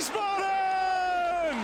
Wiesbaden! 0.00 1.58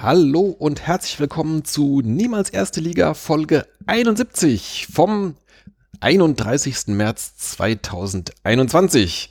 Hallo 0.00 0.56
und 0.58 0.80
herzlich 0.86 1.20
willkommen 1.20 1.66
zu 1.66 2.00
Niemals 2.02 2.48
Erste 2.48 2.80
Liga 2.80 3.12
Folge 3.12 3.66
71 3.84 4.86
vom 4.90 5.34
31. 6.00 6.86
März 6.86 7.36
2021. 7.36 9.28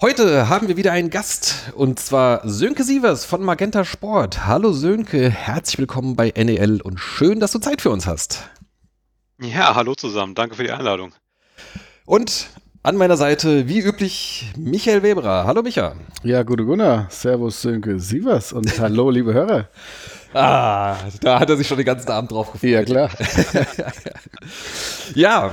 Heute 0.00 0.48
haben 0.48 0.68
wir 0.68 0.76
wieder 0.76 0.92
einen 0.92 1.08
Gast 1.08 1.72
und 1.76 1.98
zwar 1.98 2.46
Sönke 2.46 2.82
Sievers 2.84 3.24
von 3.24 3.42
Magenta 3.42 3.84
Sport. 3.84 4.46
Hallo 4.46 4.72
Sönke, 4.72 5.30
herzlich 5.30 5.78
willkommen 5.78 6.16
bei 6.16 6.32
NEL 6.36 6.80
und 6.82 6.98
schön, 6.98 7.40
dass 7.40 7.52
du 7.52 7.58
Zeit 7.60 7.80
für 7.80 7.90
uns 7.90 8.06
hast. 8.06 8.50
Ja, 9.40 9.74
hallo 9.74 9.94
zusammen, 9.94 10.34
danke 10.34 10.56
für 10.56 10.64
die 10.64 10.72
Einladung. 10.72 11.12
Und 12.06 12.48
an 12.82 12.96
meiner 12.96 13.16
Seite, 13.16 13.68
wie 13.68 13.80
üblich, 13.80 14.52
Michael 14.58 15.02
Weberer. 15.02 15.44
Hallo 15.46 15.62
Micha. 15.62 15.94
Ja, 16.22 16.42
gute 16.42 16.64
Gunnar. 16.64 17.06
Servus 17.08 17.62
Sönke 17.62 17.98
Sievers 17.98 18.52
und 18.52 18.78
hallo 18.80 19.10
liebe 19.10 19.32
Hörer. 19.32 19.68
Ah, 20.34 20.96
da 21.20 21.38
hat 21.38 21.48
er 21.48 21.56
sich 21.56 21.68
schon 21.68 21.76
den 21.76 21.86
ganzen 21.86 22.10
Abend 22.10 22.32
drauf 22.32 22.52
gefreut. 22.52 22.70
Ja, 22.70 22.82
klar. 22.82 23.10
ja, 25.14 25.52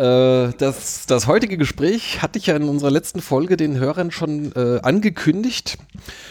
äh, 0.00 0.52
das, 0.56 1.04
das 1.06 1.26
heutige 1.26 1.58
Gespräch 1.58 2.22
hatte 2.22 2.38
ich 2.38 2.46
ja 2.46 2.56
in 2.56 2.68
unserer 2.68 2.90
letzten 2.90 3.20
Folge 3.20 3.58
den 3.58 3.78
Hörern 3.78 4.10
schon 4.10 4.52
äh, 4.56 4.80
angekündigt. 4.82 5.76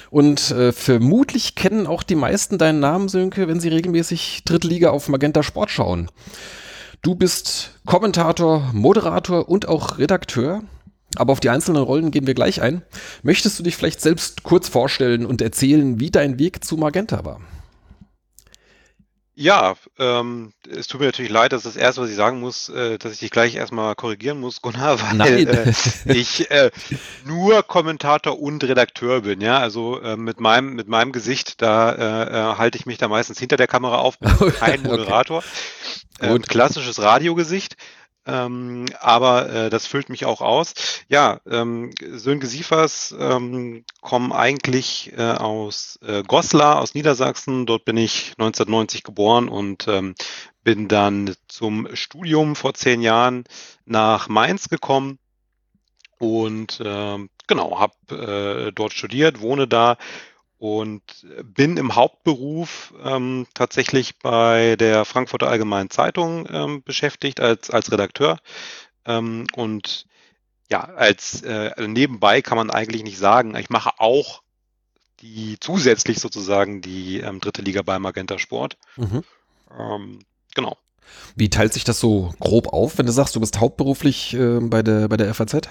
Und 0.09 0.49
äh, 0.49 0.71
vermutlich 0.71 1.53
kennen 1.53 1.85
auch 1.85 2.01
die 2.01 2.15
meisten 2.15 2.57
deinen 2.57 2.79
Namen, 2.79 3.09
Sönke, 3.09 3.47
wenn 3.47 3.59
sie 3.59 3.69
regelmäßig 3.69 4.43
Dritte 4.43 4.67
Liga 4.67 4.89
auf 4.89 5.07
Magenta 5.07 5.43
Sport 5.43 5.69
schauen. 5.69 6.09
Du 7.03 7.13
bist 7.13 7.79
Kommentator, 7.85 8.71
Moderator 8.73 9.47
und 9.47 9.67
auch 9.67 9.99
Redakteur. 9.99 10.63
Aber 11.15 11.31
auf 11.31 11.39
die 11.39 11.49
einzelnen 11.49 11.81
Rollen 11.81 12.11
gehen 12.11 12.27
wir 12.27 12.35
gleich 12.35 12.61
ein. 12.61 12.83
Möchtest 13.23 13.57
du 13.57 13.63
dich 13.63 13.75
vielleicht 13.75 14.01
selbst 14.01 14.43
kurz 14.43 14.67
vorstellen 14.67 15.25
und 15.25 15.41
erzählen, 15.41 15.99
wie 15.99 16.11
dein 16.11 16.39
Weg 16.39 16.63
zu 16.63 16.77
Magenta 16.77 17.25
war? 17.25 17.39
Ja, 19.41 19.75
ähm, 19.97 20.51
es 20.69 20.87
tut 20.87 20.99
mir 20.99 21.05
natürlich 21.05 21.31
leid, 21.31 21.53
dass 21.53 21.63
das 21.63 21.77
erste, 21.77 22.01
was 22.01 22.09
ich 22.09 22.17
sagen 22.17 22.41
muss, 22.41 22.67
äh, 22.67 22.97
dass 22.97 23.13
ich 23.13 23.19
dich 23.19 23.31
gleich 23.31 23.55
erstmal 23.55 23.95
korrigieren 23.95 24.37
muss, 24.37 24.61
Gunnar, 24.61 24.99
weil 24.99 25.47
äh, 25.47 25.73
ich 26.13 26.51
äh, 26.51 26.71
nur 27.23 27.63
Kommentator 27.63 28.37
und 28.37 28.61
Redakteur 28.65 29.21
bin. 29.21 29.39
Ja, 29.39 29.59
also 29.59 30.01
äh, 30.01 30.17
mit 30.17 30.41
meinem 30.41 30.73
mit 30.73 30.89
meinem 30.89 31.13
Gesicht, 31.13 31.61
da 31.61 31.91
äh, 31.93 32.53
äh, 32.53 32.57
halte 32.57 32.77
ich 32.77 32.85
mich 32.85 32.97
da 32.97 33.07
meistens 33.07 33.39
hinter 33.39 33.55
der 33.55 33.67
Kamera 33.67 33.99
auf, 33.99 34.19
bin 34.19 34.29
kein 34.55 34.83
Moderator. 34.83 35.41
okay. 36.19 36.35
Ähm, 36.35 36.41
klassisches 36.41 37.01
Radiogesicht. 37.01 37.77
Ähm, 38.29 38.85
aber 38.99 39.49
äh, 39.49 39.69
das 39.69 39.87
füllt 39.87 40.09
mich 40.09 40.25
auch 40.25 40.41
aus. 40.41 40.73
Ja, 41.07 41.39
ähm, 41.49 41.91
Sönke 41.99 42.47
Siefers 42.47 43.15
ähm, 43.17 43.83
kommen 44.01 44.31
eigentlich 44.31 45.11
äh, 45.17 45.31
aus 45.31 45.99
äh, 46.05 46.23
Goslar, 46.23 46.79
aus 46.79 46.93
Niedersachsen. 46.93 47.65
Dort 47.65 47.85
bin 47.85 47.97
ich 47.97 48.33
1990 48.37 49.03
geboren 49.03 49.49
und 49.49 49.87
ähm, 49.87 50.15
bin 50.63 50.87
dann 50.87 51.35
zum 51.47 51.87
Studium 51.95 52.55
vor 52.55 52.73
zehn 52.73 53.01
Jahren 53.01 53.45
nach 53.85 54.27
Mainz 54.27 54.69
gekommen 54.69 55.17
und 56.19 56.79
äh, 56.81 57.17
genau, 57.47 57.79
habe 57.79 58.67
äh, 58.67 58.71
dort 58.73 58.93
studiert, 58.93 59.41
wohne 59.41 59.67
da 59.67 59.97
und 60.59 61.01
bin 61.43 61.77
im 61.77 61.95
Hauptberuf 61.95 62.93
ähm, 63.03 63.47
tatsächlich 63.53 64.19
bei 64.19 64.75
der 64.75 65.05
Frankfurter 65.05 65.47
Allgemeinen 65.47 65.89
Zeitung 65.89 66.47
ähm, 66.51 66.83
beschäftigt 66.83 67.39
als, 67.39 67.71
als 67.71 67.91
Redakteur. 67.91 68.39
Ähm, 69.05 69.47
und 69.55 70.05
ja, 70.69 70.81
als 70.81 71.41
äh, 71.43 71.71
also 71.75 71.89
nebenbei 71.89 72.41
kann 72.41 72.57
man 72.57 72.69
eigentlich 72.69 73.03
nicht 73.03 73.17
sagen, 73.17 73.55
ich 73.55 73.69
mache 73.69 73.91
auch 73.97 74.43
die 75.21 75.57
zusätzlich 75.59 76.19
sozusagen 76.19 76.81
die 76.81 77.19
ähm, 77.19 77.39
dritte 77.39 77.61
Liga 77.61 77.81
bei 77.81 77.97
Magenta 77.97 78.37
Sport. 78.37 78.77
Mhm. 78.97 79.23
Ähm, 79.77 80.19
genau. 80.55 80.77
Wie 81.35 81.49
teilt 81.49 81.73
sich 81.73 81.85
das 81.85 81.99
so 81.99 82.33
grob 82.39 82.67
auf, 82.67 82.97
wenn 82.97 83.05
du 83.05 83.11
sagst, 83.11 83.35
du 83.35 83.39
bist 83.39 83.59
hauptberuflich 83.59 84.33
äh, 84.33 84.59
bei, 84.59 84.83
der, 84.83 85.07
bei 85.07 85.17
der 85.17 85.33
FAZ? 85.33 85.61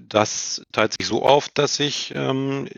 Das 0.00 0.62
teilt 0.72 0.94
sich 0.98 1.06
so 1.06 1.22
auf, 1.24 1.48
dass 1.48 1.78
ich 1.80 2.12
ähm, 2.14 2.68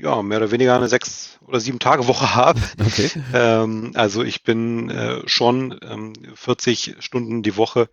ja 0.00 0.22
mehr 0.22 0.38
oder 0.38 0.50
weniger 0.50 0.76
eine 0.76 0.88
sechs 0.88 1.38
oder 1.46 1.60
sieben 1.60 1.78
Tage 1.78 2.06
Woche 2.06 2.34
habe. 2.34 2.60
Okay. 2.80 3.10
Ähm, 3.32 3.92
also 3.94 4.22
ich 4.22 4.42
bin 4.42 4.90
äh, 4.90 5.26
schon 5.28 5.78
ähm, 5.82 6.12
40 6.34 6.96
Stunden 7.00 7.42
die 7.42 7.56
Woche 7.56 7.88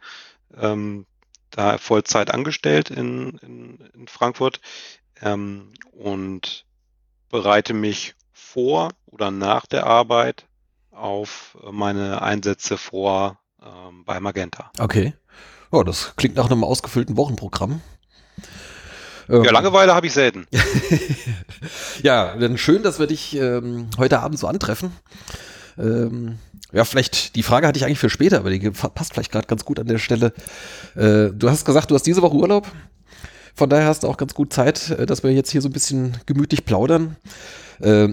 ähm, 0.57 1.05
da 1.51 1.77
Vollzeit 1.77 2.31
angestellt 2.31 2.89
in, 2.89 3.37
in, 3.39 3.79
in 3.93 4.07
Frankfurt 4.07 4.61
ähm, 5.21 5.73
und 5.91 6.65
bereite 7.29 7.73
mich 7.73 8.15
vor 8.31 8.89
oder 9.05 9.31
nach 9.31 9.65
der 9.65 9.85
Arbeit 9.85 10.45
auf 10.91 11.57
meine 11.71 12.21
Einsätze 12.21 12.77
vor 12.77 13.39
ähm, 13.61 14.03
bei 14.05 14.19
Magenta. 14.19 14.71
Okay. 14.79 15.13
Oh, 15.71 15.83
das 15.83 16.15
klingt 16.15 16.35
nach 16.35 16.47
einem 16.47 16.63
ausgefüllten 16.63 17.15
Wochenprogramm. 17.15 17.81
Ähm, 19.29 19.43
ja, 19.43 19.51
Langeweile 19.51 19.93
habe 19.93 20.07
ich 20.07 20.13
selten. 20.13 20.47
ja, 22.03 22.35
dann 22.35 22.57
schön, 22.57 22.83
dass 22.83 22.99
wir 22.99 23.07
dich 23.07 23.35
ähm, 23.35 23.87
heute 23.97 24.19
Abend 24.19 24.39
so 24.39 24.47
antreffen. 24.47 24.91
Ähm, 25.77 26.37
ja, 26.71 26.83
vielleicht, 26.85 27.35
die 27.35 27.43
Frage 27.43 27.67
hatte 27.67 27.77
ich 27.77 27.85
eigentlich 27.85 27.99
für 27.99 28.09
später, 28.09 28.39
aber 28.39 28.49
die 28.49 28.59
passt 28.69 29.13
vielleicht 29.13 29.31
gerade 29.31 29.47
ganz 29.47 29.65
gut 29.65 29.79
an 29.79 29.87
der 29.87 29.97
Stelle. 29.97 30.33
Äh, 30.95 31.29
du 31.33 31.49
hast 31.49 31.65
gesagt, 31.65 31.91
du 31.91 31.95
hast 31.95 32.03
diese 32.03 32.21
Woche 32.21 32.35
Urlaub. 32.35 32.67
Von 33.55 33.69
daher 33.69 33.87
hast 33.87 34.03
du 34.03 34.07
auch 34.07 34.17
ganz 34.17 34.33
gut 34.33 34.53
Zeit, 34.53 34.89
äh, 34.91 35.05
dass 35.05 35.23
wir 35.23 35.31
jetzt 35.31 35.51
hier 35.51 35.61
so 35.61 35.69
ein 35.69 35.73
bisschen 35.73 36.17
gemütlich 36.25 36.65
plaudern. 36.65 37.15
Äh, 37.81 38.09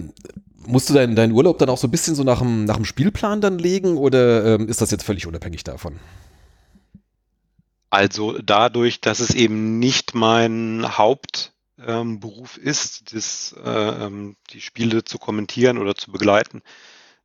musst 0.65 0.89
du 0.89 0.93
deinen, 0.93 1.15
deinen 1.15 1.31
Urlaub 1.31 1.57
dann 1.59 1.69
auch 1.69 1.77
so 1.77 1.87
ein 1.87 1.91
bisschen 1.91 2.15
so 2.15 2.23
nach 2.23 2.39
dem, 2.39 2.65
nach 2.65 2.75
dem 2.75 2.85
Spielplan 2.85 3.41
dann 3.41 3.57
legen 3.57 3.97
oder 3.97 4.55
ähm, 4.55 4.67
ist 4.67 4.81
das 4.81 4.91
jetzt 4.91 5.03
völlig 5.03 5.25
unabhängig 5.25 5.63
davon? 5.63 5.99
Also 7.89 8.37
dadurch, 8.39 9.01
dass 9.01 9.19
es 9.19 9.33
eben 9.33 9.79
nicht 9.79 10.13
mein 10.13 10.97
Hauptberuf 10.97 12.57
ähm, 12.57 12.63
ist, 12.63 13.13
das, 13.13 13.55
äh, 13.63 13.69
ähm, 13.69 14.35
die 14.49 14.61
Spiele 14.61 15.03
zu 15.05 15.17
kommentieren 15.17 15.77
oder 15.77 15.95
zu 15.95 16.11
begleiten, 16.11 16.61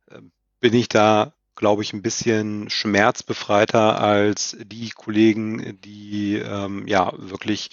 äh, 0.09 0.19
bin 0.61 0.73
ich 0.73 0.87
da, 0.87 1.33
glaube 1.55 1.83
ich, 1.83 1.93
ein 1.93 2.01
bisschen 2.01 2.69
schmerzbefreiter 2.69 3.99
als 4.01 4.55
die 4.63 4.89
Kollegen, 4.91 5.79
die 5.81 6.35
ähm, 6.37 6.87
ja 6.87 7.11
wirklich 7.17 7.69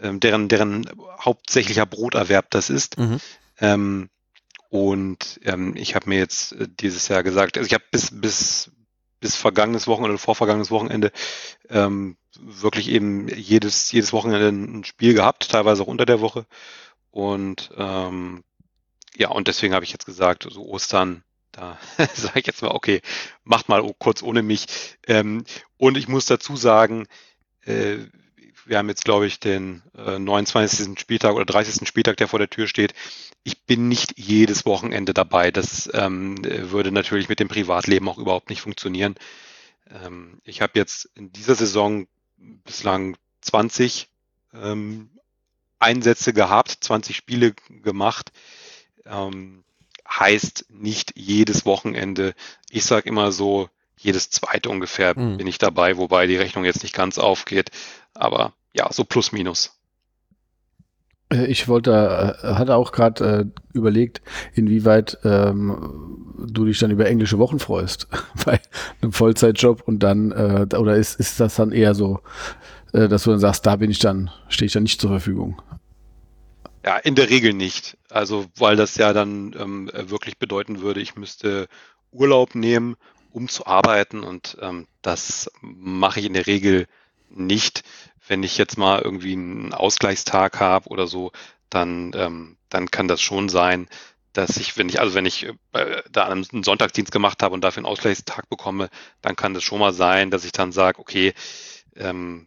ähm, 0.00 0.20
deren, 0.20 0.48
deren 0.48 0.88
hauptsächlicher 1.20 1.86
Broterwerb 1.86 2.50
das 2.50 2.70
ist. 2.70 2.98
Mhm. 2.98 3.20
Ähm, 3.60 4.10
und 4.70 5.40
ähm, 5.44 5.74
ich 5.76 5.94
habe 5.94 6.08
mir 6.08 6.18
jetzt 6.18 6.52
äh, 6.52 6.68
dieses 6.68 7.08
Jahr 7.08 7.22
gesagt, 7.22 7.56
also 7.56 7.66
ich 7.66 7.74
habe 7.74 7.84
bis, 7.90 8.10
bis, 8.12 8.70
bis 9.20 9.34
vergangenes 9.34 9.86
Wochenende 9.86 10.12
oder 10.12 10.18
vorvergangenes 10.18 10.70
Wochenende 10.70 11.10
ähm, 11.70 12.16
wirklich 12.38 12.88
eben 12.88 13.28
jedes, 13.28 13.90
jedes 13.92 14.12
Wochenende 14.12 14.48
ein 14.48 14.84
Spiel 14.84 15.14
gehabt, 15.14 15.50
teilweise 15.50 15.82
auch 15.82 15.88
unter 15.88 16.06
der 16.06 16.20
Woche. 16.20 16.46
Und 17.10 17.70
ähm, 17.76 18.44
ja, 19.16 19.30
und 19.30 19.48
deswegen 19.48 19.74
habe 19.74 19.84
ich 19.84 19.92
jetzt 19.92 20.06
gesagt, 20.06 20.46
so 20.48 20.66
Ostern, 20.66 21.24
da 21.52 21.78
sage 22.14 22.40
ich 22.40 22.46
jetzt 22.46 22.62
mal, 22.62 22.70
okay, 22.70 23.02
macht 23.44 23.68
mal 23.68 23.82
kurz 23.98 24.22
ohne 24.22 24.42
mich. 24.42 24.66
Ähm, 25.06 25.44
und 25.76 25.96
ich 25.96 26.08
muss 26.08 26.26
dazu 26.26 26.56
sagen, 26.56 27.06
äh, 27.62 27.98
wir 28.64 28.78
haben 28.78 28.88
jetzt, 28.88 29.04
glaube 29.04 29.26
ich, 29.26 29.40
den 29.40 29.82
äh, 29.96 30.18
29. 30.18 31.00
Spieltag 31.00 31.34
oder 31.34 31.46
30. 31.46 31.88
Spieltag, 31.88 32.18
der 32.18 32.28
vor 32.28 32.38
der 32.38 32.50
Tür 32.50 32.68
steht. 32.68 32.92
Ich 33.42 33.62
bin 33.62 33.88
nicht 33.88 34.18
jedes 34.18 34.66
Wochenende 34.66 35.14
dabei. 35.14 35.50
Das 35.50 35.88
ähm, 35.94 36.36
würde 36.44 36.92
natürlich 36.92 37.28
mit 37.30 37.40
dem 37.40 37.48
Privatleben 37.48 38.08
auch 38.08 38.18
überhaupt 38.18 38.50
nicht 38.50 38.60
funktionieren. 38.60 39.14
Ähm, 39.90 40.40
ich 40.44 40.60
habe 40.60 40.72
jetzt 40.74 41.08
in 41.14 41.32
dieser 41.32 41.54
Saison 41.54 42.06
bislang 42.38 43.16
20 43.42 44.08
ähm, 44.54 45.10
Einsätze 45.78 46.32
gehabt, 46.32 46.78
20 46.80 47.16
Spiele 47.16 47.54
gemacht. 47.82 48.32
Ähm, 49.04 49.64
heißt 50.08 50.66
nicht 50.70 51.12
jedes 51.16 51.66
Wochenende. 51.66 52.34
Ich 52.70 52.84
sage 52.84 53.08
immer 53.08 53.30
so, 53.30 53.68
jedes 53.96 54.30
zweite 54.30 54.70
ungefähr 54.70 55.18
mhm. 55.18 55.36
bin 55.36 55.46
ich 55.46 55.58
dabei, 55.58 55.96
wobei 55.96 56.26
die 56.26 56.36
Rechnung 56.36 56.64
jetzt 56.64 56.82
nicht 56.82 56.94
ganz 56.94 57.18
aufgeht. 57.18 57.70
Aber 58.14 58.54
ja, 58.72 58.90
so 58.92 59.04
plus 59.04 59.32
minus. 59.32 59.77
Äh, 61.32 61.46
ich 61.46 61.68
wollte, 61.68 62.36
äh, 62.42 62.46
hatte 62.54 62.76
auch 62.76 62.92
gerade 62.92 63.50
äh, 63.52 63.76
überlegt, 63.76 64.22
inwieweit 64.54 65.18
ähm, 65.24 66.34
du 66.38 66.64
dich 66.64 66.78
dann 66.78 66.90
über 66.90 67.06
englische 67.06 67.38
Wochen 67.38 67.58
freust 67.58 68.08
bei 68.44 68.60
einem 69.00 69.12
Vollzeitjob 69.12 69.82
und 69.86 70.02
dann, 70.02 70.32
äh, 70.32 70.76
oder 70.76 70.96
ist, 70.96 71.18
ist 71.18 71.40
das 71.40 71.56
dann 71.56 71.72
eher 71.72 71.94
so 71.94 72.20
äh, 72.92 73.08
dass 73.08 73.24
du 73.24 73.30
dann 73.30 73.40
sagst, 73.40 73.66
da 73.66 73.76
bin 73.76 73.90
ich 73.90 73.98
dann, 73.98 74.30
stehe 74.48 74.66
ich 74.66 74.72
dann 74.72 74.82
nicht 74.82 75.00
zur 75.00 75.10
Verfügung. 75.10 75.60
Ja, 76.84 76.96
in 76.96 77.14
der 77.14 77.28
Regel 77.28 77.52
nicht. 77.52 77.98
Also, 78.08 78.46
weil 78.56 78.76
das 78.76 78.96
ja 78.96 79.12
dann 79.12 79.54
ähm, 79.58 79.90
wirklich 79.92 80.38
bedeuten 80.38 80.80
würde, 80.80 81.00
ich 81.00 81.16
müsste 81.16 81.66
Urlaub 82.12 82.54
nehmen, 82.54 82.96
um 83.30 83.48
zu 83.48 83.66
arbeiten 83.66 84.22
und 84.22 84.56
ähm, 84.62 84.86
das 85.02 85.50
mache 85.60 86.20
ich 86.20 86.26
in 86.26 86.32
der 86.32 86.46
Regel 86.46 86.86
nicht. 87.30 87.82
Wenn 88.26 88.42
ich 88.42 88.58
jetzt 88.58 88.76
mal 88.76 89.00
irgendwie 89.00 89.32
einen 89.32 89.72
Ausgleichstag 89.72 90.60
habe 90.60 90.88
oder 90.88 91.06
so, 91.06 91.32
dann, 91.70 92.12
ähm, 92.14 92.56
dann 92.68 92.90
kann 92.90 93.08
das 93.08 93.20
schon 93.20 93.48
sein, 93.48 93.88
dass 94.32 94.56
ich, 94.56 94.76
wenn 94.76 94.88
ich, 94.88 95.00
also 95.00 95.14
wenn 95.14 95.26
ich 95.26 95.46
äh, 95.72 96.02
da 96.10 96.26
einen 96.26 96.62
Sonntagsdienst 96.62 97.10
gemacht 97.10 97.42
habe 97.42 97.54
und 97.54 97.62
dafür 97.62 97.80
einen 97.80 97.92
Ausgleichstag 97.92 98.48
bekomme, 98.48 98.90
dann 99.20 99.36
kann 99.36 99.54
das 99.54 99.64
schon 99.64 99.80
mal 99.80 99.92
sein, 99.92 100.30
dass 100.30 100.44
ich 100.44 100.52
dann 100.52 100.72
sage, 100.72 101.00
okay, 101.00 101.34
ähm, 101.96 102.46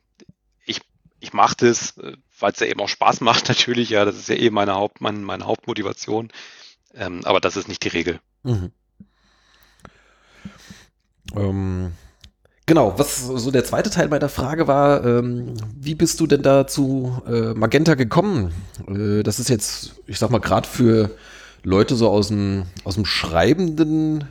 ich, 0.66 0.82
ich 1.20 1.34
mache 1.34 1.56
das, 1.58 1.98
äh, 1.98 2.16
weil 2.40 2.52
es 2.52 2.60
ja 2.60 2.68
eben 2.68 2.80
auch 2.80 2.88
Spaß 2.88 3.22
macht 3.22 3.50
natürlich, 3.50 3.90
ja, 3.90 4.06
das 4.06 4.18
ist 4.18 4.30
ja 4.30 4.36
eben 4.36 4.56
meine, 4.56 4.76
Haupt, 4.76 5.02
meine, 5.02 5.20
meine 5.20 5.46
Hauptmotivation, 5.46 6.32
ähm, 6.94 7.22
aber 7.26 7.40
das 7.42 7.58
ist 7.58 7.68
nicht 7.68 7.84
die 7.84 7.90
Regel. 7.90 8.20
Mhm. 8.44 8.72
Ähm, 11.36 11.94
genau, 12.66 12.94
was 12.98 13.28
so 13.28 13.52
der 13.52 13.64
zweite 13.66 13.90
Teil 13.90 14.08
meiner 14.08 14.30
Frage 14.30 14.68
war, 14.68 15.06
ähm, 15.06 15.54
wie 15.80 15.96
bist 15.96 16.20
du 16.20 16.28
denn 16.28 16.42
da 16.42 16.68
zu 16.68 17.22
äh, 17.28 17.54
Magenta 17.54 17.96
gekommen? 17.96 18.54
Äh, 18.88 19.24
das 19.24 19.40
ist 19.40 19.50
jetzt, 19.50 19.96
ich 20.08 20.20
sag 20.20 20.30
mal, 20.30 20.40
gerade 20.40 20.68
für 20.68 21.12
Leute 21.64 21.96
so 21.96 22.10
aus 22.10 22.30
dem, 22.30 22.64
aus 22.84 22.96
dem 22.96 23.06
schreibenden 23.06 24.26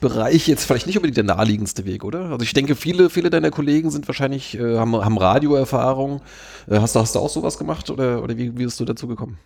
Bereich 0.00 0.48
jetzt 0.48 0.64
vielleicht 0.64 0.86
nicht 0.86 0.96
unbedingt 0.96 1.16
der 1.16 1.24
naheliegendste 1.24 1.84
Weg, 1.84 2.04
oder? 2.04 2.30
Also 2.30 2.42
ich 2.42 2.52
denke, 2.52 2.74
viele, 2.74 3.08
viele 3.08 3.30
deiner 3.30 3.50
Kollegen 3.50 3.90
sind 3.90 4.08
wahrscheinlich, 4.08 4.58
äh, 4.58 4.76
haben, 4.76 4.96
haben 4.96 5.16
Radioerfahrung. 5.16 6.20
Äh, 6.68 6.80
hast, 6.80 6.96
du, 6.96 7.00
hast 7.00 7.14
du 7.14 7.20
auch 7.20 7.30
sowas 7.30 7.56
gemacht 7.56 7.88
oder, 7.88 8.22
oder 8.22 8.36
wie, 8.36 8.56
wie 8.58 8.64
bist 8.64 8.80
du 8.80 8.84
dazu 8.84 9.06
gekommen? 9.06 9.38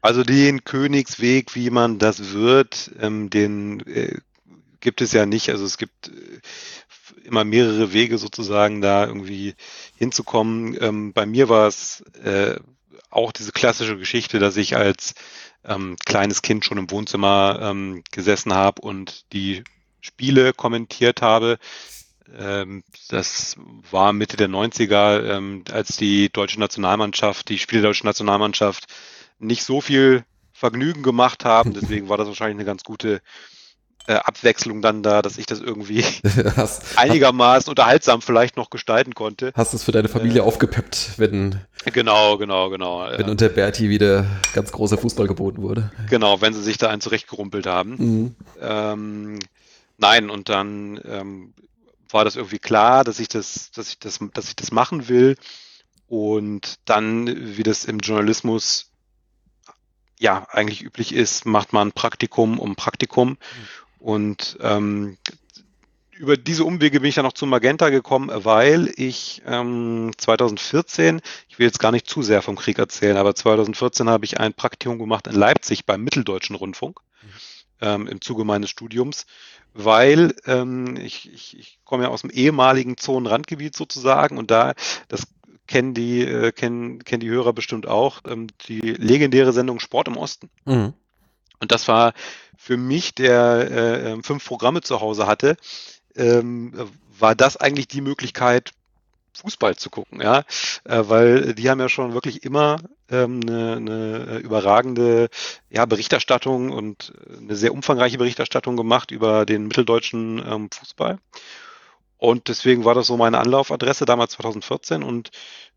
Also 0.00 0.22
den 0.22 0.62
Königsweg, 0.62 1.56
wie 1.56 1.70
man 1.70 1.98
das 1.98 2.32
wird, 2.32 2.92
ähm, 3.00 3.28
den 3.28 3.80
äh, 3.80 4.18
gibt 4.78 5.00
es 5.00 5.12
ja 5.12 5.26
nicht. 5.26 5.50
Also 5.50 5.64
es 5.64 5.78
gibt 5.78 6.08
äh, 6.08 6.12
immer 7.26 7.44
mehrere 7.44 7.92
Wege 7.92 8.18
sozusagen 8.18 8.80
da 8.80 9.06
irgendwie 9.06 9.54
hinzukommen. 9.96 10.76
Ähm, 10.80 11.12
bei 11.12 11.26
mir 11.26 11.48
war 11.48 11.66
es 11.66 12.02
äh, 12.22 12.56
auch 13.10 13.32
diese 13.32 13.52
klassische 13.52 13.96
Geschichte, 13.96 14.38
dass 14.38 14.56
ich 14.56 14.76
als 14.76 15.14
ähm, 15.64 15.96
kleines 16.04 16.42
Kind 16.42 16.64
schon 16.64 16.78
im 16.78 16.90
Wohnzimmer 16.90 17.58
ähm, 17.62 18.02
gesessen 18.10 18.54
habe 18.54 18.82
und 18.82 19.32
die 19.32 19.64
Spiele 20.00 20.52
kommentiert 20.52 21.22
habe. 21.22 21.58
Ähm, 22.34 22.82
das 23.08 23.56
war 23.90 24.12
Mitte 24.12 24.36
der 24.36 24.48
90er, 24.48 25.36
ähm, 25.36 25.64
als 25.70 25.96
die 25.96 26.30
deutsche 26.30 26.60
Nationalmannschaft, 26.60 27.48
die 27.48 27.58
Spiele 27.58 27.82
der 27.82 27.90
deutschen 27.90 28.06
Nationalmannschaft 28.06 28.86
nicht 29.38 29.64
so 29.64 29.80
viel 29.80 30.24
Vergnügen 30.52 31.02
gemacht 31.02 31.44
haben. 31.44 31.74
Deswegen 31.74 32.08
war 32.08 32.16
das 32.16 32.28
wahrscheinlich 32.28 32.56
eine 32.56 32.64
ganz 32.64 32.82
gute 32.82 33.20
äh, 34.06 34.14
Abwechslung 34.14 34.82
dann 34.82 35.02
da, 35.02 35.22
dass 35.22 35.38
ich 35.38 35.46
das 35.46 35.60
irgendwie 35.60 36.04
hast, 36.56 36.82
einigermaßen 36.98 37.68
unterhaltsam 37.70 38.22
vielleicht 38.22 38.56
noch 38.56 38.70
gestalten 38.70 39.14
konnte. 39.14 39.52
Hast 39.54 39.72
du 39.72 39.76
es 39.76 39.84
für 39.84 39.92
deine 39.92 40.08
Familie 40.08 40.40
äh, 40.40 40.44
aufgepeppt, 40.44 41.12
wenn 41.16 41.60
genau, 41.92 42.38
genau, 42.38 42.70
genau, 42.70 43.08
wenn 43.10 43.26
ja. 43.26 43.30
unter 43.30 43.48
Berti 43.48 43.88
wieder 43.88 44.26
ganz 44.54 44.72
großer 44.72 44.98
Fußball 44.98 45.26
geboten 45.26 45.62
wurde? 45.62 45.90
Genau, 46.08 46.40
wenn 46.40 46.54
sie 46.54 46.62
sich 46.62 46.78
da 46.78 46.88
einen 46.88 47.00
zurechtgerumpelt 47.00 47.66
haben. 47.66 47.96
Mhm. 47.98 48.36
Ähm, 48.60 49.38
nein, 49.98 50.30
und 50.30 50.48
dann 50.48 51.00
ähm, 51.04 51.54
war 52.10 52.24
das 52.24 52.36
irgendwie 52.36 52.58
klar, 52.58 53.04
dass 53.04 53.18
ich 53.18 53.28
das, 53.28 53.70
dass 53.72 53.88
ich 53.88 53.98
das, 53.98 54.20
dass 54.34 54.48
ich 54.48 54.56
das 54.56 54.70
machen 54.70 55.08
will. 55.08 55.36
Und 56.08 56.76
dann, 56.84 57.56
wie 57.56 57.64
das 57.64 57.84
im 57.84 57.98
Journalismus 57.98 58.92
ja 60.18 60.46
eigentlich 60.50 60.82
üblich 60.82 61.12
ist, 61.12 61.46
macht 61.46 61.72
man 61.72 61.92
Praktikum 61.92 62.58
um 62.58 62.76
Praktikum. 62.76 63.30
Mhm. 63.30 63.36
Und 64.06 64.56
ähm, 64.60 65.16
über 66.12 66.36
diese 66.36 66.64
Umwege 66.64 67.00
bin 67.00 67.08
ich 67.08 67.16
dann 67.16 67.24
noch 67.24 67.32
zu 67.32 67.44
Magenta 67.44 67.88
gekommen, 67.88 68.30
weil 68.32 68.92
ich 68.94 69.42
ähm, 69.44 70.12
2014, 70.16 71.20
ich 71.48 71.58
will 71.58 71.66
jetzt 71.66 71.80
gar 71.80 71.90
nicht 71.90 72.08
zu 72.08 72.22
sehr 72.22 72.40
vom 72.40 72.54
Krieg 72.54 72.78
erzählen, 72.78 73.16
aber 73.16 73.34
2014 73.34 74.08
habe 74.08 74.24
ich 74.24 74.38
ein 74.38 74.54
Praktikum 74.54 75.00
gemacht 75.00 75.26
in 75.26 75.34
Leipzig 75.34 75.86
beim 75.86 76.04
Mitteldeutschen 76.04 76.54
Rundfunk 76.54 77.00
ähm, 77.80 78.06
im 78.06 78.20
Zuge 78.20 78.44
meines 78.44 78.70
Studiums, 78.70 79.26
weil 79.74 80.36
ähm, 80.46 80.96
ich, 80.98 81.28
ich, 81.34 81.58
ich 81.58 81.80
komme 81.84 82.04
ja 82.04 82.10
aus 82.10 82.20
dem 82.20 82.30
ehemaligen 82.30 82.96
Zonenrandgebiet 82.96 83.74
sozusagen 83.74 84.38
und 84.38 84.52
da, 84.52 84.74
das 85.08 85.26
kennen 85.66 85.94
die, 85.94 86.20
äh, 86.22 86.52
kennen, 86.52 87.02
kennen 87.02 87.22
die 87.22 87.30
Hörer 87.30 87.52
bestimmt 87.52 87.88
auch, 87.88 88.20
ähm, 88.24 88.46
die 88.68 88.78
legendäre 88.82 89.52
Sendung 89.52 89.80
Sport 89.80 90.06
im 90.06 90.16
Osten. 90.16 90.48
Mhm. 90.64 90.94
Und 91.60 91.72
das 91.72 91.88
war 91.88 92.12
für 92.56 92.76
mich, 92.76 93.14
der 93.14 93.68
äh, 93.70 94.12
ähm, 94.12 94.24
fünf 94.24 94.44
Programme 94.44 94.80
zu 94.82 95.00
Hause 95.00 95.26
hatte, 95.26 95.56
ähm, 96.14 96.72
war 97.18 97.34
das 97.34 97.56
eigentlich 97.56 97.88
die 97.88 98.00
Möglichkeit, 98.00 98.72
Fußball 99.34 99.76
zu 99.76 99.90
gucken, 99.90 100.20
ja, 100.22 100.44
äh, 100.84 101.02
weil 101.06 101.54
die 101.54 101.68
haben 101.68 101.80
ja 101.80 101.88
schon 101.88 102.14
wirklich 102.14 102.42
immer 102.42 102.78
ähm, 103.10 103.40
eine, 103.42 103.76
eine 103.76 104.38
überragende 104.38 105.28
ja, 105.68 105.84
Berichterstattung 105.84 106.70
und 106.70 107.12
eine 107.38 107.54
sehr 107.54 107.72
umfangreiche 107.72 108.18
Berichterstattung 108.18 108.76
gemacht 108.76 109.10
über 109.10 109.44
den 109.44 109.66
mitteldeutschen 109.66 110.42
ähm, 110.46 110.70
Fußball. 110.72 111.18
Und 112.18 112.48
deswegen 112.48 112.84
war 112.84 112.94
das 112.94 113.08
so 113.08 113.16
meine 113.16 113.38
Anlaufadresse 113.38 114.06
damals 114.06 114.32
2014 114.32 115.02
und 115.02 115.30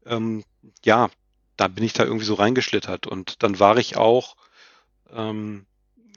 ähm, 0.05 0.43
ja, 0.85 1.09
da 1.57 1.67
bin 1.67 1.83
ich 1.83 1.93
da 1.93 2.05
irgendwie 2.05 2.25
so 2.25 2.35
reingeschlittert 2.35 3.07
und 3.07 3.43
dann 3.43 3.59
war 3.59 3.77
ich 3.77 3.97
auch 3.97 4.37
ähm, 5.13 5.65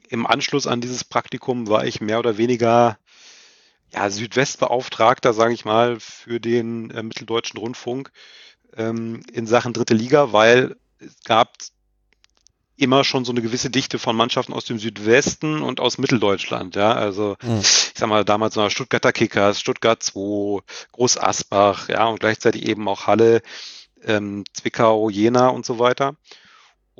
im 0.08 0.26
Anschluss 0.26 0.66
an 0.66 0.80
dieses 0.80 1.04
Praktikum 1.04 1.68
war 1.68 1.86
ich 1.86 2.00
mehr 2.00 2.18
oder 2.18 2.36
weniger 2.36 2.98
ja, 3.92 4.08
Südwestbeauftragter, 4.08 5.32
sage 5.32 5.54
ich 5.54 5.64
mal, 5.64 6.00
für 6.00 6.40
den 6.40 6.90
äh, 6.90 7.02
Mitteldeutschen 7.02 7.58
Rundfunk 7.58 8.10
ähm, 8.76 9.22
in 9.32 9.46
Sachen 9.46 9.72
dritte 9.72 9.94
Liga, 9.94 10.32
weil 10.32 10.76
es 10.98 11.22
gab 11.24 11.56
immer 12.76 13.04
schon 13.04 13.24
so 13.24 13.32
eine 13.32 13.42
gewisse 13.42 13.70
Dichte 13.70 13.98
von 13.98 14.16
Mannschaften 14.16 14.52
aus 14.52 14.64
dem 14.64 14.78
Südwesten 14.78 15.62
und 15.62 15.78
aus 15.78 15.98
Mitteldeutschland. 15.98 16.74
Ja, 16.74 16.92
also 16.92 17.36
mhm. 17.42 17.60
ich 17.60 17.92
sag 17.94 18.08
mal 18.08 18.24
damals 18.24 18.56
noch 18.56 18.70
Stuttgarter 18.70 19.12
Kickers, 19.12 19.60
Stuttgart 19.60 20.02
2, 20.02 20.62
Groß 20.92 21.18
Asbach, 21.18 21.88
ja 21.88 22.06
und 22.06 22.20
gleichzeitig 22.20 22.66
eben 22.66 22.88
auch 22.88 23.06
Halle, 23.06 23.42
ähm, 24.04 24.44
Zwickau, 24.52 25.10
Jena 25.10 25.48
und 25.48 25.66
so 25.66 25.78
weiter. 25.78 26.16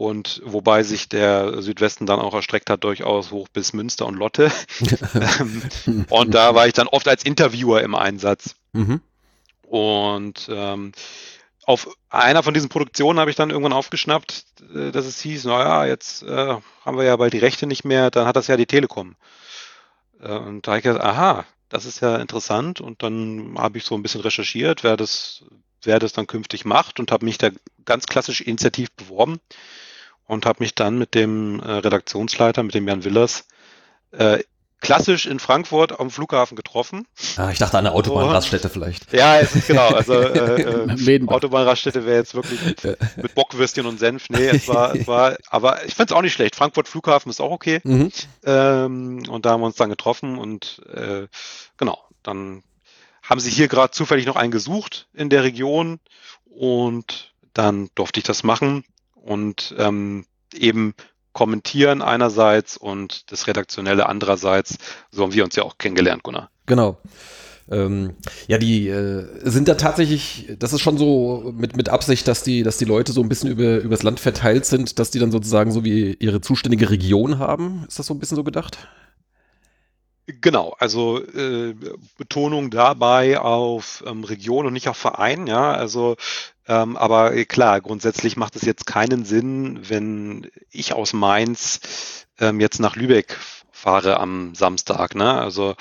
Und 0.03 0.43
wobei 0.45 0.83
sich 0.83 1.09
der 1.09 1.63
Südwesten 1.63 2.07
dann 2.07 2.19
auch 2.19 2.35
erstreckt 2.35 2.71
hat, 2.71 2.83
durchaus 2.83 3.31
hoch 3.31 3.47
bis 3.47 3.73
Münster 3.73 4.05
und 4.05 4.17
Lotte. 4.17 4.51
Ähm, 5.15 5.63
und 6.09 6.35
da 6.35 6.55
war 6.55 6.67
ich 6.67 6.73
dann 6.73 6.89
oft 6.89 7.07
als 7.07 7.23
Interviewer 7.25 7.83
im 7.83 7.95
Einsatz. 7.95 8.57
Mhm. 8.73 9.01
Und 9.63 10.49
ähm, 10.51 10.93
auf 11.65 11.89
einer 12.09 12.43
von 12.43 12.55
diesen 12.55 12.69
Produktionen 12.69 13.21
habe 13.21 13.31
ich 13.31 13.37
dann 13.37 13.51
irgendwann 13.51 13.73
aufgeschnappt, 13.73 14.45
äh, 14.75 14.91
dass 14.91 15.07
es 15.07 15.21
hieß, 15.21 15.45
naja, 15.45 15.87
jetzt 15.87 16.23
äh, 16.23 16.57
haben 16.85 16.97
wir 16.97 17.05
ja 17.05 17.17
bald 17.17 17.33
die 17.33 17.39
Rechte 17.39 17.67
nicht 17.67 17.85
mehr, 17.85 18.11
dann 18.11 18.27
hat 18.27 18.37
das 18.37 18.49
ja 18.49 18.57
die 18.57 18.67
Telekom. 18.67 19.15
Äh, 20.21 20.33
und 20.33 20.67
da 20.67 20.73
habe 20.73 20.79
ich 20.79 20.85
gesagt, 20.85 21.05
aha, 21.05 21.45
das 21.69 21.85
ist 21.85 22.01
ja 22.01 22.17
interessant. 22.17 22.81
Und 22.81 23.03
dann 23.03 23.55
habe 23.57 23.79
ich 23.79 23.85
so 23.85 23.95
ein 23.95 24.03
bisschen 24.03 24.23
recherchiert, 24.23 24.83
wer 24.83 24.97
das, 24.97 25.45
wer 25.83 25.99
das 26.01 26.13
dann 26.13 26.27
künftig 26.27 26.65
macht 26.65 26.99
und 26.99 27.13
habe 27.13 27.25
mich 27.25 27.39
da 27.39 27.51
ganz 27.85 28.07
klassisch 28.07 28.41
initiativ 28.41 28.91
beworben 28.93 29.41
und 30.33 30.47
habe 30.47 30.63
mich 30.63 30.75
dann 30.75 30.99
mit 30.99 31.15
dem 31.15 31.61
äh, 31.61 31.71
Redaktionsleiter, 31.71 32.63
mit 32.63 32.75
dem 32.75 32.89
Jan 32.89 33.05
Willers, 33.05 33.45
äh, 34.13 34.43
klassisch 34.81 35.27
in 35.27 35.39
Frankfurt 35.39 36.01
am 36.01 36.11
Flughafen 36.11 36.57
getroffen. 36.57 37.07
Ah, 37.37 37.51
ich 37.51 37.59
dachte 37.59 37.79
an 37.79 37.87
eine 37.87 37.95
Autobahnraststätte 37.95 38.71
vielleicht. 38.71 39.13
Ja, 39.13 39.39
es 39.39 39.55
ist 39.55 39.69
genau. 39.69 39.89
Also 39.89 40.15
äh, 40.15 40.63
äh, 40.97 41.27
Autobahnraststätte 41.29 42.07
wäre 42.07 42.17
jetzt 42.17 42.35
wirklich 42.35 42.63
mit, 42.65 42.83
mit, 43.17 43.35
Bockwürstchen 43.35 43.85
und 43.85 43.99
Senf. 43.99 44.31
Nee, 44.31 44.49
es 44.49 44.67
war, 44.69 44.95
es 44.97 45.07
war, 45.07 45.37
aber 45.51 45.85
ich 45.85 45.95
finde 45.95 46.15
es 46.15 46.17
auch 46.17 46.23
nicht 46.23 46.33
schlecht. 46.33 46.57
Frankfurt 46.57 46.89
Flughafen 46.89 47.29
ist 47.31 47.41
auch 47.41 47.53
okay. 47.53 47.81
Mhm. 47.85 48.11
Ähm, 48.45 49.23
und 49.29 49.45
da 49.45 49.51
haben 49.51 49.61
wir 49.61 49.67
uns 49.67 49.77
dann 49.77 49.91
getroffen 49.91 50.39
und 50.39 50.81
äh, 50.95 51.29
genau, 51.77 51.99
dann 52.23 52.65
haben 53.23 53.39
sie 53.39 53.51
hier 53.51 53.69
gerade 53.69 53.93
zufällig 53.93 54.25
noch 54.27 54.37
einen 54.37 54.51
gesucht 54.51 55.09
in 55.13 55.29
der 55.29 55.45
Region 55.45 56.01
und 56.47 57.35
dann 57.53 57.91
durfte 57.95 58.19
ich 58.19 58.25
das 58.25 58.43
machen 58.43 58.85
und 59.23 59.75
ähm, 59.79 60.27
eben 60.55 60.95
kommentieren 61.33 62.03
einerseits 62.03 62.77
und 62.77 63.31
das 63.33 63.47
Redaktionelle 63.47 64.07
andererseits. 64.07 64.77
So 65.11 65.23
haben 65.23 65.33
wir 65.33 65.45
uns 65.45 65.57
ja 65.57 65.63
auch 65.63 65.79
kennengelernt, 65.79 66.23
Gunnar. 66.23 66.51
Genau. 66.67 66.99
Ähm, 67.71 68.17
ja, 68.49 68.59
die 68.59 68.89
äh, 68.89 69.27
sind 69.49 69.69
da 69.69 69.75
tatsächlich, 69.75 70.49
das 70.59 70.73
ist 70.73 70.81
schon 70.81 70.99
so 70.99 71.53
mit, 71.57 71.77
mit 71.77 71.89
Absicht, 71.89 72.29
dass 72.29 72.43
die, 72.43 72.63
dass 72.63 72.77
die 72.77 72.85
Leute 72.85 73.13
so 73.13 73.23
ein 73.23 73.29
bisschen 73.29 73.51
über, 73.51 73.79
übers 73.79 74.03
Land 74.03 74.21
verteilt 74.21 74.67
sind, 74.67 74.99
dass 74.99 75.11
die 75.11 75.19
dann 75.19 75.31
sozusagen 75.31 75.71
so 75.71 75.85
wie 75.85 76.15
ihre 76.15 76.41
zuständige 76.41 76.91
Region 76.91 77.39
haben. 77.39 77.85
Ist 77.89 77.99
das 77.99 78.07
so 78.07 78.15
ein 78.15 78.19
bisschen 78.19 78.37
so 78.37 78.45
gedacht? 78.45 78.89
Genau, 80.27 80.75
also 80.79 81.21
äh, 81.21 81.75
Betonung 82.17 82.71
dabei 82.71 83.41
auf 83.41 84.05
ähm, 84.07 84.23
Region 84.25 84.67
und 84.67 84.73
nicht 84.73 84.89
auf 84.89 84.97
Verein, 84.97 85.47
ja. 85.47 85.73
Also, 85.73 86.17
ähm, 86.67 86.97
aber 86.97 87.35
äh, 87.35 87.45
klar, 87.45 87.81
grundsätzlich 87.81 88.37
macht 88.37 88.57
es 88.57 88.63
jetzt 88.63 88.87
keinen 88.87 89.25
Sinn, 89.25 89.81
wenn 89.89 90.51
ich 90.71 90.93
aus 90.93 91.13
Mainz 91.13 92.27
ähm, 92.39 92.61
jetzt 92.61 92.79
nach 92.79 92.97
Lübeck 92.97 93.39
fahre 93.71 94.21
am 94.21 94.55
Samstag, 94.55 95.15
ne? 95.15 95.41
Also 95.41 95.75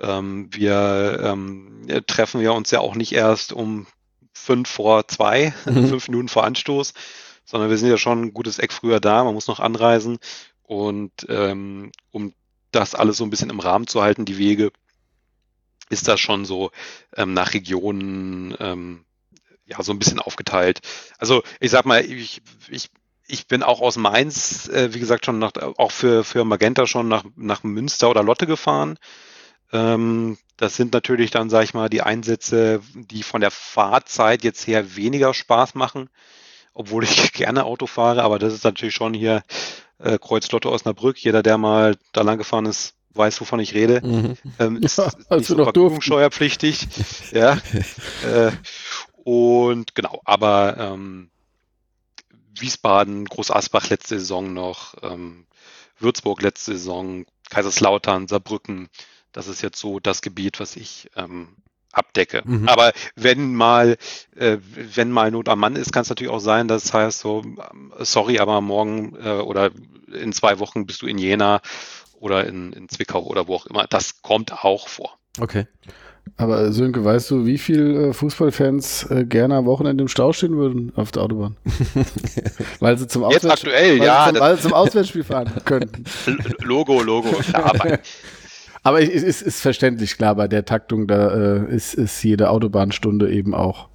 ähm, 0.00 0.48
wir 0.50 1.20
ähm, 1.22 1.86
treffen 2.06 2.40
wir 2.40 2.54
uns 2.54 2.70
ja 2.70 2.80
auch 2.80 2.94
nicht 2.94 3.12
erst 3.12 3.52
um 3.52 3.86
fünf 4.32 4.68
vor 4.68 5.06
zwei, 5.08 5.54
mhm. 5.66 5.88
fünf 5.88 6.08
Minuten 6.08 6.28
vor 6.28 6.44
Anstoß, 6.44 6.94
sondern 7.44 7.70
wir 7.70 7.76
sind 7.76 7.90
ja 7.90 7.98
schon 7.98 8.22
ein 8.22 8.34
gutes 8.34 8.58
Eck 8.58 8.72
früher 8.72 9.00
da, 9.00 9.24
man 9.24 9.34
muss 9.34 9.46
noch 9.46 9.60
anreisen 9.60 10.18
und 10.62 11.12
ähm, 11.28 11.92
um 12.10 12.32
das 12.72 12.94
alles 12.94 13.18
so 13.18 13.24
ein 13.24 13.30
bisschen 13.30 13.50
im 13.50 13.60
Rahmen 13.60 13.86
zu 13.86 14.02
halten, 14.02 14.24
die 14.24 14.38
Wege, 14.38 14.72
ist 15.90 16.08
das 16.08 16.18
schon 16.18 16.44
so 16.44 16.70
ähm, 17.14 17.34
nach 17.34 17.54
Regionen 17.54 18.56
ja 19.66 19.82
so 19.82 19.92
ein 19.92 19.98
bisschen 19.98 20.20
aufgeteilt. 20.20 20.80
Also 21.18 21.42
ich 21.60 21.70
sag 21.70 21.84
mal, 21.84 22.04
ich, 22.04 22.42
ich, 22.68 22.90
ich 23.26 23.46
bin 23.46 23.62
auch 23.62 23.80
aus 23.80 23.96
Mainz, 23.96 24.68
äh, 24.68 24.92
wie 24.92 25.00
gesagt, 25.00 25.26
schon 25.26 25.38
nach, 25.38 25.52
auch 25.56 25.92
für, 25.92 26.24
für 26.24 26.44
Magenta 26.44 26.86
schon 26.86 27.08
nach, 27.08 27.24
nach 27.36 27.62
Münster 27.62 28.10
oder 28.10 28.22
Lotte 28.22 28.46
gefahren. 28.46 28.98
Ähm, 29.72 30.38
das 30.56 30.76
sind 30.76 30.92
natürlich 30.92 31.30
dann, 31.30 31.50
sag 31.50 31.64
ich 31.64 31.74
mal, 31.74 31.88
die 31.88 32.02
Einsätze, 32.02 32.80
die 32.94 33.22
von 33.22 33.40
der 33.40 33.50
Fahrzeit 33.50 34.44
jetzt 34.44 34.66
her 34.66 34.96
weniger 34.96 35.34
Spaß 35.34 35.74
machen, 35.74 36.10
obwohl 36.74 37.04
ich 37.04 37.32
gerne 37.32 37.64
Auto 37.64 37.86
fahre, 37.86 38.22
aber 38.22 38.38
das 38.38 38.52
ist 38.52 38.64
natürlich 38.64 38.94
schon 38.94 39.14
hier 39.14 39.42
äh, 39.98 40.18
Kreuzlotte 40.18 40.70
Osnabrück. 40.70 41.18
Jeder, 41.18 41.42
der 41.42 41.58
mal 41.58 41.96
da 42.12 42.22
lang 42.22 42.38
gefahren 42.38 42.66
ist, 42.66 42.94
weiß, 43.14 43.40
wovon 43.40 43.60
ich 43.60 43.74
rede. 43.74 44.00
Mhm. 44.04 44.36
Ähm, 44.58 44.76
ist 44.76 44.98
ja, 44.98 45.10
nicht 45.30 45.46
so 45.46 45.56
verfügungssteuerpflichtig. 45.56 46.86
ja. 47.32 47.58
Äh, 48.24 48.52
und 49.24 49.94
genau, 49.94 50.20
aber 50.24 50.76
ähm, 50.78 51.30
Wiesbaden, 52.54 53.24
Groß 53.24 53.50
Asbach 53.50 53.88
letzte 53.88 54.18
Saison 54.18 54.52
noch, 54.52 54.94
ähm, 55.02 55.46
Würzburg 55.98 56.42
letzte 56.42 56.72
Saison, 56.72 57.26
Kaiserslautern, 57.50 58.28
Saarbrücken. 58.28 58.88
Das 59.32 59.48
ist 59.48 59.62
jetzt 59.62 59.80
so 59.80 59.98
das 59.98 60.22
Gebiet, 60.22 60.60
was 60.60 60.76
ich 60.76 61.10
ähm, 61.16 61.56
abdecke. 61.92 62.42
Mhm. 62.44 62.68
Aber 62.68 62.92
wenn 63.16 63.54
mal, 63.54 63.96
äh, 64.36 64.58
wenn 64.60 65.10
mal 65.10 65.30
Not 65.30 65.48
am 65.48 65.60
Mann 65.60 65.76
ist, 65.76 65.92
kann 65.92 66.02
es 66.02 66.08
natürlich 66.08 66.32
auch 66.32 66.40
sein, 66.40 66.68
dass 66.68 66.84
es 66.84 66.92
heißt 66.92 67.20
so, 67.20 67.42
ähm, 67.42 67.92
sorry, 68.00 68.38
aber 68.38 68.60
morgen 68.60 69.16
äh, 69.16 69.40
oder 69.40 69.70
in 70.12 70.32
zwei 70.32 70.58
Wochen 70.58 70.86
bist 70.86 71.02
du 71.02 71.06
in 71.06 71.18
Jena 71.18 71.60
oder 72.14 72.46
in, 72.46 72.72
in 72.72 72.88
Zwickau 72.88 73.22
oder 73.22 73.48
wo 73.48 73.56
auch 73.56 73.66
immer. 73.66 73.86
Das 73.86 74.22
kommt 74.22 74.52
auch 74.64 74.88
vor. 74.88 75.18
Okay. 75.40 75.66
Aber 76.36 76.72
Sönke, 76.72 77.04
weißt 77.04 77.30
du, 77.30 77.46
wie 77.46 77.58
viele 77.58 78.08
äh, 78.08 78.12
Fußballfans 78.12 79.10
äh, 79.10 79.24
gerne 79.24 79.54
am 79.56 79.66
Wochenende 79.66 80.02
im 80.02 80.08
Stau 80.08 80.32
stehen 80.32 80.56
würden 80.56 80.92
auf 80.96 81.12
der 81.12 81.22
Autobahn? 81.22 81.56
weil 82.80 82.98
sie 82.98 83.06
zum, 83.06 83.30
Jetzt 83.30 83.48
aktuell, 83.48 84.00
weil 84.00 84.06
ja, 84.06 84.26
sie 84.26 84.32
zum, 84.32 84.40
weil 84.40 84.56
sie 84.56 84.62
zum 84.62 84.72
Auswärtsspiel 84.72 85.24
fahren 85.24 85.52
könnten. 85.64 86.04
Logo, 86.60 87.02
Logo, 87.02 87.30
klar. 87.30 87.98
Aber 88.82 89.00
es 89.00 89.22
ist, 89.22 89.42
ist, 89.42 89.62
verständlich, 89.62 90.18
klar, 90.18 90.34
bei 90.34 90.46
der 90.46 90.64
Taktung, 90.66 91.06
da 91.06 91.62
äh, 91.62 91.74
ist, 91.74 91.94
ist 91.94 92.22
jede 92.22 92.50
Autobahnstunde 92.50 93.30
eben 93.32 93.54
auch 93.54 93.88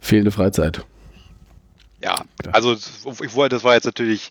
fehlende 0.00 0.30
Freizeit. 0.30 0.84
Ja, 2.00 2.22
also 2.52 2.74
ich 2.74 3.34
wollte, 3.34 3.56
das 3.56 3.64
war 3.64 3.74
jetzt 3.74 3.86
natürlich, 3.86 4.30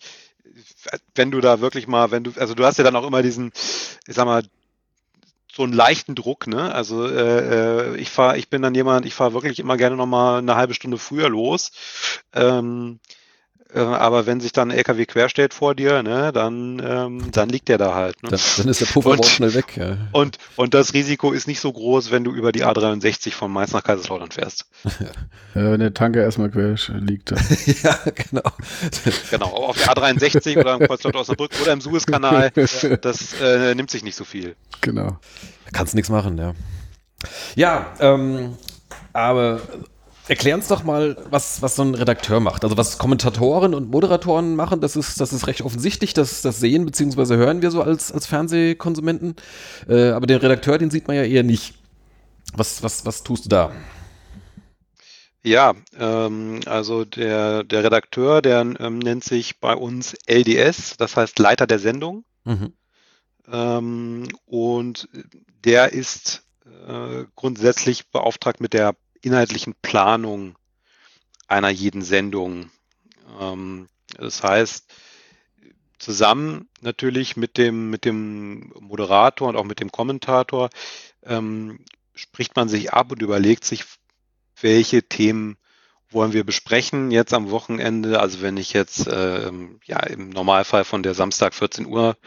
wenn 1.15 1.31
du 1.31 1.41
da 1.41 1.59
wirklich 1.59 1.87
mal, 1.87 2.11
wenn 2.11 2.23
du, 2.23 2.31
also 2.37 2.53
du 2.53 2.63
hast 2.63 2.77
ja 2.77 2.83
dann 2.83 2.95
auch 2.95 3.05
immer 3.05 3.23
diesen, 3.23 3.51
ich 4.07 4.15
sag 4.15 4.25
mal, 4.25 4.43
so 5.55 5.63
einen 5.63 5.73
leichten 5.73 6.15
Druck, 6.15 6.47
ne? 6.47 6.73
Also 6.73 7.07
äh, 7.07 7.91
äh 7.91 7.97
ich 7.97 8.09
fahre, 8.09 8.37
ich 8.37 8.49
bin 8.49 8.61
dann 8.61 8.73
jemand, 8.73 9.05
ich 9.05 9.13
fahre 9.13 9.33
wirklich 9.33 9.59
immer 9.59 9.77
gerne 9.77 9.95
noch 9.95 10.07
mal 10.07 10.39
eine 10.39 10.55
halbe 10.55 10.73
Stunde 10.73 10.97
früher 10.97 11.29
los. 11.29 11.71
Ähm, 12.33 12.99
äh, 13.73 13.79
aber 13.79 14.25
wenn 14.25 14.39
sich 14.39 14.51
dann 14.51 14.71
ein 14.71 14.77
LKW 14.77 15.05
querstellt 15.05 15.53
vor 15.53 15.75
dir, 15.75 16.03
ne, 16.03 16.31
dann, 16.31 16.81
ähm, 16.85 17.31
dann 17.31 17.49
liegt 17.49 17.69
der 17.69 17.77
da 17.77 17.95
halt. 17.95 18.21
Ne? 18.23 18.29
Dann, 18.29 18.39
dann, 18.57 18.67
ist 18.67 18.81
der 18.81 18.85
Puffer 18.85 19.11
und, 19.11 19.25
schnell 19.25 19.53
weg. 19.53 19.77
Ja. 19.77 19.97
Und, 20.11 20.37
und 20.55 20.73
das 20.73 20.93
Risiko 20.93 21.31
ist 21.31 21.47
nicht 21.47 21.59
so 21.59 21.71
groß, 21.71 22.11
wenn 22.11 22.23
du 22.23 22.31
über 22.31 22.51
die 22.51 22.65
A63 22.65 23.31
von 23.31 23.51
Mainz 23.51 23.71
nach 23.71 23.83
Kaiserslautern 23.83 24.31
fährst. 24.31 24.65
Ja, 25.55 25.71
wenn 25.71 25.81
der 25.81 25.93
Tanker 25.93 26.21
erstmal 26.21 26.49
quer 26.49 26.75
liegt. 26.99 27.29
ja, 27.83 27.99
genau. 28.15 28.41
Genau, 29.29 29.45
auf 29.45 29.77
der 29.77 29.93
A63 29.93 30.57
oder 30.57 30.73
im 30.75 30.79
Kreuzlauter 30.87 31.19
Osnabrück 31.19 31.51
oder 31.61 31.73
im 31.73 31.81
Suezkanal, 31.81 32.49
das 32.49 33.35
äh, 33.39 33.75
nimmt 33.75 33.91
sich 33.91 34.03
nicht 34.03 34.15
so 34.15 34.23
viel. 34.23 34.55
Genau. 34.81 35.19
Kannst 35.71 35.93
nichts 35.93 36.09
machen, 36.09 36.39
ja. 36.39 36.53
Ja, 37.55 37.93
ähm, 37.99 38.57
aber 39.13 39.61
Erklär 40.27 40.55
uns 40.55 40.69
doch 40.69 40.83
mal, 40.83 41.17
was, 41.29 41.61
was 41.61 41.75
so 41.75 41.83
ein 41.83 41.95
Redakteur 41.95 42.39
macht. 42.39 42.63
Also 42.63 42.77
was 42.77 42.97
Kommentatoren 42.97 43.73
und 43.73 43.89
Moderatoren 43.89 44.55
machen, 44.55 44.79
das 44.79 44.95
ist, 44.95 45.19
das 45.19 45.33
ist 45.33 45.47
recht 45.47 45.61
offensichtlich, 45.61 46.13
das, 46.13 46.41
das 46.41 46.59
sehen 46.59 46.85
bzw. 46.85 47.35
hören 47.35 47.61
wir 47.61 47.71
so 47.71 47.81
als, 47.81 48.11
als 48.11 48.25
Fernsehkonsumenten. 48.27 49.35
Äh, 49.89 50.11
aber 50.11 50.25
den 50.25 50.37
Redakteur, 50.37 50.77
den 50.77 50.91
sieht 50.91 51.07
man 51.07 51.17
ja 51.17 51.23
eher 51.23 51.43
nicht. 51.43 51.75
Was, 52.53 52.83
was, 52.83 53.05
was 53.05 53.23
tust 53.23 53.45
du 53.45 53.49
da? 53.49 53.71
Ja, 55.43 55.73
ähm, 55.99 56.61
also 56.65 57.03
der, 57.03 57.65
der 57.65 57.83
Redakteur, 57.83 58.41
der 58.41 58.61
ähm, 58.61 58.99
nennt 58.99 59.25
sich 59.25 59.59
bei 59.59 59.75
uns 59.75 60.15
LDS, 60.25 60.95
das 60.95 61.17
heißt 61.17 61.37
Leiter 61.37 61.67
der 61.67 61.79
Sendung. 61.79 62.23
Mhm. 62.45 62.71
Ähm, 63.51 64.29
und 64.45 65.09
der 65.65 65.91
ist 65.91 66.43
äh, 66.87 67.25
grundsätzlich 67.35 68.09
beauftragt 68.09 68.61
mit 68.61 68.71
der 68.71 68.95
inhaltlichen 69.23 69.73
Planung 69.81 70.55
einer 71.47 71.69
jeden 71.69 72.01
Sendung. 72.01 72.69
Ähm, 73.39 73.87
das 74.17 74.43
heißt, 74.43 74.85
zusammen 75.97 76.69
natürlich 76.81 77.37
mit 77.37 77.57
dem, 77.57 77.89
mit 77.89 78.05
dem 78.05 78.73
Moderator 78.79 79.47
und 79.47 79.55
auch 79.55 79.63
mit 79.63 79.79
dem 79.79 79.91
Kommentator 79.91 80.69
ähm, 81.23 81.79
spricht 82.13 82.55
man 82.55 82.69
sich 82.69 82.93
ab 82.93 83.11
und 83.11 83.21
überlegt 83.21 83.65
sich, 83.65 83.85
welche 84.59 85.03
Themen 85.03 85.57
wollen 86.09 86.33
wir 86.33 86.43
besprechen 86.43 87.09
jetzt 87.09 87.33
am 87.33 87.49
Wochenende. 87.49 88.19
Also 88.19 88.41
wenn 88.41 88.57
ich 88.57 88.73
jetzt 88.73 89.07
äh, 89.07 89.51
ja 89.85 89.99
im 90.01 90.29
Normalfall 90.29 90.83
von 90.83 91.01
der 91.01 91.13
Samstag 91.13 91.53
14 91.55 91.87
Uhr 91.87 92.17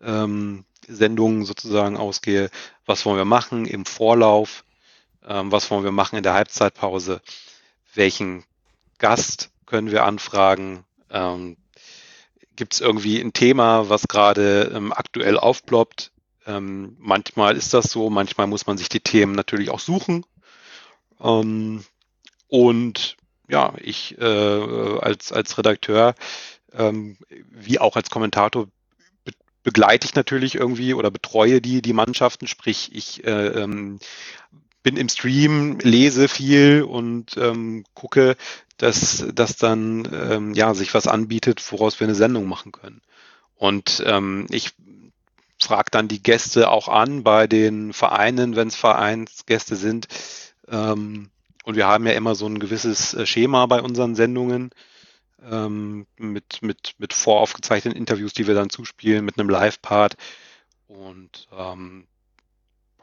ähm, 0.00 0.64
Sendung 0.86 1.44
sozusagen 1.44 1.96
ausgehe, 1.96 2.50
was 2.86 3.04
wollen 3.04 3.16
wir 3.16 3.24
machen 3.24 3.66
im 3.66 3.84
Vorlauf, 3.84 4.64
ähm, 5.28 5.52
was 5.52 5.70
wollen 5.70 5.84
wir 5.84 5.92
machen 5.92 6.16
in 6.16 6.22
der 6.22 6.34
Halbzeitpause? 6.34 7.20
Welchen 7.94 8.44
Gast 8.98 9.50
können 9.66 9.90
wir 9.90 10.04
anfragen? 10.04 10.84
Ähm, 11.10 11.56
Gibt 12.56 12.74
es 12.74 12.80
irgendwie 12.80 13.20
ein 13.20 13.32
Thema, 13.32 13.88
was 13.88 14.08
gerade 14.08 14.72
ähm, 14.74 14.92
aktuell 14.92 15.38
aufploppt? 15.38 16.10
Ähm, 16.46 16.96
manchmal 16.98 17.56
ist 17.56 17.74
das 17.74 17.90
so, 17.90 18.10
manchmal 18.10 18.46
muss 18.46 18.66
man 18.66 18.78
sich 18.78 18.88
die 18.88 19.00
Themen 19.00 19.34
natürlich 19.34 19.70
auch 19.70 19.80
suchen. 19.80 20.24
Ähm, 21.20 21.84
und 22.48 23.16
ja, 23.48 23.74
ich 23.80 24.18
äh, 24.18 24.98
als, 25.00 25.30
als 25.30 25.58
Redakteur, 25.58 26.14
ähm, 26.72 27.18
wie 27.50 27.78
auch 27.78 27.96
als 27.96 28.10
Kommentator, 28.10 28.68
begleite 29.62 30.06
ich 30.06 30.14
natürlich 30.14 30.54
irgendwie 30.54 30.94
oder 30.94 31.10
betreue 31.10 31.60
die, 31.60 31.82
die 31.82 31.92
Mannschaften, 31.92 32.46
sprich 32.46 32.90
ich 32.94 33.24
äh, 33.24 33.48
ähm, 33.48 33.98
bin 34.88 34.96
im 34.96 35.10
Stream, 35.10 35.78
lese 35.80 36.28
viel 36.28 36.82
und 36.82 37.36
ähm, 37.36 37.84
gucke, 37.92 38.36
dass, 38.78 39.22
dass 39.34 39.56
dann 39.56 40.08
ähm, 40.10 40.54
ja, 40.54 40.72
sich 40.72 40.94
was 40.94 41.06
anbietet, 41.06 41.62
woraus 41.70 42.00
wir 42.00 42.06
eine 42.06 42.14
Sendung 42.14 42.46
machen 42.46 42.72
können. 42.72 43.02
Und 43.56 44.02
ähm, 44.06 44.46
ich 44.48 44.70
frage 45.60 45.90
dann 45.90 46.08
die 46.08 46.22
Gäste 46.22 46.70
auch 46.70 46.88
an 46.88 47.22
bei 47.22 47.46
den 47.46 47.92
Vereinen, 47.92 48.56
wenn 48.56 48.68
es 48.68 48.76
Vereinsgäste 48.76 49.76
sind. 49.76 50.08
Ähm, 50.68 51.28
und 51.64 51.76
wir 51.76 51.86
haben 51.86 52.06
ja 52.06 52.12
immer 52.12 52.34
so 52.34 52.46
ein 52.46 52.58
gewisses 52.58 53.12
äh, 53.12 53.26
Schema 53.26 53.66
bei 53.66 53.82
unseren 53.82 54.14
Sendungen 54.14 54.70
ähm, 55.42 56.06
mit, 56.16 56.62
mit, 56.62 56.94
mit 56.96 57.12
voraufgezeichneten 57.12 57.98
Interviews, 57.98 58.32
die 58.32 58.46
wir 58.46 58.54
dann 58.54 58.70
zuspielen, 58.70 59.26
mit 59.26 59.38
einem 59.38 59.50
Live-Part. 59.50 60.16
Und 60.86 61.46
ähm, 61.52 62.06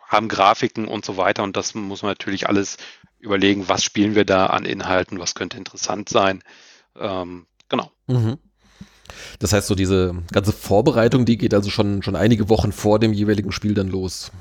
haben 0.08 0.28
Grafiken 0.28 0.88
und 0.88 1.06
so 1.06 1.18
weiter. 1.18 1.44
Und 1.44 1.58
das 1.58 1.76
muss 1.76 2.02
man 2.02 2.12
natürlich 2.12 2.48
alles 2.48 2.78
überlegen, 3.20 3.68
was 3.68 3.84
spielen 3.84 4.16
wir 4.16 4.26
da 4.26 4.48
an 4.48 4.66
Inhalten, 4.66 5.20
was 5.20 5.36
könnte 5.36 5.58
interessant 5.58 6.10
sein. 6.10 6.44
Ähm, 6.98 7.46
genau. 7.70 7.92
Mhm. 8.08 8.38
Das 9.40 9.54
heißt, 9.54 9.68
so 9.68 9.76
diese 9.76 10.16
ganze 10.32 10.54
Vorbereitung, 10.54 11.26
die 11.26 11.38
geht 11.38 11.54
also 11.54 11.70
schon, 11.70 12.02
schon 12.04 12.16
einige 12.16 12.50
Wochen 12.50 12.72
vor 12.72 13.00
dem 13.00 13.14
jeweiligen 13.14 13.52
Spiel 13.52 13.74
dann 13.74 13.88
los. 13.88 14.32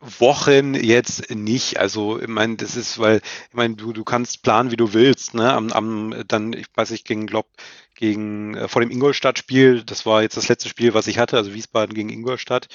Wochen 0.00 0.74
jetzt 0.74 1.30
nicht. 1.34 1.78
Also 1.78 2.20
ich 2.20 2.28
meine, 2.28 2.56
das 2.56 2.74
ist, 2.76 2.98
weil, 2.98 3.18
ich 3.48 3.54
meine, 3.54 3.76
du, 3.76 3.92
du 3.92 4.02
kannst 4.02 4.42
planen, 4.42 4.70
wie 4.70 4.76
du 4.76 4.94
willst. 4.94 5.34
Ne? 5.34 5.52
Am, 5.52 5.70
am 5.72 6.24
dann, 6.26 6.52
ich 6.54 6.66
weiß 6.74 6.90
nicht, 6.90 7.06
gegen 7.06 7.26
glaub, 7.26 7.46
gegen 7.94 8.54
äh, 8.54 8.68
vor 8.68 8.80
dem 8.80 8.90
Ingolstadt-Spiel, 8.90 9.84
das 9.84 10.06
war 10.06 10.22
jetzt 10.22 10.38
das 10.38 10.48
letzte 10.48 10.70
Spiel, 10.70 10.94
was 10.94 11.06
ich 11.06 11.18
hatte, 11.18 11.36
also 11.36 11.52
Wiesbaden 11.52 11.94
gegen 11.94 12.08
Ingolstadt. 12.08 12.68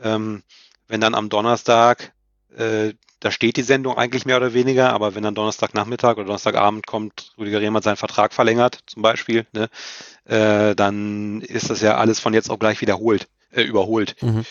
Ähm, 0.00 0.42
wenn 0.90 1.00
dann 1.00 1.14
am 1.14 1.28
Donnerstag, 1.28 2.12
äh, 2.56 2.94
da 3.20 3.30
steht 3.30 3.56
die 3.56 3.62
Sendung 3.62 3.96
eigentlich 3.96 4.26
mehr 4.26 4.38
oder 4.38 4.54
weniger, 4.54 4.92
aber 4.92 5.14
wenn 5.14 5.22
dann 5.22 5.34
Donnerstagnachmittag 5.34 6.14
oder 6.14 6.24
Donnerstagabend 6.24 6.86
kommt, 6.86 7.32
Rüdiger 7.38 7.60
Rehmann 7.60 7.82
seinen 7.82 7.96
Vertrag 7.96 8.32
verlängert, 8.34 8.80
zum 8.86 9.02
Beispiel, 9.02 9.46
ne, 9.52 9.68
äh, 10.24 10.74
dann 10.74 11.42
ist 11.42 11.70
das 11.70 11.80
ja 11.80 11.96
alles 11.96 12.18
von 12.18 12.34
jetzt 12.34 12.50
auch 12.50 12.58
gleich 12.58 12.80
wiederholt, 12.80 13.28
äh, 13.52 13.62
überholt. 13.62 14.16
Mhm. 14.20 14.44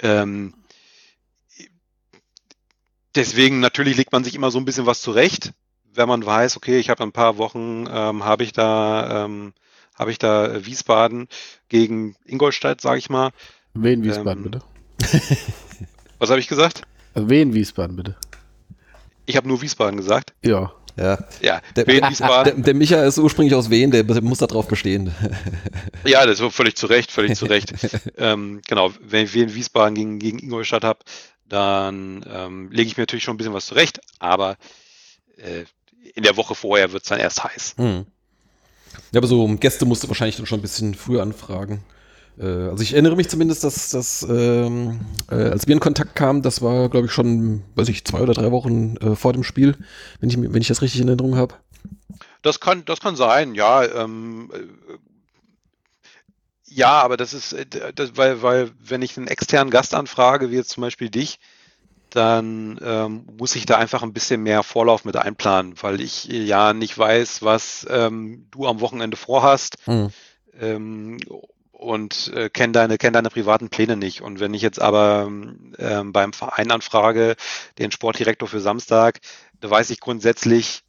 Ähm, 0.00 0.54
deswegen 3.14 3.60
natürlich 3.60 3.96
legt 3.96 4.12
man 4.12 4.22
sich 4.22 4.34
immer 4.34 4.50
so 4.50 4.58
ein 4.58 4.66
bisschen 4.66 4.86
was 4.86 5.00
zurecht, 5.00 5.52
wenn 5.94 6.08
man 6.08 6.26
weiß, 6.26 6.58
okay, 6.58 6.78
ich 6.78 6.90
habe 6.90 7.02
ein 7.04 7.12
paar 7.12 7.38
Wochen, 7.38 7.86
ähm, 7.88 8.24
habe 8.24 8.42
ich 8.42 8.52
da, 8.52 9.24
ähm, 9.24 9.54
habe 9.94 10.10
ich 10.10 10.18
da 10.18 10.66
Wiesbaden 10.66 11.28
gegen 11.68 12.16
Ingolstadt, 12.26 12.82
sage 12.82 12.98
ich 12.98 13.08
mal. 13.08 13.30
Wen 13.72 14.02
Wiesbaden, 14.02 14.44
ähm, 14.44 14.50
bitte? 14.50 14.73
was 16.18 16.30
habe 16.30 16.40
ich 16.40 16.48
gesagt? 16.48 16.82
Wen 17.14 17.54
Wiesbaden, 17.54 17.96
bitte? 17.96 18.16
Ich 19.26 19.36
habe 19.36 19.48
nur 19.48 19.62
Wiesbaden 19.62 19.96
gesagt. 19.96 20.32
Ja. 20.44 20.72
Ja, 20.96 21.18
ja 21.40 21.60
der, 21.74 21.86
Wien, 21.88 22.02
Wiesbaden. 22.08 22.56
Der, 22.56 22.64
der 22.64 22.74
Micha 22.74 23.02
ist 23.04 23.18
ursprünglich 23.18 23.54
aus 23.54 23.68
Wien, 23.68 23.90
der, 23.90 24.04
muss 24.22 24.38
da 24.38 24.46
drauf 24.46 24.68
bestehen. 24.68 25.12
ja, 26.04 26.24
das 26.24 26.40
war 26.40 26.50
völlig 26.50 26.76
zu 26.76 26.86
Recht, 26.86 27.10
völlig 27.10 27.36
zu 27.36 27.46
Recht. 27.46 27.72
ähm, 28.16 28.60
genau, 28.66 28.92
wenn 29.00 29.24
ich 29.24 29.34
Wien 29.34 29.54
Wiesbaden 29.54 29.94
gegen, 29.94 30.18
gegen 30.18 30.38
Ingolstadt 30.38 30.84
habe, 30.84 31.00
dann 31.48 32.24
ähm, 32.32 32.70
lege 32.70 32.88
ich 32.88 32.96
mir 32.96 33.02
natürlich 33.02 33.24
schon 33.24 33.34
ein 33.34 33.38
bisschen 33.38 33.54
was 33.54 33.66
zurecht, 33.66 34.00
aber 34.18 34.56
äh, 35.36 35.64
in 36.14 36.22
der 36.22 36.36
Woche 36.36 36.54
vorher 36.54 36.92
wird 36.92 37.02
es 37.02 37.08
dann 37.08 37.18
erst 37.18 37.42
heiß. 37.42 37.74
Hm. 37.76 38.06
Ja, 39.12 39.18
aber 39.18 39.26
so 39.26 39.46
Gäste 39.56 39.86
musst 39.86 40.04
du 40.04 40.08
wahrscheinlich 40.08 40.36
dann 40.36 40.46
schon 40.46 40.60
ein 40.60 40.62
bisschen 40.62 40.94
früher 40.94 41.22
anfragen. 41.22 41.82
Äh, 42.38 42.68
also 42.68 42.82
ich 42.82 42.92
erinnere 42.92 43.16
mich 43.16 43.28
zumindest, 43.28 43.64
dass, 43.64 43.90
dass 43.90 44.22
ähm, 44.28 45.00
äh, 45.30 45.34
als 45.34 45.66
wir 45.66 45.74
in 45.74 45.80
Kontakt 45.80 46.14
kamen, 46.14 46.42
das 46.42 46.62
war, 46.62 46.88
glaube 46.88 47.06
ich, 47.06 47.12
schon, 47.12 47.62
weiß 47.74 47.88
ich, 47.88 48.04
zwei 48.04 48.20
oder 48.20 48.34
drei 48.34 48.50
Wochen 48.50 48.96
äh, 48.98 49.16
vor 49.16 49.32
dem 49.32 49.44
Spiel, 49.44 49.76
wenn 50.20 50.30
ich, 50.30 50.36
wenn 50.36 50.60
ich 50.60 50.68
das 50.68 50.82
richtig 50.82 51.00
in 51.00 51.08
Erinnerung 51.08 51.36
habe. 51.36 51.54
Das 52.42 52.60
kann, 52.60 52.84
das 52.84 53.00
kann 53.00 53.16
sein, 53.16 53.54
ja. 53.54 53.84
Ähm, 53.84 54.50
äh, 54.52 54.98
ja, 56.66 57.02
aber 57.02 57.16
das 57.16 57.32
ist, 57.32 57.52
äh, 57.52 57.66
das, 57.94 58.16
weil, 58.16 58.42
weil, 58.42 58.70
wenn 58.80 59.02
ich 59.02 59.16
einen 59.16 59.28
externen 59.28 59.70
Gast 59.70 59.94
anfrage, 59.94 60.50
wie 60.50 60.56
jetzt 60.56 60.70
zum 60.70 60.82
Beispiel 60.82 61.10
dich, 61.10 61.38
dann 62.10 62.78
ähm, 62.84 63.26
muss 63.38 63.56
ich 63.56 63.66
da 63.66 63.76
einfach 63.76 64.02
ein 64.04 64.12
bisschen 64.12 64.42
mehr 64.42 64.62
Vorlauf 64.62 65.04
mit 65.04 65.16
einplanen, 65.16 65.74
weil 65.80 66.00
ich 66.00 66.24
ja 66.26 66.72
nicht 66.72 66.96
weiß, 66.96 67.42
was 67.42 67.86
ähm, 67.90 68.46
du 68.52 68.66
am 68.66 68.80
Wochenende 68.80 69.16
vorhast. 69.16 69.78
Mhm. 69.86 70.10
Und 71.84 72.32
äh, 72.34 72.48
kenne 72.48 72.72
deine, 72.72 72.96
kenn 72.96 73.12
deine 73.12 73.28
privaten 73.28 73.68
Pläne 73.68 73.96
nicht. 73.96 74.22
Und 74.22 74.40
wenn 74.40 74.54
ich 74.54 74.62
jetzt 74.62 74.80
aber 74.80 75.26
ähm, 75.26 76.12
beim 76.12 76.32
Verein 76.32 76.70
anfrage, 76.70 77.36
den 77.78 77.90
Sportdirektor 77.90 78.48
für 78.48 78.60
Samstag, 78.60 79.20
da 79.60 79.68
weiß 79.68 79.90
ich 79.90 80.00
grundsätzlich, 80.00 80.82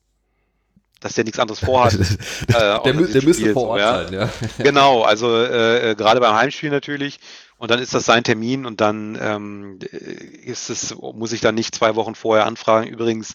dass 1.02 1.14
der 1.16 1.25
nichts 1.25 1.38
anderes 1.38 1.60
vorhat. 1.60 1.94
äh, 2.48 2.48
der, 2.48 2.80
der 2.80 3.24
müsste 3.24 3.52
vor 3.52 3.68
Ort 3.68 3.80
ja. 3.82 4.04
sein, 4.06 4.14
ja. 4.14 4.30
Genau, 4.64 5.02
also 5.02 5.36
äh, 5.36 5.92
äh, 5.92 5.96
gerade 5.96 6.22
beim 6.22 6.34
Heimspiel 6.34 6.70
natürlich. 6.70 7.20
Und 7.58 7.72
dann 7.72 7.80
ist 7.80 7.94
das 7.94 8.06
sein 8.06 8.24
Termin 8.24 8.66
und 8.66 8.80
dann 8.80 9.18
ähm, 9.22 9.80
ist 9.82 10.70
es, 10.70 10.96
muss 10.96 11.34
ich 11.34 11.42
dann 11.42 11.56
nicht 11.56 11.75
zwei 11.75 11.96
Wochen 11.96 12.16
vorher 12.16 12.46
anfragen. 12.46 12.88
Übrigens, 12.88 13.34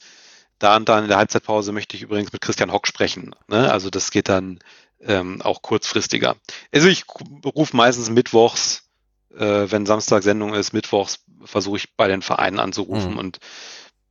da 0.58 0.76
und 0.76 0.88
dann 0.88 1.02
in 1.02 1.08
der 1.08 1.18
Halbzeitpause 1.18 1.72
möchte 1.72 1.96
ich 1.96 2.02
übrigens 2.02 2.32
mit 2.32 2.40
Christian 2.40 2.72
Hock 2.72 2.86
sprechen. 2.86 3.34
Ne? 3.48 3.70
Also 3.70 3.90
das 3.90 4.10
geht 4.10 4.30
dann 4.30 4.60
ähm, 5.04 5.40
auch 5.42 5.62
kurzfristiger. 5.62 6.36
Also 6.72 6.88
ich 6.88 7.04
rufe 7.44 7.76
meistens 7.76 8.10
mittwochs, 8.10 8.82
äh, 9.36 9.66
wenn 9.68 9.86
Samstag 9.86 10.22
Sendung 10.22 10.54
ist, 10.54 10.72
mittwochs 10.72 11.20
versuche 11.44 11.78
ich 11.78 11.96
bei 11.96 12.08
den 12.08 12.22
Vereinen 12.22 12.58
anzurufen 12.58 13.12
mhm. 13.12 13.18
und 13.18 13.38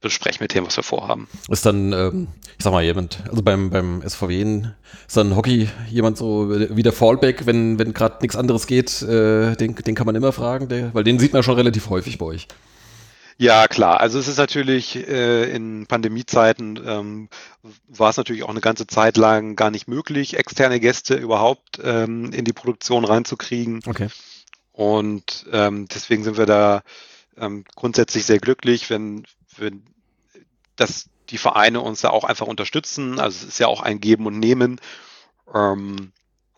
bespreche 0.01 0.41
mit 0.41 0.53
dem, 0.53 0.65
was 0.65 0.77
wir 0.77 0.84
vorhaben. 0.84 1.27
Ist 1.50 1.65
dann, 1.65 1.91
ähm, 1.91 2.27
ich 2.57 2.64
sag 2.64 2.72
mal, 2.72 2.83
jemand, 2.83 3.22
also 3.29 3.42
beim, 3.42 3.70
beim 3.70 4.01
SVW 4.01 4.64
ist 5.07 5.18
dann 5.18 5.35
Hockey 5.35 5.70
jemand 5.90 6.18
so 6.18 6.50
wie 6.50 6.83
der 6.83 6.94
Fallback, 6.94 7.46
wenn, 7.46 7.77
wenn 7.79 7.94
gerade 7.94 8.18
nichts 8.22 8.37
anderes 8.37 8.66
geht, 8.66 9.01
äh, 9.01 9.55
den, 9.55 9.75
den 9.75 9.96
kann 9.96 10.05
man 10.05 10.16
immer 10.16 10.31
fragen, 10.31 10.70
der, 10.70 10.94
weil 10.94 11.03
den 11.03 11.20
sieht 11.20 11.33
man 11.33 11.44
schon 11.44 11.55
relativ 11.55 11.90
häufig 11.90 12.18
bei 12.18 12.25
euch. 12.25 12.48
Ja, 13.42 13.70
klar. 13.70 14.02
Also 14.02 14.20
es 14.20 14.28
ist 14.28 14.38
natürlich 14.38 14.98
äh, 14.98 15.50
in 15.50 15.88
Pandemiezeiten 15.88 16.78
ähm, 16.86 17.30
war 17.88 18.10
es 18.10 18.18
natürlich 18.18 18.44
auch 18.44 18.50
eine 18.50 18.60
ganze 18.60 18.86
Zeit 18.86 19.16
lang 19.16 19.56
gar 19.56 19.72
nicht 19.72 19.88
möglich, 19.88 20.36
externe 20.36 20.82
Gäste 20.82 21.16
überhaupt 21.16 21.80
ähm, 21.82 22.34
in 22.34 22.44
die 22.44 22.52
Produktion 22.52 23.06
reinzukriegen. 23.06 23.80
Okay. 23.88 24.10
Und 24.74 25.46
ähm, 25.54 25.88
deswegen 25.88 26.25
sind 26.25 26.38
wir 26.38 26.48
da 26.48 26.84
ähm, 27.38 27.64
grundsätzlich 27.75 28.25
sehr 28.25 28.40
glücklich, 28.40 28.90
wenn, 28.90 29.24
wenn 29.56 29.86
dass 30.75 31.10
die 31.30 31.38
Vereine 31.38 31.80
uns 31.80 32.02
da 32.02 32.10
auch 32.10 32.25
einfach 32.25 32.48
unterstützen. 32.48 33.22
Also 33.22 33.38
es 33.38 33.54
ist 33.54 33.60
ja 33.60 33.68
auch 33.68 33.82
ein 33.82 34.02
Geben 34.02 34.25
und 34.25 34.38
Nehmen. 34.38 34.82
Ähm, 35.54 36.12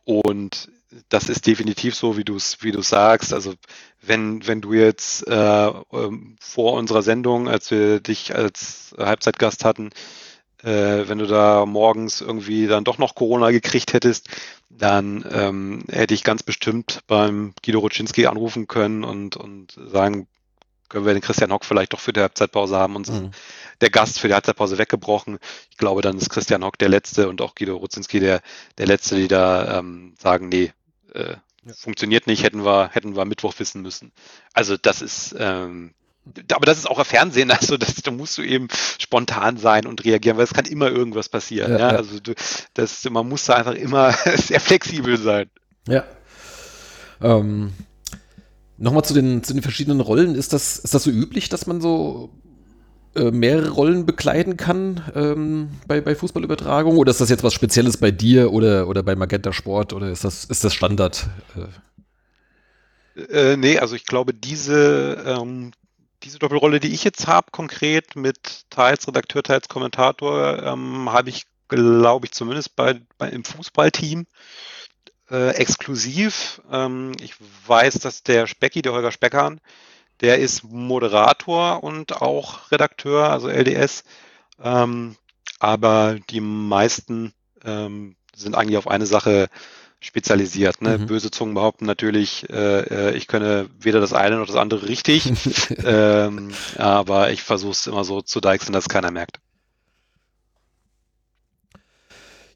und 0.03 0.71
das 1.09 1.29
ist 1.29 1.47
definitiv 1.47 1.95
so, 1.95 2.17
wie 2.17 2.23
du 2.23 2.35
es 2.35 2.63
wie 2.63 2.71
du 2.71 2.81
sagst. 2.81 3.33
Also 3.33 3.53
wenn, 4.01 4.45
wenn 4.47 4.61
du 4.61 4.73
jetzt 4.73 5.27
äh, 5.27 5.67
ähm, 5.93 6.35
vor 6.39 6.73
unserer 6.73 7.01
Sendung, 7.01 7.47
als 7.47 7.71
wir 7.71 7.99
dich 7.99 8.35
als 8.35 8.93
Halbzeitgast 8.97 9.63
hatten, 9.63 9.91
äh, 10.63 11.07
wenn 11.07 11.17
du 11.17 11.27
da 11.27 11.65
morgens 11.65 12.21
irgendwie 12.21 12.67
dann 12.67 12.83
doch 12.83 12.97
noch 12.97 13.15
Corona 13.15 13.51
gekriegt 13.51 13.93
hättest, 13.93 14.29
dann 14.69 15.25
ähm, 15.31 15.83
hätte 15.89 16.13
ich 16.13 16.23
ganz 16.23 16.43
bestimmt 16.43 16.99
beim 17.07 17.53
Guido 17.63 17.79
Rutschinski 17.79 18.27
anrufen 18.27 18.67
können 18.67 19.03
und, 19.03 19.37
und 19.37 19.73
sagen, 19.87 20.27
können 20.89 21.05
wir 21.05 21.13
den 21.13 21.21
Christian 21.21 21.53
Hock 21.53 21.63
vielleicht 21.63 21.93
doch 21.93 21.99
für 21.99 22.11
die 22.11 22.19
Halbzeitpause 22.19 22.75
haben 22.75 22.97
und 22.97 23.07
mhm. 23.07 23.31
der 23.79 23.89
Gast 23.89 24.19
für 24.19 24.27
die 24.27 24.33
Halbzeitpause 24.33 24.77
weggebrochen. 24.77 25.39
Ich 25.69 25.77
glaube, 25.77 26.01
dann 26.01 26.17
ist 26.17 26.29
Christian 26.29 26.65
Hock 26.65 26.77
der 26.77 26.89
Letzte 26.89 27.29
und 27.29 27.41
auch 27.41 27.55
Guido 27.55 27.77
Rutzinski 27.77 28.19
der, 28.19 28.41
der 28.77 28.87
Letzte, 28.87 29.15
die 29.15 29.29
da 29.29 29.79
ähm, 29.79 30.15
sagen, 30.19 30.49
nee, 30.49 30.73
äh, 31.13 31.35
ja. 31.65 31.73
funktioniert 31.73 32.27
nicht, 32.27 32.43
hätten 32.43 32.63
wir, 32.63 32.89
hätten 32.91 33.15
wir 33.15 33.25
Mittwoch 33.25 33.53
wissen 33.57 33.81
müssen. 33.81 34.11
Also 34.53 34.77
das 34.77 35.01
ist, 35.01 35.35
ähm, 35.37 35.93
aber 36.51 36.65
das 36.65 36.77
ist 36.77 36.89
auch 36.89 36.99
ein 36.99 37.05
Fernsehen, 37.05 37.51
also 37.59 37.77
das, 37.77 37.95
da 37.95 38.11
musst 38.11 38.37
du 38.37 38.43
eben 38.43 38.67
spontan 38.99 39.57
sein 39.57 39.85
und 39.85 40.03
reagieren, 40.03 40.37
weil 40.37 40.45
es 40.45 40.53
kann 40.53 40.65
immer 40.65 40.89
irgendwas 40.89 41.29
passieren. 41.29 41.71
Ja, 41.71 41.79
ja? 41.79 41.87
Also 41.89 42.19
du, 42.19 42.33
das, 42.73 43.03
man 43.09 43.27
muss 43.27 43.45
da 43.45 43.55
einfach 43.55 43.75
immer 43.75 44.11
sehr 44.35 44.59
flexibel 44.59 45.17
sein. 45.17 45.49
Ja. 45.87 46.03
Ähm, 47.21 47.73
Nochmal 48.81 49.05
zu 49.05 49.13
den, 49.13 49.43
zu 49.43 49.53
den 49.53 49.61
verschiedenen 49.61 49.99
Rollen. 49.99 50.33
Ist 50.33 50.53
das, 50.53 50.79
ist 50.79 50.95
das 50.95 51.03
so 51.03 51.11
üblich, 51.11 51.49
dass 51.49 51.67
man 51.67 51.81
so 51.81 52.31
mehrere 53.13 53.69
Rollen 53.69 54.05
bekleiden 54.05 54.57
kann 54.57 55.03
ähm, 55.15 55.69
bei, 55.87 56.01
bei 56.01 56.15
Fußballübertragung? 56.15 56.97
Oder 56.97 57.11
ist 57.11 57.21
das 57.21 57.29
jetzt 57.29 57.43
was 57.43 57.53
Spezielles 57.53 57.97
bei 57.97 58.11
dir 58.11 58.53
oder, 58.53 58.87
oder 58.87 59.03
bei 59.03 59.15
Magenta 59.15 59.51
Sport 59.51 59.93
oder 59.93 60.09
ist 60.09 60.23
das, 60.23 60.45
ist 60.45 60.63
das 60.63 60.73
Standard? 60.73 61.27
Äh? 61.55 61.67
Äh, 63.21 63.57
nee, 63.57 63.77
also 63.77 63.95
ich 63.95 64.05
glaube, 64.05 64.33
diese, 64.33 65.23
ähm, 65.25 65.71
diese 66.23 66.39
Doppelrolle, 66.39 66.79
die 66.79 66.93
ich 66.93 67.03
jetzt 67.03 67.27
habe, 67.27 67.51
konkret 67.51 68.15
mit 68.15 68.69
teils 68.69 69.07
Redakteur, 69.07 69.43
teils 69.43 69.67
Kommentator, 69.67 70.63
ähm, 70.63 71.11
habe 71.11 71.29
ich, 71.29 71.45
glaube 71.67 72.27
ich, 72.27 72.31
zumindest 72.31 72.75
bei, 72.75 73.01
bei 73.17 73.29
im 73.29 73.43
Fußballteam 73.43 74.25
äh, 75.29 75.49
exklusiv. 75.55 76.61
Ähm, 76.71 77.13
ich 77.21 77.35
weiß, 77.67 77.95
dass 77.95 78.23
der 78.23 78.47
Specki, 78.47 78.81
der 78.81 78.93
Holger 78.93 79.11
Speckern, 79.11 79.59
der 80.21 80.39
ist 80.39 80.63
Moderator 80.63 81.83
und 81.83 82.21
auch 82.21 82.71
Redakteur, 82.71 83.29
also 83.29 83.49
LDS. 83.49 84.03
Ähm, 84.63 85.15
aber 85.59 86.17
die 86.29 86.41
meisten 86.41 87.33
ähm, 87.63 88.15
sind 88.35 88.55
eigentlich 88.55 88.77
auf 88.77 88.87
eine 88.87 89.05
Sache 89.05 89.49
spezialisiert. 89.99 90.81
Ne? 90.81 90.97
Mhm. 90.97 91.05
Böse 91.05 91.29
Zungen 91.29 91.53
behaupten 91.53 91.85
natürlich, 91.85 92.49
äh, 92.49 93.09
äh 93.11 93.15
ich 93.15 93.27
könne 93.27 93.69
weder 93.79 93.99
das 93.99 94.13
eine 94.13 94.37
noch 94.37 94.47
das 94.47 94.55
andere 94.55 94.87
richtig. 94.87 95.31
ähm, 95.85 96.51
aber 96.77 97.31
ich 97.31 97.43
versuche 97.43 97.71
es 97.71 97.87
immer 97.87 98.03
so 98.03 98.21
zu 98.21 98.41
deichseln, 98.41 98.73
dass 98.73 98.89
keiner 98.89 99.11
merkt. 99.11 99.39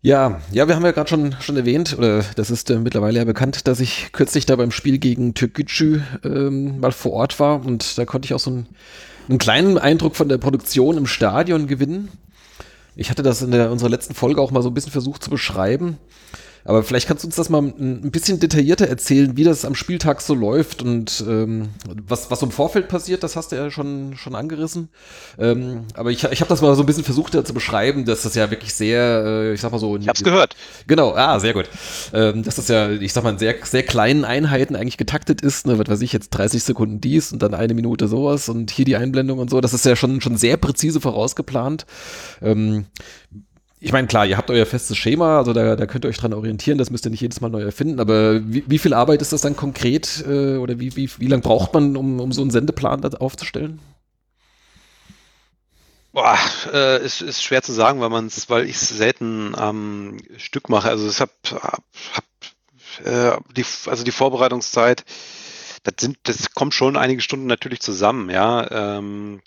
Ja, 0.06 0.40
ja, 0.52 0.68
wir 0.68 0.76
haben 0.76 0.86
ja 0.86 0.92
gerade 0.92 1.10
schon, 1.10 1.36
schon 1.40 1.58
erwähnt, 1.58 1.98
oder 1.98 2.24
das 2.36 2.52
ist 2.52 2.70
äh, 2.70 2.78
mittlerweile 2.78 3.18
ja 3.18 3.26
bekannt, 3.26 3.68
dass 3.68 3.80
ich 3.80 4.12
kürzlich 4.12 4.46
da 4.46 4.56
beim 4.56 4.70
Spiel 4.70 5.00
gegen 5.00 5.34
Türkgücü 5.34 6.00
ähm, 6.24 6.80
mal 6.80 6.92
vor 6.92 7.14
Ort 7.14 7.40
war 7.40 7.66
und 7.66 7.98
da 7.98 8.06
konnte 8.06 8.28
ich 8.28 8.36
auch 8.36 8.40
so 8.40 8.52
einen, 8.52 8.68
einen 9.28 9.40
kleinen 9.40 9.80
Eindruck 9.80 10.16
von 10.16 10.30
der 10.30 10.38
Produktion 10.38 10.98
im 10.98 11.08
Stadion 11.08 11.66
gewinnen. 11.66 12.10
Ich 12.96 13.10
hatte 13.10 13.24
das 13.24 13.42
in 13.42 13.50
der, 13.50 13.72
unserer 13.72 13.90
letzten 13.90 14.14
Folge 14.14 14.42
auch 14.42 14.52
mal 14.52 14.62
so 14.62 14.70
ein 14.70 14.76
bisschen 14.76 14.92
versucht 14.92 15.24
zu 15.24 15.32
beschreiben. 15.32 15.98
Aber 16.66 16.82
vielleicht 16.82 17.08
kannst 17.08 17.24
du 17.24 17.28
uns 17.28 17.36
das 17.36 17.50
mal 17.50 17.62
ein 17.62 18.10
bisschen 18.10 18.40
detaillierter 18.40 18.88
erzählen, 18.88 19.38
wie 19.38 19.44
das 19.44 19.66
am 19.66 19.76
Spieltag 19.76 20.20
so 20.20 20.34
läuft 20.34 20.82
und 20.82 21.24
ähm, 21.28 21.70
was, 22.08 22.32
was 22.32 22.42
im 22.42 22.50
Vorfeld 22.50 22.88
passiert, 22.88 23.22
das 23.22 23.36
hast 23.36 23.52
du 23.52 23.56
ja 23.56 23.70
schon, 23.70 24.18
schon 24.18 24.34
angerissen. 24.34 24.90
Ähm, 25.38 25.86
aber 25.94 26.10
ich, 26.10 26.24
ich 26.24 26.42
habe 26.42 26.50
das 26.50 26.62
mal 26.62 26.76
so 26.76 26.82
ein 26.82 26.88
bisschen 26.88 27.04
versucht 27.04 27.36
ja, 27.36 27.44
zu 27.44 27.54
beschreiben, 27.54 28.04
dass 28.06 28.24
das 28.24 28.34
ja 28.34 28.50
wirklich 28.50 28.74
sehr, 28.74 29.24
äh, 29.26 29.54
ich 29.54 29.62
sag 29.62 29.72
mal 29.72 29.78
so. 29.78 29.96
Ich 29.98 30.08
hab's 30.08 30.24
gehört. 30.24 30.56
Genau, 30.88 31.14
ah, 31.14 31.40
sehr 31.40 31.54
gut. 31.54 31.70
Ähm, 32.14 32.42
dass 32.42 32.56
das 32.56 32.68
ja, 32.68 32.90
ich 32.90 33.14
sag 33.14 33.24
mal, 33.24 33.34
in 33.34 33.40
sehr, 33.40 33.56
sehr 33.64 33.84
kleinen 33.84 34.26
Einheiten 34.26 34.76
eigentlich 34.76 34.98
getaktet 34.98 35.42
ist, 35.42 35.68
ne, 35.68 35.78
was 35.78 35.88
weiß 35.88 36.02
ich, 36.02 36.14
jetzt 36.14 36.32
30 36.32 36.64
Sekunden 36.64 37.00
dies 37.00 37.32
und 37.32 37.44
dann 37.44 37.54
eine 37.54 37.76
Minute 37.76 38.08
sowas 38.08 38.50
und 38.50 38.72
hier 38.72 38.86
die 38.86 38.96
Einblendung 38.96 39.38
und 39.38 39.52
so. 39.52 39.62
Das 39.62 39.74
ist 39.74 39.86
ja 39.86 39.96
schon, 39.96 40.20
schon 40.20 40.36
sehr 40.36 40.58
präzise 40.58 41.00
vorausgeplant. 41.00 41.86
Ähm, 42.42 42.86
ich 43.86 43.92
meine, 43.92 44.08
klar, 44.08 44.26
ihr 44.26 44.36
habt 44.36 44.50
euer 44.50 44.66
festes 44.66 44.98
Schema, 44.98 45.38
also 45.38 45.54
da, 45.54 45.76
da 45.76 45.86
könnt 45.86 46.06
ihr 46.06 46.10
euch 46.10 46.18
dran 46.18 46.34
orientieren, 46.34 46.80
das 46.80 46.90
müsst 46.90 47.06
ihr 47.06 47.12
nicht 47.12 47.22
jedes 47.22 47.40
Mal 47.40 47.52
neu 47.52 47.62
erfinden, 47.62 48.00
aber 48.00 48.42
wie, 48.44 48.64
wie 48.66 48.80
viel 48.80 48.96
Arbeit 48.96 49.22
ist 49.22 49.32
das 49.32 49.42
dann 49.42 49.56
konkret 49.56 50.26
äh, 50.28 50.58
oder 50.58 50.80
wie, 50.80 50.96
wie, 50.96 51.08
wie 51.20 51.28
lange 51.28 51.44
braucht 51.44 51.72
man, 51.76 51.96
um, 51.96 52.20
um 52.20 52.32
so 52.32 52.42
einen 52.42 52.50
Sendeplan 52.50 53.06
aufzustellen? 53.14 53.80
Boah, 56.14 56.36
äh, 56.74 57.06
ist, 57.06 57.22
ist 57.22 57.44
schwer 57.44 57.62
zu 57.62 57.74
sagen, 57.74 58.02
weil 58.02 58.10
man 58.10 58.26
es, 58.26 58.50
weil 58.50 58.68
ich 58.68 58.78
es 58.78 58.90
selten 58.90 59.54
am 59.54 60.18
ähm, 60.18 60.40
Stück 60.40 60.68
mache. 60.70 60.90
Also 60.90 61.08
ich 61.08 61.22
habe 61.22 61.32
hab, 61.52 61.84
hab, 62.14 63.06
äh, 63.06 63.38
die, 63.56 63.66
also 63.86 64.04
die 64.04 64.12
Vorbereitungszeit, 64.12 65.06
das 65.84 65.94
sind, 66.00 66.18
das 66.24 66.56
kommt 66.56 66.74
schon 66.74 66.98
einige 66.98 67.22
Stunden 67.22 67.46
natürlich 67.46 67.82
zusammen, 67.82 68.32
ja. 68.32 68.98
Ähm, 68.98 69.42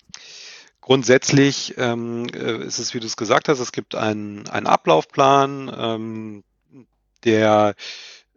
Grundsätzlich 0.81 1.75
ähm, 1.77 2.27
äh, 2.33 2.63
ist 2.65 2.79
es, 2.79 2.93
wie 2.93 2.99
du 2.99 3.05
es 3.05 3.17
gesagt 3.17 3.49
hast, 3.49 3.59
es 3.59 3.71
gibt 3.71 3.95
einen, 3.95 4.47
einen 4.47 4.67
Ablaufplan, 4.67 5.71
ähm, 5.77 6.43
der 7.23 7.75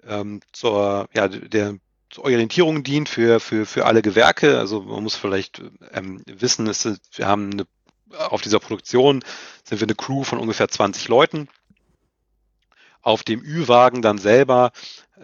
ähm, 0.04 0.40
zur, 0.52 1.08
ja, 1.14 1.28
der 1.28 1.76
zur 2.10 2.24
Orientierung 2.24 2.82
dient 2.82 3.08
für, 3.08 3.40
für, 3.40 3.64
für 3.64 3.86
alle 3.86 4.02
Gewerke. 4.02 4.58
Also 4.58 4.82
man 4.82 5.02
muss 5.02 5.14
vielleicht 5.14 5.62
ähm, 5.92 6.22
wissen, 6.26 6.66
ist, 6.66 6.86
wir 7.16 7.26
haben 7.26 7.52
eine, 7.52 7.66
auf 8.28 8.42
dieser 8.42 8.60
Produktion 8.60 9.24
sind 9.64 9.80
wir 9.80 9.86
eine 9.86 9.94
Crew 9.94 10.22
von 10.22 10.38
ungefähr 10.38 10.68
20 10.68 11.08
Leuten. 11.08 11.48
Auf 13.00 13.22
dem 13.22 13.40
Ü-Wagen 13.40 14.02
dann 14.02 14.18
selber 14.18 14.72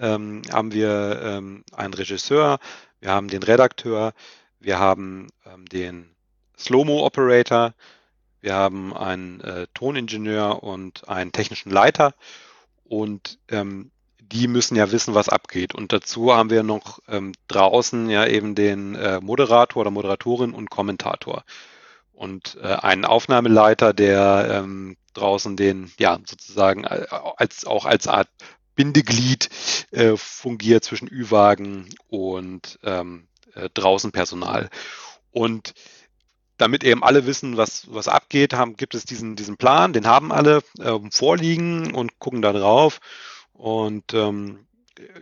ähm, 0.01 0.43
haben 0.51 0.73
wir 0.73 1.21
ähm, 1.23 1.65
einen 1.73 1.95
Regisseur, 1.95 2.59
wir 3.01 3.11
haben 3.11 3.29
den 3.29 3.43
Redakteur, 3.43 4.15
wir 4.59 4.79
haben 4.79 5.29
ähm, 5.45 5.67
den 5.67 6.15
Slow-Mo-Operator, 6.59 7.75
wir 8.41 8.55
haben 8.55 8.97
einen 8.97 9.41
äh, 9.41 9.67
Toningenieur 9.75 10.63
und 10.63 11.09
einen 11.09 11.33
technischen 11.33 11.71
Leiter 11.71 12.15
und 12.85 13.39
ähm, 13.49 13.91
die 14.21 14.49
müssen 14.49 14.77
ja 14.77 14.93
wissen, 14.93 15.15
was 15.15 15.29
abgeht. 15.29 15.75
Und 15.75 15.93
dazu 15.93 16.35
haben 16.35 16.51
wir 16.51 16.63
noch 16.63 17.01
ähm, 17.09 17.33
draußen 17.49 18.11
ja 18.11 18.27
eben 18.27 18.55
den 18.55 18.95
äh, 18.95 19.21
Moderator 19.21 19.81
oder 19.81 19.91
Moderatorin 19.91 20.53
und 20.53 20.71
Kommentator. 20.71 21.45
Und 22.13 22.59
äh, 22.63 22.67
einen 22.67 23.05
Aufnahmeleiter, 23.05 23.95
der 23.95 24.49
ähm, 24.63 24.97
draußen 25.15 25.57
den, 25.57 25.91
ja, 25.99 26.19
sozusagen 26.25 26.85
äh, 26.85 27.07
als 27.37 27.65
auch 27.65 27.87
als 27.87 28.07
Art 28.07 28.29
Bindeglied 28.75 29.49
äh, 29.91 30.17
fungiert 30.17 30.85
zwischen 30.85 31.09
Ü-Wagen 31.09 31.89
und 32.09 32.79
ähm, 32.85 33.29
äh, 33.55 33.69
draußen 33.73 34.13
Personal. 34.13 34.69
Und 35.31 35.75
damit 36.59 36.85
eben 36.85 37.03
alle 37.03 37.25
wissen, 37.27 37.57
was, 37.57 37.87
was 37.91 38.09
abgeht, 38.09 38.53
haben, 38.53 38.77
gibt 38.77 38.95
es 38.95 39.05
diesen, 39.05 39.37
diesen 39.37 39.57
Plan, 39.57 39.93
den 39.93 40.07
haben 40.07 40.33
alle 40.33 40.63
äh, 40.79 40.99
vorliegen 41.11 41.95
und 41.95 42.19
gucken 42.19 42.43
da 42.43 42.53
drauf. 42.53 43.01
Und 43.53 44.13
ähm, 44.13 44.67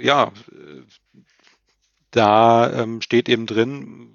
ja, 0.01 0.33
da 2.11 2.83
ähm, 2.83 3.03
steht 3.03 3.29
eben 3.29 3.47
drin, 3.47 4.13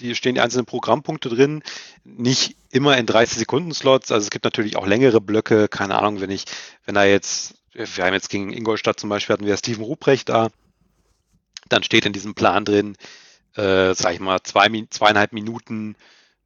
die 0.00 0.14
stehen 0.16 0.34
die 0.34 0.40
einzelnen 0.40 0.66
Programmpunkte 0.66 1.28
drin, 1.28 1.62
nicht 2.02 2.56
immer 2.70 2.98
in 2.98 3.06
30 3.06 3.38
Sekunden 3.38 3.72
Slots. 3.72 4.10
Also 4.10 4.24
es 4.24 4.30
gibt 4.30 4.44
natürlich 4.44 4.76
auch 4.76 4.86
längere 4.86 5.20
Blöcke, 5.20 5.68
keine 5.68 5.96
Ahnung, 5.98 6.20
wenn 6.20 6.30
ich, 6.30 6.44
wenn 6.84 6.96
da 6.96 7.04
jetzt, 7.04 7.54
wir 7.72 8.04
haben 8.04 8.14
jetzt 8.14 8.30
gegen 8.30 8.52
Ingolstadt 8.52 8.98
zum 8.98 9.10
Beispiel 9.10 9.34
hatten 9.34 9.46
wir 9.46 9.56
Steven 9.56 9.84
Ruprecht 9.84 10.28
da, 10.28 10.50
dann 11.68 11.84
steht 11.84 12.06
in 12.06 12.12
diesem 12.12 12.34
Plan 12.34 12.64
drin, 12.64 12.96
äh, 13.54 13.94
sag 13.94 14.14
ich 14.14 14.20
mal, 14.20 14.42
zwei, 14.42 14.68
zweieinhalb 14.90 15.32
Minuten 15.32 15.96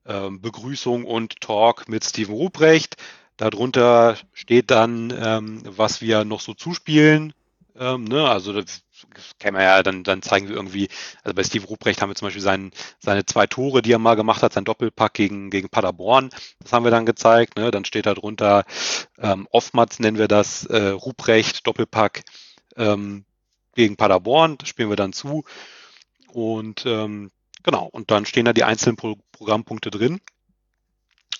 ähm, 0.09 0.41
Begrüßung 0.41 1.05
und 1.05 1.41
Talk 1.41 1.89
mit 1.89 2.05
Steven 2.05 2.35
Ruprecht. 2.35 2.97
Darunter 3.37 4.17
steht 4.33 4.71
dann, 4.71 5.15
ähm, 5.17 5.63
was 5.65 6.01
wir 6.01 6.25
noch 6.25 6.41
so 6.41 6.55
zuspielen. 6.55 7.33
Ähm, 7.79 8.05
ne? 8.05 8.29
Also 8.29 8.53
das 8.53 8.83
kann 9.39 9.55
man 9.55 9.63
ja, 9.63 9.83
dann, 9.83 10.03
dann 10.03 10.23
zeigen 10.23 10.49
wir 10.49 10.57
irgendwie, 10.57 10.89
also 11.23 11.35
bei 11.35 11.45
Steve 11.45 11.67
Ruprecht 11.67 12.03
haben 12.03 12.11
wir 12.11 12.17
zum 12.17 12.27
Beispiel 12.27 12.43
sein, 12.43 12.73
seine 12.99 13.25
zwei 13.25 13.47
Tore, 13.47 13.83
die 13.83 13.93
er 13.93 13.99
mal 13.99 14.17
gemacht 14.17 14.43
hat, 14.43 14.53
sein 14.53 14.65
Doppelpack 14.65 15.15
gegen, 15.15 15.51
gegen 15.51 15.69
Paderborn, 15.69 16.31
das 16.61 16.73
haben 16.73 16.85
wir 16.85 16.91
dann 16.91 17.07
gezeigt. 17.07 17.57
Ne? 17.57 17.71
Dann 17.71 17.85
steht 17.85 18.07
da 18.07 18.15
drunter, 18.15 18.65
ähm, 19.19 19.47
oftmals 19.53 20.01
nennen 20.01 20.19
wir 20.19 20.29
das 20.29 20.65
äh, 20.65 20.89
Ruprecht 20.89 21.67
Doppelpack 21.67 22.25
ähm, 22.77 23.25
gegen 23.75 23.97
Paderborn, 23.97 24.59
das 24.59 24.69
spielen 24.69 24.89
wir 24.89 24.97
dann 24.97 25.13
zu. 25.13 25.45
Und 26.33 26.85
ähm, 26.87 27.31
Genau, 27.69 27.85
und 27.85 28.11
dann 28.11 28.25
stehen 28.25 28.47
da 28.47 28.55
die 28.55 28.65
einzelnen 28.65 28.97
Pro 28.97 29.19
Programmpunkte 29.31 29.91
drin. 29.91 30.23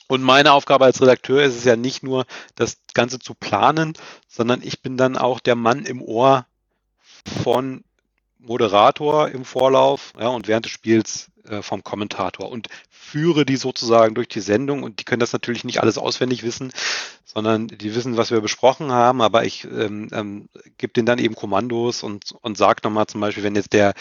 Und 0.09 0.23
meine 0.23 0.53
Aufgabe 0.53 0.85
als 0.85 1.01
Redakteur 1.01 1.43
ist 1.43 1.57
es 1.57 1.65
ja 1.65 1.75
nicht 1.75 2.03
nur, 2.03 2.27
das 2.55 2.77
Ganze 2.93 3.19
zu 3.19 3.33
planen, 3.33 3.95
sondern 4.29 4.61
ich 4.63 4.83
bin 4.83 4.99
dann 4.99 5.17
auch 5.17 5.41
der 5.41 5.55
Mann 5.55 5.87
im 5.87 6.03
Ohr 6.03 6.45
von 7.43 7.83
Moderator 8.39 9.31
im 9.31 9.47
Vorlauf 9.47 10.13
ja, 10.21 10.29
und 10.29 10.49
während 10.49 10.67
des 10.67 10.73
Spiels 10.73 11.31
äh, 11.49 11.63
vom 11.63 11.83
Kommentator 11.83 12.51
und 12.51 12.69
führe 12.91 13.47
die 13.47 13.57
sozusagen 13.57 14.15
durch 14.15 14.29
die 14.29 14.43
Sendung 14.43 14.83
und 14.83 15.01
die 15.01 15.05
können 15.05 15.21
das 15.21 15.33
natürlich 15.33 15.65
nicht 15.65 15.81
alles 15.81 15.97
auswendig 15.97 16.43
wissen, 16.43 16.73
sondern 17.25 17.69
die 17.69 17.95
wissen, 17.95 18.19
was 18.19 18.31
wir 18.31 18.43
besprochen 18.43 18.93
haben, 18.93 19.23
aber 19.23 19.47
ich 19.47 19.65
ähm, 19.65 20.09
ähm, 20.13 20.51
gebe 20.77 20.93
denen 20.93 21.07
dann 21.07 21.21
eben 21.21 21.35
Kommandos 21.35 22.03
und, 22.03 22.33
und 22.43 22.59
sage 22.59 22.83
nochmal 22.85 23.07
zum 23.07 23.23
Beispiel, 23.23 23.45
wenn 23.45 23.55
jetzt 23.55 23.73
der 23.73 23.95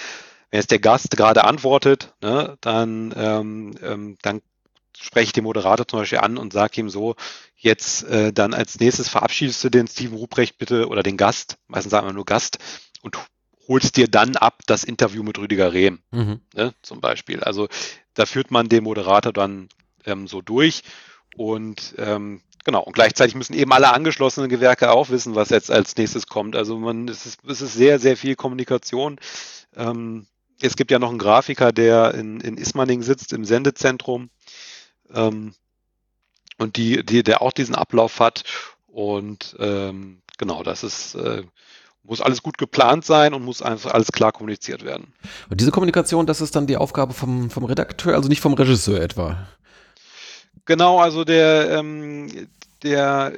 wenn 0.50 0.60
jetzt 0.60 0.72
der 0.72 0.80
Gast 0.80 1.16
gerade 1.18 1.44
antwortet, 1.44 2.14
ne, 2.22 2.58
dann, 2.62 3.14
ähm, 3.18 3.76
ähm, 3.82 4.18
dann 4.22 4.42
spreche 4.98 5.26
ich 5.26 5.34
den 5.34 5.44
Moderator 5.44 5.88
zum 5.88 6.00
Beispiel 6.00 6.20
an 6.20 6.38
und 6.38 6.54
sage 6.54 6.82
ihm 6.82 6.90
so, 6.90 7.16
jetzt 7.56 8.04
äh, 8.04 8.34
dann 8.34 8.54
als 8.54 8.80
nächstes 8.80 9.10
verabschiedest 9.10 9.64
du 9.64 9.70
den 9.70 9.88
Steven 9.88 10.18
Ruprecht 10.18 10.58
bitte 10.58 10.88
oder 10.88 11.04
den 11.04 11.18
Gast, 11.18 11.58
meistens 11.68 11.92
sagen 11.92 12.08
wir 12.08 12.14
nur 12.14 12.26
Gast, 12.26 12.60
und 13.02 13.18
holst 13.68 13.98
dir 13.98 14.08
dann 14.08 14.36
ab 14.38 14.62
das 14.66 14.84
Interview 14.84 15.24
mit 15.24 15.38
Rüdiger 15.38 15.74
Rehm, 15.74 16.00
mhm. 16.12 16.42
ne, 16.54 16.74
zum 16.82 17.02
Beispiel. 17.02 17.42
Also 17.44 17.68
da 18.14 18.26
führt 18.26 18.52
man 18.52 18.70
den 18.70 18.84
Moderator 18.84 19.34
dann 19.34 19.70
ähm, 20.06 20.28
so 20.28 20.42
durch 20.42 20.84
und 21.36 21.94
ähm, 21.98 22.42
genau, 22.64 22.82
und 22.82 22.94
gleichzeitig 22.94 23.36
müssen 23.36 23.54
eben 23.54 23.72
alle 23.74 23.94
angeschlossenen 23.94 24.50
Gewerke 24.50 24.92
auch 24.92 25.10
wissen, 25.10 25.36
was 25.36 25.50
jetzt 25.50 25.70
als 25.70 25.96
nächstes 25.98 26.28
kommt. 26.28 26.56
Also 26.56 26.78
man, 26.78 27.08
es 27.08 27.26
ist, 27.26 27.44
es 27.46 27.62
ist 27.62 27.74
sehr, 27.74 28.00
sehr 28.00 28.18
viel 28.18 28.36
Kommunikation. 28.36 29.20
Ähm, 29.76 30.28
es 30.62 30.76
gibt 30.76 30.92
ja 30.92 31.00
noch 31.00 31.10
einen 31.10 31.20
Grafiker, 31.20 31.72
der 31.72 32.14
in, 32.14 32.40
in 32.40 32.58
Ismaning 32.58 33.02
sitzt, 33.02 33.34
im 33.34 33.46
Sendezentrum. 33.46 34.30
Ähm, 35.14 35.54
und 36.58 36.76
die, 36.78 37.06
die, 37.06 37.24
der 37.24 37.42
auch 37.42 37.52
diesen 37.52 37.76
Ablauf 37.76 38.20
hat. 38.20 38.44
Und 38.88 39.56
ähm, 39.60 40.22
genau, 40.38 40.64
das 40.64 40.84
ist, 40.84 41.16
äh, 41.16 41.44
muss 42.04 42.22
alles 42.22 42.42
gut 42.42 42.58
geplant 42.58 43.06
sein 43.06 43.34
und 43.34 43.44
muss 43.44 43.62
einfach 43.62 43.94
alles 43.94 44.12
klar 44.12 44.32
kommuniziert 44.32 44.84
werden. 44.84 45.14
Und 45.50 45.62
diese 45.62 45.72
Kommunikation, 45.72 46.26
das 46.26 46.42
ist 46.42 46.56
dann 46.56 46.68
die 46.68 46.78
Aufgabe 46.78 47.14
vom, 47.14 47.50
vom 47.50 47.66
Redakteur, 47.66 48.16
also 48.16 48.30
nicht 48.30 48.42
vom 48.42 48.54
Regisseur 48.54 49.02
etwa. 49.02 49.48
Genau, 50.66 51.00
also 51.00 51.24
der, 51.24 51.72
ähm, 51.72 52.50
der, 52.82 53.34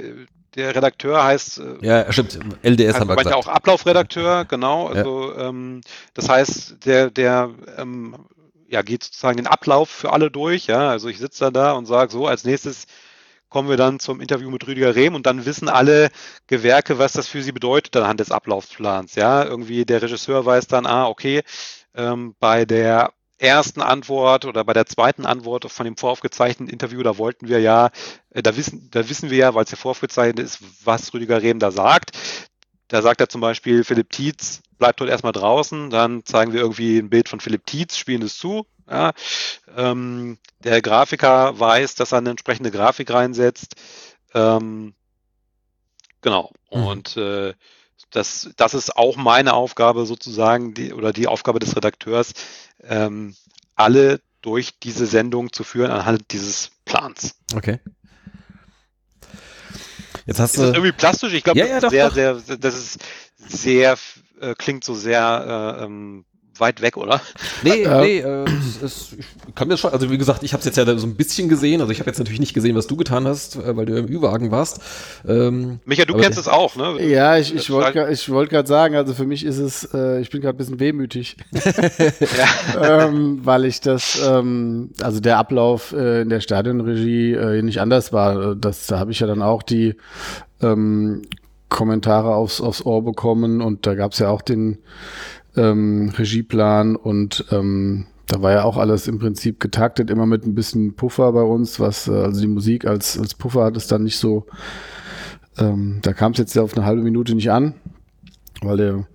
der 0.56 0.76
Redakteur 0.76 1.24
heißt. 1.24 1.60
Äh, 1.60 1.86
ja, 1.86 2.12
stimmt. 2.12 2.40
LDS 2.64 2.88
also 2.88 3.00
haben 3.00 3.10
wir 3.10 3.16
gesagt. 3.16 3.36
auch 3.36 3.48
Ablaufredakteur, 3.48 4.46
genau. 4.46 4.88
Also 4.88 5.34
ja. 5.34 5.50
ähm, 5.50 5.82
das 6.14 6.30
heißt, 6.30 6.86
der, 6.86 7.10
der 7.10 7.50
ähm, 7.78 8.16
ja, 8.68 8.82
geht 8.82 9.04
sozusagen 9.04 9.38
den 9.38 9.48
Ablauf 9.48 9.90
für 9.90 10.14
alle 10.14 10.32
durch. 10.32 10.68
Ja, 10.68 10.90
also 10.90 11.08
ich 11.08 11.20
sitze 11.20 11.46
da, 11.46 11.52
da 11.52 11.72
und 11.74 11.86
sage 11.86 12.12
so, 12.12 12.28
als 12.28 12.44
nächstes 12.44 12.86
kommen 13.50 13.70
wir 13.70 13.78
dann 13.78 14.00
zum 14.00 14.22
Interview 14.22 14.50
mit 14.52 14.68
Rüdiger 14.68 14.96
Rehm 14.96 15.16
und 15.16 15.26
dann 15.26 15.46
wissen 15.46 15.70
alle 15.70 16.10
Gewerke, 16.48 17.00
was 17.00 17.14
das 17.14 17.28
für 17.28 17.42
sie 17.42 17.52
bedeutet 17.52 17.96
anhand 17.98 18.20
des 18.20 18.32
Ablaufplans. 18.32 19.16
Ja, 19.16 19.44
irgendwie 19.44 19.86
der 19.86 20.02
Regisseur 20.02 20.46
weiß 20.46 20.68
dann, 20.68 20.86
ah, 20.86 21.08
okay, 21.08 21.42
ähm, 21.96 22.36
bei 22.40 22.66
der 22.66 23.12
ersten 23.40 23.82
Antwort 23.82 24.46
oder 24.46 24.64
bei 24.64 24.74
der 24.74 24.86
zweiten 24.86 25.26
Antwort 25.26 25.72
von 25.72 25.86
dem 25.86 25.98
voraufgezeichneten 25.98 26.72
Interview, 26.72 27.02
da 27.04 27.18
wollten 27.18 27.48
wir 27.48 27.60
ja, 27.60 27.90
äh, 28.32 28.44
da 28.44 28.56
wissen, 28.56 28.90
da 28.92 29.10
wissen 29.10 29.30
wir 29.30 29.38
ja, 29.38 29.56
weil 29.56 29.64
es 29.64 29.72
ja 29.72 29.78
voraufgezeichnet 29.78 30.40
ist, 30.40 30.60
was 30.86 31.14
Rüdiger 31.14 31.42
Rehm 31.42 31.60
da 31.60 31.72
sagt. 31.72 32.12
Da 32.90 33.02
sagt 33.02 33.22
er 33.22 33.30
zum 33.30 33.42
Beispiel, 33.42 33.84
Philipp 33.84 34.10
Tietz 34.12 34.62
bleibt 34.78 35.00
dort 35.00 35.10
erstmal 35.10 35.32
draußen, 35.32 35.90
dann 35.90 36.26
zeigen 36.26 36.54
wir 36.54 36.62
irgendwie 36.62 36.98
ein 36.98 37.10
Bild 37.10 37.30
von 37.30 37.40
Philipp 37.40 37.66
Tietz, 37.66 37.98
spielen 37.98 38.24
es 38.24 38.38
zu. 38.38 38.66
Ja. 38.90 39.14
Ähm, 39.76 40.40
der 40.64 40.82
Grafiker 40.82 41.60
weiß, 41.60 41.96
dass 41.96 42.12
er 42.12 42.18
eine 42.18 42.32
entsprechende 42.32 42.72
Grafik 42.72 43.12
reinsetzt. 43.12 43.76
Ähm, 44.34 44.96
genau. 46.22 46.52
Mhm. 46.72 46.84
Und 46.84 47.18
äh, 47.18 47.54
das, 48.12 48.50
das 48.58 48.74
ist 48.74 48.96
auch 48.96 49.16
meine 49.16 49.54
Aufgabe 49.54 50.06
sozusagen, 50.06 50.74
die, 50.74 50.94
oder 50.94 51.14
die 51.14 51.28
Aufgabe 51.28 51.60
des 51.60 51.76
Redakteurs, 51.76 52.34
ähm, 52.84 53.36
alle 53.76 54.22
durch 54.42 54.80
diese 54.80 55.06
Sendung 55.06 55.52
zu 55.52 55.64
führen 55.64 55.92
anhand 55.92 56.32
dieses 56.32 56.72
Plans. 56.86 57.36
Okay. 57.54 57.80
Jetzt 60.26 60.40
hast 60.40 60.52
ist 60.52 60.58
du. 60.58 60.62
das 60.68 60.76
irgendwie 60.76 60.92
plastisch? 60.92 61.34
Ich 61.34 61.44
glaube, 61.44 61.60
Ja, 61.60 61.66
ja, 61.66 61.80
das, 61.80 61.92
doch, 61.92 62.14
sehr, 62.14 62.40
sehr, 62.40 62.58
das 62.58 62.76
ist 62.76 63.00
sehr, 63.38 63.98
äh, 64.40 64.54
klingt 64.56 64.84
so 64.84 64.94
sehr 64.94 65.78
äh, 65.80 65.84
ähm, 65.86 66.26
weit 66.60 66.82
weg, 66.82 66.98
oder? 66.98 67.22
Nee, 67.64 67.84
Ja. 67.84 68.02
nee, 68.02 68.20
äh, 68.20 68.46
es, 68.46 68.82
es, 68.82 69.08
ich 69.48 69.56
kann 69.56 69.68
mir 69.68 69.78
schon, 69.78 69.92
also 69.92 70.10
wie 70.12 70.18
gesagt, 70.18 70.44
ich 70.44 70.54
habe 70.54 70.60
es 70.60 70.66
jetzt 70.66 70.78
ja 70.78 70.86
so 70.98 71.08
ein 71.08 71.16
bisschen 71.16 71.50
gesehen, 71.50 71.82
also 71.82 71.92
ich 71.92 72.00
habe 72.00 72.10
jetzt 72.10 72.20
natürlich 72.20 72.40
nicht 72.40 72.54
gesehen, 72.54 72.76
was 72.76 72.88
du 72.88 72.96
getan 72.96 73.28
hast, 73.28 73.56
äh, 73.58 73.76
weil 73.76 73.86
du 73.86 73.98
im 73.98 74.08
Ü-Wagen 74.08 74.52
warst. 74.52 74.82
Ähm, 75.28 75.80
Micha, 75.86 76.06
du 76.06 76.14
Aber 76.14 76.24
kennst 76.24 76.40
es 76.40 76.48
auch, 76.48 76.76
ne? 76.76 77.04
Ja, 77.06 77.38
ich, 77.38 77.54
ich 77.54 77.70
Äh, 77.70 77.74
wollte 77.74 77.92
schreib- 78.00 78.08
gra- 78.08 78.12
ich 78.12 78.30
wollte 78.30 78.52
gerade 78.52 78.68
sagen, 78.68 78.96
also 78.96 79.14
für 79.14 79.26
mich 79.26 79.46
ist 79.46 79.58
es, 79.58 79.84
äh, 79.94 80.22
ich 80.22 80.30
bin 80.30 80.42
gerade 80.42 80.56
ein 80.56 80.58
bisschen 80.58 80.80
wehmütig, 80.80 81.38
ähm, 82.82 83.40
weil 83.44 83.66
ich 83.66 83.82
das, 83.82 84.20
ähm, 84.28 84.92
also 85.02 85.20
der 85.20 85.38
Ablauf 85.38 85.92
äh, 85.94 86.22
in 86.22 86.30
der 86.30 86.40
Stadionregie 86.42 87.34
äh, 87.34 87.62
nicht 87.62 87.82
anders 87.82 88.14
war. 88.14 88.56
Das, 88.56 88.88
da 88.88 89.00
habe 89.00 89.12
ich 89.12 89.20
ja 89.20 89.28
dann 89.28 89.42
auch 89.42 89.64
die 89.64 89.96
ähm, 90.62 91.24
Kommentare 91.70 92.34
aufs, 92.36 92.62
aufs 92.62 92.86
Ohr 92.86 93.04
bekommen 93.04 93.62
und 93.62 93.86
da 93.86 93.94
gab 93.96 94.14
es 94.14 94.20
ja 94.20 94.30
auch 94.30 94.42
den 94.42 94.80
ähm, 95.60 96.12
Regieplan 96.18 96.96
und 96.96 97.46
ähm, 97.52 98.08
da 98.28 98.42
war 98.42 98.52
ja 98.52 98.64
auch 98.64 98.78
alles 98.78 99.08
im 99.08 99.20
Prinzip 99.20 99.60
getaktet, 99.60 100.10
immer 100.10 100.26
mit 100.26 100.46
ein 100.46 100.56
bisschen 100.56 100.96
Puffer 100.96 101.32
bei 101.34 101.42
uns, 101.42 101.80
was 101.80 102.08
äh, 102.08 102.12
also 102.12 102.42
die 102.42 102.48
Musik 102.48 102.86
als, 102.86 103.20
als 103.20 103.34
Puffer 103.36 103.66
hat 103.66 103.76
es 103.76 103.88
dann 103.88 104.04
nicht 104.04 104.18
so, 104.18 104.46
ähm, 105.58 106.00
da 106.02 106.14
kam 106.14 106.32
es 106.32 106.38
jetzt 106.38 106.58
auf 106.58 106.76
eine 106.78 106.86
halbe 106.86 107.02
Minute 107.02 107.36
nicht 107.36 107.52
an, 107.52 107.74
weil 108.62 108.78
der, 108.78 109.08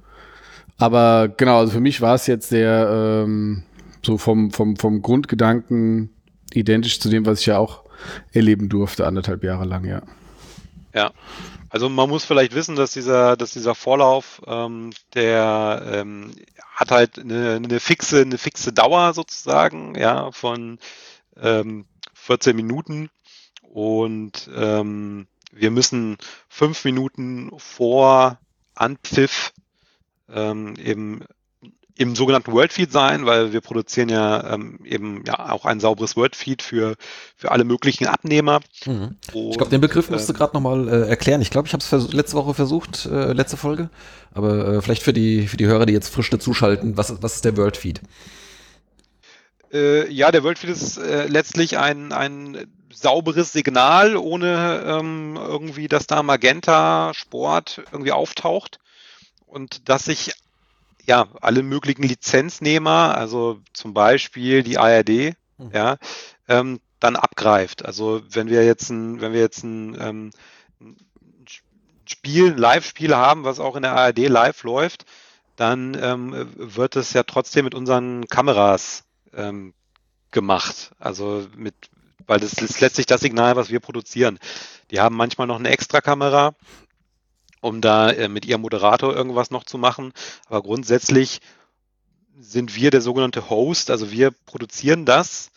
aber 0.79 1.29
genau, 1.29 1.61
also 1.61 1.73
für 1.73 1.81
mich 1.81 2.01
war 2.01 2.15
es 2.15 2.27
jetzt 2.27 2.49
sehr 2.49 3.23
ähm, 3.25 3.63
so 4.03 4.19
vom, 4.19 4.51
vom, 4.51 4.77
vom 4.77 5.01
Grundgedanken 5.01 6.11
identisch 6.53 7.01
zu 7.01 7.09
dem, 7.09 7.25
was 7.25 7.41
ich 7.41 7.47
ja 7.47 7.59
auch 7.59 7.85
erleben 8.33 8.69
durfte, 8.69 9.07
anderthalb 9.07 9.45
Jahre 9.45 9.65
lang, 9.65 9.85
ja. 9.85 10.03
Ja, 10.95 11.11
also 11.75 11.89
man 11.89 12.09
muss 12.09 12.25
vielleicht 12.25 12.55
wissen, 12.55 12.77
dass 12.77 12.93
dieser, 12.93 13.37
dass 13.37 13.51
dieser 13.51 13.75
Vorlauf, 13.75 14.41
ähm, 14.47 14.91
der 15.15 15.83
ähm, 15.93 16.31
hat 16.73 16.93
halt 16.93 17.19
eine, 17.19 17.57
eine 17.57 17.81
fixe, 17.81 18.21
eine 18.21 18.39
fixe 18.39 18.73
Dauer 18.73 19.13
sozusagen, 19.13 19.97
ja, 19.97 20.31
von 20.31 20.79
ähm, 21.37 21.87
14 22.15 22.55
Minuten. 22.55 23.11
Und 23.63 24.49
ähm, 24.55 25.27
wir 25.51 25.73
müssen 25.73 26.17
fünf 26.49 26.85
Minuten 26.85 27.51
vor 27.59 28.39
Anpfiff 28.77 29.53
ähm, 30.33 30.77
eben 30.77 31.25
im 31.97 32.17
sogenannten 32.17 32.53
Worldfeed 32.53 32.91
sein, 32.91 33.25
weil 33.25 33.53
wir 33.53 33.61
produzieren 33.61 34.09
ja 34.09 34.55
ähm, 34.55 34.81
eben 34.85 35.23
ja 35.27 35.51
auch 35.51 35.65
ein 35.65 35.79
sauberes 35.79 36.17
Wordfeed 36.17 36.61
für, 36.61 36.97
für 37.37 37.53
alle 37.53 37.65
möglichen 37.65 38.07
Abnehmer. 38.07 38.61
mhm. 38.85 39.17
Ich 39.33 39.57
glaube, 39.57 39.71
den 39.71 39.81
Begriff 39.81 40.11
musst 40.11 40.29
du 40.29 40.33
ähm, 40.33 40.39
gerade 40.39 40.55
nochmal 40.55 40.89
äh, 40.89 41.09
erklären. 41.09 41.41
Ich 41.41 41.51
glaube, 41.51 41.69
ich 41.69 41.73
habe 41.73 41.85
es 41.85 42.13
letzte 42.13 42.37
Woche 42.37 42.55
versucht, 42.55 43.07
äh, 43.07 43.33
letzte 43.33 43.57
Folge. 43.57 43.91
Aber 44.33 44.67
äh, 44.67 44.83
vielleicht 44.83 45.05
für 45.05 45.13
die, 45.13 45.47
für 45.47 45.57
die 45.57 45.67
Hörer, 45.67 45.87
die 45.87 45.93
jetzt 45.93 46.13
frisch 46.13 46.31
dazuschalten, 46.31 46.97
was, 46.97 47.23
was 47.23 47.37
ist 47.37 47.45
der 47.45 47.57
World 47.57 47.77
Feed? 47.77 48.01
Äh, 49.73 50.11
ja, 50.11 50.33
der 50.33 50.43
Worldfeed 50.43 50.71
ist 50.71 50.99
äh, 50.99 51.29
letztlich 51.29 51.79
ein, 51.79 52.13
ein 52.13 52.67
sauberes 52.93 53.53
Signal, 53.53 54.17
ohne 54.17 54.83
ähm, 54.85 55.37
irgendwie, 55.37 55.87
dass 55.87 56.09
da 56.09 56.25
Magenta 56.25 57.13
Sport 57.15 57.83
irgendwie 57.93 58.13
auftaucht 58.13 58.79
und 59.47 59.89
dass 59.89 60.07
sich 60.07 60.33
ja 61.07 61.29
alle 61.40 61.62
möglichen 61.62 62.03
Lizenznehmer, 62.03 63.17
also 63.17 63.61
zum 63.73 63.95
Beispiel 63.95 64.62
die 64.62 64.79
ARD, 64.79 65.35
Mhm. 65.59 65.71
ja, 65.73 65.97
ähm, 66.49 66.81
dann 67.01 67.17
abgreift. 67.17 67.85
Also 67.85 68.23
wenn 68.31 68.49
wir 68.49 68.64
jetzt 68.64 68.90
ein, 68.90 69.21
wenn 69.21 69.33
wir 69.33 69.40
jetzt 69.40 69.62
ein, 69.62 69.97
ähm, 70.01 70.31
ein 70.81 70.97
Spiel, 72.07 72.53
ein 72.53 72.59
Live-Spiel 72.59 73.14
haben, 73.14 73.45
was 73.45 73.61
auch 73.61 73.77
in 73.77 73.83
der 73.83 73.95
ARD 73.95 74.29
live 74.29 74.62
läuft, 74.64 75.05
dann 75.57 75.97
ähm, 76.01 76.53
wird 76.57 76.97
es 76.97 77.12
ja 77.12 77.23
trotzdem 77.23 77.64
mit 77.64 77.75
unseren 77.75 78.27
Kameras 78.29 79.05
ähm, 79.35 79.75
gemacht. 80.31 80.93
Also 80.99 81.47
mit, 81.57 81.75
weil 82.27 82.40
das 82.40 82.55
ist 82.55 82.81
letztlich 82.81 83.07
das 83.07 83.21
Signal, 83.21 83.57
was 83.57 83.71
wir 83.71 83.81
produzieren. 83.81 84.38
Die 84.90 85.01
haben 85.01 85.17
manchmal 85.17 85.47
noch 85.47 85.59
eine 85.59 85.71
Extra-Kamera, 85.71 86.55
um 87.64 87.81
da 87.81 88.11
äh, 88.11 88.29
mit 88.29 88.44
ihrem 88.44 88.61
Moderator 88.61 89.14
irgendwas 89.14 89.50
noch 89.50 89.64
zu 89.64 89.79
machen. 89.79 90.12
Aber 90.46 90.62
grundsätzlich 90.62 91.40
sind 92.38 92.77
wir 92.77 92.90
der 92.90 93.00
sogenannte 93.00 93.48
Host, 93.48 93.90
also 93.90 94.11
wir 94.11 94.33
produzieren 94.44 95.07
das 95.07 95.50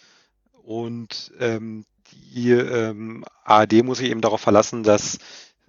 und 0.63 1.31
ähm, 1.39 1.85
die 2.11 2.51
ähm, 2.51 3.25
ARD 3.43 3.83
muss 3.83 3.97
sich 3.97 4.09
eben 4.09 4.21
darauf 4.21 4.39
verlassen, 4.39 4.83
dass, 4.83 5.17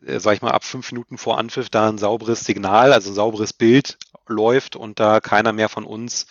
äh, 0.06 0.20
sag 0.20 0.34
ich 0.34 0.42
mal, 0.42 0.52
ab 0.52 0.64
fünf 0.64 0.92
Minuten 0.92 1.18
vor 1.18 1.38
Anpfiff 1.38 1.70
da 1.70 1.88
ein 1.88 1.98
sauberes 1.98 2.44
Signal, 2.44 2.92
also 2.92 3.10
ein 3.10 3.14
sauberes 3.14 3.52
Bild 3.52 3.98
läuft 4.28 4.76
und 4.76 5.00
da 5.00 5.20
keiner 5.20 5.52
mehr 5.52 5.68
von 5.68 5.84
uns 5.84 6.26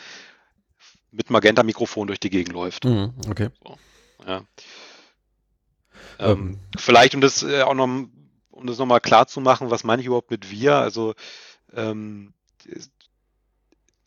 mit 1.12 1.30
Magenta-Mikrofon 1.30 2.08
durch 2.08 2.20
die 2.20 2.30
Gegend 2.30 2.54
läuft. 2.54 2.86
Mhm. 2.86 3.14
Okay. 3.30 3.50
Ja. 4.26 4.44
Ähm. 6.20 6.30
Ähm, 6.30 6.60
vielleicht, 6.78 7.16
um 7.16 7.22
das 7.22 7.44
äh, 7.44 7.64
auch 7.64 7.74
noch, 7.74 8.08
um 8.58 8.68
das 8.68 8.78
nochmal 8.78 9.02
klar 9.02 9.28
zu 9.28 9.40
machen, 9.40 9.72
was 9.72 9.84
meine 9.84 10.02
ich 10.02 10.08
überhaupt 10.08 10.32
mit 10.32 10.52
wir? 10.52 10.76
Also, 10.76 11.14
ähm, 11.74 12.34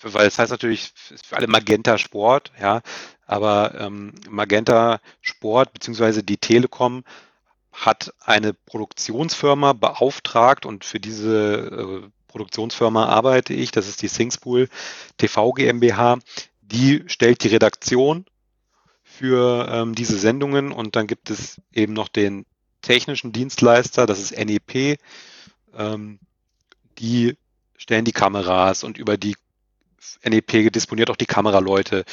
weil 0.02 0.26
es 0.26 0.38
heißt 0.38 0.50
natürlich 0.50 0.92
für 1.24 1.36
alle 1.36 1.46
Magenta 1.46 1.98
Sport, 1.98 2.52
ja, 2.60 2.82
aber 3.26 3.74
ähm, 3.78 4.14
Magenta 4.28 5.00
Sport 5.20 5.72
beziehungsweise 5.72 6.22
die 6.22 6.38
Telekom 6.38 7.04
hat 7.72 8.12
eine 8.20 8.52
Produktionsfirma 8.52 9.72
beauftragt 9.74 10.66
und 10.66 10.84
für 10.84 11.00
diese 11.00 12.02
äh, 12.04 12.08
Produktionsfirma 12.28 13.06
arbeite 13.06 13.54
ich, 13.54 13.70
das 13.70 13.88
ist 13.88 14.02
die 14.02 14.08
Thingspool 14.08 14.68
TV 15.16 15.52
GmbH, 15.52 16.18
die 16.60 17.04
stellt 17.06 17.42
die 17.44 17.48
Redaktion 17.48 18.24
für 19.02 19.68
ähm, 19.70 19.94
diese 19.94 20.18
Sendungen 20.18 20.72
und 20.72 20.96
dann 20.96 21.06
gibt 21.06 21.30
es 21.30 21.60
eben 21.72 21.92
noch 21.92 22.08
den 22.08 22.46
technischen 22.83 23.33
Dienstleister, 23.33 24.07
das 24.07 24.19
ist 24.19 24.37
NEP, 24.37 24.99
ähm, 25.77 26.19
die 26.99 27.37
stellen 27.77 28.05
die 28.05 28.12
Kameras 28.12 28.85
und 28.85 28.99
über 28.99 29.16
die 29.16 29.37
NEP 30.25 30.73
disponiert 30.73 31.11
auch 31.11 31.16
die 31.16 31.27
Kameraleute, 31.27 32.05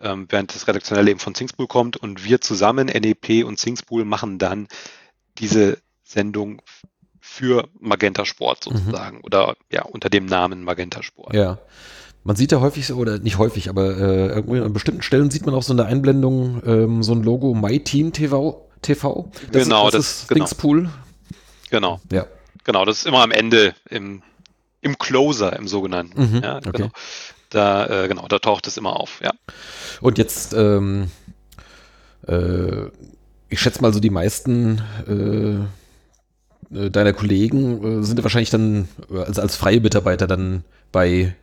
ähm, 0.00 0.26
während 0.28 0.54
das 0.54 0.66
redaktionelle 0.66 1.10
eben 1.10 1.20
von 1.20 1.34
Thingspool 1.34 1.66
kommt 1.66 1.96
und 1.96 2.24
wir 2.24 2.40
zusammen, 2.40 2.86
NEP 2.86 3.44
und 3.44 3.60
Thingspool, 3.60 4.04
machen 4.04 4.38
dann 4.38 4.68
diese 5.38 5.78
Sendung 6.02 6.62
für 7.20 7.68
Magenta 7.78 8.24
Sport 8.24 8.64
sozusagen 8.64 9.20
oder 9.22 9.56
ja 9.70 9.82
unter 9.82 10.10
dem 10.10 10.26
Namen 10.26 10.64
Magenta 10.64 11.02
Sport. 11.02 11.34
Ja. 11.34 11.58
Man 12.24 12.36
sieht 12.36 12.52
ja 12.52 12.60
häufig, 12.60 12.86
so, 12.86 12.96
oder 12.96 13.18
nicht 13.18 13.38
häufig, 13.38 13.68
aber 13.68 13.98
äh, 13.98 14.60
an 14.60 14.72
bestimmten 14.72 15.02
Stellen 15.02 15.30
sieht 15.30 15.44
man 15.44 15.54
auch 15.54 15.62
so 15.62 15.72
eine 15.72 15.86
Einblendung, 15.86 16.62
ähm, 16.64 17.02
so 17.02 17.12
ein 17.12 17.22
Logo 17.22 17.54
My 17.54 17.80
Team 17.80 18.12
TV. 18.12 18.68
TV. 18.82 19.30
Das 19.52 19.64
Genau, 19.64 19.88
ist, 19.88 19.94
das, 19.94 20.26
das- 20.28 20.52
ist 20.52 20.60
genau. 20.60 20.90
Genau. 21.70 22.00
Ja. 22.10 22.26
Genau, 22.64 22.84
das 22.84 22.98
ist 22.98 23.06
immer 23.06 23.22
am 23.22 23.30
Ende 23.30 23.74
im, 23.88 24.22
im 24.82 24.98
Closer, 24.98 25.56
im 25.56 25.66
sogenannten. 25.66 26.36
Mhm, 26.36 26.42
ja, 26.42 26.56
okay. 26.58 26.70
genau. 26.72 26.90
Da, 27.50 28.04
äh, 28.04 28.08
genau, 28.08 28.28
da 28.28 28.38
taucht 28.38 28.66
es 28.66 28.76
immer 28.76 28.96
auf, 28.98 29.20
ja. 29.22 29.32
Und 30.00 30.16
jetzt, 30.18 30.54
ähm, 30.54 31.10
äh, 32.26 32.86
ich 33.48 33.60
schätze 33.60 33.82
mal 33.82 33.92
so 33.92 34.00
die 34.00 34.10
meisten 34.10 34.80
äh, 35.08 36.76
äh, 36.76 36.90
deiner 36.90 37.12
Kollegen 37.12 38.00
äh, 38.00 38.04
sind 38.04 38.18
ja 38.18 38.22
wahrscheinlich 38.24 38.50
dann 38.50 38.88
äh, 39.10 39.18
als, 39.18 39.38
als 39.38 39.56
freie 39.56 39.80
Mitarbeiter 39.80 40.26
dann 40.26 40.64
bei 40.92 41.34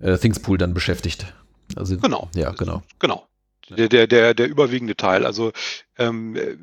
Thingspool 0.00 0.58
dann 0.58 0.74
beschäftigt. 0.74 1.32
Also, 1.76 1.96
Genau. 1.96 2.28
Ja, 2.34 2.50
genau. 2.50 2.82
Genau. 2.98 3.26
Der, 3.70 3.88
der, 3.88 4.06
der, 4.06 4.34
der 4.34 4.48
überwiegende 4.48 4.96
Teil. 4.96 5.24
Also 5.24 5.52
ähm, 5.96 6.36
äh, 6.36 6.56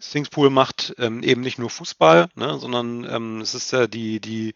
Thingspool 0.00 0.50
macht 0.50 0.94
ähm, 0.98 1.22
eben 1.22 1.40
nicht 1.40 1.58
nur 1.58 1.70
Fußball, 1.70 2.28
ne, 2.34 2.58
sondern 2.58 3.04
ähm, 3.04 3.40
es 3.40 3.54
ist 3.54 3.72
ja 3.72 3.86
die, 3.86 4.20
die, 4.20 4.54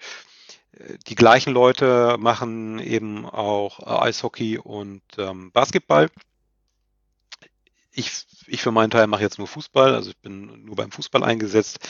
äh, 0.73 0.99
die 1.07 1.15
gleichen 1.15 1.53
Leute 1.53 2.17
machen 2.19 2.79
eben 2.79 3.27
auch 3.27 3.81
äh, 3.81 4.09
Eishockey 4.09 4.59
und 4.59 5.03
ähm, 5.19 5.53
Basketball. 5.53 6.11
Ich, 7.91 8.25
ich 8.47 8.63
für 8.63 8.73
meinen 8.73 8.91
Teil 8.91 9.07
mache 9.07 9.23
jetzt 9.23 9.39
nur 9.39 9.47
Fußball, 9.47 9.95
also 9.95 10.11
ich 10.11 10.19
bin 10.19 10.65
nur 10.65 10.77
beim 10.77 10.91
Fußball 10.91 11.23
eingesetzt, 11.23 11.81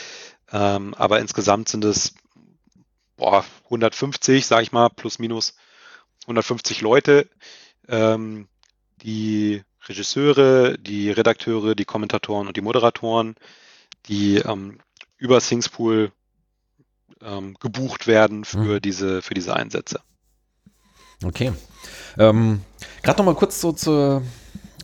ähm, 0.50 0.94
aber 0.94 1.20
insgesamt 1.20 1.68
sind 1.68 1.84
es 1.84 2.14
boah, 3.16 3.44
150, 3.64 4.46
sage 4.46 4.64
ich 4.64 4.72
mal, 4.72 4.88
plus 4.88 5.18
minus 5.18 5.54
150 6.22 6.80
Leute, 6.80 7.28
ähm, 7.88 8.48
die 9.02 9.62
Regisseure, 9.88 10.78
die 10.78 11.10
Redakteure, 11.10 11.74
die 11.74 11.84
Kommentatoren 11.84 12.46
und 12.46 12.56
die 12.56 12.60
Moderatoren, 12.60 13.34
die 14.06 14.36
ähm, 14.36 14.78
über 15.18 15.40
Thingspool 15.40 16.12
ähm, 17.22 17.56
gebucht 17.60 18.06
werden 18.06 18.44
für, 18.44 18.58
mhm. 18.58 18.80
diese, 18.80 19.22
für 19.22 19.34
diese 19.34 19.54
Einsätze. 19.54 20.00
Okay. 21.24 21.52
Ähm, 22.18 22.62
Gerade 23.02 23.18
noch 23.18 23.26
mal 23.26 23.34
kurz 23.34 23.60
so 23.60 23.72
zur, 23.72 24.22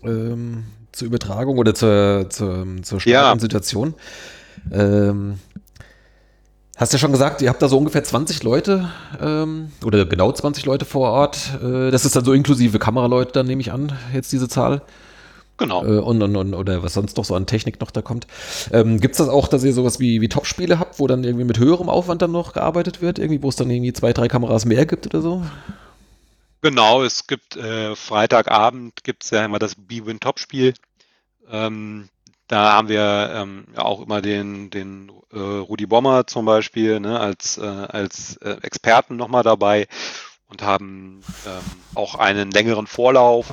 ähm, 0.03 0.65
zur 0.93 1.07
Übertragung 1.07 1.59
oder 1.59 1.75
zur, 1.75 2.29
zur, 2.31 2.67
zur 2.83 3.01
Situation. 3.01 3.95
Ja. 4.71 5.11
Ähm, 5.11 5.39
Hast 6.79 6.93
ja 6.93 6.99
schon 7.01 7.11
gesagt, 7.11 7.43
ihr 7.43 7.49
habt 7.49 7.61
da 7.61 7.69
so 7.69 7.77
ungefähr 7.77 8.05
20 8.05 8.45
Leute 8.45 8.89
ähm, 9.21 9.73
oder 9.85 10.07
genau 10.07 10.31
20 10.31 10.65
Leute 10.65 10.85
vor 10.85 11.11
Ort. 11.11 11.59
Äh, 11.61 11.91
das 11.91 12.05
ist 12.05 12.15
dann 12.15 12.25
so 12.25 12.33
inklusive 12.33 12.79
Kameraleute, 12.79 13.33
dann 13.33 13.47
nehme 13.49 13.61
ich 13.61 13.73
an, 13.73 13.99
jetzt 14.15 14.31
diese 14.31 14.49
Zahl. 14.49 14.83
Genau. 15.57 15.85
Äh, 15.85 15.99
und, 15.99 16.23
und, 16.23 16.37
und, 16.37 16.55
oder 16.55 16.85
was 16.85 16.95
sonst 16.95 17.17
noch 17.17 17.25
so 17.25 17.35
an 17.35 17.47
Technik 17.47 17.81
noch 17.81 17.91
da 17.91 18.01
kommt. 18.01 18.29
Ähm, 18.73 19.01
Gibt 19.01 19.15
es 19.15 19.19
das 19.19 19.29
auch, 19.29 19.49
dass 19.49 19.65
ihr 19.65 19.73
sowas 19.73 19.99
wie, 19.99 20.21
wie 20.21 20.29
Top-Spiele 20.29 20.79
habt, 20.79 21.01
wo 21.01 21.09
dann 21.09 21.25
irgendwie 21.25 21.45
mit 21.45 21.59
höherem 21.59 21.89
Aufwand 21.89 22.23
dann 22.23 22.31
noch 22.31 22.53
gearbeitet 22.53 23.03
wird? 23.03 23.19
Irgendwie, 23.19 23.43
wo 23.43 23.49
es 23.49 23.57
dann 23.57 23.69
irgendwie 23.69 23.93
zwei, 23.93 24.13
drei 24.13 24.29
Kameras 24.29 24.65
mehr 24.65 24.87
gibt 24.87 25.07
oder 25.07 25.21
so? 25.21 25.43
Genau, 26.63 27.03
es 27.03 27.27
gibt 27.27 27.57
äh, 27.57 27.97
Freitagabend 27.97 29.03
gibt 29.03 29.25
es 29.25 29.31
ja 29.31 29.45
immer 29.45 29.59
das 29.59 29.75
B-Win 29.75 30.21
Top-Spiel. 30.21 30.75
Ähm, 31.51 32.09
da 32.49 32.73
haben 32.73 32.89
wir 32.89 33.31
ähm, 33.35 33.67
auch 33.77 34.01
immer 34.01 34.23
den, 34.23 34.71
den 34.71 35.13
äh, 35.33 35.39
Rudi 35.39 35.87
Bommer 35.87 36.27
zum 36.27 36.47
Beispiel 36.47 36.99
ne, 36.99 37.21
als, 37.21 37.59
äh, 37.59 37.67
als 37.67 38.37
äh, 38.39 38.57
Experten 38.63 39.17
nochmal 39.17 39.43
dabei 39.43 39.87
und 40.49 40.63
haben 40.63 41.21
ähm, 41.47 41.63
auch 41.95 42.15
einen 42.15 42.51
längeren 42.51 42.87
Vorlauf 42.87 43.53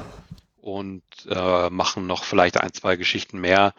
und 0.62 1.04
äh, 1.30 1.70
machen 1.70 2.08
noch 2.08 2.24
vielleicht 2.24 2.58
ein, 2.60 2.74
zwei 2.74 2.96
Geschichten 2.96 3.40
mehr. 3.40 3.74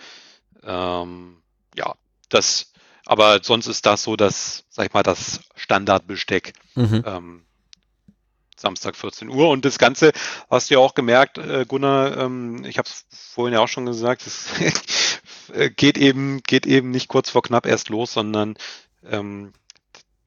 Ähm, 0.62 1.38
ja, 1.74 1.94
das, 2.28 2.72
aber 3.06 3.42
sonst 3.42 3.66
ist 3.66 3.86
das 3.86 4.02
so 4.02 4.16
das, 4.16 4.64
sag 4.68 4.86
ich 4.86 4.92
mal, 4.92 5.02
das 5.02 5.40
Standardbesteck. 5.54 6.52
Mhm. 6.74 7.02
Ähm, 7.06 7.45
Samstag 8.56 8.96
14 8.96 9.28
Uhr. 9.28 9.48
Und 9.48 9.64
das 9.64 9.78
Ganze 9.78 10.12
hast 10.50 10.70
du 10.70 10.74
ja 10.74 10.80
auch 10.80 10.94
gemerkt, 10.94 11.38
äh, 11.38 11.64
Gunnar, 11.66 12.16
ähm, 12.16 12.64
ich 12.64 12.78
habe 12.78 12.88
es 12.88 13.06
vorhin 13.10 13.54
ja 13.54 13.60
auch 13.60 13.68
schon 13.68 13.86
gesagt, 13.86 14.26
es 14.26 14.46
geht 15.76 15.98
eben, 15.98 16.42
geht 16.42 16.66
eben 16.66 16.90
nicht 16.90 17.08
kurz 17.08 17.30
vor 17.30 17.42
knapp 17.42 17.66
erst 17.66 17.88
los, 17.88 18.12
sondern 18.12 18.56
ähm, 19.08 19.52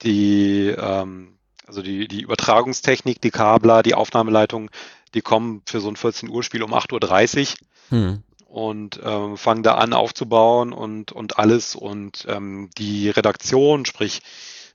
die, 0.04 0.68
ähm, 0.78 1.38
also 1.66 1.82
die, 1.82 2.08
die 2.08 2.22
Übertragungstechnik, 2.22 3.22
die 3.22 3.32
Kabler, 3.32 3.84
die 3.84 3.96
Aufnahmeleitung, 3.96 4.70
die 5.14 5.22
kommen 5.22 5.62
für 5.66 5.82
so 5.82 5.90
ein 5.90 5.96
14 5.96 6.30
Uhr 6.30 6.44
Spiel 6.44 6.64
um 6.64 6.74
8.30 6.74 7.40
Uhr. 7.40 7.58
Hm 7.90 8.24
und 8.50 9.00
ähm, 9.04 9.38
fangen 9.38 9.64
da 9.64 9.76
an 9.76 9.94
aufzubauen 9.94 10.74
und, 10.74 11.12
und 11.12 11.38
alles. 11.38 11.76
Und 11.76 12.26
ähm, 12.28 12.72
die 12.78 13.10
Redaktion, 13.10 13.86
sprich 13.86 14.22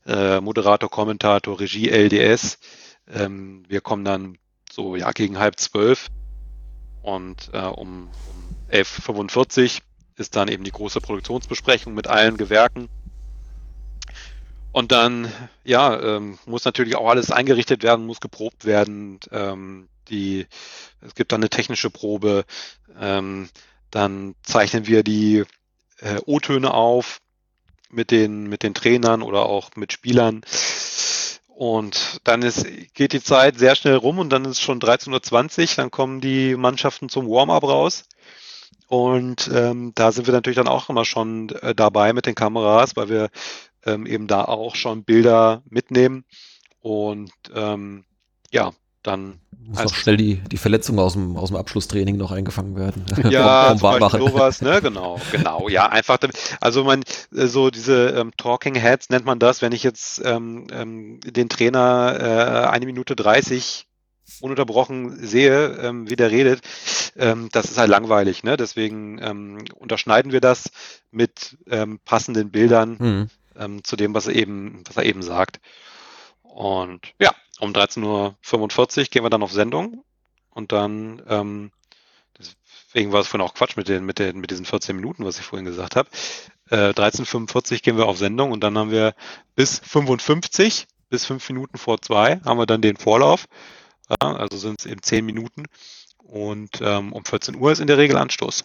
äh, 0.07 0.41
Moderator, 0.41 0.89
Kommentator, 0.89 1.59
Regie, 1.59 1.91
LDS, 1.91 2.59
ähm, 3.13 3.65
wir 3.69 3.81
kommen 3.81 4.05
dann 4.05 4.39
so 4.71 4.97
ja 4.97 5.11
gegen 5.13 5.39
halb 5.39 5.59
zwölf 5.59 6.11
und 7.03 7.51
äh, 7.53 7.59
um, 7.59 8.09
um 8.09 8.71
11.45 8.71 9.81
ist 10.17 10.37
dann 10.37 10.49
eben 10.49 10.65
die 10.65 10.73
große 10.73 11.01
Produktionsbesprechung 11.01 11.95
mit 11.95 12.07
allen 12.07 12.37
Gewerken. 12.37 12.89
Und 14.73 14.91
dann, 14.91 15.31
ja, 15.63 16.01
ähm, 16.01 16.39
muss 16.47 16.65
natürlich 16.65 16.97
auch 16.97 17.09
alles 17.09 17.31
eingerichtet 17.31 17.83
werden, 17.83 18.07
muss 18.07 18.21
geprobt 18.21 18.65
werden. 18.65 19.21
Ähm, 19.31 19.89
die, 20.09 20.47
es 21.01 21.15
gibt 21.15 21.31
dann 21.31 21.41
eine 21.41 21.51
technische 21.51 21.91
Probe. 21.91 22.45
Ähm, 22.99 23.49
dann 23.91 24.35
zeichnen 24.43 24.87
wir 24.87 25.05
die 25.05 25.45
äh, 26.01 26.21
O-Töne 26.27 26.75
auf 26.75 27.21
mit 27.89 28.11
den, 28.11 28.49
mit 28.49 28.65
den 28.65 28.75
Trainern 28.75 29.23
oder 29.23 29.47
auch 29.47 29.71
mit 29.77 29.93
Spielern. 29.93 30.43
Und 31.55 32.21
dann 32.25 32.43
ist, 32.43 32.67
geht 32.95 33.13
die 33.13 33.23
Zeit 33.23 33.59
sehr 33.59 33.77
schnell 33.77 33.95
rum 33.95 34.19
und 34.19 34.31
dann 34.31 34.45
ist 34.45 34.61
schon 34.61 34.81
13.20 34.81 35.61
Uhr, 35.63 35.69
dann 35.77 35.91
kommen 35.91 36.21
die 36.21 36.57
Mannschaften 36.57 37.09
zum 37.09 37.29
Warm-up 37.29 37.63
raus. 37.63 38.05
Und 38.89 39.51
ähm, 39.53 39.93
da 39.95 40.11
sind 40.11 40.27
wir 40.27 40.35
natürlich 40.35 40.57
dann 40.57 40.69
auch 40.69 40.89
immer 40.89 41.05
schon 41.05 41.51
äh, 41.51 41.75
dabei 41.75 42.13
mit 42.13 42.27
den 42.27 42.35
Kameras, 42.35 42.97
weil 42.97 43.09
wir 43.09 43.31
ähm, 43.87 44.05
eben 44.07 44.27
da 44.27 44.45
auch 44.45 44.75
schon 44.75 45.05
Bilder 45.05 45.63
mitnehmen. 45.69 46.25
Und 46.81 47.33
ähm, 47.55 48.05
ja, 48.51 48.73
dann 49.05 49.39
muss 49.67 49.85
noch 49.85 49.95
schnell 49.95 50.17
die, 50.17 50.37
die 50.37 50.57
Verletzung 50.57 50.99
aus 50.99 51.15
dem, 51.15 51.37
aus 51.37 51.49
dem 51.49 51.57
Abschlusstraining 51.57 52.17
noch 52.17 52.33
eingefangen 52.33 52.77
werden. 52.77 53.07
Ja, 53.31 53.73
um, 53.73 53.83
um 53.83 54.11
sowas, 54.11 54.61
ne, 54.61 54.81
genau, 54.83 55.21
genau, 55.33 55.69
ja, 55.69 55.87
einfach, 55.91 56.19
also 56.61 56.85
man, 56.85 57.03
äh, 57.35 57.47
so 57.47 57.71
diese 57.71 58.09
ähm, 58.11 58.33
Talking 58.37 58.75
Heads 58.75 59.11
nennt 59.11 59.25
man 59.25 59.39
das, 59.39 59.63
wenn 59.63 59.73
ich 59.73 59.83
jetzt 59.83 60.21
ähm, 60.25 60.67
ähm, 60.71 61.21
den 61.21 61.49
Trainer 61.49 62.17
äh, 62.21 62.69
eine 62.69 62.87
Minute 62.87 63.17
30 63.17 63.87
ununterbrochen 64.41 65.25
sehe, 65.25 65.77
ähm, 65.79 66.11
wie 66.11 66.17
der 66.17 66.31
redet, 66.31 66.61
ähm, 67.17 67.49
das 67.53 67.71
ist 67.71 67.79
halt 67.79 67.91
langweilig, 67.91 68.43
ne, 68.43 68.57
deswegen 68.57 69.19
ähm, 69.23 69.65
unterschneiden 69.77 70.33
wir 70.33 70.41
das 70.41 70.71
mit 71.11 71.57
ähm, 71.71 72.01
passenden 72.05 72.51
Bildern 72.51 72.97
mhm. 72.99 73.31
ähm, 73.59 73.85
zu 73.85 73.97
dem, 73.97 74.15
was 74.15 74.27
er 74.27 74.35
eben, 74.35 74.83
was 74.87 74.97
er 74.97 75.05
eben 75.05 75.23
sagt. 75.23 75.61
Und 76.43 77.15
ja, 77.19 77.33
um 77.61 77.73
13.45 77.73 78.99
Uhr 78.99 79.05
gehen 79.05 79.25
wir 79.25 79.31
dann 79.31 79.43
auf 79.43 79.53
Sendung 79.53 80.05
und 80.51 80.73
dann, 80.73 81.23
ähm, 81.29 81.71
deswegen 82.39 83.13
war 83.13 83.21
es 83.21 83.29
vorhin 83.29 83.47
auch 83.47 83.55
Quatsch 83.55 83.77
mit, 83.77 83.89
den, 83.89 84.05
mit, 84.05 84.19
den, 84.19 84.39
mit 84.39 84.51
diesen 84.51 84.65
14 84.65 84.97
Minuten, 84.97 85.25
was 85.25 85.39
ich 85.39 85.45
vorhin 85.45 85.65
gesagt 85.65 85.97
habe. 85.97 86.09
Äh, 86.71 86.91
13.45 86.91 87.83
gehen 87.83 87.97
wir 87.97 88.07
auf 88.07 88.19
Sendung 88.19 88.53
und 88.53 88.63
dann 88.63 88.77
haben 88.79 88.91
wir 88.91 89.15
bis 89.55 89.79
55, 89.81 90.87
bis 91.11 91.27
5 91.27 91.49
Minuten 91.51 91.79
vor 91.79 92.01
2, 92.01 92.41
haben 92.45 92.59
wir 92.59 92.67
dann 92.67 92.83
den 92.83 92.97
Vorlauf. 92.97 93.47
Ja, 94.09 94.37
also 94.37 94.59
sind 94.59 94.81
es 94.81 94.87
eben 94.87 95.03
10 95.03 95.25
Minuten 95.25 95.65
und 96.19 96.81
ähm, 96.83 97.13
um 97.13 97.25
14 97.25 97.57
Uhr 97.57 97.73
ist 97.73 97.81
in 97.81 97.87
der 97.87 97.99
Regel 97.99 98.17
Anstoß. 98.17 98.65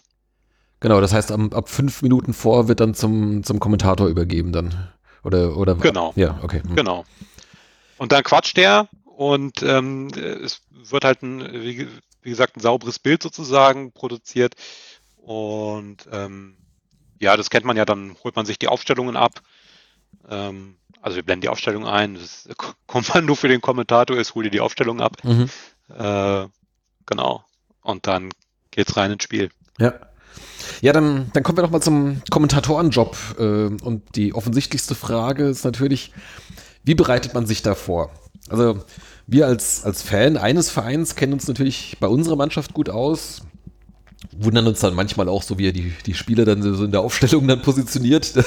Genau, 0.80 1.00
das 1.00 1.12
heißt, 1.12 1.30
ab, 1.30 1.54
ab 1.54 1.68
fünf 1.68 2.02
Minuten 2.02 2.32
vor 2.32 2.68
wird 2.68 2.80
dann 2.80 2.94
zum, 2.94 3.44
zum 3.44 3.60
Kommentator 3.60 4.08
übergeben 4.08 4.52
dann. 4.52 4.88
Oder, 5.22 5.56
oder 5.56 5.74
genau. 5.74 6.12
Ja, 6.16 6.40
okay. 6.42 6.62
Hm. 6.62 6.76
Genau. 6.76 7.04
Und 8.00 8.12
dann 8.12 8.22
quatscht 8.22 8.56
der 8.56 8.88
und 9.04 9.62
ähm, 9.62 10.08
es 10.08 10.62
wird 10.70 11.04
halt 11.04 11.20
ein, 11.22 11.40
wie, 11.52 11.86
wie, 12.22 12.30
gesagt, 12.30 12.56
ein 12.56 12.60
sauberes 12.60 12.98
Bild 12.98 13.22
sozusagen 13.22 13.92
produziert. 13.92 14.54
Und 15.18 16.08
ähm, 16.10 16.56
ja, 17.18 17.36
das 17.36 17.50
kennt 17.50 17.66
man 17.66 17.76
ja, 17.76 17.84
dann 17.84 18.16
holt 18.24 18.36
man 18.36 18.46
sich 18.46 18.58
die 18.58 18.68
Aufstellungen 18.68 19.18
ab. 19.18 19.42
Ähm, 20.30 20.78
also 21.02 21.16
wir 21.16 21.22
blenden 21.24 21.42
die 21.42 21.50
Aufstellung 21.50 21.86
ein. 21.86 22.14
Das 22.14 22.48
Kommando 22.86 23.34
für 23.34 23.48
den 23.48 23.60
Kommentator 23.60 24.16
ist, 24.16 24.34
hol 24.34 24.44
dir 24.44 24.50
die 24.50 24.60
Aufstellung 24.60 25.02
ab. 25.02 25.18
Mhm. 25.22 25.50
Äh, 25.94 26.46
genau. 27.04 27.44
Und 27.82 28.06
dann 28.06 28.30
geht's 28.70 28.96
rein 28.96 29.10
ins 29.10 29.24
Spiel. 29.24 29.50
Ja. 29.78 29.92
Ja, 30.80 30.94
dann, 30.94 31.30
dann 31.34 31.42
kommen 31.42 31.58
wir 31.58 31.62
noch 31.64 31.70
mal 31.70 31.82
zum 31.82 32.22
Kommentatorenjob. 32.30 33.18
Äh, 33.38 33.42
und 33.42 34.16
die 34.16 34.32
offensichtlichste 34.32 34.94
Frage 34.94 35.48
ist 35.48 35.64
natürlich, 35.64 36.14
wie 36.90 36.96
bereitet 36.96 37.34
man 37.34 37.46
sich 37.46 37.62
da 37.62 37.76
vor? 37.76 38.10
Also 38.48 38.80
wir 39.28 39.46
als, 39.46 39.84
als 39.84 40.02
Fan 40.02 40.36
eines 40.36 40.70
Vereins 40.70 41.14
kennen 41.14 41.34
uns 41.34 41.46
natürlich 41.46 41.96
bei 42.00 42.08
unserer 42.08 42.34
Mannschaft 42.34 42.74
gut 42.74 42.90
aus 42.90 43.42
wundern 44.32 44.66
uns 44.66 44.80
dann 44.80 44.94
manchmal 44.94 45.28
auch 45.28 45.42
so, 45.42 45.58
wie 45.58 45.68
er 45.68 45.72
die, 45.72 45.92
die 46.06 46.14
Spieler 46.14 46.44
dann 46.44 46.62
so 46.62 46.84
in 46.84 46.90
der 46.90 47.00
Aufstellung 47.00 47.48
dann 47.48 47.62
positioniert. 47.62 48.32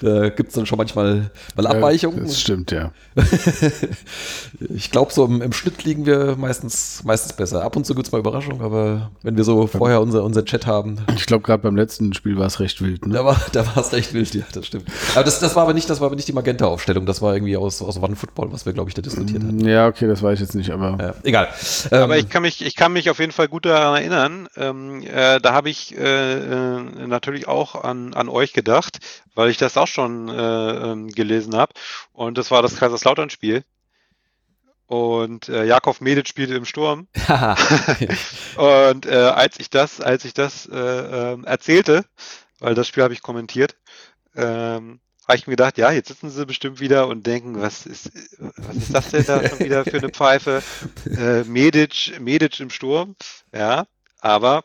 Da, 0.00 0.20
da 0.20 0.28
gibt 0.28 0.48
es 0.48 0.54
dann 0.54 0.66
schon 0.66 0.78
manchmal 0.78 1.30
mal 1.56 1.66
Abweichungen. 1.66 2.18
Ja, 2.18 2.24
das 2.24 2.40
stimmt, 2.40 2.72
ja. 2.72 2.92
ich 4.74 4.90
glaube, 4.90 5.12
so 5.12 5.24
im, 5.24 5.40
im, 5.40 5.52
Schnitt 5.52 5.84
liegen 5.84 6.04
wir 6.06 6.36
meistens, 6.36 7.02
meistens 7.04 7.32
besser. 7.32 7.62
Ab 7.62 7.76
und 7.76 7.86
zu 7.86 7.94
gibt 7.94 8.06
es 8.06 8.12
mal 8.12 8.18
Überraschungen, 8.18 8.60
aber 8.60 9.10
wenn 9.22 9.36
wir 9.36 9.44
so 9.44 9.66
vorher 9.66 10.00
unser, 10.00 10.24
unser 10.24 10.44
Chat 10.44 10.66
haben. 10.66 10.98
Ich 11.16 11.26
glaube, 11.26 11.42
gerade 11.44 11.62
beim 11.62 11.76
letzten 11.76 12.12
Spiel 12.12 12.36
war 12.38 12.46
es 12.46 12.60
recht 12.60 12.82
wild. 12.82 13.06
Ne? 13.06 13.14
Da 13.14 13.24
war 13.24 13.40
da 13.52 13.64
es 13.76 13.92
recht 13.92 14.14
wild, 14.14 14.34
ja, 14.34 14.44
das 14.52 14.66
stimmt. 14.66 14.86
Aber 15.14 15.24
das, 15.24 15.38
das 15.38 15.54
war 15.54 15.62
aber 15.62 15.74
nicht, 15.74 15.88
das 15.88 16.00
war 16.00 16.06
aber 16.06 16.16
nicht 16.16 16.28
die 16.28 16.32
Magenta-Aufstellung, 16.32 17.06
das 17.06 17.22
war 17.22 17.34
irgendwie 17.34 17.56
aus, 17.56 17.80
aus 17.82 18.02
One 18.02 18.16
Football, 18.16 18.52
was 18.52 18.66
wir, 18.66 18.72
glaube 18.72 18.90
ich, 18.90 18.94
da 18.94 19.02
diskutiert 19.02 19.42
haben. 19.42 19.60
Ja, 19.60 19.86
okay, 19.86 20.08
das 20.08 20.22
weiß 20.22 20.34
ich 20.34 20.40
jetzt 20.40 20.54
nicht, 20.54 20.70
aber. 20.70 20.96
Ja, 21.00 21.14
egal. 21.22 21.48
Aber 21.90 22.16
ähm, 22.16 22.24
ich 22.24 22.28
kann 22.28 22.42
mich, 22.42 22.64
ich 22.64 22.74
kann 22.74 22.92
mich 22.92 23.10
auf 23.10 23.20
jeden 23.20 23.32
Fall 23.32 23.48
gut 23.48 23.64
daran 23.64 23.96
erinnern. 23.96 24.48
Ähm, 24.56 25.03
äh, 25.06 25.40
da 25.40 25.52
habe 25.52 25.70
ich 25.70 25.96
äh, 25.96 26.34
äh, 26.34 27.06
natürlich 27.06 27.48
auch 27.48 27.74
an, 27.82 28.14
an 28.14 28.28
euch 28.28 28.52
gedacht, 28.52 28.98
weil 29.34 29.50
ich 29.50 29.56
das 29.56 29.76
auch 29.76 29.86
schon 29.86 30.28
äh, 30.28 30.32
ähm, 30.92 31.08
gelesen 31.08 31.56
habe. 31.56 31.72
Und 32.12 32.38
das 32.38 32.50
war 32.50 32.62
das 32.62 32.76
Kaiserslautern-Spiel. 32.76 33.64
Und 34.86 35.48
äh, 35.48 35.64
Jakov 35.64 36.00
Medic 36.00 36.28
spielte 36.28 36.54
im 36.54 36.64
Sturm. 36.64 37.08
und 38.56 39.06
äh, 39.06 39.14
als 39.14 39.58
ich 39.58 39.70
das, 39.70 40.00
als 40.00 40.24
ich 40.24 40.34
das 40.34 40.66
äh, 40.66 40.76
äh, 40.76 41.42
erzählte, 41.44 42.04
weil 42.60 42.74
das 42.74 42.88
Spiel 42.88 43.02
habe 43.02 43.14
ich 43.14 43.22
kommentiert, 43.22 43.76
ähm, 44.36 45.00
habe 45.26 45.38
ich 45.38 45.46
mir 45.46 45.52
gedacht, 45.52 45.78
ja, 45.78 45.90
jetzt 45.90 46.08
sitzen 46.08 46.30
sie 46.30 46.44
bestimmt 46.44 46.80
wieder 46.80 47.08
und 47.08 47.26
denken, 47.26 47.60
was 47.60 47.86
ist, 47.86 48.10
was 48.38 48.76
ist 48.76 48.94
das 48.94 49.10
denn 49.10 49.24
da 49.24 49.48
schon 49.48 49.58
wieder 49.60 49.84
für 49.84 49.98
eine 49.98 50.10
Pfeife? 50.10 50.62
Äh, 51.06 51.44
Medic, 51.44 52.18
Medic 52.20 52.58
im 52.60 52.70
Sturm, 52.70 53.14
ja, 53.52 53.86
aber 54.20 54.64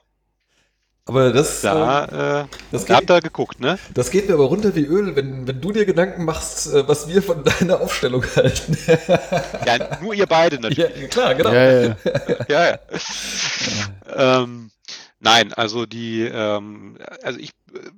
Aber 1.10 1.34
das, 1.34 1.62
Da, 1.62 2.44
äh, 2.44 2.48
das 2.72 2.86
da 2.86 3.00
geht, 3.00 3.10
habt 3.10 3.10
ihr 3.10 3.22
geguckt, 3.22 3.60
ne? 3.60 3.80
das 3.96 4.12
geht 4.12 4.28
mir 4.28 4.36
aber 4.36 4.44
runter 4.44 4.76
wie 4.76 4.86
Öl, 4.86 5.16
wenn, 5.16 5.48
wenn 5.48 5.60
du 5.60 5.72
dir 5.72 5.86
Gedanken 5.86 6.24
machst, 6.24 6.72
äh, 6.72 6.88
was 6.88 7.08
wir 7.08 7.24
von 7.24 7.44
deiner 7.60 7.82
Aufstellung 7.82 8.24
halten. 8.36 8.78
Ja, 9.66 9.98
nur 10.04 10.14
ihr 10.14 10.28
beide 10.28 10.56
natürlich. 10.62 11.02
ja, 11.02 11.08
klar, 11.08 11.34
genau. 11.34 11.52
Ja, 11.52 11.72
ja, 11.72 11.82
ja. 11.82 11.96
ja, 12.48 12.68
ja. 12.70 14.44
ähm, 14.44 14.70
nein, 15.20 15.52
also 15.54 15.88
die, 15.88 16.22
ähm, 16.22 17.00
also 17.24 17.40
ich 17.40 17.54
äh, 17.74 17.90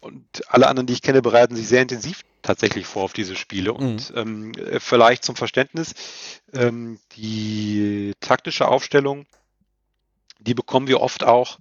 und 0.00 0.24
alle 0.46 0.68
anderen, 0.68 0.86
die 0.86 0.92
ich 0.92 1.02
kenne, 1.02 1.20
bereiten 1.22 1.56
sich 1.56 1.66
sehr 1.66 1.82
intensiv 1.82 2.22
tatsächlich 2.42 2.86
vor 2.86 3.02
auf 3.02 3.12
diese 3.12 3.34
Spiele. 3.34 3.72
Und 3.72 4.12
ähm, 4.14 4.52
äh, 4.52 4.78
vielleicht 4.78 5.24
zum 5.24 5.34
Verständnis, 5.34 5.94
ähm, 6.52 7.00
die 7.16 8.12
taktische 8.20 8.68
Aufstellung, 8.68 9.26
die 10.38 10.54
bekommen 10.54 10.86
wir 10.86 11.00
oft 11.00 11.24
auch 11.24 11.58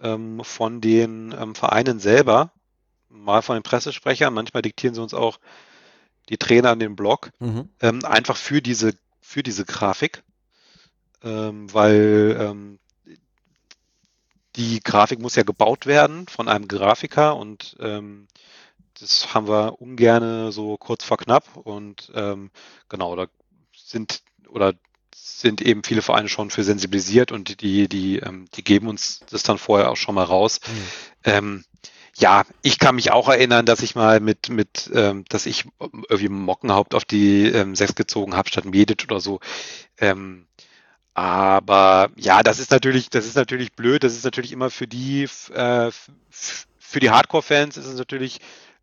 ähm, 0.00 0.42
von 0.44 0.80
den 0.80 1.34
ähm, 1.38 1.54
Vereinen 1.54 1.98
selber, 1.98 2.52
mal 3.08 3.42
von 3.42 3.56
den 3.56 3.62
Pressesprechern, 3.62 4.34
manchmal 4.34 4.62
diktieren 4.62 4.94
sie 4.94 5.02
uns 5.02 5.14
auch 5.14 5.38
die 6.28 6.38
Trainer 6.38 6.70
an 6.70 6.80
den 6.80 6.96
Blog, 6.96 7.30
Mhm. 7.38 7.68
ähm, 7.80 8.04
einfach 8.04 8.36
für 8.36 8.60
diese, 8.60 8.94
für 9.20 9.42
diese 9.42 9.64
Grafik, 9.64 10.22
ähm, 11.22 11.72
weil 11.72 12.36
ähm, 12.40 12.78
die 14.56 14.80
Grafik 14.80 15.20
muss 15.20 15.36
ja 15.36 15.42
gebaut 15.42 15.86
werden 15.86 16.26
von 16.28 16.48
einem 16.48 16.66
Grafiker 16.66 17.36
und 17.36 17.76
ähm, 17.78 18.26
das 18.98 19.34
haben 19.34 19.46
wir 19.46 19.82
ungerne 19.82 20.50
so 20.52 20.78
kurz 20.78 21.04
vor 21.04 21.18
knapp 21.18 21.54
und 21.58 22.10
genau, 22.88 23.14
da 23.14 23.26
sind 23.76 24.22
oder 24.48 24.72
sind 25.18 25.60
eben 25.60 25.82
viele 25.82 26.02
Vereine 26.02 26.28
schon 26.28 26.50
für 26.50 26.64
sensibilisiert 26.64 27.32
und 27.32 27.60
die, 27.60 27.88
die, 27.88 28.18
ähm, 28.18 28.46
die 28.54 28.64
geben 28.64 28.88
uns 28.88 29.20
das 29.30 29.42
dann 29.42 29.58
vorher 29.58 29.90
auch 29.90 29.96
schon 29.96 30.14
mal 30.14 30.24
raus. 30.24 30.60
Mhm. 30.66 30.82
Ähm, 31.24 31.64
ja, 32.18 32.44
ich 32.62 32.78
kann 32.78 32.94
mich 32.94 33.10
auch 33.10 33.28
erinnern, 33.28 33.66
dass 33.66 33.82
ich 33.82 33.94
mal 33.94 34.20
mit, 34.20 34.48
mit 34.48 34.90
ähm, 34.94 35.24
dass 35.28 35.44
ich 35.44 35.66
irgendwie 35.78 36.30
Mockenhaupt 36.30 36.94
auf 36.94 37.04
die 37.04 37.44
ähm, 37.46 37.74
sechs 37.76 37.94
gezogen 37.94 38.34
habe 38.34 38.48
statt 38.48 38.64
Medic 38.64 39.04
oder 39.04 39.20
so. 39.20 39.40
Ähm, 39.98 40.46
aber 41.12 42.10
ja, 42.16 42.42
das 42.42 42.58
ist 42.58 42.70
natürlich, 42.70 43.10
das 43.10 43.26
ist 43.26 43.36
natürlich 43.36 43.72
blöd. 43.72 44.04
Das 44.04 44.14
ist 44.14 44.24
natürlich 44.24 44.52
immer 44.52 44.70
für 44.70 44.86
die, 44.86 45.24
äh, 45.52 45.90
für 46.30 47.00
die 47.00 47.10
Hardcore-Fans 47.10 47.76
ist 47.76 47.86
es 47.86 47.96
natürlich 47.96 48.40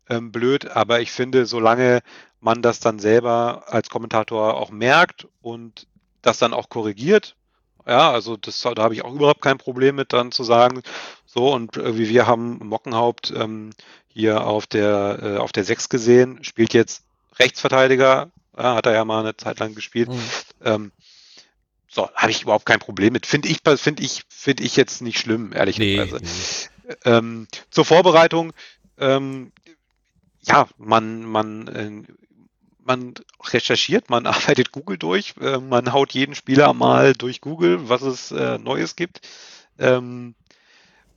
ähm, 0.08 0.30
blöd. 0.30 0.68
Aber 0.68 1.00
ich 1.00 1.10
finde, 1.10 1.46
solange 1.46 2.00
man 2.40 2.62
das 2.62 2.78
dann 2.78 2.98
selber 2.98 3.64
als 3.68 3.88
Kommentator 3.88 4.54
auch 4.54 4.70
merkt 4.70 5.26
und 5.42 5.86
das 6.26 6.38
dann 6.38 6.54
auch 6.54 6.68
korrigiert, 6.68 7.36
ja, 7.86 8.10
also 8.10 8.36
das, 8.36 8.60
da 8.60 8.82
habe 8.82 8.94
ich 8.94 9.04
auch 9.04 9.12
überhaupt 9.12 9.42
kein 9.42 9.58
Problem 9.58 9.96
mit, 9.96 10.12
dann 10.12 10.32
zu 10.32 10.42
sagen, 10.42 10.82
so 11.26 11.52
und 11.52 11.76
wie 11.76 12.08
wir 12.08 12.26
haben 12.26 12.58
Mockenhaupt 12.66 13.32
ähm, 13.36 13.70
hier 14.08 14.46
auf 14.46 14.66
der 14.66 15.18
äh, 15.22 15.36
auf 15.36 15.52
der 15.52 15.64
6 15.64 15.88
gesehen, 15.88 16.42
spielt 16.44 16.72
jetzt 16.72 17.04
Rechtsverteidiger, 17.38 18.30
ja, 18.56 18.74
hat 18.74 18.86
er 18.86 18.92
ja 18.92 19.04
mal 19.04 19.20
eine 19.20 19.36
Zeit 19.36 19.58
lang 19.58 19.74
gespielt. 19.74 20.08
Mhm. 20.08 20.20
Ähm, 20.64 20.92
so, 21.88 22.08
habe 22.14 22.32
ich 22.32 22.42
überhaupt 22.42 22.66
kein 22.66 22.80
Problem 22.80 23.12
mit. 23.12 23.26
Finde 23.26 23.48
ich, 23.48 23.58
finde 23.76 24.02
ich, 24.02 24.24
finde 24.28 24.64
ich 24.64 24.76
jetzt 24.76 25.00
nicht 25.00 25.18
schlimm, 25.18 25.52
ehrlicherweise. 25.52 26.18
nee. 26.20 26.94
Ähm, 27.04 27.46
zur 27.70 27.84
Vorbereitung, 27.84 28.52
ähm, 28.98 29.52
ja, 30.42 30.68
man, 30.76 31.22
man, 31.22 31.68
äh, 31.68 32.12
man 32.84 33.14
recherchiert, 33.42 34.10
man 34.10 34.26
arbeitet 34.26 34.72
Google 34.72 34.98
durch, 34.98 35.34
äh, 35.40 35.58
man 35.58 35.92
haut 35.92 36.12
jeden 36.12 36.34
Spieler 36.34 36.72
mal 36.72 37.14
durch 37.14 37.40
Google, 37.40 37.88
was 37.88 38.02
es 38.02 38.30
äh, 38.32 38.58
Neues 38.58 38.96
gibt. 38.96 39.20
Ähm, 39.78 40.34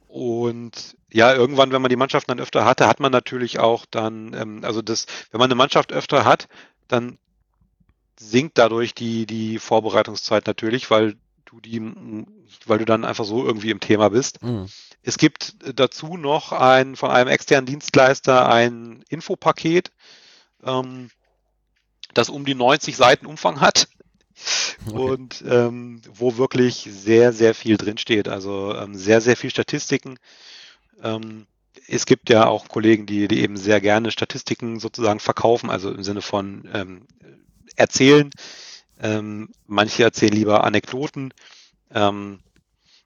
und 0.08 0.96
ja, 1.12 1.34
irgendwann, 1.34 1.72
wenn 1.72 1.82
man 1.82 1.90
die 1.90 1.96
Mannschaften 1.96 2.32
dann 2.32 2.40
öfter 2.40 2.66
hatte, 2.66 2.88
hat 2.88 3.00
man 3.00 3.12
natürlich 3.12 3.60
auch 3.60 3.86
dann, 3.86 4.34
ähm, 4.34 4.62
also 4.64 4.82
das, 4.82 5.06
wenn 5.32 5.40
man 5.40 5.48
eine 5.48 5.56
Mannschaft 5.56 5.92
öfter 5.92 6.26
hat, 6.26 6.48
dann 6.88 7.18
sinkt 8.20 8.58
dadurch 8.58 8.94
die, 8.96 9.26
die 9.26 9.60
Vorbereitungszeit 9.60 10.48
natürlich, 10.48 10.90
weil 10.90 11.16
du 11.46 11.60
die, 11.62 11.82
weil 12.66 12.80
du 12.80 12.86
dann 12.86 13.06
einfach 13.06 13.26
so 13.26 13.46
irgendwie 13.46 13.70
im 13.70 13.80
Thema 13.80 14.10
bist. 14.10 14.42
Mhm. 14.42 14.68
Es 15.04 15.18
gibt 15.18 15.56
dazu 15.80 16.18
noch 16.18 16.52
ein 16.52 16.96
von 16.96 17.12
einem 17.12 17.30
externen 17.30 17.66
Dienstleister 17.66 18.50
ein 18.50 19.04
Infopaket, 19.10 19.92
ähm, 20.64 21.10
das 22.14 22.30
um 22.30 22.46
die 22.46 22.56
90 22.56 22.96
Seiten 22.96 23.26
Umfang 23.26 23.62
hat 23.62 23.88
Okay. 24.88 24.96
und 24.96 25.44
ähm, 25.48 26.02
wo 26.14 26.38
wirklich 26.38 26.88
sehr, 26.90 27.34
sehr 27.34 27.54
viel 27.54 27.78
drinsteht. 27.78 28.28
Also 28.28 28.76
ähm, 28.76 28.96
sehr, 28.96 29.22
sehr 29.22 29.36
viel 29.36 29.50
Statistiken. 29.50 30.18
Ähm, 31.02 31.48
es 31.88 32.06
gibt 32.06 32.30
ja 32.30 32.48
auch 32.48 32.68
Kollegen, 32.68 33.06
die, 33.06 33.28
die 33.28 33.40
eben 33.42 33.58
sehr 33.58 33.82
gerne 33.82 34.12
Statistiken 34.12 34.80
sozusagen 34.80 35.20
verkaufen, 35.20 35.70
also 35.70 35.92
im 35.92 36.04
Sinne 36.04 36.22
von 36.22 36.70
ähm, 36.74 37.08
erzählen. 37.76 38.30
Ähm, 39.00 39.50
manche 39.66 40.04
erzählen 40.04 40.34
lieber 40.34 40.64
Anekdoten. 40.64 41.34
Ähm, 41.92 42.40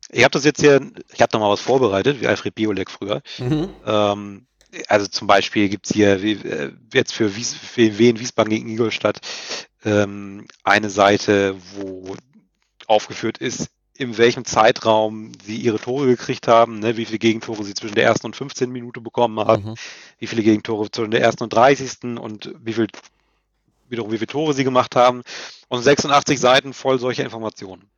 ich 0.09 0.23
habe 0.23 0.31
das 0.31 0.45
jetzt 0.45 0.61
hier, 0.61 0.81
ich 1.13 1.21
habe 1.21 1.31
noch 1.33 1.41
mal 1.41 1.51
was 1.51 1.61
vorbereitet, 1.61 2.21
wie 2.21 2.27
Alfred 2.27 2.55
Biolek 2.55 2.91
früher. 2.91 3.21
Mhm. 3.39 3.69
Ähm, 3.85 4.45
also 4.87 5.07
zum 5.07 5.27
Beispiel 5.27 5.69
gibt's 5.69 5.93
hier 5.93 6.21
wie, 6.21 6.33
äh, 6.33 6.71
jetzt 6.93 7.13
für, 7.13 7.35
Wies, 7.35 7.53
für 7.53 7.97
Wien 7.97 8.19
Wiesbaden 8.19 8.51
gegen 8.51 8.69
Ingolstadt 8.69 9.19
ähm, 9.83 10.45
eine 10.63 10.89
Seite, 10.89 11.55
wo 11.75 12.15
aufgeführt 12.87 13.37
ist, 13.37 13.69
in 13.95 14.17
welchem 14.17 14.45
Zeitraum 14.45 15.31
sie 15.45 15.57
ihre 15.57 15.79
Tore 15.79 16.07
gekriegt 16.07 16.47
haben, 16.47 16.79
ne, 16.79 16.97
wie 16.97 17.05
viele 17.05 17.19
Gegentore 17.19 17.63
sie 17.63 17.73
zwischen 17.73 17.95
der 17.95 18.05
ersten 18.05 18.27
und 18.27 18.35
15 18.35 18.71
Minute 18.71 18.99
bekommen 19.01 19.39
haben, 19.39 19.63
Mhm. 19.63 19.75
wie 20.19 20.27
viele 20.27 20.43
Gegentore 20.43 20.89
zwischen 20.89 21.11
der 21.11 21.21
ersten 21.21 21.43
und 21.43 21.53
30. 21.53 22.17
und 22.17 22.53
wie 22.63 22.73
viel 22.73 22.87
wiederum 23.89 24.11
wie 24.11 24.17
viele 24.17 24.27
Tore 24.27 24.53
sie 24.53 24.63
gemacht 24.63 24.95
haben. 24.95 25.21
Und 25.67 25.83
86 25.83 26.39
Seiten 26.39 26.73
voll 26.73 26.97
solcher 26.97 27.23
Informationen. 27.25 27.89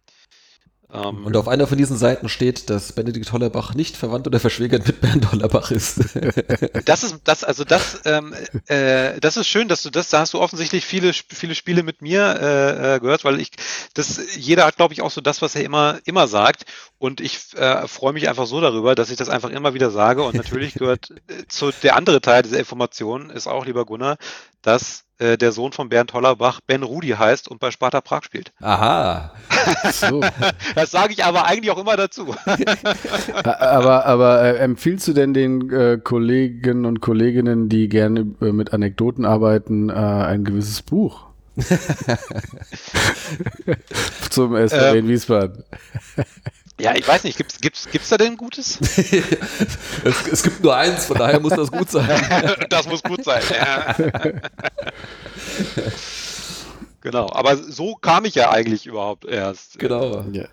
Ähm, 0.94 1.26
Und 1.26 1.36
auf 1.36 1.48
einer 1.48 1.66
von 1.66 1.78
diesen 1.78 1.98
Seiten 1.98 2.30
steht, 2.30 2.70
dass 2.70 2.94
Benedikt 2.94 3.32
Hollerbach 3.32 3.74
nicht 3.74 3.98
verwandt 3.98 4.28
oder 4.28 4.40
verschwägert 4.40 4.86
mit 4.86 5.02
Bernd 5.02 5.32
Hollerbach 5.32 5.72
ist. 5.72 6.02
Das 6.86 7.04
ist 7.04 7.22
das, 7.24 7.44
also 7.44 7.64
das, 7.64 8.02
ähm, 8.06 8.34
äh, 8.68 9.20
das 9.20 9.38
ist 9.38 9.48
schön, 9.48 9.68
dass 9.68 9.84
du 9.84 9.90
das, 9.90 10.10
da 10.10 10.20
hast 10.20 10.34
du 10.34 10.40
offensichtlich 10.40 10.86
viele, 10.86 11.14
viele 11.14 11.56
Spiele 11.56 11.84
mit 11.84 12.02
mir 12.02 12.22
äh, 12.40 12.96
äh, 12.96 13.00
gehört, 13.00 13.24
weil 13.24 13.40
ich, 13.40 13.52
das, 13.94 14.20
jeder 14.36 14.66
hat, 14.66 14.76
glaube 14.76 14.94
ich, 14.94 15.02
auch 15.02 15.12
so 15.12 15.22
das, 15.22 15.42
was 15.42 15.56
er 15.56 15.64
immer, 15.64 16.00
immer 16.06 16.28
sagt. 16.28 16.66
Und 17.00 17.22
ich 17.22 17.54
äh, 17.56 17.88
freue 17.88 18.14
mich 18.14 18.30
einfach 18.30 18.48
so 18.48 18.62
darüber, 18.62 18.96
dass 18.96 19.10
ich 19.10 19.18
das 19.18 19.30
einfach 19.30 19.50
immer 19.50 19.74
wieder 19.74 19.92
sage. 19.92 20.24
Und 20.24 20.36
natürlich 20.36 20.74
gehört 20.76 21.10
äh, 21.12 21.48
zu 21.48 21.72
der 21.82 21.96
andere 21.96 22.22
Teil 22.22 22.44
dieser 22.44 22.60
Information 22.60 23.30
ist 23.30 23.48
auch, 23.48 23.66
lieber 23.66 23.86
Gunnar, 23.86 24.18
dass 24.62 25.06
äh, 25.24 25.38
der 25.38 25.52
Sohn 25.52 25.72
von 25.72 25.90
Bernd 25.90 26.14
Hollerbach 26.14 26.60
Ben 26.68 26.84
Rudi 26.84 27.10
heißt 27.10 27.48
und 27.48 27.60
bei 27.60 27.72
Sparta 27.72 28.02
Prag 28.02 28.24
spielt. 28.24 28.52
Aha. 28.62 29.32
So. 29.92 30.22
Das 30.76 30.92
sage 30.92 31.14
ich 31.14 31.24
aber 31.24 31.46
eigentlich 31.46 31.72
auch 31.72 31.78
immer 31.78 31.96
dazu. 31.96 32.36
aber 33.44 34.06
aber 34.06 34.42
äh, 34.42 34.58
empfiehlst 34.58 35.08
du 35.08 35.14
denn 35.14 35.34
den 35.34 35.72
äh, 35.72 35.98
Kollegen 36.04 36.86
und 36.86 37.00
Kolleginnen, 37.00 37.70
die 37.70 37.88
gerne 37.88 38.28
äh, 38.42 38.52
mit 38.52 38.74
Anekdoten 38.74 39.26
arbeiten, 39.26 39.90
äh, 39.90 39.94
ein 39.94 40.44
gewisses 40.44 40.82
Buch? 40.82 41.28
Zum 44.30 44.56
Ähm. 44.56 44.96
in 44.96 45.08
Wiesbaden. 45.08 45.64
Ja, 46.84 46.94
ich 46.98 47.08
weiß 47.08 47.24
nicht, 47.24 47.38
gibt's, 47.38 47.62
gibt's, 47.62 47.88
gibt's 47.90 48.10
da 48.10 48.18
denn 48.18 48.34
ein 48.34 48.38
Gutes? 48.38 48.78
es, 50.04 50.28
es 50.30 50.44
gibt 50.44 50.62
nur 50.62 50.76
eins, 50.76 51.06
von 51.06 51.18
daher 51.18 51.40
muss 51.40 51.54
das 51.54 51.72
gut 51.72 51.90
sein. 51.90 52.10
das 52.70 52.90
muss 52.90 53.02
gut 53.02 53.24
sein. 53.24 53.42
Ja. 53.50 53.96
genau, 57.00 57.32
aber 57.32 57.56
so 57.56 57.96
kam 57.96 58.26
ich 58.26 58.36
ja 58.36 58.52
eigentlich 58.52 58.86
überhaupt 58.86 59.24
erst. 59.24 59.78
äh, 59.78 59.80
Genau. 59.80 60.26
Ja. 60.34 60.44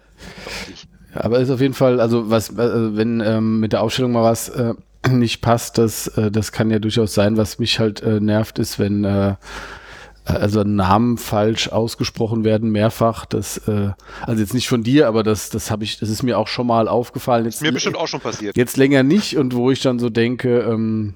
Aber 1.14 1.41
ist 1.41 1.51
auf 1.51 1.61
jeden 1.61 1.74
Fall, 1.74 2.01
also 2.01 2.31
was, 2.31 2.57
also 2.57 2.97
wenn 2.97 3.18
ähm, 3.18 3.59
mit 3.59 3.72
der 3.72 3.83
Aufstellung 3.83 4.12
mal 4.12 4.22
was 4.22 4.51
äh, 4.51 4.74
nicht 5.09 5.41
passt, 5.41 5.78
das, 5.78 6.07
äh, 6.16 6.31
das 6.31 6.53
kann 6.53 6.70
ja 6.70 6.78
durchaus 6.78 7.12
sein. 7.12 7.39
Was 7.39 7.59
mich 7.59 7.81
halt 7.81 8.03
äh, 8.03 8.20
nervt, 8.20 8.61
ist, 8.61 8.78
wenn 8.78 9.03
äh, 9.03 9.35
also 10.35 10.62
Namen 10.64 11.18
falsch 11.18 11.68
ausgesprochen 11.68 12.45
werden, 12.45 12.70
mehrfach. 12.70 13.26
Das, 13.26 13.59
äh, 13.68 13.91
also 14.26 14.41
jetzt 14.41 14.55
nicht 14.55 14.68
von 14.68 14.83
dir, 14.83 15.09
aber 15.09 15.22
das, 15.22 15.51
das 15.51 15.70
habe 15.70 15.85
ich, 15.85 15.99
das 15.99 16.09
ist 16.09 16.22
mir 16.22 16.39
auch 16.39 16.49
schon 16.49 16.66
mal 16.66 16.89
aufgefallen. 16.89 17.45
Jetzt, 17.45 17.62
Mir 17.62 17.72
bestimmt 17.72 17.97
auch 17.97 18.09
schon 18.09 18.20
passiert. 18.20 18.57
jetzt 18.57 18.76
länger 18.76 19.03
nicht 19.03 19.37
und 19.37 19.55
wo 19.55 19.70
ich 19.70 19.81
dann 19.81 19.99
so 19.99 20.11
denke, 20.11 20.61
ähm, 20.61 21.14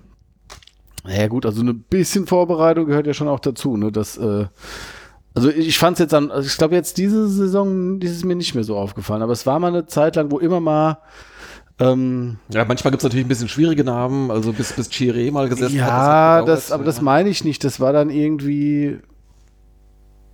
naja 1.05 1.29
gut, 1.29 1.45
also 1.47 1.63
ein 1.63 1.85
bisschen 1.91 2.27
Vorbereitung 2.27 2.87
gehört 2.87 3.07
ja 3.07 3.15
schon 3.15 3.29
auch 3.29 3.41
dazu, 3.41 3.77
ne? 3.77 3.93
Das, 3.93 4.17
äh, 4.17 4.47
also 5.35 5.51
ich 5.51 5.79
fand 5.79 5.95
es 5.95 5.99
jetzt 6.01 6.15
an, 6.15 6.31
also 6.31 6.47
ich 6.47 6.57
glaube 6.57 6.75
jetzt 6.75 6.97
diese 6.97 7.29
Saison, 7.29 8.01
ist 8.01 8.25
mir 8.25 8.37
nicht 8.37 8.55
mehr 8.55 8.65
so 8.65 8.77
aufgefallen, 8.77 9.23
aber 9.23 9.33
es 9.33 9.47
war 9.47 9.59
mal 9.59 9.69
eine 9.69 9.87
Zeit 9.87 10.17
lang, 10.17 10.31
wo 10.31 10.39
immer 10.39 10.61
mal 10.61 10.99
ähm, 11.79 12.39
Ja, 12.51 12.65
manchmal 12.65 12.91
gibt 12.91 13.01
es 13.01 13.05
natürlich 13.05 13.25
ein 13.25 13.29
bisschen 13.29 13.49
schwierige 13.49 13.85
Namen, 13.85 14.31
also 14.31 14.53
bis, 14.53 14.73
bis 14.73 14.91
Chiré 14.91 15.31
mal 15.33 15.49
gesessen 15.49 15.81
hat. 15.83 15.89
ja, 15.89 16.37
hat 16.41 16.49
das, 16.49 16.65
gedauert. 16.65 16.73
aber 16.73 16.85
das 16.85 17.01
meine 17.01 17.29
ich 17.29 17.45
nicht. 17.45 17.65
Das 17.65 17.81
war 17.81 17.93
dann 17.93 18.11
irgendwie. 18.11 18.99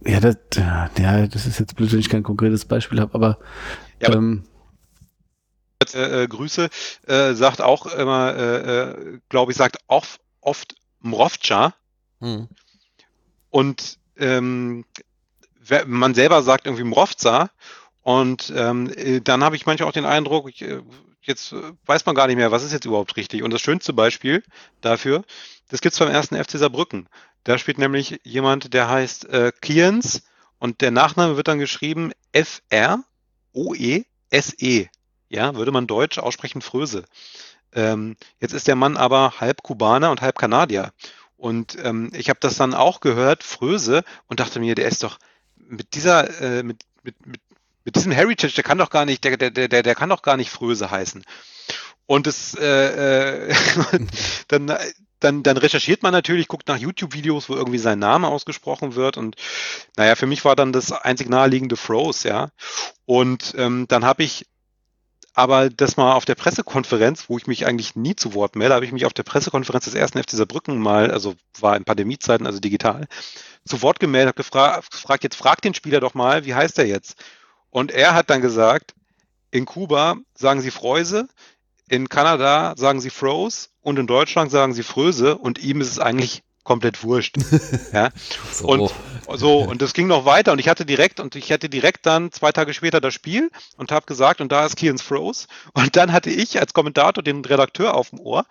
Ja, 0.05 0.21
das, 0.21 0.37
ja, 0.57 1.27
das 1.27 1.47
ist 1.47 1.61
jetzt 1.61 1.77
blöd, 1.77 1.93
wenn 1.93 1.99
ich 1.99 2.09
kein 2.09 2.23
konkretes 2.23 2.65
Beispiel 2.65 3.01
habe, 3.01 3.15
aber 3.15 3.39
Ja, 4.01 4.09
aber- 4.09 4.17
ähm, 4.19 4.45
äh, 5.95 6.29
Grüße, 6.29 6.69
äh, 7.07 7.35
sagt 7.35 7.61
auch 7.61 7.87
immer, 7.87 8.35
äh, 8.35 8.91
äh 8.91 9.19
glaube 9.29 9.53
ich, 9.53 9.59
sagt 9.59 9.79
auch 9.89 10.05
oft 10.41 10.75
Mrovca. 11.01 11.75
Hm. 12.21 12.49
Und 13.51 13.99
ähm, 14.19 14.85
man 15.87 16.15
selber 16.15 16.43
sagt 16.43 16.67
irgendwie 16.67 16.85
Mrovca. 16.85 17.51
Und 18.03 18.53
ähm, 18.55 18.91
äh, 18.95 19.21
dann 19.21 19.45
habe 19.45 19.57
ich 19.57 19.67
manchmal 19.67 19.89
auch 19.89 19.95
den 19.95 20.05
Eindruck, 20.07 20.49
ich, 20.49 20.63
äh, 20.63 20.81
jetzt 21.23 21.55
weiß 21.87 22.07
man 22.07 22.15
gar 22.15 22.27
nicht 22.27 22.37
mehr, 22.37 22.51
was 22.51 22.65
ist 22.65 22.73
jetzt 22.73 22.87
überhaupt 22.87 23.17
richtig. 23.17 23.43
Und 23.43 23.53
das 23.53 23.61
schönste 23.61 23.93
Beispiel 23.93 24.43
dafür, 24.81 25.25
das 25.69 25.81
gibt's 25.81 25.99
beim 25.99 26.09
ersten 26.09 26.43
FC 26.43 26.53
Saarbrücken. 26.53 27.09
Da 27.45 27.59
spielt 27.59 27.79
nämlich 27.79 28.21
jemand, 28.25 28.75
der 28.75 28.89
heißt 28.89 29.27
äh, 29.31 29.53
Kiens 29.61 30.23
und 30.59 30.81
der 30.81 30.91
Nachname 30.91 31.37
wird 31.37 31.49
dann 31.49 31.59
geschrieben 31.59 32.13
F-R-O-E-S-E. 32.33 34.05
-E. 34.33 34.89
Ja, 35.29 35.55
würde 35.55 35.73
man 35.73 35.87
deutsch 35.87 36.19
aussprechen 36.19 36.61
Fröse. 36.61 37.05
Ähm, 37.73 38.17
jetzt 38.41 38.53
ist 38.53 38.67
der 38.67 38.75
Mann 38.75 38.97
aber 38.97 39.35
halb 39.39 39.63
Kubaner 39.63 40.11
und 40.11 40.21
halb 40.21 40.39
Kanadier. 40.39 40.93
Und 41.37 41.79
ähm, 41.83 42.11
ich 42.13 42.29
habe 42.29 42.41
das 42.41 42.57
dann 42.57 42.75
auch 42.75 43.01
gehört, 43.01 43.43
Fröse, 43.43 44.05
und 44.27 44.41
dachte 44.41 44.61
mir, 44.61 44.75
der 44.75 44.89
ist 44.89 45.03
doch 45.03 45.19
mit 45.57 45.95
dieser, 45.95 46.41
äh, 46.41 46.63
mit, 46.63 46.83
mit, 47.03 47.27
mit, 47.27 47.41
mit 47.85 47.97
diesem 47.97 48.13
Heritage, 48.13 48.55
der 48.55 48.65
kann 48.65 48.79
doch 48.79 48.91
gar 48.91 49.05
nicht, 49.05 49.25
der, 49.25 49.37
der, 49.37 49.51
der, 49.51 49.83
der 49.83 49.95
kann 49.95 50.09
doch 50.09 50.23
gar 50.23 50.37
nicht 50.37 50.51
Fröse 50.51 50.91
heißen. 50.91 51.25
Und 52.07 52.27
es 52.27 52.55
äh, 52.55 53.49
äh, 53.49 53.55
dann, 54.49 54.77
dann, 55.21 55.43
dann 55.43 55.57
recherchiert 55.57 56.03
man 56.03 56.13
natürlich, 56.13 56.49
guckt 56.49 56.67
nach 56.67 56.79
YouTube-Videos, 56.79 57.49
wo 57.49 57.55
irgendwie 57.55 57.79
sein 57.79 57.99
Name 57.99 58.29
ausgesprochen 58.29 58.97
wird. 58.97 59.17
Und 59.17 59.37
naja, 59.97 60.17
für 60.17 60.27
mich 60.27 60.45
war 60.45 60.57
dann 60.57 60.73
das 60.73 60.93
einzig 60.93 61.29
naheliegende 61.29 61.77
Froze, 61.77 62.29
ja. 62.29 62.49
Und 63.05 63.55
ähm, 63.57 63.87
dann 63.89 64.05
habe 64.05 64.25
ich 64.25 64.47
aber 65.33 65.71
das 65.71 65.97
mal 65.97 66.15
auf 66.15 66.25
der 66.25 66.35
Pressekonferenz, 66.35 67.29
wo 67.29 67.39
ich 67.39 67.47
mich 67.47 67.67
eigentlich 67.67 67.95
nie 67.95 68.17
zu 68.17 68.35
Wort 68.35 68.57
melde, 68.57 68.75
habe 68.75 68.85
ich 68.85 68.93
mich 68.93 69.07
auf 69.07 69.13
der 69.13 69.23
Pressekonferenz 69.23 69.85
des 69.85 69.95
ersten 69.95 70.21
FC 70.21 70.33
Saarbrücken 70.33 70.79
mal, 70.79 71.11
also 71.11 71.37
war 71.61 71.77
in 71.77 71.85
Pandemiezeiten, 71.85 72.47
also 72.47 72.59
digital, 72.59 73.07
zu 73.65 73.81
Wort 73.83 74.01
gemeldet, 74.01 74.35
habe 74.35 74.43
gefra 74.43 74.81
gefragt, 74.91 75.23
jetzt 75.23 75.37
frag 75.37 75.63
den 75.63 75.75
Spieler 75.75 76.01
doch 76.01 76.15
mal, 76.15 76.45
wie 76.45 76.55
heißt 76.55 76.79
er 76.79 76.87
jetzt? 76.87 77.23
Und 77.71 77.91
er 77.91 78.15
hat 78.15 78.31
dann 78.31 78.41
gesagt, 78.41 78.95
in 79.51 79.65
Kuba 79.65 80.17
sagen 80.35 80.61
sie 80.61 80.71
Freuse, 80.71 81.29
in 81.89 82.09
Kanada 82.09 82.75
sagen 82.77 83.01
sie 83.01 83.11
Froze 83.11 83.69
und 83.81 83.99
in 83.99 84.07
Deutschland 84.07 84.51
sagen 84.51 84.75
sie 84.75 84.83
Fröse 84.83 85.37
und 85.37 85.59
ihm 85.59 85.81
ist 85.81 85.91
es 85.91 85.99
eigentlich 85.99 86.43
komplett 86.63 87.03
wurscht. 87.03 87.37
ja. 87.93 88.11
So. 88.53 88.69
Und 88.69 88.93
so, 89.37 89.59
und 89.59 89.81
das 89.83 89.93
ging 89.93 90.07
noch 90.07 90.25
weiter 90.25 90.53
und 90.53 90.59
ich 90.59 90.69
hatte 90.69 90.85
direkt, 90.85 91.21
und 91.21 91.37
ich 91.37 91.53
hatte 91.53 91.69
direkt 91.69 92.07
dann 92.07 92.33
zwei 92.33 92.53
Tage 92.53 92.75
später 92.75 93.01
das 93.01 93.15
Spiel 93.15 93.51
und 93.77 93.93
habe 93.93 94.07
gesagt, 94.07 94.41
und 94.41 94.51
da 94.51 94.67
ist 94.67 94.77
Kians 94.77 95.03
Froze. 95.03 95.47
Und 95.73 95.97
dann 95.97 96.13
hatte 96.13 96.31
ich 96.31 96.59
als 96.59 96.73
Kommentator 96.73 97.23
den 97.23 97.45
Redakteur 97.45 97.95
auf 97.95 98.11
dem 98.11 98.21
Ohr 98.21 98.45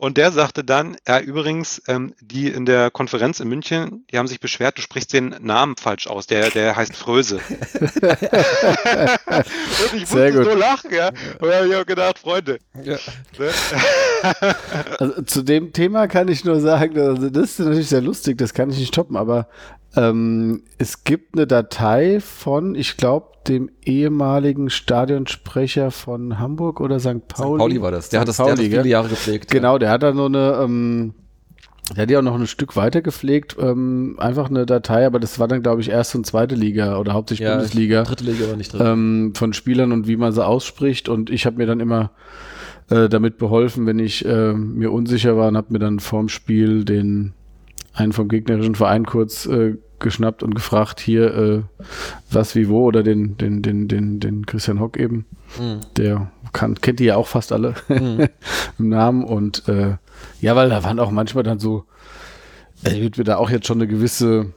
und 0.00 0.16
der 0.16 0.32
sagte 0.32 0.64
dann, 0.64 0.96
ja, 1.06 1.20
übrigens, 1.20 1.82
ähm, 1.86 2.14
die 2.22 2.48
in 2.48 2.64
der 2.64 2.90
Konferenz 2.90 3.38
in 3.38 3.48
München, 3.48 4.06
die 4.10 4.16
haben 4.16 4.28
sich 4.28 4.40
beschwert, 4.40 4.78
du 4.78 4.82
sprichst 4.82 5.12
den 5.12 5.36
Namen 5.40 5.76
falsch 5.76 6.06
aus. 6.06 6.26
Der, 6.26 6.48
der 6.48 6.74
heißt 6.74 6.96
Fröse. 6.96 7.36
und 7.40 7.42
ich 9.92 10.06
Sehr 10.06 10.32
musste 10.32 10.32
gut. 10.32 10.44
so 10.44 10.54
lachen, 10.54 10.90
ja. 10.90 11.10
Und 11.38 11.52
habe 11.52 11.68
ich 11.68 11.76
auch 11.76 11.84
gedacht, 11.84 12.18
Freunde. 12.18 12.60
Ja. 12.82 12.96
Ne? 13.38 13.50
also, 14.98 15.20
zu 15.20 15.42
dem 15.42 15.74
Thema 15.74 16.08
kann 16.08 16.28
ich 16.28 16.46
nur 16.46 16.62
sagen, 16.62 16.98
also 16.98 17.28
das 17.28 17.50
ist 17.50 17.58
natürlich 17.58 17.90
sehr 17.90 18.00
lustig, 18.00 18.38
das 18.38 18.54
kann 18.54 18.70
ich 18.70 18.78
nicht 18.78 18.94
toppen, 18.94 19.18
aber 19.18 19.48
ähm, 19.96 20.62
es 20.78 21.04
gibt 21.04 21.34
eine 21.34 21.46
Datei 21.46 22.20
von, 22.20 22.74
ich 22.74 22.96
glaube, 22.96 23.26
dem 23.48 23.70
ehemaligen 23.82 24.70
Stadionsprecher 24.70 25.90
von 25.90 26.38
Hamburg 26.38 26.80
oder 26.80 27.00
St. 27.00 27.26
Pauli. 27.26 27.54
St. 27.54 27.58
Pauli 27.58 27.82
war 27.82 27.90
das. 27.90 28.08
Der, 28.10 28.20
hat 28.20 28.28
das, 28.28 28.36
Pauli, 28.36 28.54
der 28.54 28.56
hat 28.56 28.72
das 28.72 28.82
viele 28.82 28.88
Jahre 28.88 29.08
gepflegt. 29.08 29.50
Genau, 29.50 29.78
der 29.78 29.90
hat 29.90 30.02
da 30.02 30.12
nur 30.12 30.26
eine, 30.26 30.60
ähm, 30.62 31.14
der 31.96 32.02
hat 32.02 32.10
ja 32.10 32.18
auch 32.20 32.22
noch 32.22 32.38
ein 32.38 32.46
Stück 32.46 32.76
weiter 32.76 33.02
gepflegt, 33.02 33.56
ähm, 33.58 34.16
einfach 34.18 34.48
eine 34.48 34.66
Datei, 34.66 35.06
aber 35.06 35.18
das 35.18 35.38
war 35.38 35.48
dann, 35.48 35.62
glaube 35.62 35.80
ich, 35.80 35.88
erste 35.88 36.18
und 36.18 36.26
zweite 36.26 36.54
Liga 36.54 36.98
oder 36.98 37.14
hauptsächlich 37.14 37.48
ja, 37.48 37.54
Bundesliga. 37.54 38.04
Dritte 38.04 38.24
Liga 38.24 38.48
war 38.48 38.56
nicht 38.56 38.72
drin. 38.72 38.86
Ähm, 38.86 39.32
von 39.34 39.52
Spielern 39.52 39.90
und 39.90 40.06
wie 40.06 40.16
man 40.16 40.32
sie 40.32 40.44
ausspricht. 40.44 41.08
Und 41.08 41.30
ich 41.30 41.46
habe 41.46 41.56
mir 41.56 41.66
dann 41.66 41.80
immer 41.80 42.12
äh, 42.90 43.08
damit 43.08 43.38
beholfen, 43.38 43.86
wenn 43.86 43.98
ich 43.98 44.24
äh, 44.24 44.52
mir 44.52 44.92
unsicher 44.92 45.36
war 45.36 45.48
und 45.48 45.56
habe 45.56 45.72
mir 45.72 45.78
dann 45.80 45.98
vorm 45.98 46.28
Spiel 46.28 46.84
den 46.84 47.32
einen 47.92 48.12
vom 48.12 48.28
gegnerischen 48.28 48.74
Verein 48.74 49.04
kurz 49.04 49.46
äh, 49.46 49.76
geschnappt 49.98 50.42
und 50.42 50.54
gefragt, 50.54 51.00
hier 51.00 51.34
äh, 51.34 51.62
was 52.30 52.54
wie 52.54 52.68
wo 52.68 52.84
oder 52.84 53.02
den, 53.02 53.36
den, 53.36 53.62
den, 53.62 53.86
den, 53.88 54.18
den 54.20 54.46
Christian 54.46 54.80
Hock 54.80 54.96
eben. 54.96 55.26
Mhm. 55.58 55.80
Der 55.96 56.30
kann, 56.52 56.74
kennt 56.80 57.00
die 57.00 57.04
ja 57.04 57.16
auch 57.16 57.26
fast 57.26 57.52
alle 57.52 57.74
mhm. 57.88 58.28
im 58.78 58.88
Namen. 58.88 59.24
Und 59.24 59.68
äh, 59.68 59.96
ja, 60.40 60.56
weil 60.56 60.70
da 60.70 60.82
waren 60.82 60.98
auch 60.98 61.10
manchmal 61.10 61.44
dann 61.44 61.58
so, 61.58 61.84
also 62.84 62.96
würde 62.98 63.20
mir 63.20 63.24
da 63.24 63.36
auch 63.36 63.50
jetzt 63.50 63.66
schon 63.66 63.78
eine 63.78 63.86
gewisse 63.86 64.52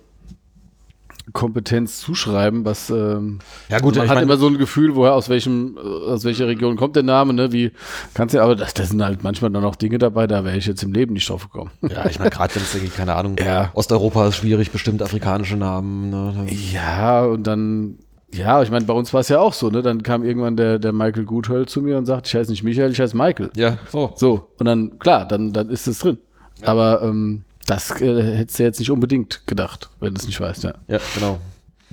Kompetenz 1.32 2.00
zuschreiben, 2.00 2.66
was 2.66 2.90
ähm, 2.90 3.40
ja 3.70 3.80
gut, 3.80 3.96
man 3.96 4.10
hat 4.10 4.16
mein, 4.16 4.26
immer 4.26 4.38
so 4.38 4.48
ein 4.48 4.58
Gefühl, 4.58 4.96
woher 4.96 5.14
aus 5.14 5.30
welchem 5.30 5.78
aus 5.78 6.26
welcher 6.26 6.48
Region 6.48 6.76
kommt 6.76 6.96
der 6.96 7.04
Name, 7.04 7.34
ne? 7.34 7.54
Wie 7.54 7.72
kannst 8.14 8.36
du 8.36 8.42
aber 8.42 8.56
das, 8.56 8.74
das 8.74 8.90
sind 8.90 9.02
halt 9.04 9.24
manchmal 9.24 9.52
dann 9.52 9.64
auch 9.64 9.78
Dinge 9.78 9.98
dabei, 9.98 10.28
da 10.28 10.44
wäre 10.44 10.58
ich 10.58 10.66
jetzt 10.66 10.84
im 10.84 10.92
Leben 10.92 11.14
nicht 11.14 11.30
drauf 11.30 11.50
gekommen. 11.50 11.72
Ja, 11.82 12.06
ich 12.08 12.20
meine 12.20 12.30
gerade 12.30 12.54
wenn 12.56 12.64
es 12.64 12.76
irgendwie 12.76 12.94
keine 12.94 13.16
Ahnung, 13.16 13.38
ja. 13.40 13.72
Osteuropa 13.74 14.28
ist 14.28 14.36
schwierig, 14.36 14.72
bestimmt 14.72 15.02
afrikanische 15.02 15.56
Namen. 15.56 16.10
Ne? 16.10 16.48
Ja 16.74 17.24
und 17.24 17.48
dann 17.48 18.00
ja, 18.34 18.64
ich 18.64 18.72
meine, 18.72 18.86
bei 18.86 18.94
uns 18.94 19.14
war 19.14 19.22
es 19.22 19.30
ja 19.30 19.40
auch 19.40 19.54
so, 19.54 19.70
ne? 19.70 19.82
Dann 19.82 20.02
kam 20.02 20.24
irgendwann 20.24 20.58
der, 20.58 20.80
der 20.80 20.92
Michael 20.92 21.26
Guthöll 21.26 21.68
zu 21.68 21.82
mir 21.82 21.98
und 21.98 22.06
sagt, 22.06 22.28
ich 22.28 22.36
heiße 22.36 22.50
nicht 22.50 22.64
Michael, 22.64 22.92
ich 22.92 23.00
heiße 23.00 23.16
Michael. 23.16 23.52
Ja, 23.56 23.78
so. 23.92 24.12
So. 24.16 24.48
Und 24.58 24.66
dann, 24.66 24.98
klar, 24.98 25.28
dann, 25.28 25.54
dann 25.54 25.70
ist 25.70 25.88
es 25.88 26.00
drin. 26.00 26.18
Ja. 26.62 26.70
Aber 26.70 27.04
ähm, 27.04 27.44
das 27.66 27.92
äh, 28.02 28.38
hättest 28.38 28.60
du 28.60 28.64
jetzt 28.64 28.80
nicht 28.80 28.92
unbedingt 28.92 29.46
gedacht, 29.48 29.90
wenn 30.00 30.14
du 30.14 30.20
es 30.20 30.28
nicht 30.28 30.40
weißt, 30.40 30.64
ja. 30.64 30.74
Ja, 30.88 31.00
genau. 31.14 31.40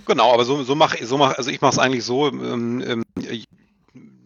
Genau, 0.06 0.32
aber 0.32 0.44
so, 0.44 0.62
so 0.64 0.74
mache 0.74 1.04
so 1.04 1.18
mach, 1.18 1.36
also 1.36 1.50
ich 1.50 1.60
mache 1.60 1.72
es 1.72 1.78
eigentlich 1.78 2.04
so, 2.04 2.28
ähm, 2.28 2.82
ähm, 2.86 3.04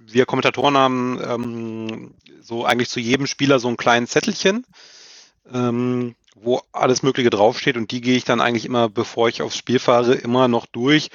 wir 0.07 0.27
Kommentatoren 0.27 0.77
haben 0.77 1.21
ähm, 1.27 2.15
so 2.41 2.65
eigentlich 2.65 2.89
zu 2.89 3.01
jedem 3.01 3.27
Spieler 3.27 3.59
so 3.59 3.69
ein 3.69 3.77
kleines 3.77 4.11
Zettelchen, 4.11 4.65
ähm, 5.53 6.15
wo 6.37 6.63
alles 6.73 7.03
Mögliche 7.03 7.31
draufsteht 7.31 7.77
und 7.77 7.91
die 7.91 8.01
gehe 8.01 8.17
ich 8.17 8.25
dann 8.25 8.41
eigentlich 8.41 8.65
immer, 8.65 8.89
bevor 8.89 9.29
ich 9.29 9.43
aufs 9.43 9.57
Spiel 9.57 9.79
fahre, 9.79 10.15
immer 10.15 10.49
noch 10.49 10.67
durch 10.67 11.11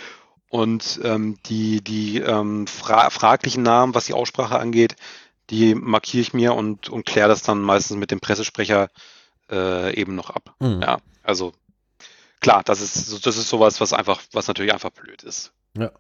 und 0.49 0.99
ähm, 1.03 1.37
die, 1.45 1.81
die 1.81 2.17
ähm, 2.19 2.67
fra 2.67 3.09
fraglichen 3.09 3.63
Namen, 3.63 3.95
was 3.95 4.05
die 4.05 4.13
Aussprache 4.13 4.59
angeht, 4.59 4.95
die 5.49 5.75
markiere 5.75 6.21
ich 6.21 6.33
mir 6.33 6.53
und, 6.53 6.89
und 6.89 7.05
kläre 7.05 7.29
das 7.29 7.43
dann 7.43 7.61
meistens 7.61 7.97
mit 7.97 8.11
dem 8.11 8.19
Pressesprecher 8.19 8.89
äh, 9.51 9.95
eben 9.95 10.15
noch 10.15 10.29
ab. 10.29 10.55
Mhm. 10.59 10.81
Ja, 10.81 10.99
also 11.23 11.53
klar, 12.39 12.63
das 12.63 12.81
ist, 12.81 13.25
das 13.25 13.37
ist 13.37 13.49
sowas, 13.49 13.81
was 13.81 13.93
einfach, 13.93 14.21
was 14.31 14.47
natürlich 14.47 14.73
einfach 14.73 14.91
blöd 14.91 15.23
ist. 15.23 15.51
Ja. 15.77 15.91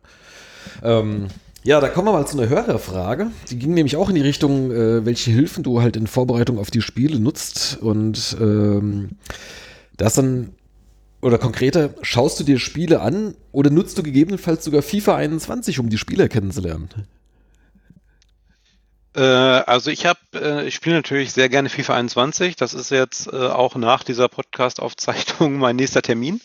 Ähm, 0.83 1.27
ja, 1.63 1.81
da 1.81 1.89
kommen 1.89 2.07
wir 2.07 2.13
mal 2.13 2.25
zu 2.25 2.37
einer 2.39 2.49
Hörerfrage. 2.49 3.31
Die 3.49 3.59
ging 3.59 3.73
nämlich 3.73 3.97
auch 3.97 4.09
in 4.09 4.15
die 4.15 4.21
Richtung, 4.21 4.71
äh, 4.71 5.05
welche 5.05 5.31
Hilfen 5.31 5.63
du 5.63 5.81
halt 5.81 5.97
in 5.97 6.07
Vorbereitung 6.07 6.57
auf 6.57 6.71
die 6.71 6.81
Spiele 6.81 7.19
nutzt. 7.19 7.77
Und 7.81 8.37
ähm, 8.39 9.09
das 9.97 10.13
dann, 10.13 10.55
oder 11.21 11.37
konkreter, 11.37 11.93
schaust 12.01 12.39
du 12.39 12.45
dir 12.45 12.59
Spiele 12.59 13.01
an 13.01 13.35
oder 13.51 13.69
nutzt 13.69 13.97
du 13.97 14.03
gegebenenfalls 14.03 14.63
sogar 14.63 14.81
FIFA 14.81 15.17
21, 15.17 15.79
um 15.79 15.89
die 15.89 15.97
Spieler 15.97 16.29
kennenzulernen? 16.29 16.89
Äh, 19.15 19.21
also 19.21 19.89
ich 19.89 20.05
habe, 20.05 20.19
äh, 20.35 20.67
ich 20.67 20.75
spiele 20.75 20.95
natürlich 20.95 21.33
sehr 21.33 21.49
gerne 21.49 21.69
FIFA 21.69 21.95
21. 21.95 22.55
Das 22.55 22.73
ist 22.73 22.91
jetzt 22.91 23.27
äh, 23.27 23.35
auch 23.35 23.75
nach 23.75 24.03
dieser 24.03 24.27
Podcast-Aufzeichnung 24.27 25.57
mein 25.57 25.77
nächster 25.77 26.01
Termin. 26.01 26.41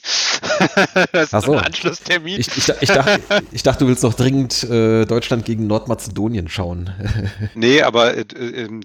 das 1.13 1.33
ist 1.33 1.45
so. 1.45 1.53
ein 1.53 1.59
Anschlusstermin. 1.59 2.41
Ich, 2.41 2.49
ich, 2.49 2.69
ich, 2.81 2.89
dachte, 2.89 3.21
ich 3.51 3.63
dachte, 3.63 3.85
du 3.85 3.89
willst 3.89 4.03
noch 4.03 4.15
dringend 4.15 4.63
Deutschland 4.65 5.45
gegen 5.45 5.67
Nordmazedonien 5.67 6.49
schauen. 6.49 6.91
nee, 7.55 7.83
aber, 7.83 8.13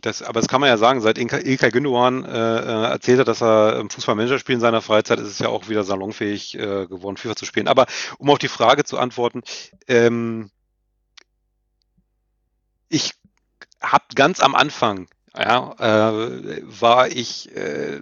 das, 0.01 0.21
aber 0.21 0.39
das 0.39 0.47
kann 0.47 0.61
man 0.61 0.69
ja 0.69 0.77
sagen, 0.77 1.01
seit 1.01 1.17
Ilkay 1.17 1.71
Gündogan 1.71 2.23
erzählt 2.23 3.19
hat, 3.19 3.27
dass 3.27 3.41
er 3.41 3.83
Fußballmanager 3.89 4.39
spielt 4.39 4.57
in 4.57 4.61
seiner 4.61 4.81
Freizeit, 4.81 5.19
ist 5.19 5.27
es 5.27 5.39
ja 5.39 5.49
auch 5.49 5.67
wieder 5.67 5.83
salonfähig 5.83 6.53
geworden, 6.53 7.17
FIFA 7.17 7.35
zu 7.35 7.45
spielen. 7.45 7.67
Aber 7.67 7.87
um 8.19 8.29
auf 8.29 8.37
die 8.37 8.47
Frage 8.47 8.85
zu 8.85 8.97
antworten, 8.97 9.41
ähm, 9.87 10.49
ich 12.89 13.13
habe 13.81 14.05
ganz 14.15 14.39
am 14.39 14.55
Anfang, 14.55 15.07
ja, 15.37 15.73
äh, 15.79 16.61
war 16.63 17.07
ich 17.07 17.55
äh, 17.55 18.01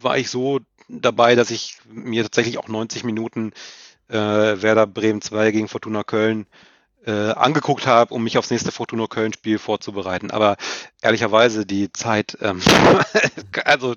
war 0.00 0.18
ich 0.18 0.30
so 0.30 0.60
dabei, 0.88 1.34
dass 1.34 1.50
ich 1.50 1.78
mir 1.88 2.22
tatsächlich 2.22 2.58
auch 2.58 2.68
90 2.68 3.04
Minuten 3.04 3.52
äh, 4.08 4.14
Werder 4.14 4.86
Bremen 4.86 5.20
2 5.20 5.50
gegen 5.50 5.68
Fortuna 5.68 6.04
Köln 6.04 6.46
äh, 7.06 7.30
angeguckt 7.30 7.86
habe, 7.86 8.12
um 8.14 8.24
mich 8.24 8.38
aufs 8.38 8.50
nächste 8.50 8.72
Fortuna 8.72 9.06
Köln-Spiel 9.06 9.58
vorzubereiten. 9.58 10.30
Aber 10.30 10.56
ehrlicherweise 11.02 11.64
die 11.64 11.92
Zeit, 11.92 12.36
ähm, 12.40 12.60
also 13.64 13.94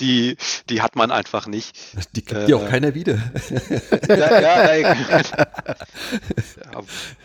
die, 0.00 0.36
die 0.68 0.82
hat 0.82 0.96
man 0.96 1.10
einfach 1.10 1.46
nicht. 1.46 1.76
Die 2.16 2.24
gibt 2.24 2.52
auch 2.52 2.64
Äh, 2.64 2.70
keiner 2.70 2.94
wieder. 2.94 3.18
Ja, 4.08 4.40
ja, 4.40 4.74
ja, 4.74 4.94
ja, 4.94 5.22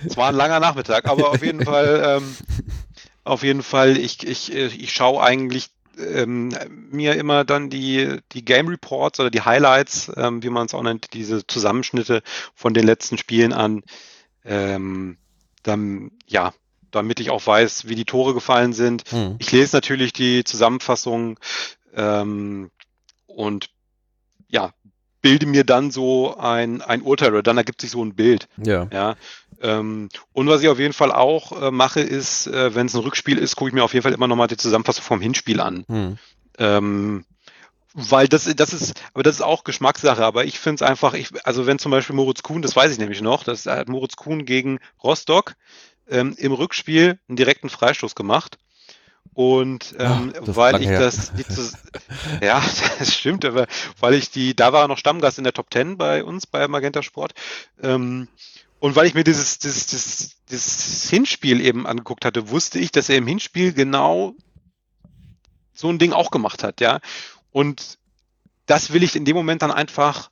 es 0.06 0.18
war 0.18 0.30
ein 0.30 0.36
langer 0.36 0.60
Nachmittag, 0.60 1.06
aber 1.06 1.30
auf 1.32 1.44
jeden 1.44 1.64
Fall, 1.64 2.20
ähm, 2.22 2.36
auf 3.24 3.44
jeden 3.44 3.64
Fall, 3.64 3.98
ich, 3.98 4.26
ich, 4.26 4.54
ich 4.54 4.92
schaue 4.94 5.24
eigentlich 5.24 5.70
ähm, 5.98 6.50
mir 6.92 7.16
immer 7.16 7.46
dann 7.46 7.70
die, 7.70 8.20
die 8.34 8.44
Game 8.46 8.68
Reports 8.68 9.20
oder 9.20 9.30
die 9.32 9.42
Highlights, 9.42 10.12
ähm, 10.16 10.44
wie 10.44 10.50
man 10.50 10.66
es 10.66 10.74
auch 10.74 10.84
nennt, 10.84 11.14
diese 11.14 11.46
Zusammenschnitte 11.48 12.22
von 12.54 12.74
den 12.74 12.86
letzten 12.86 13.18
Spielen 13.18 13.54
an. 13.54 13.84
Ähm, 14.44 15.18
dann, 15.64 16.12
ja, 16.28 16.54
damit 16.92 17.20
ich 17.20 17.30
auch 17.30 17.46
weiß, 17.46 17.88
wie 17.88 17.96
die 17.96 18.06
Tore 18.06 18.34
gefallen 18.34 18.74
sind. 18.74 19.04
Hm. 19.10 19.36
Ich 19.40 19.52
lese 19.52 19.76
natürlich 19.76 20.14
die 20.14 20.44
Zusammenfassung 20.44 21.40
ähm, 21.96 22.70
und 23.28 23.70
ja, 24.48 24.72
bilde 25.22 25.48
mir 25.48 25.64
dann 25.64 25.90
so 25.90 26.38
ein, 26.38 26.82
ein 26.82 27.02
Urteil 27.02 27.32
oder 27.32 27.42
dann 27.42 27.58
ergibt 27.58 27.82
sich 27.82 27.90
so 27.90 28.04
ein 28.04 28.16
Bild. 28.16 28.48
Ja. 28.64 28.88
Ja. 28.94 29.16
Ähm, 29.62 30.10
und 30.34 30.48
was 30.48 30.62
ich 30.62 30.70
auf 30.70 30.78
jeden 30.78 30.94
Fall 30.94 31.12
auch 31.12 31.62
äh, 31.62 31.72
mache, 31.72 32.02
ist, 32.02 32.48
äh, 32.48 32.76
wenn 32.76 32.86
es 32.86 32.94
ein 32.94 33.02
Rückspiel 33.02 33.40
ist, 33.40 33.56
gucke 33.56 33.70
ich 33.70 33.74
mir 33.74 33.84
auf 33.84 33.94
jeden 33.94 34.04
Fall 34.04 34.14
immer 34.14 34.28
nochmal 34.28 34.48
die 34.48 34.58
Zusammenfassung 34.58 35.04
vom 35.04 35.22
Hinspiel 35.22 35.62
an. 35.62 35.86
Hm. 35.88 36.18
Ähm, 36.60 37.26
weil 37.96 38.28
das, 38.28 38.44
das 38.56 38.74
ist, 38.74 39.02
aber 39.14 39.24
das 39.24 39.36
ist 39.36 39.42
auch 39.42 39.64
Geschmackssache, 39.64 40.24
aber 40.24 40.46
ich 40.46 40.60
finde 40.60 40.84
es 40.84 40.90
einfach, 40.90 41.14
ich, 41.14 41.30
also 41.46 41.66
wenn 41.66 41.80
zum 41.80 41.92
Beispiel 41.92 42.16
Moritz 42.16 42.44
Kuhn, 42.44 42.62
das 42.62 42.76
weiß 42.76 42.92
ich 42.92 43.00
nämlich 43.00 43.22
noch, 43.22 43.44
das 43.46 43.66
hat 43.66 43.88
Moritz 43.88 44.18
Kuhn 44.18 44.46
gegen 44.46 44.80
Rostock 45.02 45.56
ähm, 46.08 46.36
im 46.38 46.52
Rückspiel 46.52 47.18
einen 47.28 47.38
direkten 47.38 47.70
Freistoß 47.70 48.14
gemacht. 48.14 48.58
Und 49.36 49.94
ähm, 50.00 50.34
Ach, 50.36 50.46
das 50.46 50.56
weil 50.56 50.82
ich 50.82 50.88
her. 50.88 51.00
das 51.00 51.34
nicht 51.34 51.52
so, 51.52 51.62
ja, 52.42 52.64
das 53.00 53.14
stimmt, 53.14 53.46
aber 53.46 53.68
weil 54.00 54.14
ich 54.16 54.32
die, 54.32 54.56
da 54.56 54.74
war 54.74 54.84
er 54.86 54.88
noch 54.88 54.98
Stammgast 54.98 55.38
in 55.38 55.44
der 55.44 55.54
Top 55.54 55.68
10 55.72 55.98
bei 55.98 56.24
uns, 56.24 56.48
bei 56.48 56.68
Magenta 56.68 57.04
Sport. 57.04 57.34
Ähm, 57.84 58.28
und 58.80 58.96
weil 58.96 59.08
ich 59.08 59.14
mir 59.14 59.24
dieses, 59.26 59.60
dieses, 59.60 59.88
dieses, 59.88 60.36
dieses 60.50 61.10
Hinspiel 61.10 61.60
eben 61.62 61.86
angeguckt 61.86 62.24
hatte, 62.26 62.50
wusste 62.50 62.80
ich, 62.80 62.92
dass 62.92 63.10
er 63.10 63.18
im 63.18 63.28
Hinspiel 63.28 63.74
genau 63.74 64.34
so 65.74 65.90
ein 65.90 66.00
Ding 66.00 66.14
auch 66.14 66.32
gemacht 66.32 66.64
hat, 66.64 66.80
ja. 66.80 67.00
Und 67.52 67.98
das 68.66 68.94
will 68.94 69.04
ich 69.04 69.16
in 69.16 69.26
dem 69.26 69.36
Moment 69.36 69.62
dann 69.62 69.72
einfach 69.72 70.30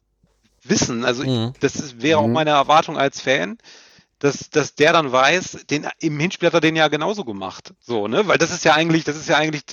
wissen. 0.63 1.03
Also 1.03 1.23
ich, 1.23 1.29
Mhm. 1.29 1.53
das 1.59 1.75
ist, 1.75 2.01
wäre 2.01 2.19
auch 2.19 2.27
Mhm. 2.27 2.33
meine 2.33 2.51
Erwartung 2.51 2.97
als 2.97 3.19
Fan, 3.19 3.57
dass, 4.23 4.49
dass 4.49 4.73
der 4.73 4.93
dann 4.93 5.11
weiß, 5.11 5.65
den, 5.69 5.85
im 5.99 6.17
Hinspiel 6.17 6.47
hat 6.47 6.53
er 6.53 6.61
den 6.61 6.77
ja 6.77 6.87
genauso 6.87 7.25
gemacht. 7.25 7.73
So, 7.81 8.07
ne? 8.07 8.25
Weil 8.25 8.37
das 8.37 8.51
ist 8.51 8.63
ja 8.63 8.73
eigentlich, 8.73 9.03
das 9.03 9.17
ist 9.17 9.27
ja 9.27 9.35
eigentlich, 9.35 9.63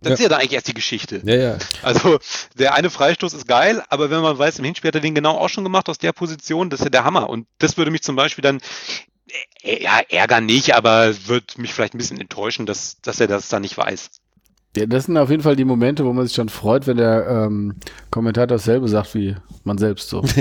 das 0.00 0.10
Ja. 0.10 0.14
ist 0.14 0.20
ja 0.20 0.28
dann 0.28 0.38
eigentlich 0.38 0.52
erst 0.52 0.68
die 0.68 0.74
Geschichte. 0.74 1.22
Ja, 1.24 1.34
ja. 1.34 1.58
Also 1.82 2.20
der 2.56 2.74
eine 2.74 2.88
Freistoß 2.88 3.34
ist 3.34 3.48
geil, 3.48 3.82
aber 3.88 4.08
wenn 4.10 4.20
man 4.20 4.38
weiß, 4.38 4.60
im 4.60 4.64
Hinspiel 4.64 4.88
hat 4.88 4.94
er 4.94 5.00
den 5.00 5.16
genau 5.16 5.36
auch 5.36 5.48
schon 5.48 5.64
gemacht 5.64 5.88
aus 5.88 5.98
der 5.98 6.12
Position, 6.12 6.70
das 6.70 6.78
ist 6.78 6.84
ja 6.84 6.90
der 6.90 7.02
Hammer. 7.02 7.28
Und 7.28 7.48
das 7.58 7.78
würde 7.78 7.90
mich 7.90 8.02
zum 8.04 8.14
Beispiel 8.14 8.42
dann, 8.42 8.60
äh, 9.62 9.82
ja, 9.82 9.98
ärgern 10.08 10.46
nicht, 10.46 10.76
aber 10.76 11.12
wird 11.26 11.58
mich 11.58 11.74
vielleicht 11.74 11.94
ein 11.94 11.98
bisschen 11.98 12.20
enttäuschen, 12.20 12.64
dass, 12.64 13.00
dass 13.00 13.18
er 13.18 13.26
das 13.26 13.48
dann 13.48 13.62
nicht 13.62 13.76
weiß. 13.76 14.10
Ja, 14.76 14.86
das 14.86 15.04
sind 15.06 15.16
auf 15.16 15.30
jeden 15.30 15.42
Fall 15.42 15.56
die 15.56 15.64
Momente, 15.64 16.04
wo 16.04 16.12
man 16.12 16.26
sich 16.26 16.36
dann 16.36 16.48
freut, 16.48 16.86
wenn 16.86 16.98
der 16.98 17.26
ähm, 17.28 17.74
Kommentator 18.10 18.46
dasselbe 18.46 18.88
sagt 18.88 19.14
wie 19.14 19.34
man 19.64 19.78
selbst 19.78 20.08
so. 20.08 20.22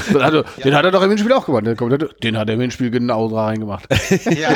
Dann 0.12 0.22
hat 0.22 0.34
er, 0.34 0.44
Den 0.64 0.74
hat 0.74 0.84
er 0.84 0.90
doch 0.90 1.02
im 1.02 1.10
Hinspiel 1.10 1.32
auch 1.32 1.46
gemacht. 1.46 1.66
Der 1.66 1.76
Kommentator, 1.76 2.14
den 2.22 2.36
hat 2.38 2.48
er 2.48 2.54
im 2.54 2.60
Hinspiel 2.60 2.90
genau 2.90 3.26
reingemacht. 3.26 3.86
Ja. 4.30 4.54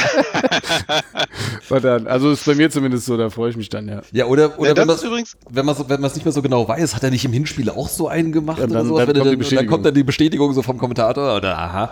Dann, 1.81 2.07
also 2.07 2.31
ist 2.31 2.47
bei 2.47 2.55
mir 2.55 2.71
zumindest 2.71 3.07
so, 3.07 3.17
da 3.17 3.31
freue 3.31 3.51
ich 3.51 3.57
mich 3.57 3.69
dann, 3.69 3.89
ja. 3.89 4.01
Ja, 4.13 4.27
oder, 4.27 4.59
oder 4.59 4.71
Ja, 4.71 4.77
wenn 4.77 4.87
man 4.87 4.99
übrigens, 4.99 5.37
wenn 5.51 5.67
man 5.67 5.77
wenn 5.89 6.01
man 6.01 6.09
es 6.09 6.15
nicht 6.15 6.25
mehr 6.25 6.33
so 6.33 6.41
genau 6.43 6.67
weiß, 6.69 6.95
hat 6.95 7.03
er 7.03 7.11
nicht 7.11 7.25
im 7.25 7.33
Hinspiel 7.33 7.69
auch 7.71 7.89
so 7.89 8.09
einen 8.09 8.33
gemacht 8.33 8.59
Ja, 8.59 8.65
oder 8.65 8.75
dann- 8.75 8.87
so? 8.89 8.99
dann 8.99 9.09
Wenn 9.09 9.17
er 9.17 9.23
kommt 9.25 9.33
die 9.35 9.45
dann, 9.45 9.57
dann 9.57 9.67
kommt 9.67 9.87
dann 9.87 9.95
die 9.95 10.05
Bestätigung 10.05 10.53
so 10.53 10.63
vom 10.63 10.79
Kommentator 10.79 11.37
oder 11.37 11.59
aha. 11.59 11.91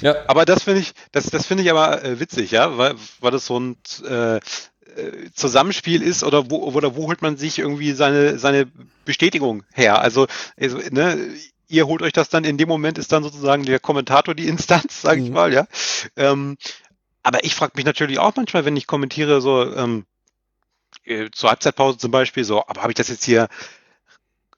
ja. 0.00 0.14
aber 0.26 0.44
das 0.44 0.64
finde 0.64 0.80
ich, 0.80 0.92
das, 1.12 1.26
das 1.26 1.46
finde 1.46 1.62
ich 1.64 1.70
aber 1.70 2.04
äh, 2.04 2.20
witzig, 2.20 2.50
ja, 2.50 2.76
weil, 2.78 2.94
weil 3.20 3.30
das 3.30 3.46
so 3.46 3.58
ein 3.58 3.76
äh, 4.08 4.38
Zusammenspiel 5.34 6.02
ist 6.02 6.24
oder 6.24 6.50
wo, 6.50 6.58
oder 6.58 6.96
wo 6.96 7.06
holt 7.06 7.22
man 7.22 7.36
sich 7.36 7.58
irgendwie 7.58 7.92
seine, 7.92 8.38
seine 8.38 8.70
Bestätigung 9.04 9.64
her? 9.72 10.00
Also, 10.00 10.26
also 10.58 10.78
ne, 10.90 11.18
ihr 11.68 11.86
holt 11.86 12.02
euch 12.02 12.12
das 12.12 12.28
dann, 12.28 12.44
in 12.44 12.58
dem 12.58 12.68
Moment 12.68 12.98
ist 12.98 13.12
dann 13.12 13.22
sozusagen 13.22 13.64
der 13.64 13.80
Kommentator 13.80 14.34
die 14.34 14.48
Instanz, 14.48 15.02
sage 15.02 15.22
ich 15.22 15.28
Mhm. 15.28 15.34
mal, 15.34 15.52
ja. 15.52 15.66
Ähm, 16.16 16.56
aber 17.22 17.44
ich 17.44 17.54
frage 17.54 17.72
mich 17.76 17.84
natürlich 17.84 18.18
auch 18.18 18.34
manchmal, 18.36 18.64
wenn 18.64 18.76
ich 18.76 18.86
kommentiere, 18.86 19.40
so 19.40 19.74
ähm, 19.74 20.04
äh, 21.04 21.30
zur 21.32 21.50
Halbzeitpause 21.50 21.98
zum 21.98 22.10
Beispiel, 22.10 22.44
so, 22.44 22.66
aber 22.66 22.82
habe 22.82 22.92
ich 22.92 22.96
das 22.96 23.08
jetzt 23.08 23.24
hier 23.24 23.48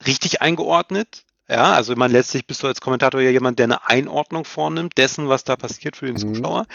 richtig 0.06 0.42
eingeordnet? 0.42 1.24
Ja, 1.48 1.72
also 1.74 1.94
man 1.94 2.10
letztlich 2.10 2.46
bist 2.46 2.62
du 2.62 2.66
als 2.66 2.80
Kommentator 2.80 3.20
ja 3.20 3.30
jemand, 3.30 3.58
der 3.58 3.64
eine 3.64 3.86
Einordnung 3.86 4.44
vornimmt 4.44 4.96
dessen, 4.96 5.28
was 5.28 5.44
da 5.44 5.56
passiert 5.56 5.96
für 5.96 6.06
den 6.06 6.14
Mhm. 6.16 6.34
Zuschauer. 6.34 6.66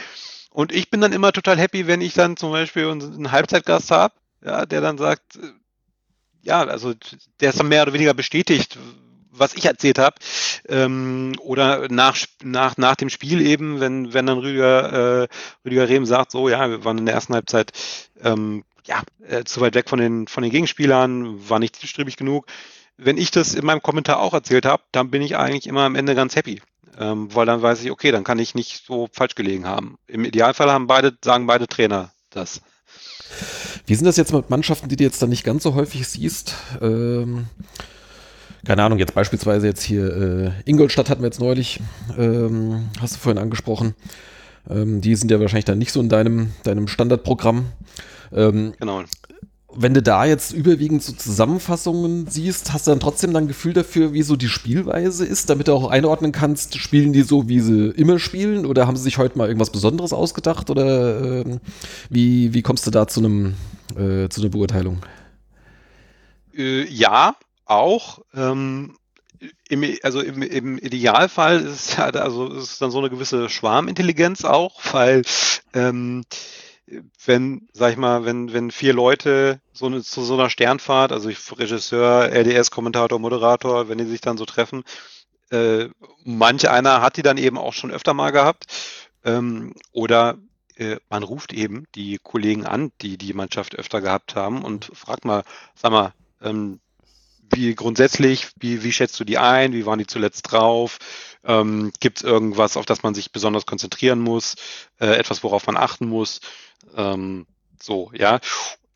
Und 0.50 0.72
ich 0.72 0.90
bin 0.90 1.02
dann 1.02 1.14
immer 1.14 1.32
total 1.32 1.58
happy, 1.58 1.88
wenn 1.88 2.02
ich 2.02 2.14
dann 2.14 2.38
zum 2.38 2.52
Beispiel 2.52 2.88
einen 2.88 3.32
Halbzeitgast 3.32 3.92
habe, 3.92 4.14
ja, 4.44 4.66
der 4.66 4.82
dann 4.82 4.98
sagt, 4.98 5.36
äh, 5.36 5.52
ja, 6.42 6.62
also 6.64 6.94
der 7.40 7.50
ist 7.50 7.60
dann 7.60 7.68
mehr 7.68 7.84
oder 7.84 7.94
weniger 7.94 8.14
bestätigt, 8.14 8.78
was 9.32 9.54
ich 9.54 9.66
erzählt 9.66 10.00
habe. 10.00 10.16
Ähm, 10.68 11.34
oder 11.40 11.88
nach, 11.90 12.18
nach, 12.44 12.78
nach 12.78 12.96
dem 12.96 13.10
Spiel 13.10 13.42
eben, 13.42 13.80
wenn, 13.80 14.14
wenn 14.14 14.26
dann 14.26 14.40
Rüdiger, 14.40 15.24
äh, 15.24 15.28
Rüdiger 15.66 15.90
Rehm 15.90 16.06
sagt, 16.06 16.32
so, 16.32 16.50
ja, 16.50 16.70
wir 16.70 16.84
waren 16.86 16.98
in 16.98 17.06
der 17.06 17.16
ersten 17.16 17.34
Halbzeit 17.34 17.72
ähm, 18.22 18.64
ja, 18.86 19.02
äh, 19.28 19.44
zu 19.44 19.62
weit 19.62 19.76
weg 19.76 19.90
von 19.90 20.00
den, 20.00 20.28
von 20.28 20.44
den 20.44 20.52
Gegenspielern, 20.52 21.50
war 21.50 21.60
nicht 21.60 21.76
zielstrebig 21.76 22.18
genug. 22.18 22.48
Wenn 22.98 23.18
ich 23.18 23.32
das 23.32 23.54
in 23.54 23.66
meinem 23.66 23.82
Kommentar 23.82 24.20
auch 24.20 24.34
erzählt 24.34 24.66
habe, 24.66 24.84
dann 24.92 25.12
bin 25.12 25.22
ich 25.22 25.38
eigentlich 25.38 25.68
immer 25.68 25.84
am 25.84 25.96
Ende 25.96 26.16
ganz 26.16 26.36
happy. 26.36 26.62
Ähm, 26.98 27.34
weil 27.34 27.46
dann 27.46 27.62
weiß 27.62 27.84
ich, 27.84 27.92
okay, 27.92 28.12
dann 28.12 28.24
kann 28.24 28.40
ich 28.40 28.56
nicht 28.56 28.86
so 28.86 29.08
falsch 29.12 29.36
gelegen 29.36 29.66
haben. 29.68 29.98
Im 30.08 30.26
Idealfall 30.26 30.72
haben 30.72 30.88
beide, 30.88 31.18
sagen 31.24 31.48
beide 31.48 31.68
Trainer 31.68 32.12
das. 32.30 32.62
Wie 33.86 33.96
sind 33.96 34.06
das 34.06 34.18
jetzt 34.18 34.34
mit 34.34 34.50
Mannschaften, 34.50 34.90
die 34.90 34.96
du 34.96 35.04
jetzt 35.04 35.22
dann 35.22 35.30
nicht 35.30 35.44
ganz 35.44 35.64
so 35.64 35.76
häufig 35.76 36.08
siehst? 36.08 36.56
Ähm, 36.82 37.48
keine 38.66 38.84
Ahnung, 38.84 39.00
jetzt 39.00 39.14
beispielsweise 39.14 39.68
jetzt 39.68 39.84
hier 39.84 40.16
äh, 40.16 40.70
Ingolstadt 40.70 41.10
hatten 41.10 41.22
wir 41.22 41.28
jetzt 41.28 41.40
neulich, 41.40 41.80
ähm, 42.18 42.90
hast 43.00 43.16
du 43.16 43.20
vorhin 43.20 43.42
angesprochen. 43.42 43.96
Ähm, 44.70 45.02
die 45.02 45.16
sind 45.16 45.32
ja 45.32 45.40
wahrscheinlich 45.40 45.66
dann 45.66 45.78
nicht 45.78 45.92
so 45.92 46.02
in 46.02 46.10
deinem, 46.10 46.52
deinem 46.64 46.88
Standardprogramm. 46.88 47.66
Ähm, 48.32 48.74
Genau. 48.80 49.04
Wenn 49.82 49.94
du 49.94 50.02
da 50.02 50.26
jetzt 50.26 50.52
überwiegend 50.52 51.02
so 51.02 51.14
Zusammenfassungen 51.14 52.28
siehst, 52.28 52.74
hast 52.74 52.86
du 52.86 52.92
dann 52.92 53.00
trotzdem 53.00 53.32
dann 53.34 53.48
Gefühl 53.48 53.72
dafür, 53.72 54.12
wie 54.12 54.24
so 54.24 54.36
die 54.36 54.50
Spielweise 54.50 55.26
ist, 55.26 55.50
damit 55.50 55.70
du 55.70 55.74
auch 55.74 55.90
einordnen 55.90 56.34
kannst, 56.34 56.78
spielen 56.78 57.14
die 57.14 57.22
so, 57.22 57.48
wie 57.48 57.62
sie 57.62 57.88
immer 57.92 58.20
spielen 58.20 58.66
oder 58.66 58.88
haben 58.88 58.98
sie 58.98 59.04
sich 59.04 59.18
heute 59.18 59.38
mal 59.38 59.48
irgendwas 59.48 59.72
Besonderes 59.72 60.12
ausgedacht 60.12 60.70
oder 60.70 61.46
ähm, 61.46 61.62
wie, 62.10 62.54
wie 62.54 62.62
kommst 62.62 62.88
du 62.88 62.92
da 62.92 63.08
zu 63.08 63.22
einem 63.22 63.54
äh, 63.96 64.28
zu 64.28 64.42
einer 64.42 64.50
Beurteilung? 64.50 65.00
Äh, 66.54 66.84
ja, 66.84 67.38
auch. 67.64 68.20
Ähm, 68.34 68.98
im, 69.70 69.86
also 70.04 70.20
im, 70.20 70.42
im 70.42 70.78
Idealfall 70.78 71.62
ist 71.62 71.98
ja, 71.98 72.10
also 72.10 72.48
ist 72.54 72.82
dann 72.82 72.92
so 72.92 73.00
eine 73.00 73.10
gewisse 73.10 73.48
Schwarmintelligenz 73.48 74.44
auch, 74.44 74.82
weil 74.92 75.22
ähm, 75.74 76.26
wenn, 77.26 77.68
sag 77.74 77.92
ich 77.92 77.98
mal, 77.98 78.26
wenn, 78.26 78.54
wenn 78.54 78.72
vier 78.72 78.94
Leute 78.94 79.62
so 79.74 79.86
eine, 79.86 80.02
zu 80.04 80.24
so 80.24 80.34
einer 80.34 80.50
Sternfahrt, 80.50 81.12
also 81.12 81.30
ich, 81.30 81.40
Regisseur, 81.58 82.30
LDS, 82.32 82.72
Kommentator, 82.72 83.20
Moderator, 83.20 83.90
wenn 83.90 83.98
die 83.98 84.06
sich 84.06 84.22
dann 84.22 84.38
so 84.38 84.46
treffen, 84.46 84.84
äh, 85.52 85.90
manch 86.24 86.70
einer 86.70 87.02
hat 87.02 87.18
die 87.18 87.24
dann 87.24 87.38
eben 87.38 87.58
auch 87.58 87.74
schon 87.74 87.92
öfter 87.92 88.14
mal 88.14 88.32
gehabt. 88.32 88.66
Ähm, 89.24 89.74
oder 89.92 90.38
äh, 90.76 90.98
man 91.10 91.24
ruft 91.24 91.54
eben 91.54 91.86
die 91.96 92.20
Kollegen 92.22 92.66
an, 92.66 92.92
die 93.02 93.18
die 93.18 93.34
Mannschaft 93.34 93.76
öfter 93.76 94.02
gehabt 94.02 94.36
haben 94.36 94.64
und 94.64 94.92
fragt 94.94 95.26
mal, 95.26 95.44
sag 95.76 95.92
mal, 95.92 96.14
ähm, 96.42 96.80
wie 97.52 97.74
grundsätzlich, 97.74 98.50
wie, 98.60 98.84
wie 98.84 98.92
schätzt 98.92 99.20
du 99.20 99.24
die 99.24 99.38
ein? 99.38 99.74
Wie 99.74 99.86
waren 99.86 100.00
die 100.00 100.08
zuletzt 100.08 100.52
drauf? 100.52 101.00
Ähm, 101.44 101.92
Gibt 102.00 102.20
es 102.20 102.24
irgendwas, 102.24 102.78
auf 102.78 102.86
das 102.86 103.02
man 103.04 103.16
sich 103.16 103.32
besonders 103.32 103.66
konzentrieren 103.66 104.20
muss? 104.20 104.56
Äh, 105.00 105.16
etwas, 105.16 105.44
worauf 105.44 105.66
man 105.66 105.78
achten 105.78 106.08
muss? 106.08 106.42
Ähm, 106.96 107.46
so, 107.82 108.12
ja. 108.14 108.40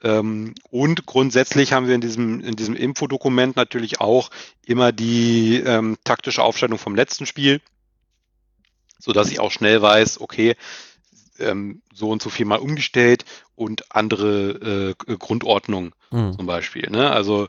Ähm, 0.03 0.55
und 0.69 1.05
grundsätzlich 1.05 1.71
haben 1.73 1.87
wir 1.87 1.95
in 1.95 2.01
diesem, 2.01 2.41
in 2.41 2.55
diesem 2.55 2.75
Infodokument 2.75 3.55
natürlich 3.55 4.01
auch 4.01 4.29
immer 4.65 4.91
die 4.91 5.61
ähm, 5.65 5.97
taktische 6.03 6.43
Aufstellung 6.43 6.77
vom 6.77 6.95
letzten 6.95 7.25
Spiel, 7.25 7.61
so 8.99 9.13
dass 9.13 9.31
ich 9.31 9.39
auch 9.39 9.51
schnell 9.51 9.81
weiß, 9.81 10.19
okay, 10.19 10.55
ähm, 11.39 11.81
so 11.93 12.09
und 12.09 12.21
so 12.21 12.29
viel 12.29 12.45
mal 12.45 12.59
umgestellt 12.59 13.23
und 13.55 13.95
andere 13.95 14.95
äh, 15.07 15.15
Grundordnung 15.15 15.93
Hm. 16.13 16.33
zum 16.33 16.45
Beispiel. 16.45 16.89
Ne? 16.89 17.11
Also 17.11 17.47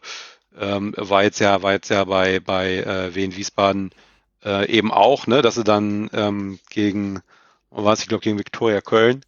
ähm, 0.59 0.95
war 0.97 1.23
jetzt 1.23 1.39
ja, 1.39 1.63
war 1.63 1.73
jetzt 1.73 1.91
ja 1.91 2.05
bei, 2.05 2.41
bei 2.41 2.79
äh, 2.79 3.15
Wien 3.15 3.37
Wiesbaden 3.37 3.91
äh, 4.43 4.71
eben 4.71 4.91
auch, 4.91 5.27
ne, 5.27 5.43
dass 5.43 5.57
sie 5.57 5.65
dann 5.65 6.09
ähm, 6.15 6.59
gegen, 6.71 7.21
was 7.71 8.01
ich 8.01 8.09
glaube, 8.09 8.23
gegen 8.23 8.39
Viktoria 8.39 8.81
Köln, 8.81 9.23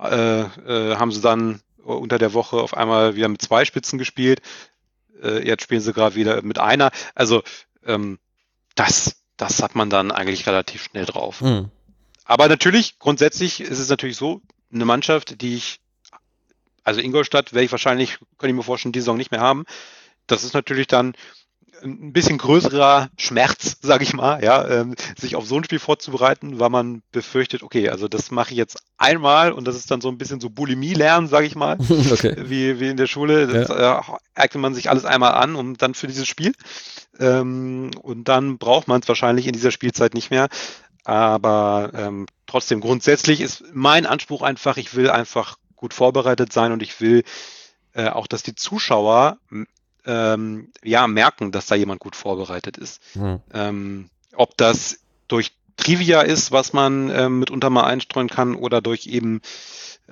äh, 0.00 0.40
äh, 0.40 0.96
haben 0.96 1.12
sie 1.12 1.20
dann 1.20 1.60
unter 1.82 2.18
der 2.18 2.32
Woche 2.34 2.56
auf 2.56 2.76
einmal 2.76 3.14
wieder 3.14 3.28
mit 3.28 3.42
zwei 3.42 3.64
Spitzen 3.64 3.98
gespielt. 3.98 4.40
äh, 5.22 5.46
jetzt 5.46 5.62
spielen 5.62 5.80
sie 5.80 5.92
gerade 5.92 6.16
wieder 6.16 6.42
mit 6.42 6.58
einer. 6.58 6.90
Also 7.14 7.42
ähm, 7.84 8.18
das, 8.74 9.22
das 9.36 9.62
hat 9.62 9.74
man 9.74 9.90
dann 9.90 10.10
eigentlich 10.10 10.46
relativ 10.46 10.84
schnell 10.84 11.06
drauf. 11.06 11.40
Mhm. 11.40 11.70
Aber 12.24 12.48
natürlich, 12.48 12.98
grundsätzlich 12.98 13.60
ist 13.60 13.78
es 13.78 13.88
natürlich 13.88 14.16
so, 14.16 14.42
eine 14.72 14.84
Mannschaft, 14.84 15.40
die 15.40 15.54
ich, 15.54 15.80
also 16.82 17.00
Ingolstadt 17.00 17.52
werde 17.52 17.64
ich 17.64 17.72
wahrscheinlich, 17.72 18.18
könnte 18.38 18.48
ich 18.48 18.54
mir 18.54 18.62
vorstellen, 18.62 18.92
die 18.92 19.00
Saison 19.00 19.16
nicht 19.16 19.30
mehr 19.30 19.40
haben. 19.40 19.64
Das 20.26 20.42
ist 20.42 20.54
natürlich 20.54 20.88
dann 20.88 21.14
ein 21.82 22.12
bisschen 22.12 22.38
größerer 22.38 23.08
Schmerz, 23.16 23.76
sage 23.80 24.04
ich 24.04 24.12
mal, 24.12 24.42
ja, 24.42 24.66
ähm, 24.68 24.94
sich 25.16 25.36
auf 25.36 25.46
so 25.46 25.56
ein 25.56 25.64
Spiel 25.64 25.78
vorzubereiten, 25.78 26.58
weil 26.58 26.70
man 26.70 27.02
befürchtet, 27.12 27.62
okay, 27.62 27.88
also 27.88 28.08
das 28.08 28.30
mache 28.30 28.50
ich 28.52 28.56
jetzt 28.56 28.82
einmal 28.98 29.52
und 29.52 29.66
das 29.66 29.76
ist 29.76 29.90
dann 29.90 30.00
so 30.00 30.08
ein 30.08 30.18
bisschen 30.18 30.40
so 30.40 30.50
Bulimie 30.50 30.94
lernen, 30.94 31.28
sage 31.28 31.46
ich 31.46 31.54
mal, 31.54 31.78
okay. 32.10 32.36
wie, 32.38 32.80
wie 32.80 32.88
in 32.88 32.96
der 32.96 33.06
Schule. 33.06 33.46
Das 33.46 33.68
ja. 33.68 34.00
äh, 34.00 34.02
eignet 34.34 34.62
man 34.62 34.74
sich 34.74 34.90
alles 34.90 35.04
einmal 35.04 35.32
an 35.32 35.56
und 35.56 35.82
dann 35.82 35.94
für 35.94 36.06
dieses 36.06 36.26
Spiel. 36.26 36.52
Ähm, 37.18 37.90
und 38.02 38.28
dann 38.28 38.58
braucht 38.58 38.88
man 38.88 39.00
es 39.00 39.08
wahrscheinlich 39.08 39.46
in 39.46 39.52
dieser 39.52 39.70
Spielzeit 39.70 40.14
nicht 40.14 40.30
mehr. 40.30 40.48
Aber 41.04 41.90
ähm, 41.94 42.26
trotzdem 42.46 42.80
grundsätzlich 42.80 43.40
ist 43.40 43.64
mein 43.72 44.06
Anspruch 44.06 44.42
einfach, 44.42 44.76
ich 44.76 44.94
will 44.94 45.08
einfach 45.08 45.56
gut 45.76 45.94
vorbereitet 45.94 46.52
sein 46.52 46.72
und 46.72 46.82
ich 46.82 47.00
will 47.00 47.22
äh, 47.92 48.08
auch, 48.08 48.26
dass 48.26 48.42
die 48.42 48.54
Zuschauer 48.54 49.38
ähm, 50.06 50.70
ja 50.82 51.06
merken, 51.06 51.52
dass 51.52 51.66
da 51.66 51.74
jemand 51.74 52.00
gut 52.00 52.16
vorbereitet 52.16 52.76
ist. 52.76 53.00
Mhm. 53.16 53.40
Ähm, 53.52 54.10
ob 54.34 54.56
das 54.56 55.00
durch 55.28 55.52
Trivia 55.76 56.22
ist, 56.22 56.52
was 56.52 56.72
man 56.72 57.10
ähm, 57.10 57.40
mitunter 57.40 57.70
mal 57.70 57.84
einstreuen 57.84 58.28
kann, 58.28 58.54
oder 58.54 58.80
durch 58.80 59.06
eben 59.06 59.40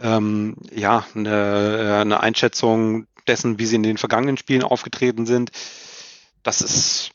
ähm, 0.00 0.56
ja 0.74 1.06
eine, 1.14 1.78
äh, 1.78 2.00
eine 2.00 2.20
Einschätzung 2.20 3.06
dessen, 3.26 3.58
wie 3.58 3.66
sie 3.66 3.76
in 3.76 3.82
den 3.82 3.96
vergangenen 3.98 4.36
Spielen 4.36 4.62
aufgetreten 4.62 5.26
sind. 5.26 5.50
Das 6.42 6.60
ist 6.60 7.12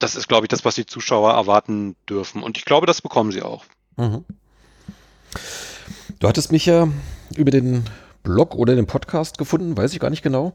das 0.00 0.16
ist, 0.16 0.28
glaube 0.28 0.46
ich, 0.46 0.48
das, 0.48 0.64
was 0.64 0.74
die 0.74 0.86
Zuschauer 0.86 1.32
erwarten 1.34 1.94
dürfen. 2.08 2.42
Und 2.42 2.58
ich 2.58 2.64
glaube, 2.64 2.86
das 2.86 3.02
bekommen 3.02 3.32
sie 3.32 3.42
auch. 3.42 3.64
Mhm. 3.96 4.24
Du 6.18 6.26
hattest 6.26 6.50
mich 6.50 6.66
ja 6.66 6.88
über 7.36 7.50
den 7.50 7.84
Blog 8.22 8.54
oder 8.54 8.74
den 8.74 8.86
Podcast 8.86 9.38
gefunden, 9.38 9.76
weiß 9.76 9.92
ich 9.92 10.00
gar 10.00 10.10
nicht 10.10 10.22
genau. 10.22 10.52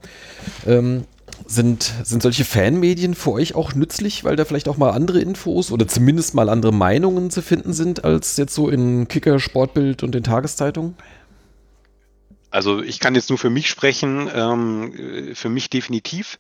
Ähm, 0.66 1.06
sind, 1.48 1.94
sind 2.04 2.22
solche 2.22 2.46
Fanmedien 2.46 3.16
für 3.16 3.32
euch 3.32 3.56
auch 3.56 3.74
nützlich, 3.74 4.24
weil 4.24 4.36
da 4.36 4.46
vielleicht 4.46 4.68
auch 4.68 4.78
mal 4.78 4.92
andere 4.92 5.20
Infos 5.20 5.72
oder 5.72 5.88
zumindest 5.88 6.34
mal 6.34 6.50
andere 6.50 6.72
Meinungen 6.72 7.30
zu 7.30 7.42
finden 7.42 7.74
sind, 7.74 8.04
als 8.04 8.38
jetzt 8.38 8.54
so 8.54 8.70
in 8.70 9.08
Kicker, 9.08 9.40
Sportbild 9.40 10.04
und 10.04 10.14
den 10.14 10.24
Tageszeitungen? 10.24 10.96
Also 12.52 12.82
ich 12.82 13.00
kann 13.00 13.16
jetzt 13.16 13.30
nur 13.30 13.38
für 13.38 13.50
mich 13.50 13.70
sprechen, 13.70 14.30
ähm, 14.34 15.34
für 15.34 15.50
mich 15.50 15.70
definitiv. 15.70 16.40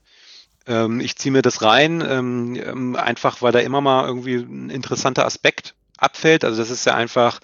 Ähm, 0.65 0.99
ich 1.01 1.17
ziehe 1.17 1.33
mir 1.33 1.41
das 1.41 1.61
rein, 1.61 2.03
ähm, 2.07 2.55
ähm, 2.55 2.95
einfach 2.95 3.41
weil 3.41 3.51
da 3.51 3.59
immer 3.59 3.81
mal 3.81 4.07
irgendwie 4.07 4.35
ein 4.35 4.69
interessanter 4.69 5.25
Aspekt 5.25 5.75
abfällt. 5.97 6.45
Also 6.45 6.57
das 6.57 6.69
ist 6.69 6.85
ja 6.85 6.95
einfach 6.95 7.39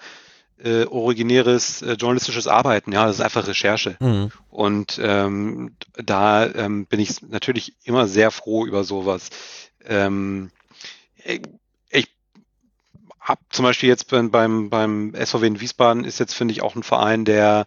äh, 0.62 0.84
originäres 0.86 1.82
äh, 1.82 1.92
journalistisches 1.94 2.46
Arbeiten, 2.46 2.92
ja, 2.92 3.06
das 3.06 3.16
ist 3.16 3.22
einfach 3.22 3.46
Recherche. 3.46 3.96
Mhm. 4.00 4.30
Und 4.48 5.00
ähm, 5.02 5.76
da 5.94 6.46
ähm, 6.46 6.86
bin 6.86 7.00
ich 7.00 7.22
natürlich 7.22 7.74
immer 7.84 8.06
sehr 8.06 8.30
froh 8.30 8.64
über 8.66 8.84
sowas. 8.84 9.30
Ähm, 9.84 10.50
ich, 11.24 11.42
ich 11.90 12.08
habe 13.20 13.40
zum 13.50 13.64
Beispiel 13.64 13.88
jetzt 13.88 14.08
beim, 14.08 14.30
beim, 14.30 14.70
beim 14.70 15.14
SVW 15.14 15.46
in 15.46 15.60
Wiesbaden 15.60 16.04
ist 16.04 16.20
jetzt, 16.20 16.34
finde 16.34 16.52
ich, 16.52 16.62
auch 16.62 16.76
ein 16.76 16.82
Verein, 16.82 17.24
der 17.24 17.66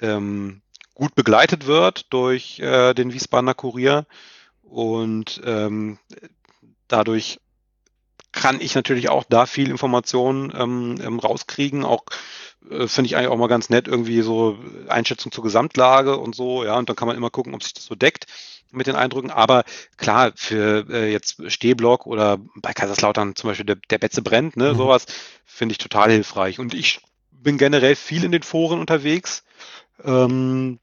ähm, 0.00 0.62
gut 0.94 1.14
begleitet 1.14 1.66
wird 1.66 2.12
durch 2.12 2.60
äh, 2.60 2.94
den 2.94 3.12
Wiesbadener 3.12 3.54
Kurier 3.54 4.06
und 4.62 5.40
ähm, 5.44 5.98
dadurch 6.88 7.40
kann 8.32 8.60
ich 8.60 8.74
natürlich 8.74 9.08
auch 9.08 9.24
da 9.28 9.46
viel 9.46 9.70
Informationen 9.70 10.52
ähm, 10.56 11.00
ähm, 11.02 11.18
rauskriegen. 11.18 11.84
Auch 11.84 12.04
äh, 12.68 12.86
finde 12.86 13.06
ich 13.06 13.16
eigentlich 13.16 13.28
auch 13.28 13.36
mal 13.36 13.48
ganz 13.48 13.70
nett, 13.70 13.88
irgendwie 13.88 14.22
so 14.22 14.58
Einschätzung 14.88 15.32
zur 15.32 15.44
Gesamtlage 15.44 16.16
und 16.16 16.34
so, 16.34 16.64
ja, 16.64 16.76
und 16.76 16.88
dann 16.88 16.96
kann 16.96 17.08
man 17.08 17.16
immer 17.16 17.30
gucken, 17.30 17.54
ob 17.54 17.62
sich 17.62 17.74
das 17.74 17.86
so 17.86 17.94
deckt 17.94 18.26
mit 18.70 18.86
den 18.86 18.96
Eindrücken. 18.96 19.30
Aber 19.30 19.64
klar, 19.96 20.32
für 20.36 20.86
äh, 20.90 21.10
jetzt 21.10 21.42
Stehblock 21.50 22.06
oder 22.06 22.38
bei 22.56 22.72
Kaiserslautern 22.72 23.34
zum 23.34 23.50
Beispiel 23.50 23.66
der, 23.66 23.76
der 23.90 23.98
Betze 23.98 24.22
brennt, 24.22 24.56
ne, 24.56 24.72
mhm. 24.72 24.76
sowas, 24.76 25.06
finde 25.44 25.72
ich 25.72 25.78
total 25.78 26.10
hilfreich. 26.10 26.58
Und 26.58 26.74
ich 26.74 27.00
bin 27.32 27.58
generell 27.58 27.96
viel 27.96 28.24
in 28.24 28.32
den 28.32 28.42
Foren 28.42 28.80
unterwegs, 28.80 29.44
ähm, 30.04 30.78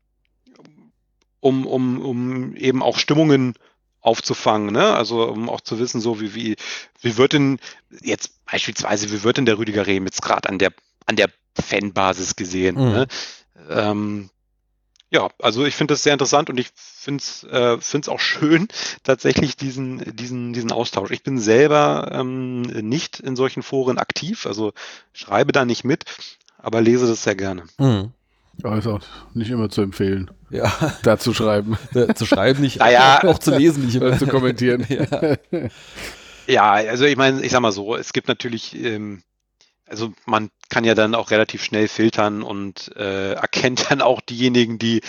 um, 1.39 1.65
um, 1.65 2.01
um 2.01 2.55
eben 2.55 2.83
auch 2.83 2.97
Stimmungen 2.97 3.53
aufzufangen, 4.07 4.71
ne? 4.71 4.95
Also 4.95 5.27
um 5.27 5.49
auch 5.49 5.61
zu 5.61 5.77
wissen, 5.79 5.99
so 6.01 6.21
wie, 6.21 6.33
wie, 6.33 6.55
wie 7.01 7.17
wird 7.17 7.33
denn 7.33 7.59
jetzt 8.01 8.43
beispielsweise, 8.45 9.11
wie 9.11 9.23
wird 9.23 9.37
denn 9.37 9.45
der 9.45 9.57
Rüdiger 9.57 9.85
Rehm 9.85 10.05
jetzt 10.05 10.21
gerade 10.21 10.47
an 10.49 10.57
der, 10.57 10.71
an 11.05 11.17
der 11.17 11.29
Fanbasis 11.59 12.35
gesehen? 12.35 12.75
Mhm. 12.75 12.91
Ne? 12.91 13.07
Ähm, 13.69 14.29
ja, 15.09 15.29
also 15.39 15.65
ich 15.65 15.75
finde 15.75 15.93
das 15.93 16.03
sehr 16.03 16.13
interessant 16.13 16.49
und 16.49 16.57
ich 16.57 16.69
finde 16.73 17.21
es 17.21 17.43
äh, 17.43 17.77
find's 17.79 18.09
auch 18.09 18.19
schön, 18.19 18.67
tatsächlich 19.03 19.57
diesen, 19.57 20.15
diesen, 20.15 20.53
diesen 20.53 20.71
Austausch. 20.71 21.11
Ich 21.11 21.23
bin 21.23 21.37
selber 21.37 22.09
ähm, 22.11 22.61
nicht 22.61 23.19
in 23.19 23.35
solchen 23.35 23.63
Foren 23.63 23.97
aktiv, 23.97 24.45
also 24.45 24.73
schreibe 25.13 25.51
da 25.51 25.65
nicht 25.65 25.83
mit, 25.83 26.05
aber 26.57 26.81
lese 26.81 27.07
das 27.07 27.23
sehr 27.23 27.35
gerne. 27.35 27.63
Mhm. 27.77 28.13
Ja, 28.63 28.77
ist 28.77 28.87
auch 28.87 29.01
nicht 29.33 29.51
immer 29.51 29.69
zu 29.69 29.81
empfehlen. 29.81 30.31
Ja. 30.49 30.71
Da 31.03 31.17
zu 31.17 31.33
schreiben. 31.33 31.77
Da, 31.93 32.13
zu 32.15 32.25
schreiben 32.25 32.61
nicht, 32.61 32.79
naja, 32.79 33.21
auch 33.23 33.39
zu 33.39 33.55
lesen 33.55 33.85
nicht 33.85 33.95
immer. 33.95 34.17
zu 34.17 34.27
kommentieren. 34.27 34.85
Ja. 34.89 35.35
ja, 36.47 36.71
also 36.71 37.05
ich 37.05 37.17
meine, 37.17 37.41
ich 37.41 37.51
sag 37.51 37.61
mal 37.61 37.71
so, 37.71 37.95
es 37.95 38.13
gibt 38.13 38.27
natürlich, 38.27 38.75
ähm, 38.75 39.23
also 39.85 40.13
man 40.25 40.49
kann 40.69 40.83
ja 40.83 40.95
dann 40.95 41.15
auch 41.15 41.31
relativ 41.31 41.63
schnell 41.63 41.87
filtern 41.87 42.43
und 42.43 42.95
äh, 42.95 43.33
erkennt 43.33 43.91
dann 43.91 44.01
auch 44.01 44.21
diejenigen, 44.21 44.79
die 44.79 45.01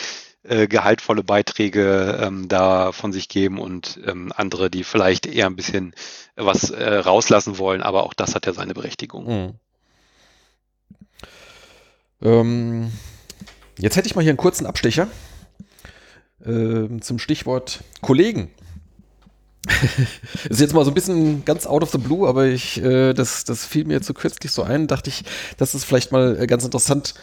äh, 0.44 0.68
gehaltvolle 0.68 1.24
Beiträge 1.24 2.18
ähm, 2.22 2.48
da 2.48 2.92
von 2.92 3.12
sich 3.12 3.28
geben 3.28 3.58
und 3.58 4.00
ähm, 4.06 4.32
andere, 4.36 4.70
die 4.70 4.84
vielleicht 4.84 5.26
eher 5.26 5.46
ein 5.46 5.56
bisschen 5.56 5.94
was 6.36 6.70
äh, 6.70 6.94
rauslassen 6.94 7.58
wollen, 7.58 7.82
aber 7.82 8.04
auch 8.04 8.14
das 8.14 8.34
hat 8.34 8.46
ja 8.46 8.52
seine 8.52 8.74
Berechtigung. 8.74 9.26
Mhm. 9.26 9.54
Ähm, 12.20 12.92
Jetzt 13.78 13.96
hätte 13.96 14.08
ich 14.08 14.16
mal 14.16 14.22
hier 14.22 14.30
einen 14.30 14.38
kurzen 14.38 14.66
Abstecher 14.66 15.08
äh, 16.44 16.98
zum 17.00 17.18
Stichwort 17.18 17.84
Kollegen. 18.00 18.50
ist 20.48 20.60
jetzt 20.60 20.74
mal 20.74 20.84
so 20.84 20.90
ein 20.90 20.94
bisschen 20.94 21.44
ganz 21.44 21.66
out 21.66 21.82
of 21.82 21.90
the 21.90 21.98
blue, 21.98 22.28
aber 22.28 22.46
ich, 22.46 22.82
äh, 22.82 23.12
das, 23.12 23.44
das 23.44 23.64
fiel 23.64 23.84
mir 23.84 24.00
zu 24.00 24.14
kürzlich 24.14 24.50
so 24.50 24.62
ein, 24.62 24.86
dachte 24.86 25.10
ich, 25.10 25.24
das 25.58 25.74
ist 25.74 25.84
vielleicht 25.84 26.10
mal 26.10 26.40
äh, 26.40 26.46
ganz 26.46 26.64
interessant. 26.64 27.14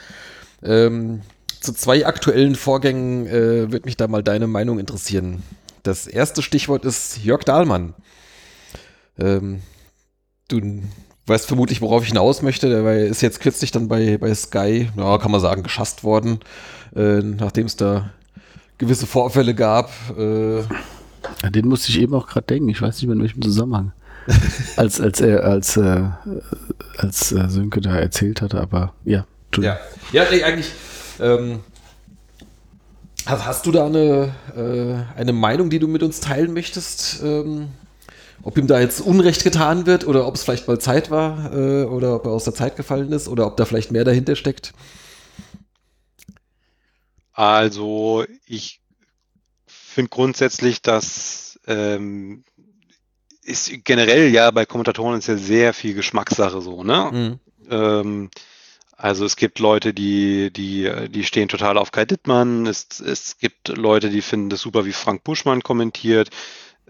Ähm, 0.64 1.22
zu 1.60 1.74
zwei 1.74 2.06
aktuellen 2.06 2.56
Vorgängen 2.56 3.28
äh, 3.28 3.72
würde 3.72 3.86
mich 3.86 3.98
da 3.98 4.08
mal 4.08 4.24
deine 4.24 4.48
Meinung 4.48 4.80
interessieren. 4.80 5.44
Das 5.84 6.08
erste 6.08 6.42
Stichwort 6.42 6.86
ist 6.86 7.18
Jörg 7.24 7.44
Dahlmann. 7.44 7.94
Ähm, 9.18 9.62
du 10.48 10.84
weißt 11.28 11.48
vermutlich, 11.48 11.82
worauf 11.82 12.04
ich 12.04 12.10
hinaus 12.10 12.42
möchte. 12.42 12.70
Der 12.70 13.06
ist 13.06 13.22
jetzt 13.22 13.40
kürzlich 13.40 13.72
dann 13.72 13.88
bei, 13.88 14.18
bei 14.18 14.34
Sky, 14.34 14.90
ja, 14.96 15.18
kann 15.18 15.32
man 15.32 15.42
sagen, 15.42 15.64
geschasst 15.64 16.04
worden, 16.04 16.40
äh, 16.96 17.20
nachdem 17.20 17.66
es 17.66 17.76
da 17.76 18.12
gewisse 18.78 19.08
Vorfälle 19.08 19.56
gab. 19.56 19.92
Äh, 20.18 20.60
ja, 20.62 21.50
den 21.50 21.68
musste 21.68 21.90
ich 21.90 22.00
eben 22.00 22.14
auch 22.14 22.28
gerade 22.28 22.48
denken. 22.48 22.70
Ich 22.70 22.82
weiß 22.82 22.96
nicht 22.96 23.08
mehr 23.08 23.16
in 23.16 23.22
welchem 23.22 23.42
Zusammenhang. 23.42 23.92
als 24.76 25.00
als 25.00 25.22
er 25.22 25.44
als 25.44 25.78
äh, 25.78 26.04
als 26.98 27.32
äh, 27.32 27.48
Sönke 27.48 27.80
da 27.80 27.96
erzählt 27.96 28.42
hatte, 28.42 28.60
aber 28.60 28.94
ja. 29.04 29.26
Ja, 29.58 29.78
ja 30.12 30.24
eigentlich. 30.24 30.72
Ähm, 31.20 31.60
hast 33.26 33.66
du 33.66 33.72
da 33.72 33.86
eine, 33.86 34.34
äh, 34.56 35.18
eine 35.20 35.32
Meinung, 35.32 35.70
die 35.70 35.80
du 35.80 35.88
mit 35.88 36.04
uns 36.04 36.20
teilen 36.20 36.54
möchtest? 36.54 37.22
Ähm, 37.24 37.70
ob 38.44 38.58
ihm 38.58 38.68
da 38.68 38.80
jetzt 38.80 39.02
Unrecht 39.02 39.44
getan 39.44 39.86
wird 39.86 40.06
oder 40.06 40.28
ob 40.28 40.36
es 40.36 40.44
vielleicht 40.44 40.68
mal 40.68 40.80
Zeit 40.80 41.10
war 41.12 41.54
äh, 41.54 41.84
oder 41.86 42.16
ob 42.16 42.26
er 42.26 42.32
aus 42.32 42.44
der 42.44 42.54
Zeit 42.54 42.76
gefallen 42.76 43.12
ist 43.12 43.28
oder 43.28 43.48
ob 43.48 43.58
da 43.58 43.66
vielleicht 43.66 43.92
mehr 43.92 44.04
dahinter 44.04 44.36
steckt? 44.36 44.74
Also 47.34 48.26
ich 48.46 48.82
finde 49.66 50.10
grundsätzlich, 50.10 50.82
dass 50.82 51.60
ähm, 51.68 52.44
ist 53.44 53.72
generell 53.84 54.30
ja 54.30 54.50
bei 54.52 54.66
Kommentatoren 54.66 55.20
ist 55.20 55.28
ja 55.28 55.38
sehr 55.38 55.74
viel 55.74 55.94
Geschmackssache 55.94 56.62
so, 56.62 56.84
ne? 56.84 57.12
Mhm. 57.12 57.40
Ähm, 57.70 58.30
also 58.98 59.26
es 59.26 59.36
gibt 59.36 59.60
Leute, 59.60 59.94
die, 59.94 60.52
die, 60.52 60.90
die 61.10 61.24
stehen 61.26 61.50
total 61.50 61.78
auf 61.78 61.92
Kai 61.92 62.06
Dittmann. 62.06 62.66
Es, 62.66 63.02
es 63.02 63.38
gibt 63.38 63.68
Leute, 63.68 64.10
die 64.10 64.22
finden 64.22 64.50
das 64.50 64.62
super, 64.62 64.86
wie 64.86 64.94
Frank 64.94 65.24
Buschmann 65.24 65.62
kommentiert 65.62 66.30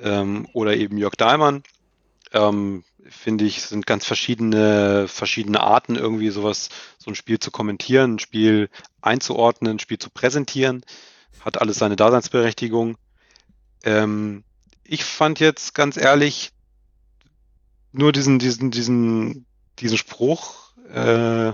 ähm, 0.02 0.48
oder 0.54 0.76
eben 0.76 0.98
Jörg 0.98 1.16
Dahlmann. 1.16 1.64
Ähm, 2.34 2.84
finde 3.08 3.46
ich, 3.46 3.62
sind 3.62 3.86
ganz 3.86 4.06
verschiedene, 4.06 5.08
verschiedene 5.08 5.62
Arten, 5.62 5.96
irgendwie 5.96 6.30
sowas, 6.30 6.70
so 6.98 7.12
ein 7.12 7.16
Spiel 7.16 7.39
zu 7.39 7.52
kommentieren, 7.52 8.16
ein 8.16 8.20
Spiel 8.20 8.70
einzuordnen, 9.02 9.76
ein 9.76 9.80
Spiel 9.80 10.00
zu 10.00 10.10
präsentieren. 10.10 10.84
Hat 11.41 11.62
alles 11.62 11.78
seine 11.78 11.96
Daseinsberechtigung. 11.96 12.98
Ähm, 13.84 14.43
ich 14.84 15.04
fand 15.04 15.39
jetzt 15.39 15.76
ganz 15.76 15.98
ehrlich 15.98 16.52
nur 17.91 18.12
diesen, 18.12 18.39
diesen, 18.39 18.72
diesen, 18.72 19.46
diesen 19.80 19.98
Spruch 19.98 20.72
äh, 20.93 21.54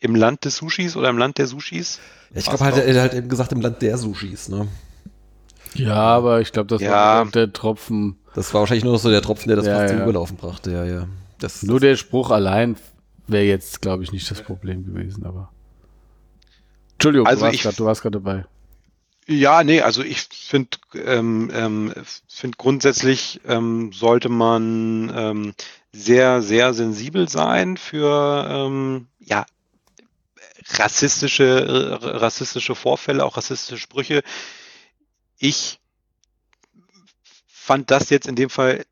im 0.00 0.14
Land 0.14 0.44
des 0.44 0.56
Sushis 0.56 0.96
oder 0.96 1.08
im 1.08 1.18
Land 1.18 1.38
der 1.38 1.46
Sushis. 1.46 1.98
Ich 2.34 2.44
glaube, 2.44 2.64
halt, 2.64 2.76
er 2.76 3.02
hat 3.02 3.14
eben 3.14 3.28
gesagt, 3.28 3.52
im 3.52 3.60
Land 3.60 3.82
der 3.82 3.96
Sushis, 3.98 4.48
ne? 4.48 4.68
Ja, 5.74 5.94
aber 5.94 6.40
ich 6.40 6.52
glaube, 6.52 6.68
das 6.68 6.82
Ja. 6.82 6.90
war 6.90 7.26
der 7.26 7.52
Tropfen. 7.52 8.18
Das 8.34 8.52
war 8.54 8.60
wahrscheinlich 8.60 8.84
nur 8.84 8.98
so 8.98 9.10
der 9.10 9.22
Tropfen, 9.22 9.48
der 9.48 9.56
das 9.56 9.66
Ja, 9.66 9.76
fast 9.76 9.88
zum 9.88 9.98
ja. 9.98 10.04
Überlaufen 10.04 10.36
brachte, 10.36 10.70
ja, 10.72 10.84
ja. 10.84 11.06
Das, 11.38 11.62
Nur 11.62 11.80
der 11.80 11.96
Spruch 11.96 12.30
allein 12.30 12.76
wäre 13.26 13.44
jetzt, 13.44 13.80
glaube 13.82 14.02
ich, 14.02 14.12
nicht 14.12 14.30
das 14.30 14.42
Problem 14.42 14.84
gewesen, 14.84 15.26
aber. 15.26 15.50
Entschuldigung, 16.94 17.26
Also 17.26 17.42
warst 17.42 17.78
du 17.78 17.84
warst 17.84 18.02
gerade 18.02 18.20
dabei. 18.20 18.44
Ja, 19.26 19.64
nee, 19.64 19.80
also 19.80 20.02
ich 20.02 20.22
finde 20.30 20.68
ähm, 20.94 21.50
ähm, 21.52 21.92
find 22.28 22.58
grundsätzlich 22.58 23.40
ähm, 23.46 23.90
sollte 23.92 24.28
man 24.28 25.10
ähm, 25.14 25.54
sehr, 25.92 26.42
sehr 26.42 26.74
sensibel 26.74 27.28
sein 27.28 27.76
für 27.78 28.46
ähm, 28.48 29.06
ja, 29.20 29.46
rassistische, 30.78 31.44
äh, 32.02 32.06
rassistische 32.06 32.74
Vorfälle, 32.74 33.24
auch 33.24 33.36
rassistische 33.36 33.78
Sprüche. 33.78 34.22
Ich 35.44 35.78
fand 37.46 37.90
das 37.90 38.08
jetzt 38.08 38.26
in 38.26 38.34
dem 38.34 38.48
Fall, 38.48 38.86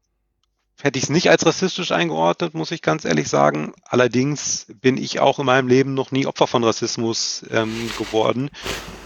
hätte 0.83 0.99
ich 0.99 1.05
es 1.05 1.09
nicht 1.09 1.31
als 1.31 1.47
rassistisch 1.47 1.93
eingeordnet, 1.93 2.53
muss 2.53 2.73
ich 2.73 2.83
ganz 2.83 3.07
ehrlich 3.07 3.29
sagen. 3.29 3.73
Allerdings 3.87 4.67
bin 4.83 4.99
ich 4.99 5.19
auch 5.19 5.39
in 5.39 5.47
meinem 5.47 5.67
Leben 5.67 5.95
noch 5.95 6.11
nie 6.11 6.27
Opfer 6.27 6.47
von 6.47 6.63
Rassismus 6.63 7.47
ähm, 7.51 7.91
geworden. 7.97 8.51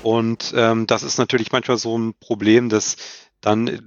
Und 0.03 0.55
ähm, 0.57 0.88
das 0.88 1.05
ist 1.05 1.18
natürlich 1.18 1.53
manchmal 1.53 1.78
so 1.78 1.97
ein 1.97 2.14
Problem, 2.14 2.68
dass 2.68 2.97
dann 3.40 3.68
äh, 3.68 3.80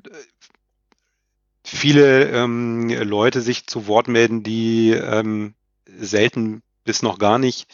viele 1.65 2.29
ähm, 2.29 2.87
Leute 2.87 3.41
sich 3.41 3.67
zu 3.67 3.87
Wort 3.87 4.07
melden, 4.07 4.41
die 4.41 4.91
ähm, 4.91 5.53
selten 5.85 6.63
bis 6.85 7.01
noch 7.01 7.19
gar 7.19 7.39
nicht 7.39 7.67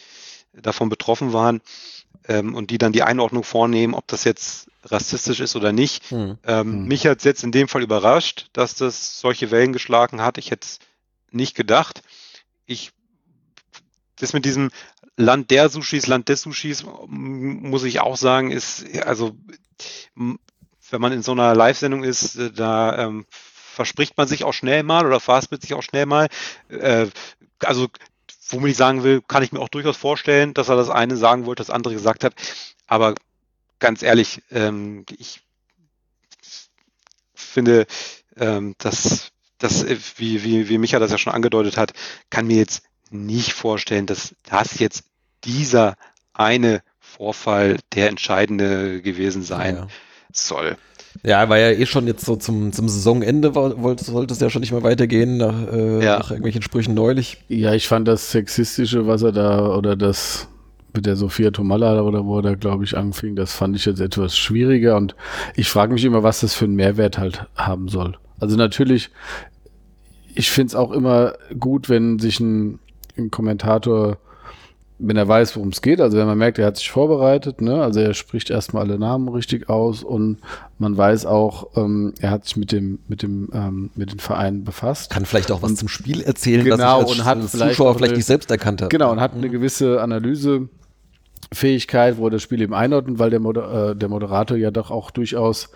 davon 0.52 0.88
betroffen 0.88 1.32
waren 1.32 1.60
ähm, 2.28 2.54
und 2.54 2.70
die 2.70 2.78
dann 2.78 2.92
die 2.92 3.02
Einordnung 3.02 3.44
vornehmen, 3.44 3.94
ob 3.94 4.06
das 4.08 4.24
jetzt 4.24 4.68
rassistisch 4.84 5.40
ist 5.40 5.56
oder 5.56 5.72
nicht. 5.72 6.10
Hm. 6.10 6.38
Ähm, 6.44 6.72
Hm. 6.72 6.84
Mich 6.86 7.06
hat 7.06 7.18
es 7.18 7.24
jetzt 7.24 7.42
in 7.44 7.52
dem 7.52 7.68
Fall 7.68 7.82
überrascht, 7.82 8.48
dass 8.52 8.74
das 8.74 9.18
solche 9.20 9.50
Wellen 9.50 9.72
geschlagen 9.72 10.20
hat. 10.22 10.38
Ich 10.38 10.50
hätte 10.50 10.66
es 10.66 10.78
nicht 11.30 11.54
gedacht. 11.56 12.02
Ich, 12.66 12.92
das 14.16 14.32
mit 14.32 14.44
diesem 14.44 14.70
Land 15.16 15.50
der 15.50 15.68
Sushis, 15.68 16.06
Land 16.06 16.28
des 16.28 16.42
Sushis, 16.42 16.82
m- 16.82 17.68
muss 17.70 17.84
ich 17.84 18.00
auch 18.00 18.16
sagen, 18.16 18.50
ist, 18.50 18.84
also, 19.04 19.36
wenn 20.14 21.00
man 21.00 21.12
in 21.12 21.22
so 21.22 21.32
einer 21.32 21.54
Live-Sendung 21.54 22.04
ist, 22.04 22.36
äh, 22.36 22.50
da 22.52 22.98
ähm, 23.06 23.26
verspricht 23.30 24.16
man 24.16 24.28
sich 24.28 24.44
auch 24.44 24.52
schnell 24.54 24.82
mal 24.82 25.04
oder 25.06 25.20
verhaspelt 25.20 25.62
sich 25.62 25.74
auch 25.74 25.82
schnell 25.82 26.06
mal. 26.06 26.28
Äh, 26.68 27.06
also, 27.60 27.88
womit 28.50 28.72
ich 28.72 28.76
sagen 28.76 29.02
will, 29.02 29.22
kann 29.26 29.42
ich 29.42 29.52
mir 29.52 29.60
auch 29.60 29.68
durchaus 29.68 29.96
vorstellen, 29.96 30.54
dass 30.54 30.68
er 30.68 30.76
das 30.76 30.90
eine 30.90 31.16
sagen 31.16 31.46
wollte, 31.46 31.60
das 31.62 31.70
andere 31.70 31.94
gesagt 31.94 32.24
hat. 32.24 32.34
Aber 32.86 33.14
ganz 33.78 34.02
ehrlich, 34.02 34.42
ähm, 34.50 35.04
ich 35.18 35.40
finde, 37.34 37.86
ähm, 38.36 38.74
dass 38.78 39.32
das, 39.58 39.82
äh, 39.82 39.98
wie, 40.16 40.44
wie, 40.44 40.68
wie 40.68 40.78
Micha 40.78 40.98
das 40.98 41.10
ja 41.10 41.18
schon 41.18 41.32
angedeutet 41.32 41.76
hat, 41.76 41.92
kann 42.30 42.46
mir 42.46 42.56
jetzt 42.56 42.82
nicht 43.10 43.52
vorstellen, 43.52 44.06
dass 44.06 44.34
das 44.44 44.78
jetzt 44.78 45.04
dieser 45.44 45.96
eine 46.32 46.82
Vorfall 46.98 47.78
der 47.94 48.08
entscheidende 48.08 49.00
gewesen 49.00 49.42
sein 49.42 49.76
Ja. 49.76 49.88
soll. 50.32 50.76
Ja, 51.24 51.48
war 51.48 51.58
ja 51.58 51.70
eh 51.70 51.86
schon 51.86 52.06
jetzt 52.06 52.24
so 52.24 52.36
zum, 52.36 52.72
zum 52.72 52.88
Saisonende, 52.88 53.54
wollte, 53.54 54.04
sollte 54.04 54.34
es 54.34 54.40
ja 54.40 54.50
schon 54.50 54.60
nicht 54.60 54.72
mehr 54.72 54.82
weitergehen, 54.82 55.36
nach, 55.36 55.54
äh, 55.72 56.04
Ja. 56.04 56.18
nach 56.18 56.30
irgendwelchen 56.30 56.62
Sprüchen 56.62 56.94
neulich. 56.94 57.38
Ja, 57.48 57.72
ich 57.74 57.88
fand 57.88 58.06
das 58.08 58.30
Sexistische, 58.30 59.06
was 59.06 59.22
er 59.22 59.32
da, 59.32 59.74
oder 59.76 59.96
das 59.96 60.48
mit 60.94 61.04
der 61.06 61.16
Sophia 61.16 61.50
Tomalla 61.50 62.00
oder 62.00 62.24
wo 62.24 62.38
er 62.38 62.42
da, 62.42 62.54
glaube 62.54 62.84
ich, 62.84 62.96
anfing, 62.96 63.36
das 63.36 63.52
fand 63.54 63.76
ich 63.76 63.84
jetzt 63.84 64.00
etwas 64.00 64.36
schwieriger 64.36 64.96
und 64.96 65.14
ich 65.54 65.68
frage 65.68 65.92
mich 65.92 66.04
immer, 66.04 66.22
was 66.22 66.40
das 66.40 66.54
für 66.54 66.64
einen 66.64 66.74
Mehrwert 66.76 67.18
halt 67.18 67.44
haben 67.54 67.88
soll. 67.88 68.16
Also 68.40 68.56
natürlich, 68.56 69.10
ich 70.34 70.50
finde 70.50 70.68
es 70.68 70.74
auch 70.74 70.92
immer 70.92 71.34
gut, 71.58 71.88
wenn 71.90 72.18
sich 72.18 72.40
ein, 72.40 72.78
ein 73.18 73.30
Kommentator, 73.30 74.18
wenn 74.98 75.16
er 75.18 75.28
weiß, 75.28 75.54
worum 75.56 75.68
es 75.68 75.82
geht, 75.82 76.00
also 76.00 76.16
wenn 76.16 76.26
man 76.26 76.38
merkt, 76.38 76.58
er 76.58 76.64
hat 76.66 76.78
sich 76.78 76.90
vorbereitet, 76.90 77.60
ne, 77.60 77.82
also 77.82 78.00
er 78.00 78.14
spricht 78.14 78.48
erstmal 78.48 78.84
alle 78.84 78.98
Namen 78.98 79.28
richtig 79.28 79.68
aus 79.68 80.02
und 80.02 80.38
man 80.78 80.96
weiß 80.96 81.26
auch, 81.26 81.66
ähm, 81.76 82.14
er 82.20 82.30
hat 82.30 82.46
sich 82.46 82.56
mit 82.56 82.72
dem, 82.72 83.00
mit 83.06 83.22
dem, 83.22 83.50
ähm, 83.52 83.90
mit 83.94 84.10
den 84.12 84.20
Vereinen 84.20 84.64
befasst. 84.64 85.10
Kann 85.10 85.26
vielleicht 85.26 85.52
auch 85.52 85.60
was 85.60 85.74
zum 85.74 85.88
Spiel 85.88 86.22
erzählen, 86.22 86.64
Genau, 86.64 86.76
was 86.76 86.80
ich 87.04 87.08
als 87.10 87.18
und 87.18 87.24
hat 87.26 87.38
als 87.38 87.50
vielleicht 87.50 87.70
Zuschauer 87.72 87.94
vielleicht 87.94 88.12
eine- 88.12 88.16
nicht 88.18 88.26
selbst 88.26 88.50
erkannt 88.50 88.80
habe. 88.80 88.88
Genau, 88.88 89.12
und 89.12 89.20
hat 89.20 89.34
eine 89.34 89.50
gewisse 89.50 90.00
Analysefähigkeit, 90.00 92.16
wo 92.16 92.28
er 92.28 92.30
das 92.30 92.42
Spiel 92.42 92.60
eben 92.62 92.74
einordnet, 92.74 93.18
weil 93.18 93.30
der, 93.30 93.40
Moder 93.40 93.90
äh, 93.90 93.96
der 93.96 94.08
Moderator 94.08 94.56
ja 94.56 94.70
doch 94.70 94.90
auch 94.90 95.10
durchaus, 95.10 95.70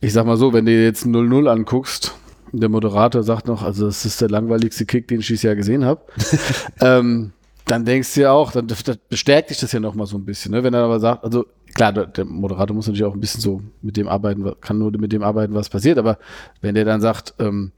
ich 0.00 0.12
sag 0.12 0.26
mal 0.26 0.36
so, 0.36 0.52
wenn 0.52 0.66
du 0.66 0.72
dir 0.72 0.84
jetzt 0.84 1.04
ein 1.04 1.14
0-0 1.14 1.48
anguckst, 1.48 2.14
der 2.52 2.68
Moderator 2.68 3.22
sagt 3.22 3.46
noch, 3.46 3.62
also 3.62 3.86
das 3.86 4.04
ist 4.04 4.20
der 4.20 4.28
langweiligste 4.28 4.86
Kick, 4.86 5.08
den 5.08 5.20
ich 5.20 5.26
dieses 5.28 5.42
Jahr 5.42 5.54
gesehen 5.56 5.84
habe, 5.84 6.00
ähm, 6.80 7.32
dann 7.70 7.84
denkst 7.84 8.14
du 8.14 8.22
ja 8.22 8.32
auch, 8.32 8.52
dann 8.52 8.66
bestärkt 9.08 9.50
dich 9.50 9.58
das 9.58 9.72
ja 9.72 9.80
noch 9.80 9.94
mal 9.94 10.06
so 10.06 10.16
ein 10.16 10.24
bisschen. 10.24 10.52
Ne? 10.52 10.64
Wenn 10.64 10.74
er 10.74 10.82
aber 10.82 10.98
sagt, 10.98 11.22
also 11.24 11.46
klar, 11.74 11.92
der, 11.92 12.06
der 12.06 12.24
Moderator 12.24 12.74
muss 12.74 12.86
natürlich 12.86 13.04
auch 13.04 13.14
ein 13.14 13.20
bisschen 13.20 13.40
so 13.40 13.62
mit 13.80 13.96
dem 13.96 14.08
arbeiten, 14.08 14.52
kann 14.60 14.78
nur 14.78 14.90
mit 14.92 15.12
dem 15.12 15.22
arbeiten, 15.22 15.54
was 15.54 15.68
passiert, 15.68 15.98
aber 15.98 16.18
wenn 16.60 16.74
der 16.74 16.84
dann 16.84 17.00
sagt, 17.00 17.34
ähm, 17.38 17.72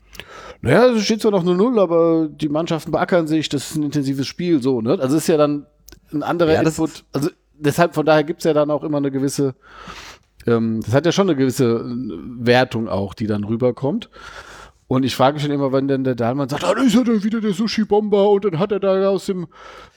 naja, 0.63 0.87
es 0.87 1.05
steht 1.05 1.21
zwar 1.21 1.31
noch 1.31 1.45
0-0, 1.45 1.81
aber 1.81 2.29
die 2.29 2.49
Mannschaften 2.49 2.91
beackern 2.91 3.27
sich, 3.27 3.49
das 3.49 3.71
ist 3.71 3.77
ein 3.77 3.83
intensives 3.83 4.27
Spiel, 4.27 4.63
so, 4.63 4.81
ne? 4.81 4.99
Also 5.01 5.17
ist 5.17 5.27
ja 5.27 5.37
dann 5.37 5.67
ein 6.13 6.23
anderer 6.23 6.55
Ja, 6.55 6.63
Input. 6.63 7.05
Also 7.13 7.31
deshalb, 7.59 7.95
von 7.95 8.07
daher 8.07 8.25
gibt's 8.25 8.45
ja 8.45 8.53
dann 8.53 8.71
auch 8.71 8.85
immer 8.85 8.99
eine 8.99 9.11
gewisse, 9.11 9.55
ähm, 10.47 10.81
das 10.85 10.95
hat 10.95 11.07
ja 11.07 11.13
schon 11.13 11.29
eine 11.29 11.37
gewisse 11.37 11.65
äh, 11.65 12.47
Wertung 12.47 12.89
auch, 12.89 13.15
die 13.15 13.27
dann 13.27 13.45
rüberkommt. 13.45 14.11
Und 14.93 15.05
ich 15.05 15.17
frage 15.17 15.37
mich 15.37 15.43
schon 15.43 15.53
immer, 15.53 15.73
wenn 15.73 15.89
denn 15.89 16.05
der 16.05 16.15
Dahlmann 16.15 16.51
sagt, 16.51 16.65
ah, 16.65 16.75
da 16.75 16.83
ist 16.83 16.95
er 16.95 17.03
dann 17.03 17.25
wieder 17.25 17.41
der 17.41 17.55
Sushi-Bomber 17.55 18.29
und 18.29 18.45
dann 18.45 18.59
hat 18.59 18.73
er 18.73 18.79
da 18.79 19.09
aus 19.09 19.25
dem 19.25 19.47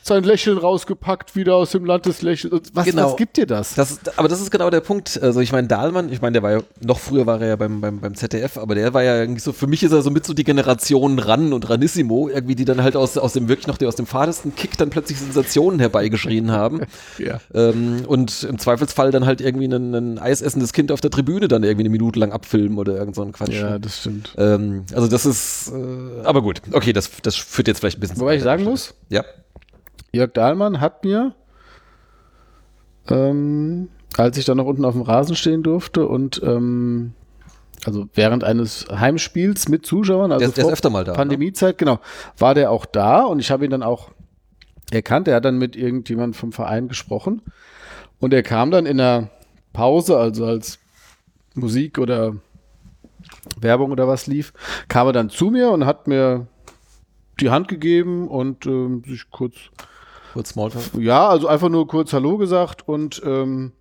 sein 0.07 0.23
Lächeln 0.23 0.59
rausgepackt, 0.59 1.35
wieder 1.35 1.55
aus 1.55 1.71
dem 1.71 1.83
Land 1.83 2.05
des 2.05 2.21
Lächelns. 2.21 2.69
Was, 2.73 2.85
Genau. 2.85 3.07
was 3.07 3.15
gibt 3.15 3.37
dir 3.37 3.47
das? 3.47 3.73
Das, 3.73 3.99
aber 4.17 4.27
das 4.27 4.39
ist 4.39 4.51
genau 4.51 4.69
der 4.69 4.81
Punkt. 4.81 5.19
Also 5.19 5.39
ich 5.39 5.51
meine, 5.51 5.67
Dahlmann, 5.67 6.11
ich 6.13 6.21
meine, 6.21 6.33
der 6.33 6.43
war 6.43 6.51
ja, 6.51 6.59
noch 6.79 6.99
früher 6.99 7.25
war 7.25 7.41
er 7.41 7.47
ja 7.47 7.55
beim, 7.55 7.81
beim, 7.81 7.99
beim 7.99 8.13
ZDF, 8.13 8.57
aber 8.57 8.75
der 8.75 8.93
war 8.93 9.01
ja 9.01 9.19
irgendwie 9.19 9.41
so, 9.41 9.51
für 9.51 9.65
mich 9.65 9.81
ist 9.81 9.91
er 9.91 10.03
so 10.03 10.11
mit 10.11 10.23
so 10.23 10.35
die 10.35 10.43
Generation 10.43 11.17
Ran 11.17 11.53
und 11.53 11.67
Ranissimo, 11.67 12.29
irgendwie, 12.29 12.53
die 12.53 12.65
dann 12.65 12.83
halt 12.83 12.95
aus, 12.95 13.17
aus 13.17 13.33
dem 13.33 13.49
wirklich 13.49 13.65
noch, 13.65 13.77
die 13.77 13.87
aus 13.87 13.95
dem 13.95 14.05
fadesten 14.05 14.55
Kick 14.55 14.77
dann 14.77 14.91
plötzlich 14.91 15.17
Sensationen 15.17 15.79
herbeigeschrien 15.79 16.51
haben. 16.51 16.81
ja. 17.17 17.39
ähm, 17.55 18.03
und 18.07 18.43
im 18.43 18.59
Zweifelsfall 18.59 19.09
dann 19.09 19.25
halt 19.25 19.41
irgendwie 19.41 19.65
ein, 19.65 19.93
ein 19.95 20.19
eisessendes 20.19 20.71
Kind 20.71 20.91
auf 20.91 21.01
der 21.01 21.09
Tribüne 21.09 21.47
dann 21.47 21.63
irgendwie 21.63 21.81
eine 21.81 21.89
Minute 21.89 22.19
lang 22.19 22.31
abfilmen 22.31 22.77
oder 22.77 22.95
irgend 22.95 23.15
so 23.15 23.23
ein 23.23 23.31
Quatsch. 23.31 23.59
ja, 23.59 23.79
das 23.79 24.01
stimmt. 24.01 24.35
Ähm, 24.37 24.84
also 24.93 25.07
das 25.07 25.25
ist, 25.25 25.71
äh, 25.73 26.21
aber 26.23 26.41
gut, 26.41 26.61
okay, 26.73 26.93
das, 26.93 27.09
das 27.21 27.35
führt 27.35 27.67
jetzt 27.67 27.79
vielleicht 27.79 27.97
ein 27.97 28.01
bisschen. 28.01 28.15
zu 28.17 28.21
Wobei 28.21 28.35
ich 28.35 28.43
sagen 28.43 28.63
muss, 28.63 28.93
Ja. 29.09 29.23
Jörg 30.11 30.31
Dahlmann 30.33 30.79
hat 30.79 31.03
mir, 31.03 31.33
ähm, 33.09 33.89
als 34.17 34.37
ich 34.37 34.45
dann 34.45 34.57
noch 34.57 34.65
unten 34.65 34.85
auf 34.85 34.93
dem 34.93 35.01
Rasen 35.01 35.35
stehen 35.35 35.63
durfte 35.63 36.07
und 36.07 36.41
ähm, 36.43 37.13
also 37.85 38.07
während 38.13 38.43
eines 38.43 38.87
Heimspiels 38.89 39.67
mit 39.67 39.85
Zuschauern, 39.85 40.31
also 40.31 40.45
Der, 40.45 40.53
der 40.53 40.63
vor 40.63 40.73
öfter 40.73 40.89
mal 40.89 41.03
da. 41.03 41.11
ne? 41.11 41.17
Pandemiezeit, 41.17 41.77
genau, 41.77 41.99
war 42.37 42.55
der 42.55 42.71
auch 42.71 42.85
da 42.85 43.23
und 43.23 43.39
ich 43.39 43.51
habe 43.51 43.65
ihn 43.65 43.71
dann 43.71 43.83
auch 43.83 44.11
erkannt. 44.91 45.27
Er 45.27 45.35
hat 45.35 45.45
dann 45.45 45.57
mit 45.57 45.75
irgendjemand 45.75 46.35
vom 46.35 46.51
Verein 46.51 46.87
gesprochen 46.87 47.41
und 48.19 48.33
er 48.33 48.43
kam 48.43 48.71
dann 48.71 48.85
in 48.85 48.97
der 48.97 49.29
Pause, 49.73 50.17
also 50.17 50.45
als 50.45 50.79
Musik 51.53 51.99
oder 51.99 52.35
Werbung 53.59 53.91
oder 53.91 54.07
was 54.07 54.27
lief, 54.27 54.53
kam 54.87 55.07
er 55.07 55.13
dann 55.13 55.29
zu 55.29 55.45
mir 55.49 55.71
und 55.71 55.85
hat 55.85 56.07
mir 56.07 56.47
die 57.39 57.49
Hand 57.49 57.67
gegeben 57.67 58.27
und 58.27 58.65
ähm, 58.65 59.03
sich 59.07 59.29
kurz 59.29 59.55
Kurz 60.33 60.49
Smalltalk. 60.49 60.83
ja, 60.99 61.27
also 61.29 61.47
einfach 61.47 61.69
nur 61.69 61.87
kurz 61.87 62.11
Hallo 62.13 62.37
gesagt 62.37 62.87
und 62.87 63.21
ähm, 63.25 63.71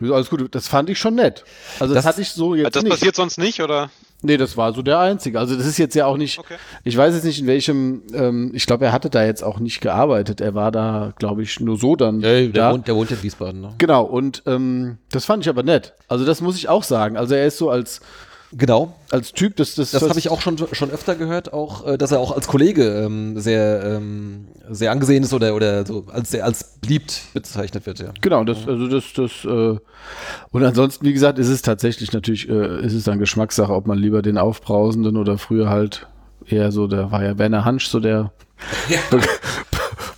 alles 0.00 0.30
gut. 0.30 0.54
Das 0.54 0.66
fand 0.66 0.88
ich 0.88 0.98
schon 0.98 1.14
nett. 1.14 1.44
Also 1.78 1.92
das, 1.94 2.04
Das- 2.04 2.12
hatte 2.12 2.22
ich 2.22 2.30
so 2.30 2.54
jetzt 2.54 2.74
Das 2.74 2.82
nicht. 2.82 2.90
passiert 2.92 3.14
sonst 3.16 3.36
nicht, 3.38 3.60
oder? 3.62 3.90
Nee, 4.22 4.36
das 4.38 4.56
war 4.58 4.72
so 4.74 4.82
der 4.82 4.98
einzige. 4.98 5.38
Also 5.38 5.56
das 5.56 5.66
ist 5.66 5.78
jetzt 5.78 5.94
ja 5.94 6.04
auch 6.06 6.16
nicht. 6.18 6.38
Okay. 6.38 6.56
Ich 6.84 6.94
weiß 6.96 7.14
jetzt 7.14 7.24
nicht 7.24 7.40
in 7.40 7.46
welchem. 7.46 8.02
Ähm, 8.14 8.50
ich 8.54 8.66
glaube, 8.66 8.84
er 8.86 8.92
hatte 8.92 9.08
da 9.10 9.24
jetzt 9.24 9.42
auch 9.42 9.58
nicht 9.60 9.80
gearbeitet. 9.80 10.40
Er 10.42 10.54
war 10.54 10.70
da, 10.72 11.12
glaube 11.18 11.42
ich, 11.42 11.58
nur 11.60 11.78
so 11.78 11.96
dann. 11.96 12.20
Ja, 12.20 12.28
der, 12.28 12.48
da. 12.48 12.72
wohnt, 12.72 12.86
der 12.88 12.96
wohnt 12.96 13.10
in 13.10 13.22
Wiesbaden. 13.22 13.60
Ne? 13.62 13.74
Genau. 13.78 14.04
Und 14.04 14.42
ähm, 14.46 14.98
das 15.10 15.24
fand 15.26 15.42
ich 15.44 15.48
aber 15.50 15.62
nett. 15.62 15.94
Also 16.08 16.24
das 16.26 16.40
muss 16.42 16.56
ich 16.56 16.68
auch 16.68 16.82
sagen. 16.82 17.16
Also 17.16 17.34
er 17.34 17.46
ist 17.46 17.56
so 17.58 17.70
als 17.70 18.00
Genau. 18.52 18.94
Als 19.10 19.32
Typ, 19.32 19.56
das, 19.56 19.76
das, 19.76 19.92
Das 19.92 20.02
habe 20.02 20.18
ich 20.18 20.28
auch 20.28 20.40
schon, 20.40 20.56
schon 20.72 20.90
öfter 20.90 21.14
gehört, 21.14 21.52
auch, 21.52 21.86
äh, 21.86 21.96
dass 21.96 22.10
er 22.10 22.18
auch 22.18 22.34
als 22.34 22.48
Kollege 22.48 23.04
ähm, 23.04 23.38
sehr, 23.38 23.82
ähm, 23.84 24.48
sehr 24.68 24.90
angesehen 24.90 25.22
ist 25.22 25.32
oder, 25.32 25.54
oder 25.54 25.86
so 25.86 26.06
als 26.12 26.30
sehr 26.30 26.44
als 26.44 26.78
beliebt 26.80 27.22
bezeichnet 27.32 27.86
wird, 27.86 28.00
ja. 28.00 28.12
Genau, 28.20 28.42
das, 28.44 28.66
also 28.66 28.88
das, 28.88 29.04
das, 29.14 29.44
äh, 29.44 29.78
und 30.50 30.64
ansonsten, 30.64 31.04
wie 31.06 31.12
gesagt, 31.12 31.38
ist 31.38 31.48
es 31.48 31.62
tatsächlich 31.62 32.12
natürlich, 32.12 32.48
äh, 32.48 32.84
ist 32.84 32.94
es 32.94 33.04
dann 33.04 33.18
Geschmackssache, 33.20 33.72
ob 33.72 33.86
man 33.86 33.98
lieber 33.98 34.20
den 34.20 34.36
Aufbrausenden 34.36 35.16
oder 35.16 35.38
früher 35.38 35.68
halt 35.68 36.08
eher 36.46 36.72
so, 36.72 36.88
der 36.88 37.12
war 37.12 37.22
ja 37.22 37.38
Werner 37.38 37.64
Hansch, 37.64 37.86
so 37.86 38.00
der 38.00 38.32
be 39.10 39.20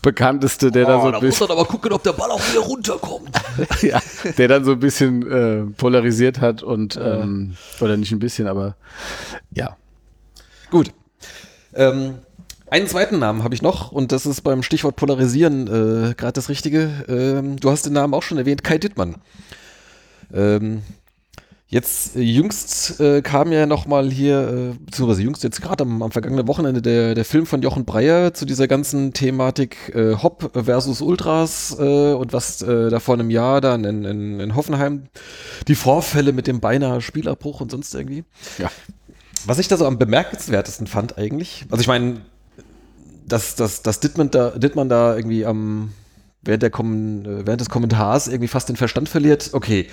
bekannteste, 0.03 0.70
der 0.70 0.84
da 0.84 1.00
so 1.00 1.07
ein 1.07 1.09
Oh, 1.09 1.11
da 1.12 1.16
muss 1.18 1.30
bisschen, 1.30 1.48
man 1.48 1.59
aber 1.59 1.66
gucken, 1.66 1.92
ob 1.92 2.03
der 2.03 2.12
Ball 2.12 2.30
auch 2.30 2.40
wieder 2.50 2.61
runterkommt. 2.61 3.30
ja, 3.82 4.00
der 4.36 4.48
dann 4.48 4.64
so 4.64 4.72
ein 4.72 4.80
bisschen 4.80 5.30
äh, 5.30 5.64
polarisiert 5.76 6.40
hat 6.40 6.62
und, 6.62 6.98
ähm, 7.03 7.57
oder 7.80 7.96
nicht 7.96 8.12
ein 8.12 8.18
bisschen, 8.18 8.48
aber 8.48 8.76
ja. 9.55 9.76
Gut. 10.70 10.92
Ähm, 11.74 12.16
einen 12.68 12.88
zweiten 12.88 13.18
Namen 13.18 13.44
habe 13.44 13.55
ich 13.55 13.62
noch 13.62 13.92
und 13.92 14.12
das 14.12 14.26
ist 14.26 14.40
beim 14.40 14.62
Stichwort 14.62 14.96
Polarisieren 14.96 15.66
äh, 15.66 16.14
gerade 16.14 16.32
das 16.32 16.48
Richtige. 16.48 16.90
Ähm, 17.09 17.61
du 17.61 17.70
hast 17.70 17.86
den 17.86 17.92
Namen 17.92 18.14
auch 18.14 18.22
schon 18.22 18.38
erwähnt, 18.38 18.64
Kai 18.64 18.78
Dittmann. 18.78 19.16
Ähm, 20.32 20.82
jetzt 21.72 22.16
äh, 22.16 22.20
jüngst 22.20 23.00
äh, 23.00 23.22
kam 23.22 23.50
ja 23.50 23.66
noch 23.66 23.86
mal 23.86 24.10
hier, 24.10 24.74
äh, 24.76 24.84
beziehungsweise 24.84 25.22
jüngst 25.22 25.42
jetzt 25.42 25.62
gerade 25.62 25.82
am, 25.82 26.02
am 26.02 26.12
vergangenen 26.12 26.46
Wochenende 26.46 26.82
der, 26.82 27.14
der 27.14 27.24
Film 27.24 27.46
von 27.46 27.62
Jochen 27.62 27.84
Breyer 27.86 28.34
zu 28.34 28.44
dieser 28.44 28.68
ganzen 28.68 29.14
Thematik 29.14 29.90
äh, 29.94 30.14
Hop 30.22 30.50
versus 30.52 31.00
Ultras 31.00 31.74
äh, 31.78 32.12
und 32.12 32.32
was 32.32 32.60
äh, 32.62 32.90
da 32.90 33.00
vor 33.00 33.14
einem 33.14 33.30
Jahr 33.30 33.60
dann 33.62 33.84
in, 33.84 34.04
in, 34.04 34.38
in 34.38 34.54
Hoffenheim 34.54 35.04
die 35.66 35.74
Vorfälle 35.74 36.32
mit 36.32 36.46
dem 36.46 36.60
beinahe 36.60 37.00
Spielabbruch 37.00 37.62
und 37.62 37.70
sonst 37.70 37.94
irgendwie. 37.94 38.24
Ja. 38.58 38.70
Was 39.46 39.58
ich 39.58 39.66
da 39.66 39.76
so 39.78 39.86
am 39.86 39.98
bemerkenswertesten 39.98 40.86
fand 40.86 41.16
eigentlich, 41.16 41.64
also 41.70 41.80
ich 41.80 41.88
meine, 41.88 42.20
dass, 43.26 43.54
dass, 43.54 43.82
dass 43.82 43.98
Dittmann, 43.98 44.30
da, 44.30 44.50
Dittmann 44.50 44.90
da 44.90 45.16
irgendwie 45.16 45.46
am, 45.46 45.94
während, 46.42 46.62
der 46.62 46.70
äh, 46.70 47.46
während 47.46 47.62
des 47.62 47.70
Kommentars 47.70 48.28
irgendwie 48.28 48.48
fast 48.48 48.68
den 48.68 48.76
Verstand 48.76 49.08
verliert, 49.08 49.50
okay. 49.54 49.88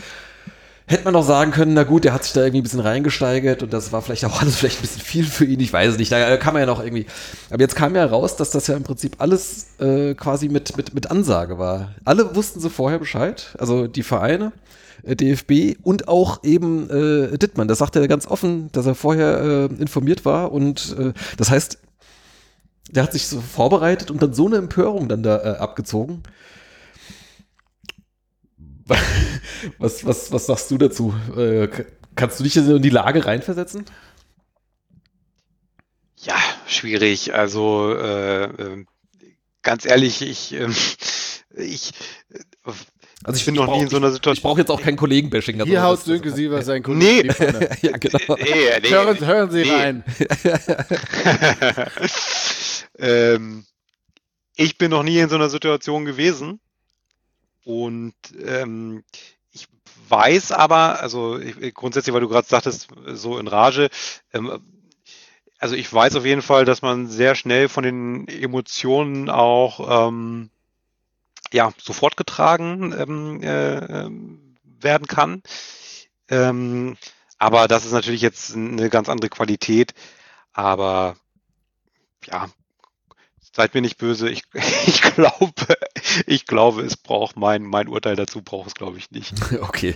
Hätte 0.90 1.04
man 1.04 1.14
doch 1.14 1.24
sagen 1.24 1.52
können, 1.52 1.76
na 1.76 1.84
gut, 1.84 2.04
der 2.04 2.14
hat 2.14 2.24
sich 2.24 2.34
da 2.34 2.42
irgendwie 2.42 2.62
ein 2.62 2.64
bisschen 2.64 2.80
reingesteigert 2.80 3.62
und 3.62 3.72
das 3.72 3.92
war 3.92 4.02
vielleicht 4.02 4.26
auch 4.26 4.42
alles 4.42 4.56
vielleicht 4.56 4.80
ein 4.80 4.82
bisschen 4.82 5.04
viel 5.04 5.24
für 5.24 5.46
ihn, 5.46 5.60
ich 5.60 5.72
weiß 5.72 5.92
es 5.92 5.98
nicht, 6.00 6.12
da 6.12 6.36
kann 6.38 6.56
man 6.56 6.62
ja 6.62 6.66
noch 6.66 6.84
irgendwie. 6.84 7.06
Aber 7.52 7.62
jetzt 7.62 7.76
kam 7.76 7.96
ja 7.96 8.04
raus, 8.06 8.38
dass 8.38 8.50
das 8.50 8.66
ja 8.66 8.76
im 8.76 8.82
Prinzip 8.82 9.18
alles 9.20 9.68
äh, 9.80 10.16
quasi 10.16 10.50
mit, 10.50 10.76
mit, 10.78 10.96
mit 10.96 11.12
Ansage 11.12 11.60
war. 11.60 11.94
Alle 12.06 12.36
wussten 12.36 12.60
so 12.60 12.70
vorher 12.70 12.98
Bescheid, 12.98 13.56
also 13.60 13.86
die 13.86 14.02
Vereine, 14.02 14.52
äh, 15.04 15.16
DFB 15.16 15.78
und 15.84 16.08
auch 16.08 16.44
eben 16.44 16.90
äh, 16.90 17.38
Dittmann. 17.38 17.68
Das 17.68 17.78
sagt 17.78 17.96
er 17.96 18.08
ganz 18.08 18.26
offen, 18.26 18.72
dass 18.72 18.88
er 18.88 18.96
vorher 18.96 19.42
äh, 19.42 19.66
informiert 19.80 20.26
war 20.26 20.52
und 20.52 20.96
äh, 20.98 21.14
das 21.38 21.52
heißt, 21.52 21.78
der 22.90 23.04
hat 23.04 23.14
sich 23.14 23.28
so 23.28 23.42
vorbereitet 23.42 24.10
und 24.10 24.24
dann 24.24 24.34
so 24.34 24.48
eine 24.48 24.58
Empörung 24.58 25.08
dann 25.08 25.22
da 25.22 25.38
äh, 25.38 25.58
abgezogen. 25.60 26.24
Was, 29.78 30.06
was, 30.06 30.32
was 30.32 30.46
sagst 30.46 30.72
du 30.72 30.78
dazu? 30.78 31.14
Äh, 31.36 31.68
kannst 32.16 32.40
du 32.40 32.44
dich 32.44 32.58
in 32.58 32.82
die 32.82 32.90
Lage 32.90 33.26
reinversetzen? 33.26 33.86
Ja, 36.18 36.36
schwierig. 36.68 37.34
Also 37.34 37.94
äh, 37.96 38.44
äh, 38.44 38.86
ganz 39.62 39.86
ehrlich, 39.86 40.22
ich, 40.22 40.54
ähm, 40.54 40.76
ich, 41.56 41.92
äh, 42.34 42.40
Also 43.24 43.38
ich 43.38 43.46
bin 43.46 43.56
noch 43.56 43.68
nie 43.68 43.82
in 43.84 43.90
so 43.90 43.98
einer 43.98 44.08
Ich 44.08 44.14
Situation. 44.16 44.44
brauche 44.50 44.60
jetzt 44.60 44.72
auch 44.72 44.82
kein 44.82 44.98
Kollegen-Bashing. 44.98 45.64
Hier 45.64 45.84
haut 45.84 46.04
Sönke 46.04 46.32
Siever 46.32 46.62
sein 46.64 46.84
Nee. 46.88 47.24
Kollege. 47.24 47.34
vorne. 47.34 47.70
ja, 47.82 47.98
genau. 47.98 48.36
Nee, 48.38 48.80
nee, 48.82 48.90
Hören, 48.90 49.26
hören 49.26 49.52
Sie 49.52 49.64
nee. 49.64 49.72
rein. 49.72 50.04
ähm, 53.00 53.66
ich 54.56 54.78
bin 54.78 54.92
noch 54.92 55.04
nie 55.04 55.20
in 55.20 55.30
so 55.30 55.36
einer 55.36 55.50
Situation 55.50 56.06
gewesen 56.06 56.60
und 57.64 58.14
ähm, 58.43 59.03
ich 59.51 59.68
weiß 60.07 60.51
aber, 60.51 61.01
also 61.01 61.38
ich, 61.39 61.74
grundsätzlich, 61.74 62.14
weil 62.14 62.22
du 62.22 62.30
gerade 62.30 62.47
sagtest, 62.47 62.88
so 63.07 63.38
in 63.38 63.47
Rage, 63.47 63.89
ähm, 64.34 64.60
also 65.60 65.76
ich 65.76 65.91
weiß 65.91 66.16
auf 66.16 66.26
jeden 66.26 66.41
Fall, 66.41 66.66
dass 66.66 66.82
man 66.82 67.07
sehr 67.07 67.36
schnell 67.36 67.68
von 67.68 67.84
den 67.84 68.28
Emotionen 68.28 69.30
auch 69.30 70.07
ähm, 70.07 70.49
ja 71.51 71.72
sofort 71.82 72.16
getragen 72.18 72.93
ähm, 72.97 73.43
äh, 73.43 73.78
ähm, 73.78 74.55
werden 74.64 75.07
kann. 75.07 75.43
Ähm, 76.30 76.97
aber 77.38 77.68
das 77.68 77.86
ist 77.86 77.91
natürlich 77.91 78.22
jetzt 78.22 78.55
eine 78.55 78.89
ganz 78.89 79.10
andere 79.10 79.30
Qualität. 79.30 79.93
Aber 80.53 81.16
ja, 82.26 82.47
seid 83.60 83.74
mir 83.74 83.82
nicht 83.82 83.97
böse. 83.97 84.30
Ich, 84.30 84.43
ich 84.88 85.01
glaube, 85.01 85.51
ich 86.26 86.45
glaube, 86.45 86.82
es 86.84 86.95
braucht 86.95 87.36
mein, 87.36 87.64
mein 87.64 87.89
Urteil 87.89 88.16
dazu 88.16 88.41
braucht 88.41 88.68
es, 88.68 88.74
glaube 88.74 88.97
ich, 88.97 89.12
nicht. 89.12 89.34
Okay. 89.60 89.95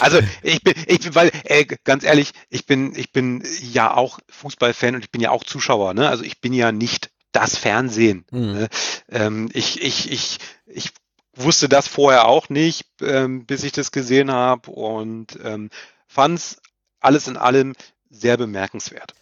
Also 0.00 0.18
ich 0.42 0.62
bin, 0.62 0.74
ich 0.86 1.00
bin, 1.00 1.14
weil, 1.14 1.30
äh, 1.44 1.64
ganz 1.84 2.02
ehrlich, 2.02 2.32
ich 2.48 2.66
bin, 2.66 2.94
ich 2.96 3.12
bin 3.12 3.42
ja 3.72 3.94
auch 3.94 4.18
Fußballfan 4.28 4.96
und 4.96 5.04
ich 5.04 5.10
bin 5.10 5.20
ja 5.20 5.30
auch 5.30 5.44
Zuschauer, 5.44 5.94
ne? 5.94 6.08
Also 6.08 6.24
ich 6.24 6.40
bin 6.40 6.52
ja 6.52 6.72
nicht 6.72 7.10
das 7.30 7.56
Fernsehen. 7.56 8.26
Mhm. 8.32 8.52
Ne? 8.52 8.68
Ähm, 9.08 9.48
ich, 9.52 9.80
ich, 9.80 10.10
ich, 10.10 10.38
ich 10.66 10.90
wusste 11.34 11.68
das 11.68 11.86
vorher 11.86 12.26
auch 12.26 12.48
nicht, 12.48 12.86
ähm, 13.00 13.46
bis 13.46 13.62
ich 13.62 13.72
das 13.72 13.92
gesehen 13.92 14.32
habe 14.32 14.70
und 14.70 15.38
ähm, 15.44 15.70
fand 16.08 16.38
es 16.38 16.60
alles 16.98 17.28
in 17.28 17.36
allem 17.36 17.74
sehr 18.10 18.36
bemerkenswert. 18.36 19.14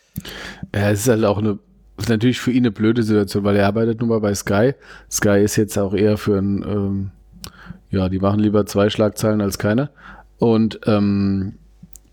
Ja, 0.74 0.90
es 0.90 1.00
ist 1.00 1.08
halt 1.08 1.24
auch 1.24 1.38
eine, 1.38 1.58
ist 1.98 2.08
natürlich 2.08 2.40
für 2.40 2.52
ihn 2.52 2.64
eine 2.64 2.70
blöde 2.70 3.02
Situation, 3.02 3.44
weil 3.44 3.56
er 3.56 3.66
arbeitet 3.66 4.00
nun 4.00 4.08
mal 4.08 4.20
bei 4.20 4.34
Sky. 4.34 4.74
Sky 5.10 5.42
ist 5.42 5.56
jetzt 5.56 5.78
auch 5.78 5.94
eher 5.94 6.16
für 6.16 6.38
ein, 6.38 6.62
ähm, 6.62 7.10
ja, 7.90 8.08
die 8.08 8.18
machen 8.18 8.40
lieber 8.40 8.66
zwei 8.66 8.88
Schlagzeilen 8.90 9.40
als 9.40 9.58
keine. 9.58 9.90
Und 10.38 10.80
ähm, 10.86 11.54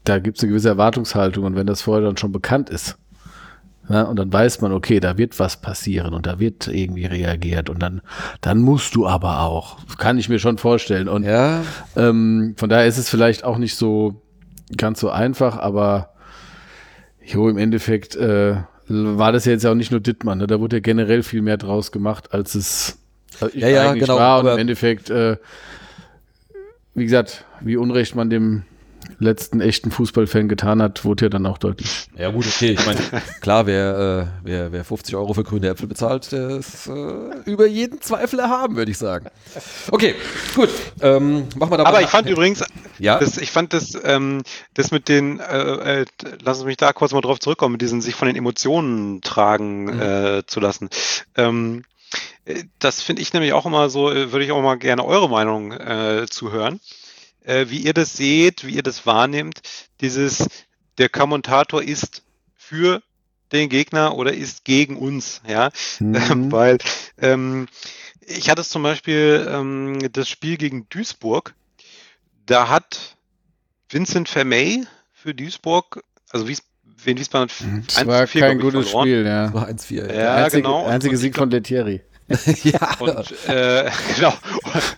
da 0.04 0.20
gibt 0.20 0.38
es 0.38 0.44
eine 0.44 0.50
gewisse 0.50 0.70
Erwartungshaltung. 0.70 1.44
Und 1.44 1.56
wenn 1.56 1.68
das 1.68 1.82
vorher 1.82 2.06
dann 2.06 2.18
schon 2.18 2.32
bekannt 2.32 2.70
ist, 2.70 2.98
ja, 3.88 4.02
und 4.04 4.18
dann 4.18 4.34
weiß 4.34 4.62
man, 4.62 4.72
okay, 4.72 5.00
da 5.00 5.18
wird 5.18 5.38
was 5.38 5.58
passieren 5.58 6.16
und 6.16 6.26
da 6.26 6.40
wird 6.40 6.68
irgendwie 6.68 7.06
reagiert 7.06 7.70
und 7.70 7.84
dann, 7.84 8.02
dann 8.42 8.60
musst 8.60 8.96
du 8.96 9.06
aber 9.06 9.42
auch. 9.42 9.78
Kann 9.98 10.18
ich 10.18 10.28
mir 10.28 10.40
schon 10.40 10.58
vorstellen. 10.58 11.08
Und 11.08 11.24
Ja, 11.24 11.64
ähm, 11.96 12.56
von 12.58 12.70
daher 12.70 12.88
ist 12.88 12.98
es 12.98 13.10
vielleicht 13.10 13.44
auch 13.44 13.60
nicht 13.60 13.76
so 13.76 14.24
ganz 14.76 15.00
so 15.00 15.12
einfach, 15.12 15.58
aber 15.60 16.10
jo, 17.24 17.48
im 17.48 17.60
Endeffekt 17.60 18.16
äh, 18.16 18.56
war 18.88 19.32
das 19.32 19.46
ja 19.46 19.52
jetzt 19.52 19.66
auch 19.66 19.76
nicht 19.76 19.92
nur 19.92 20.00
Dittmann, 20.00 20.38
ne? 20.38 20.48
da 20.48 20.60
wurde 20.60 20.78
ja 20.78 20.80
generell 20.80 21.24
viel 21.24 21.42
mehr 21.42 21.58
draus 21.58 21.92
gemacht, 21.92 22.34
als 22.34 22.56
es 22.56 23.00
als 23.42 23.54
ich 23.54 23.62
Ja, 23.62 23.70
ja, 23.70 23.90
eigentlich 23.90 24.02
genau, 24.06 24.18
war. 24.18 24.40
Und 24.40 24.48
im 24.48 24.58
Endeffekt, 24.58 25.10
äh, 25.10 25.38
wie 26.94 27.04
gesagt, 27.04 27.46
wie 27.62 27.78
Unrecht 27.78 28.16
man 28.16 28.30
dem 28.30 28.64
letzten 29.20 29.62
echten 29.62 29.91
Fußballfan 29.91 30.47
getan 30.49 30.82
hat, 30.82 31.06
wurde 31.06 31.26
ja 31.26 31.30
dann 31.30 31.45
auch 31.45 31.58
deutlich. 31.58 32.08
ja 32.18 32.30
gut, 32.32 32.45
okay. 32.47 32.72
Ich 32.72 32.86
meine, 32.86 32.99
klar, 33.41 33.66
wer, 33.66 34.30
äh, 34.43 34.45
wer, 34.45 34.72
wer 34.72 34.84
50 34.84 35.16
Euro 35.16 35.34
für 35.34 35.43
grüne 35.43 35.68
Äpfel 35.70 35.88
bezahlt, 35.88 36.32
der 36.32 36.49
ist 36.49 36.88
äh, 36.88 36.91
über 37.45 37.66
jeden 37.68 38.01
Zweifel 38.01 38.39
erhaben, 38.39 38.76
würde 38.76 38.91
ich 38.91 38.97
sagen. 38.97 39.28
Okay, 39.91 40.16
gut. 40.56 40.70
Ähm, 41.01 41.47
machen 41.56 41.72
wir 41.72 41.78
da 41.78 41.86
Aber 41.86 42.01
ich 42.01 42.08
fand 42.10 42.30
übrigens, 42.30 42.64
ja, 42.99 43.20
das, 43.20 43.38
ich 43.38 43.51
fand 43.51 43.74
das, 43.74 43.97
ähm, 44.03 44.43
das 44.74 44.91
mit 44.91 45.08
den, 45.10 45.39
äh, 45.39 46.01
äh, 46.01 46.06
lass 46.43 46.58
uns 46.58 46.66
mich 46.66 46.78
da 46.78 46.93
kurz 46.93 47.12
mal 47.14 47.22
drauf 47.22 47.39
zurückkommen, 47.39 47.74
mit 47.74 47.82
diesen 47.82 48.01
sich 48.01 48.16
von 48.16 48.28
den 48.28 48.36
Emotionen 48.38 49.22
tragen 49.22 49.86
Mhm. 49.86 50.01
äh, 50.01 50.45
zu 50.45 50.60
lassen. 50.60 50.89
Ähm, 51.36 51.84
äh, 52.45 52.64
das 52.80 53.01
finde 53.01 53.22
ich 53.22 53.34
nämlich 53.34 53.53
auch 53.53 53.66
immer 53.66 53.89
so, 53.89 54.12
äh, 54.12 54.32
würde 54.32 54.45
ich 54.45 54.51
auch 54.51 54.62
mal 54.62 54.76
gerne 54.78 55.03
eure 55.06 55.30
Meinung 55.30 55.72
äh, 55.72 56.26
zuhören. 56.30 56.80
Äh, 57.46 57.70
wie 57.70 57.80
ihr 57.80 57.93
das 57.93 58.14
seht, 58.14 58.66
wie 58.66 58.76
ihr 58.76 58.84
das 58.84 59.06
wahrnehmt, 59.06 59.62
dieses, 60.02 60.48
der 60.98 61.10
Kommentator 61.10 61.82
ist 61.82 62.24
für 62.56 63.02
den 63.52 63.70
Gegner 63.70 64.16
oder 64.16 64.34
ist 64.34 64.66
gegen 64.66 64.98
uns, 64.98 65.41
ja. 65.48 65.70
Mhm. 66.00 66.52
Weil 66.52 66.78
ähm, 67.20 67.68
ich 68.22 68.50
hatte 68.50 68.64
zum 68.64 68.84
Beispiel 68.84 69.48
ähm, 69.50 70.00
das 70.12 70.28
Spiel 70.28 70.58
gegen 70.58 70.89
Duisburg. 70.89 71.54
Da 72.46 72.70
hat 72.70 73.16
Vincent 73.89 74.30
Vermey 74.30 74.86
für 75.14 75.34
Duisburg, 75.34 76.04
also 76.32 76.48
Wies 76.48 76.64
wen 77.04 77.18
Wiesbaden 77.18 77.50
Das 77.86 77.98
1 77.98 78.08
war 78.08 78.26
zu 78.26 78.32
4, 78.34 78.41
kein 78.41 78.60
gutes 78.60 78.89
verloren. 78.89 79.08
Spiel, 79.08 79.26
ja. 79.26 79.43
das 79.46 79.54
war 79.54 79.70
1-4. 79.70 79.96
Ja, 79.96 80.08
Der 80.08 80.36
einzige, 80.36 80.62
genau. 80.64 80.86
Einzige 80.86 81.18
Sieg 81.18 81.36
von 81.36 81.50
Lettieri. 81.52 82.02
ja. 82.63 82.95
Und, 82.99 83.47
äh, 83.47 83.89
genau. 84.15 84.34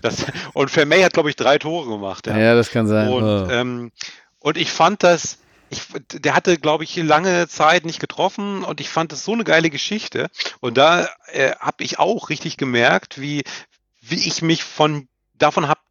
Das, 0.02 0.26
und 0.54 0.72
Vermey 0.72 1.02
hat, 1.02 1.14
glaube 1.14 1.30
ich, 1.30 1.36
drei 1.36 1.58
Tore 1.58 1.90
gemacht. 1.90 2.28
Ja, 2.28 2.38
Ja. 2.38 2.56
das 2.56 2.72
kann 2.72 2.88
sein. 2.88 3.10
Und, 3.10 3.24
Ja. 3.50 3.62
ähm, 3.62 3.92
und 4.40 4.58
ich 4.58 4.72
fand 4.72 5.04
das, 5.04 5.40
ich, 5.70 5.82
der 6.14 6.34
hatte, 6.36 6.58
glaube 6.58 6.86
ich, 6.86 6.96
lange 6.96 7.48
Zeit 7.50 7.86
nicht 7.86 8.00
getroffen 8.00 8.64
und 8.64 8.80
ich 8.80 8.90
fand 8.90 9.12
das 9.12 9.24
so 9.26 9.34
eine 9.34 9.44
geile 9.44 9.70
Geschichte. 9.70 10.28
Und 10.62 10.78
da 10.78 11.10
äh, 11.34 11.52
habe 11.60 11.84
ich 11.84 12.00
auch 12.00 12.30
richtig 12.30 12.56
gemerkt, 12.56 13.20
wie, 13.20 13.44
wie 14.02 14.28
ich 14.28 14.42
mich 14.42 14.64
von 14.64 15.10
davon 15.34 15.68
habe, 15.68 15.82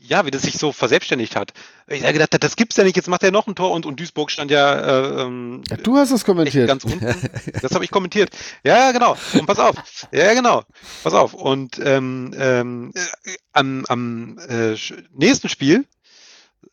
ja, 0.00 0.24
wie 0.24 0.30
das 0.30 0.42
sich 0.42 0.56
so 0.56 0.72
verselbstständigt 0.72 1.36
hat. 1.36 1.52
Ich 1.86 2.02
habe 2.02 2.14
gedacht, 2.14 2.42
das 2.42 2.56
gibt's 2.56 2.76
ja 2.76 2.84
nicht, 2.84 2.96
jetzt 2.96 3.08
macht 3.08 3.22
er 3.22 3.30
noch 3.30 3.46
ein 3.46 3.54
Tor 3.54 3.72
und, 3.72 3.84
und 3.84 4.00
Duisburg 4.00 4.30
stand 4.30 4.50
ja, 4.50 4.74
äh, 4.74 5.22
ähm, 5.22 5.62
ja 5.68 5.76
Du 5.76 5.96
hast 5.96 6.10
es 6.10 6.24
kommentiert. 6.24 6.68
Ganz 6.68 6.84
unten. 6.84 7.00
Das 7.60 7.72
habe 7.72 7.84
ich 7.84 7.90
kommentiert. 7.90 8.30
Ja, 8.64 8.92
genau. 8.92 9.16
Und 9.34 9.46
pass 9.46 9.58
auf. 9.58 9.76
Ja, 10.12 10.32
genau. 10.32 10.64
Pass 11.02 11.12
auf. 11.12 11.34
Und 11.34 11.78
ähm, 11.84 12.34
ähm, 12.36 12.92
äh, 12.94 13.30
am, 13.52 13.84
am 13.88 14.38
äh, 14.48 14.74
nächsten 15.12 15.48
Spiel, 15.48 15.84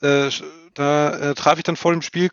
äh, 0.02 0.30
da 0.74 1.10
äh, 1.10 1.36
traf 1.36 1.58
ich 1.58 1.64
dann 1.64 1.76
vor 1.76 1.92
dem 1.92 2.02
Spiel 2.02 2.30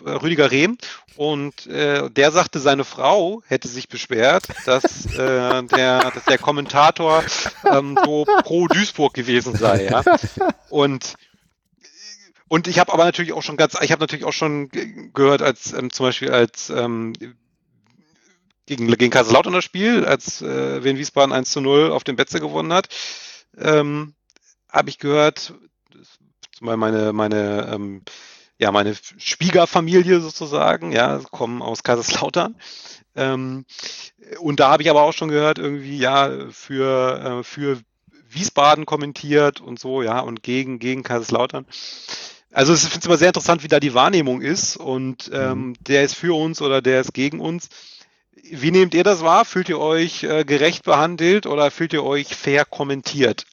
Rüdiger 0.00 0.50
Rehm 0.50 0.78
und 1.16 1.66
äh, 1.66 2.10
der 2.10 2.32
sagte, 2.32 2.58
seine 2.58 2.84
Frau 2.84 3.42
hätte 3.46 3.68
sich 3.68 3.88
beschwert, 3.88 4.44
dass, 4.64 5.06
äh, 5.06 5.62
der, 5.64 6.10
dass 6.10 6.24
der 6.24 6.38
Kommentator 6.38 7.22
ähm, 7.70 7.98
so 8.04 8.24
pro 8.44 8.68
Duisburg 8.68 9.14
gewesen 9.14 9.54
sei. 9.56 9.84
Ja? 9.84 10.02
Und 10.68 11.14
und 12.48 12.68
ich 12.68 12.78
habe 12.78 12.92
aber 12.92 13.04
natürlich 13.04 13.32
auch 13.32 13.42
schon 13.42 13.56
ganz, 13.56 13.78
ich 13.80 13.92
habe 13.92 14.02
natürlich 14.02 14.26
auch 14.26 14.34
schon 14.34 14.68
gehört, 15.14 15.40
als 15.40 15.72
ähm, 15.72 15.90
zum 15.90 16.04
Beispiel 16.04 16.30
als 16.30 16.68
ähm, 16.68 17.14
gegen, 18.66 18.86
gegen 18.88 19.10
Kaiserslautern 19.10 19.54
das 19.54 19.64
Spiel, 19.64 20.04
als 20.04 20.42
äh, 20.42 20.84
Wien 20.84 20.98
Wiesbaden 20.98 21.32
1 21.32 21.50
zu 21.50 21.62
0 21.62 21.90
auf 21.90 22.04
dem 22.04 22.16
Betze 22.16 22.40
gewonnen 22.40 22.74
hat, 22.74 22.88
ähm, 23.56 24.12
habe 24.68 24.90
ich 24.90 24.98
gehört, 24.98 25.54
zumal 26.56 26.76
meine, 26.76 27.12
meine 27.12 27.70
ähm, 27.72 28.02
ja, 28.62 28.70
meine 28.70 28.94
Schwiegerfamilie 29.18 30.20
sozusagen, 30.20 30.92
ja, 30.92 31.18
kommen 31.30 31.62
aus 31.62 31.82
Kaiserslautern. 31.82 32.54
Ähm, 33.16 33.66
und 34.38 34.60
da 34.60 34.70
habe 34.70 34.82
ich 34.84 34.90
aber 34.90 35.02
auch 35.02 35.12
schon 35.12 35.28
gehört, 35.28 35.58
irgendwie, 35.58 35.98
ja, 35.98 36.30
für, 36.50 37.40
äh, 37.40 37.42
für 37.42 37.80
Wiesbaden 38.30 38.86
kommentiert 38.86 39.60
und 39.60 39.78
so, 39.78 40.00
ja, 40.02 40.20
und 40.20 40.42
gegen, 40.42 40.78
gegen 40.78 41.02
Kaiserslautern. 41.02 41.66
Also 42.52 42.72
ich 42.72 42.80
finde 42.80 42.98
es 43.00 43.06
immer 43.06 43.18
sehr 43.18 43.28
interessant, 43.28 43.64
wie 43.64 43.68
da 43.68 43.80
die 43.80 43.94
Wahrnehmung 43.94 44.42
ist 44.42 44.76
und 44.76 45.30
ähm, 45.34 45.68
mhm. 45.68 45.74
der 45.80 46.04
ist 46.04 46.14
für 46.14 46.36
uns 46.36 46.62
oder 46.62 46.80
der 46.80 47.00
ist 47.00 47.14
gegen 47.14 47.40
uns. 47.40 47.68
Wie 48.44 48.70
nehmt 48.70 48.94
ihr 48.94 49.04
das 49.04 49.22
wahr? 49.22 49.44
Fühlt 49.44 49.68
ihr 49.70 49.78
euch 49.78 50.22
äh, 50.22 50.44
gerecht 50.44 50.84
behandelt 50.84 51.46
oder 51.46 51.70
fühlt 51.70 51.92
ihr 51.92 52.04
euch 52.04 52.28
fair 52.28 52.64
kommentiert? 52.64 53.44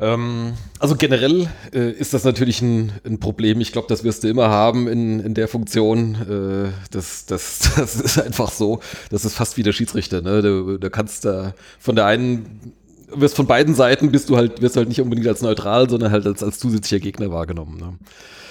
Ähm, 0.00 0.54
also 0.78 0.96
generell 0.96 1.48
äh, 1.72 1.90
ist 1.90 2.14
das 2.14 2.24
natürlich 2.24 2.62
ein, 2.62 2.92
ein 3.04 3.18
Problem. 3.18 3.60
Ich 3.60 3.72
glaube, 3.72 3.88
das 3.88 4.04
wirst 4.04 4.22
du 4.22 4.28
immer 4.28 4.48
haben 4.48 4.86
in, 4.86 5.20
in 5.20 5.34
der 5.34 5.48
Funktion. 5.48 6.14
Äh, 6.14 6.72
das, 6.90 7.26
das, 7.26 7.58
das 7.76 7.96
ist 7.96 8.20
einfach 8.20 8.50
so. 8.50 8.80
Das 9.10 9.24
ist 9.24 9.34
fast 9.34 9.56
wie 9.56 9.62
der 9.62 9.72
Schiedsrichter. 9.72 10.22
Ne? 10.22 10.42
Du, 10.42 10.78
du 10.78 10.90
kannst 10.90 11.24
da 11.24 11.54
von 11.78 11.96
der 11.96 12.06
einen 12.06 12.74
wirst 13.10 13.36
von 13.36 13.46
beiden 13.46 13.74
Seiten 13.74 14.12
bist 14.12 14.28
du 14.28 14.36
halt, 14.36 14.60
wirst 14.60 14.76
halt 14.76 14.88
nicht 14.88 15.00
unbedingt 15.00 15.26
als 15.26 15.40
neutral, 15.40 15.88
sondern 15.88 16.12
halt 16.12 16.26
als, 16.26 16.42
als 16.42 16.58
zusätzlicher 16.58 17.02
Gegner 17.02 17.30
wahrgenommen. 17.30 17.78
Ne? 17.78 17.98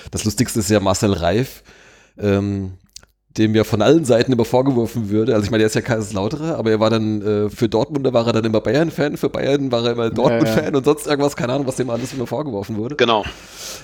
Das 0.10 0.24
Lustigste 0.24 0.60
ist 0.60 0.70
ja 0.70 0.80
Marcel 0.80 1.14
Reif. 1.14 1.64
Ähm, 2.18 2.74
dem 3.38 3.56
ja 3.56 3.64
von 3.64 3.82
allen 3.82 4.06
Seiten 4.06 4.32
immer 4.32 4.46
vorgeworfen 4.46 5.10
würde. 5.10 5.34
Also 5.34 5.46
ich 5.46 5.52
meine, 5.52 5.64
er 5.64 5.68
ist 5.68 5.76
ja 5.76 5.82
Kaiserslauterer, 5.82 6.58
aber 6.58 6.72
er 6.72 6.80
war 6.80 6.90
dann 6.90 7.22
äh, 7.22 7.50
für 7.50 7.70
Dortmunder 7.70 8.14
war 8.14 8.26
er 8.28 8.34
dann 8.34 8.46
immer 8.46 8.62
Bayern-Fan, 8.62 9.18
für 9.18 9.30
Bayern 9.30 9.72
war 9.72 9.86
er 9.86 9.92
immer 9.94 10.10
Dortmund-Fan 10.10 10.64
ja, 10.66 10.72
ja. 10.72 10.78
und 10.78 10.86
sonst 10.86 11.08
irgendwas, 11.08 11.36
keine 11.36 11.54
Ahnung, 11.54 11.68
was 11.68 11.76
dem 11.76 11.90
alles 11.90 12.14
immer 12.14 12.28
vorgeworfen 12.28 12.78
wurde. 12.78 12.96
Genau. 12.96 13.24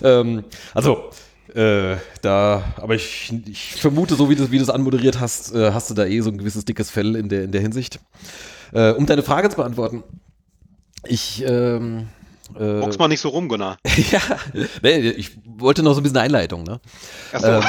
Ähm, 0.03 0.43
also 0.73 1.09
äh, 1.53 1.97
da, 2.21 2.63
aber 2.77 2.95
ich, 2.95 3.33
ich 3.45 3.75
vermute, 3.75 4.15
so 4.15 4.29
wie 4.29 4.35
du, 4.35 4.43
es 4.43 4.69
anmoderiert 4.69 5.19
hast, 5.19 5.53
äh, 5.53 5.71
hast 5.71 5.89
du 5.89 5.93
da 5.93 6.05
eh 6.05 6.19
so 6.21 6.29
ein 6.29 6.37
gewisses 6.37 6.65
dickes 6.65 6.89
Fell 6.89 7.15
in 7.15 7.29
der, 7.29 7.43
in 7.43 7.51
der 7.51 7.61
Hinsicht. 7.61 7.99
Äh, 8.71 8.91
um 8.91 9.05
deine 9.05 9.21
Frage 9.21 9.49
zu 9.49 9.57
beantworten, 9.57 10.03
ich 11.05 11.43
ähm, 11.45 12.07
äh, 12.59 12.79
Box 12.81 12.97
mal 12.97 13.07
nicht 13.07 13.21
so 13.21 13.29
rum, 13.29 13.47
Gunnar. 13.47 13.77
ja, 14.11 14.21
nee, 14.81 15.09
ich 15.09 15.31
wollte 15.57 15.83
noch 15.83 15.93
so 15.93 15.99
ein 15.99 16.03
bisschen 16.03 16.17
Einleitung. 16.17 16.63
Ne? 16.63 16.79
Ach 17.33 17.39
so. 17.39 17.47
Ähm, 17.47 17.63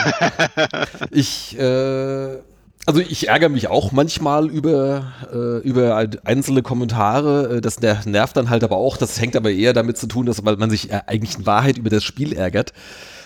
ich, 1.10 1.58
äh, 1.58 2.38
also 2.86 3.00
ich 3.00 3.28
ärgere 3.28 3.48
mich 3.48 3.68
auch 3.68 3.92
manchmal 3.92 4.50
über, 4.50 5.12
äh, 5.32 5.66
über 5.66 5.96
einzelne 6.24 6.62
Kommentare. 6.62 7.56
Äh, 7.56 7.60
das 7.60 7.80
nervt 7.80 8.36
dann 8.36 8.50
halt 8.50 8.64
aber 8.64 8.76
auch. 8.76 8.96
Das 8.96 9.20
hängt 9.20 9.36
aber 9.36 9.50
eher 9.50 9.72
damit 9.72 9.96
zu 9.96 10.06
tun, 10.06 10.26
dass 10.26 10.42
man 10.42 10.70
sich 10.70 10.90
äh, 10.90 11.00
eigentlich 11.06 11.38
in 11.38 11.46
Wahrheit 11.46 11.78
über 11.78 11.90
das 11.90 12.04
Spiel 12.04 12.32
ärgert. 12.32 12.72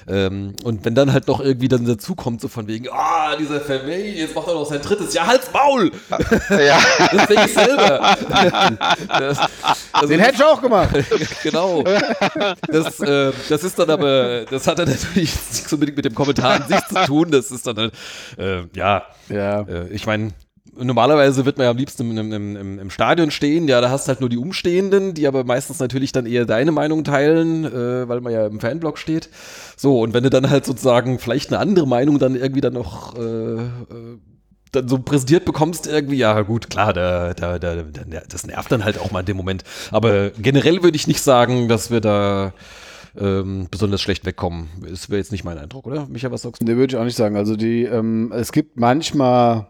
Ähm, 0.07 0.55
und 0.65 0.85
wenn 0.85 0.95
dann 0.95 1.13
halt 1.13 1.27
noch 1.29 1.41
irgendwie 1.41 1.69
dann 1.69 1.85
dazu 1.85 2.15
kommt, 2.15 2.41
so 2.41 2.49
von 2.49 2.67
wegen, 2.67 2.89
ah, 2.91 3.33
oh, 3.33 3.39
dieser 3.39 3.61
Vermey, 3.61 4.19
jetzt 4.19 4.35
macht 4.35 4.49
er 4.49 4.55
noch 4.55 4.67
sein 4.67 4.81
drittes, 4.81 5.15
ja, 5.15 5.27
halt's 5.27 5.51
Maul! 5.53 5.91
Ja. 6.51 6.79
das 7.13 7.27
denke 7.27 7.45
ich 7.47 7.55
selber. 7.55 8.17
das, 9.09 9.39
also, 9.93 10.09
Den 10.09 10.21
hätte 10.21 10.35
ich 10.37 10.45
auch 10.45 10.61
gemacht. 10.61 10.91
genau. 11.43 11.83
Das, 12.69 13.01
äh, 13.01 13.33
das 13.49 13.65
ist 13.65 13.79
dann 13.79 13.91
aber, 13.91 14.45
das 14.45 14.67
hat 14.67 14.79
dann 14.79 14.89
natürlich 14.89 15.17
nichts 15.17 15.73
unbedingt 15.73 15.97
mit 15.97 16.05
dem 16.05 16.15
Kommentar 16.15 16.63
an 16.63 16.69
sich 16.69 16.85
zu 16.87 17.07
tun, 17.07 17.31
das 17.31 17.51
ist 17.51 17.67
dann 17.67 17.77
halt, 17.77 17.95
äh, 18.39 18.63
ja, 18.75 19.05
ja. 19.29 19.61
Äh, 19.63 19.89
ich 19.89 20.07
meine, 20.07 20.33
normalerweise 20.83 21.45
wird 21.45 21.59
man 21.59 21.65
ja 21.65 21.71
am 21.71 21.77
liebsten 21.77 22.17
im, 22.17 22.33
im, 22.33 22.57
im, 22.57 22.79
im, 22.79 22.91
Stadion 22.91 23.31
stehen. 23.31 23.69
Ja, 23.69 23.81
da 23.81 23.91
hast 23.91 24.09
halt 24.09 24.21
nur 24.21 24.29
die 24.29 24.39
Umstehenden, 24.39 25.15
die 25.15 25.27
aber 25.27 25.45
meistens 25.45 25.79
natürlich 25.79 26.13
dann 26.13 26.27
eher 26.27 26.45
deine 26.45 26.73
Meinung 26.73 27.05
teilen, 27.05 27.65
äh, 27.65 28.09
weil 28.09 28.21
man 28.21 28.33
ja 28.33 28.47
im 28.47 28.61
Fanblock 28.61 28.99
steht. 28.99 29.29
So, 29.77 30.01
und 30.01 30.15
wenn 30.15 30.25
du 30.25 30.31
dann 30.31 30.51
halt 30.51 30.65
sozusagen 30.65 31.19
vielleicht 31.19 31.53
eine 31.53 31.59
andere 31.61 31.87
Meinung 31.87 32.19
dann 32.19 32.35
irgendwie 32.35 32.61
dann 32.61 32.75
noch 32.75 33.17
äh, 33.17 33.21
äh 33.21 34.19
dann 34.73 34.87
so 34.87 34.99
präsentiert 34.99 35.47
bekommst, 35.47 35.87
irgendwie, 35.87 36.17
ja 36.17 36.43
gut, 36.43 36.69
klar, 36.69 36.93
da, 36.93 37.33
da, 37.33 37.59
da, 37.59 37.77
das 38.29 38.47
nervt 38.47 38.71
dann 38.71 38.85
halt 38.85 38.99
auch 38.99 39.11
mal 39.11 39.21
in 39.21 39.27
dem 39.27 39.37
Moment. 39.39 39.65
Aber 39.91 40.29
generell 40.31 40.83
würde 40.83 40.97
ich 40.97 41.07
nicht 41.07 41.23
sagen, 41.23 41.69
dass 41.69 41.91
wir 41.91 42.03
da 42.03 42.53
ähm, 43.19 43.69
besonders 43.71 44.03
schlecht 44.03 44.27
wegkommen. 44.27 44.69
Das 44.89 45.11
wäre 45.11 45.19
jetzt 45.19 45.33
nicht 45.33 45.45
mein 45.45 45.59
Eindruck, 45.59 45.87
oder? 45.87 46.07
Micha, 46.07 46.31
was 46.31 46.43
sagst 46.43 46.63
du? 46.63 46.67
Ne, 46.67 46.77
würde 46.77 46.95
ich 46.95 47.01
auch 47.01 47.05
nicht 47.05 47.17
sagen. 47.17 47.37
Also 47.37 47.57
die, 47.57 47.85
ähm, 47.85 48.33
es 48.33 48.53
gibt 48.53 48.79
manchmal 48.79 49.69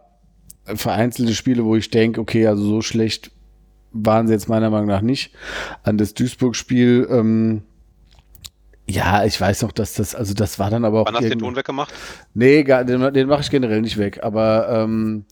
vereinzelte 0.75 1.35
Spiele, 1.35 1.65
wo 1.65 1.77
ich 1.77 1.91
denke, 1.91 2.21
okay, 2.21 2.47
also 2.47 2.63
so 2.65 2.81
schlecht 2.83 3.31
waren 3.93 4.27
sie 4.27 4.35
jetzt 4.35 4.49
meiner 4.49 4.71
Meinung 4.71 4.89
nach 4.89 5.01
nicht. 5.01 5.33
An 5.83 5.99
das 5.99 6.15
Duisburg-Spiel, 6.15 7.09
ähm, 7.11 7.63
ja, 8.89 9.25
ich 9.25 9.39
weiß 9.39 9.63
noch, 9.63 9.73
dass 9.73 9.95
das, 9.95 10.15
also 10.15 10.35
das 10.35 10.59
war 10.59 10.71
dann 10.71 10.85
aber 10.85 11.01
auch. 11.01 11.07
Wann 11.07 11.15
hast 11.15 11.25
du 11.25 11.29
den 11.31 11.39
Ton 11.39 11.57
weggemacht? 11.57 11.93
Nee, 12.35 12.63
gar, 12.65 12.85
den, 12.85 13.13
den 13.13 13.29
mache 13.29 13.43
ich 13.43 13.51
generell 13.51 13.83
nicht 13.83 13.99
weg, 13.99 14.21
aber 14.23 14.69
ähm, 14.71 15.25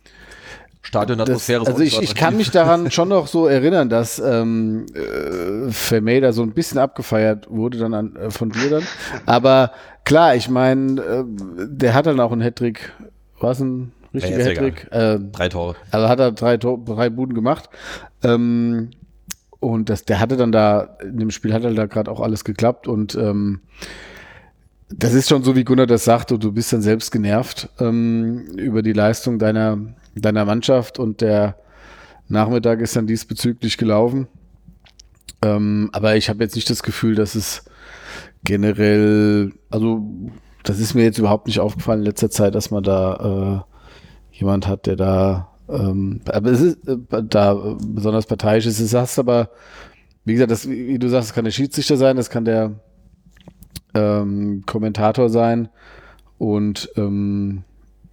Stadionatmosphäre. 0.86 1.66
Also 1.66 1.82
ich, 1.82 2.00
ich 2.00 2.14
kann 2.14 2.36
mich 2.36 2.50
daran 2.50 2.90
schon 2.92 3.08
noch 3.08 3.26
so 3.26 3.46
erinnern, 3.46 3.88
dass 3.88 4.18
ähm, 4.18 4.86
äh, 4.94 5.70
Vermeer 5.70 6.32
so 6.32 6.42
ein 6.42 6.52
bisschen 6.52 6.78
abgefeiert 6.78 7.48
wurde 7.50 7.78
dann 7.78 7.94
an, 7.94 8.16
äh, 8.16 8.30
von 8.30 8.50
dir 8.50 8.70
dann. 8.70 8.82
Aber 9.24 9.72
klar, 10.04 10.36
ich 10.36 10.48
meine, 10.48 11.00
äh, 11.00 11.24
der 11.26 11.94
hat 11.94 12.06
dann 12.06 12.20
auch 12.20 12.32
einen 12.32 12.42
Hattrick, 12.42 12.92
was 13.40 13.60
ein 13.60 13.92
richtiger 14.16 14.38
ja, 14.40 14.44
Hattrick. 14.46 14.88
Äh, 14.90 15.18
drei 15.32 15.48
Tore. 15.48 15.76
Also 15.90 16.08
hat 16.08 16.20
er 16.20 16.32
drei, 16.32 16.56
Tor, 16.56 16.82
drei 16.84 17.10
Buden 17.10 17.34
gemacht. 17.34 17.70
Ähm, 18.22 18.90
und 19.60 19.88
das, 19.88 20.04
der 20.04 20.20
hatte 20.20 20.36
dann 20.36 20.52
da, 20.52 20.96
in 21.02 21.18
dem 21.18 21.30
Spiel 21.30 21.52
hat 21.52 21.64
er 21.64 21.72
da 21.74 21.86
gerade 21.86 22.10
auch 22.10 22.20
alles 22.20 22.44
geklappt 22.44 22.88
und 22.88 23.14
ähm, 23.14 23.60
das 24.88 25.14
ist 25.14 25.28
schon 25.28 25.42
so, 25.42 25.56
wie 25.56 25.64
Gunnar 25.64 25.86
das 25.86 26.04
sagt, 26.04 26.30
und 26.30 26.44
du 26.44 26.52
bist 26.52 26.72
dann 26.72 26.82
selbst 26.82 27.10
genervt 27.10 27.68
ähm, 27.80 28.46
über 28.56 28.82
die 28.82 28.92
Leistung 28.92 29.38
deiner, 29.38 29.78
deiner 30.14 30.44
Mannschaft 30.44 30.98
und 30.98 31.20
der 31.20 31.56
Nachmittag 32.28 32.80
ist 32.80 32.94
dann 32.96 33.06
diesbezüglich 33.06 33.78
gelaufen. 33.78 34.28
Ähm, 35.42 35.90
aber 35.92 36.16
ich 36.16 36.28
habe 36.28 36.42
jetzt 36.44 36.54
nicht 36.54 36.70
das 36.70 36.82
Gefühl, 36.82 37.14
dass 37.14 37.34
es 37.34 37.64
generell, 38.44 39.52
also 39.70 40.02
das 40.62 40.78
ist 40.78 40.94
mir 40.94 41.04
jetzt 41.04 41.18
überhaupt 41.18 41.46
nicht 41.46 41.60
aufgefallen 41.60 42.00
in 42.00 42.06
letzter 42.06 42.30
Zeit, 42.30 42.54
dass 42.54 42.70
man 42.70 42.82
da 42.82 43.64
äh, 43.66 43.75
jemand 44.38 44.66
hat, 44.66 44.86
der 44.86 44.96
da, 44.96 45.48
ähm, 45.68 46.20
aber 46.26 46.50
es 46.50 46.60
ist 46.60 46.88
äh, 46.88 46.96
da 47.28 47.54
besonders 47.80 48.26
parteiisch 48.26 48.66
ist. 48.66 48.80
Es 48.80 48.94
hast 48.94 49.18
aber, 49.18 49.50
wie 50.24 50.34
gesagt, 50.34 50.50
das, 50.50 50.68
wie 50.68 50.98
du 50.98 51.08
sagst, 51.08 51.30
es 51.30 51.34
kann 51.34 51.44
der 51.44 51.52
Schiedsrichter 51.52 51.96
sein, 51.96 52.16
das 52.16 52.30
kann 52.30 52.44
der 52.44 52.72
ähm, 53.94 54.62
Kommentator 54.66 55.30
sein 55.30 55.68
und 56.38 56.90
ähm, 56.96 57.64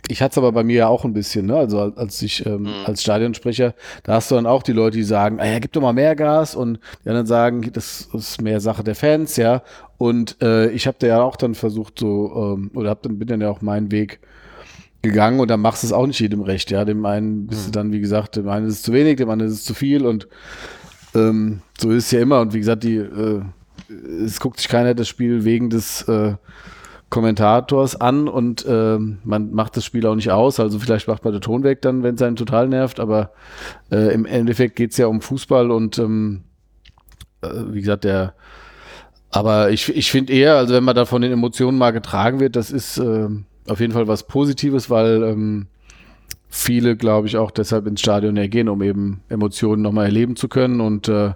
ich 0.10 0.22
hatte 0.22 0.34
es 0.34 0.38
aber 0.38 0.52
bei 0.52 0.64
mir 0.64 0.76
ja 0.76 0.88
auch 0.88 1.06
ein 1.06 1.14
bisschen, 1.14 1.46
ne? 1.46 1.56
Also 1.56 1.80
als 1.80 2.22
ich 2.22 2.46
ähm, 2.46 2.64
mhm. 2.64 2.70
als 2.86 3.02
Stadionsprecher, 3.02 3.74
da 4.04 4.16
hast 4.16 4.30
du 4.32 4.36
dann 4.36 4.46
auch 4.46 4.62
die 4.62 4.74
Leute, 4.74 4.98
die 4.98 5.04
sagen, 5.04 5.40
ah, 5.40 5.46
ja, 5.46 5.60
gib 5.60 5.72
doch 5.72 5.82
mal 5.82 5.94
mehr 5.94 6.16
Gas 6.16 6.56
und 6.56 6.80
die 7.04 7.10
anderen 7.10 7.26
sagen, 7.26 7.70
das 7.72 8.10
ist 8.14 8.42
mehr 8.42 8.60
Sache 8.60 8.84
der 8.84 8.96
Fans, 8.96 9.38
ja. 9.38 9.64
Und 9.98 10.42
äh, 10.42 10.70
ich 10.72 10.88
habe 10.88 10.98
da 11.00 11.08
ja 11.08 11.22
auch 11.22 11.38
dann 11.38 11.56
versucht, 11.56 12.00
so, 12.00 12.56
ähm, 12.58 12.72
oder 12.74 12.90
hab 12.90 13.02
dann 13.02 13.18
bin 13.18 13.30
dann 13.30 13.40
ja 13.40 13.50
auch 13.50 13.62
meinen 13.62 13.92
Weg 13.92 14.20
gegangen 15.04 15.42
und 15.42 15.52
dann 15.52 15.60
machst 15.60 15.84
du 15.84 15.88
es 15.88 15.94
auch 15.94 16.08
nicht 16.08 16.20
jedem 16.20 16.42
recht, 16.42 16.72
ja. 16.72 16.86
Dem 16.86 17.06
einen 17.06 17.46
bist 17.48 17.62
mhm. 17.62 17.66
du 17.66 17.72
dann, 17.72 17.92
wie 17.92 18.00
gesagt, 18.00 18.38
dem 18.38 18.48
einen 18.48 18.68
ist 18.68 18.76
es 18.76 18.82
zu 18.84 18.94
wenig, 18.94 19.18
dem 19.18 19.30
anderen 19.30 19.52
ist 19.52 19.60
es 19.60 19.66
zu 19.66 19.74
viel 19.74 20.06
und 20.06 20.28
ähm, 21.14 21.62
so 21.78 21.92
ist 21.92 22.06
es 22.06 22.12
ja 22.12 22.22
immer. 22.22 22.40
Und 22.40 22.54
wie 22.54 22.60
gesagt, 22.60 22.84
die, 22.84 22.96
äh, 22.96 23.42
es 24.24 24.40
guckt 24.40 24.60
sich 24.60 24.70
keiner 24.70 24.96
das 24.96 25.10
Spiel 25.10 25.44
wegen 25.44 25.70
des 25.70 26.04
äh, 26.08 26.36
Kommentators 27.10 28.00
an 28.00 28.30
und 28.30 28.66
äh, 28.66 28.98
man 28.98 29.54
macht 29.54 29.76
das 29.78 29.86
Spiel 29.86 30.08
auch 30.08 30.16
nicht 30.16 30.32
aus. 30.32 30.60
Also 30.60 30.80
vielleicht 30.80 31.08
macht 31.08 31.26
man 31.26 31.34
den 31.34 31.42
Ton 31.42 31.64
weg 31.64 31.82
dann, 31.82 32.02
wenn 32.02 32.16
es 32.16 32.22
einen 32.22 32.38
total 32.38 32.70
nervt, 32.70 33.00
aber 33.02 33.34
äh, 33.92 34.14
im 34.14 34.26
Endeffekt 34.26 34.78
geht 34.78 34.92
es 34.92 34.98
ja 34.98 35.08
um 35.08 35.22
Fußball 35.22 35.70
und 35.70 36.00
ähm, 36.00 36.44
äh, 37.42 37.50
wie 37.68 37.82
gesagt, 37.82 38.06
der 38.06 38.34
Aber 39.32 39.70
ich, 39.70 39.94
ich 39.96 40.10
finde 40.12 40.32
eher, 40.32 40.56
also 40.56 40.74
wenn 40.74 40.84
man 40.84 40.96
da 40.96 41.06
von 41.06 41.22
den 41.22 41.34
Emotionen 41.34 41.78
mal 41.78 41.92
getragen 41.92 42.40
wird, 42.40 42.56
das 42.56 42.72
ist 42.72 42.98
äh, 42.98 43.28
auf 43.68 43.80
jeden 43.80 43.94
Fall 43.94 44.08
was 44.08 44.28
Positives, 44.28 44.90
weil 44.90 45.24
ähm, 45.24 45.68
viele, 46.50 46.96
glaube 46.96 47.28
ich, 47.28 47.38
auch 47.38 47.52
deshalb 47.52 47.88
ins 47.88 48.02
Stadion 48.02 48.36
gehen, 48.50 48.70
um 48.70 48.82
eben 48.82 49.22
Emotionen 49.30 49.82
nochmal 49.82 50.06
erleben 50.06 50.36
zu 50.36 50.48
können. 50.48 50.82
Und 50.82 51.08
äh, 51.08 51.32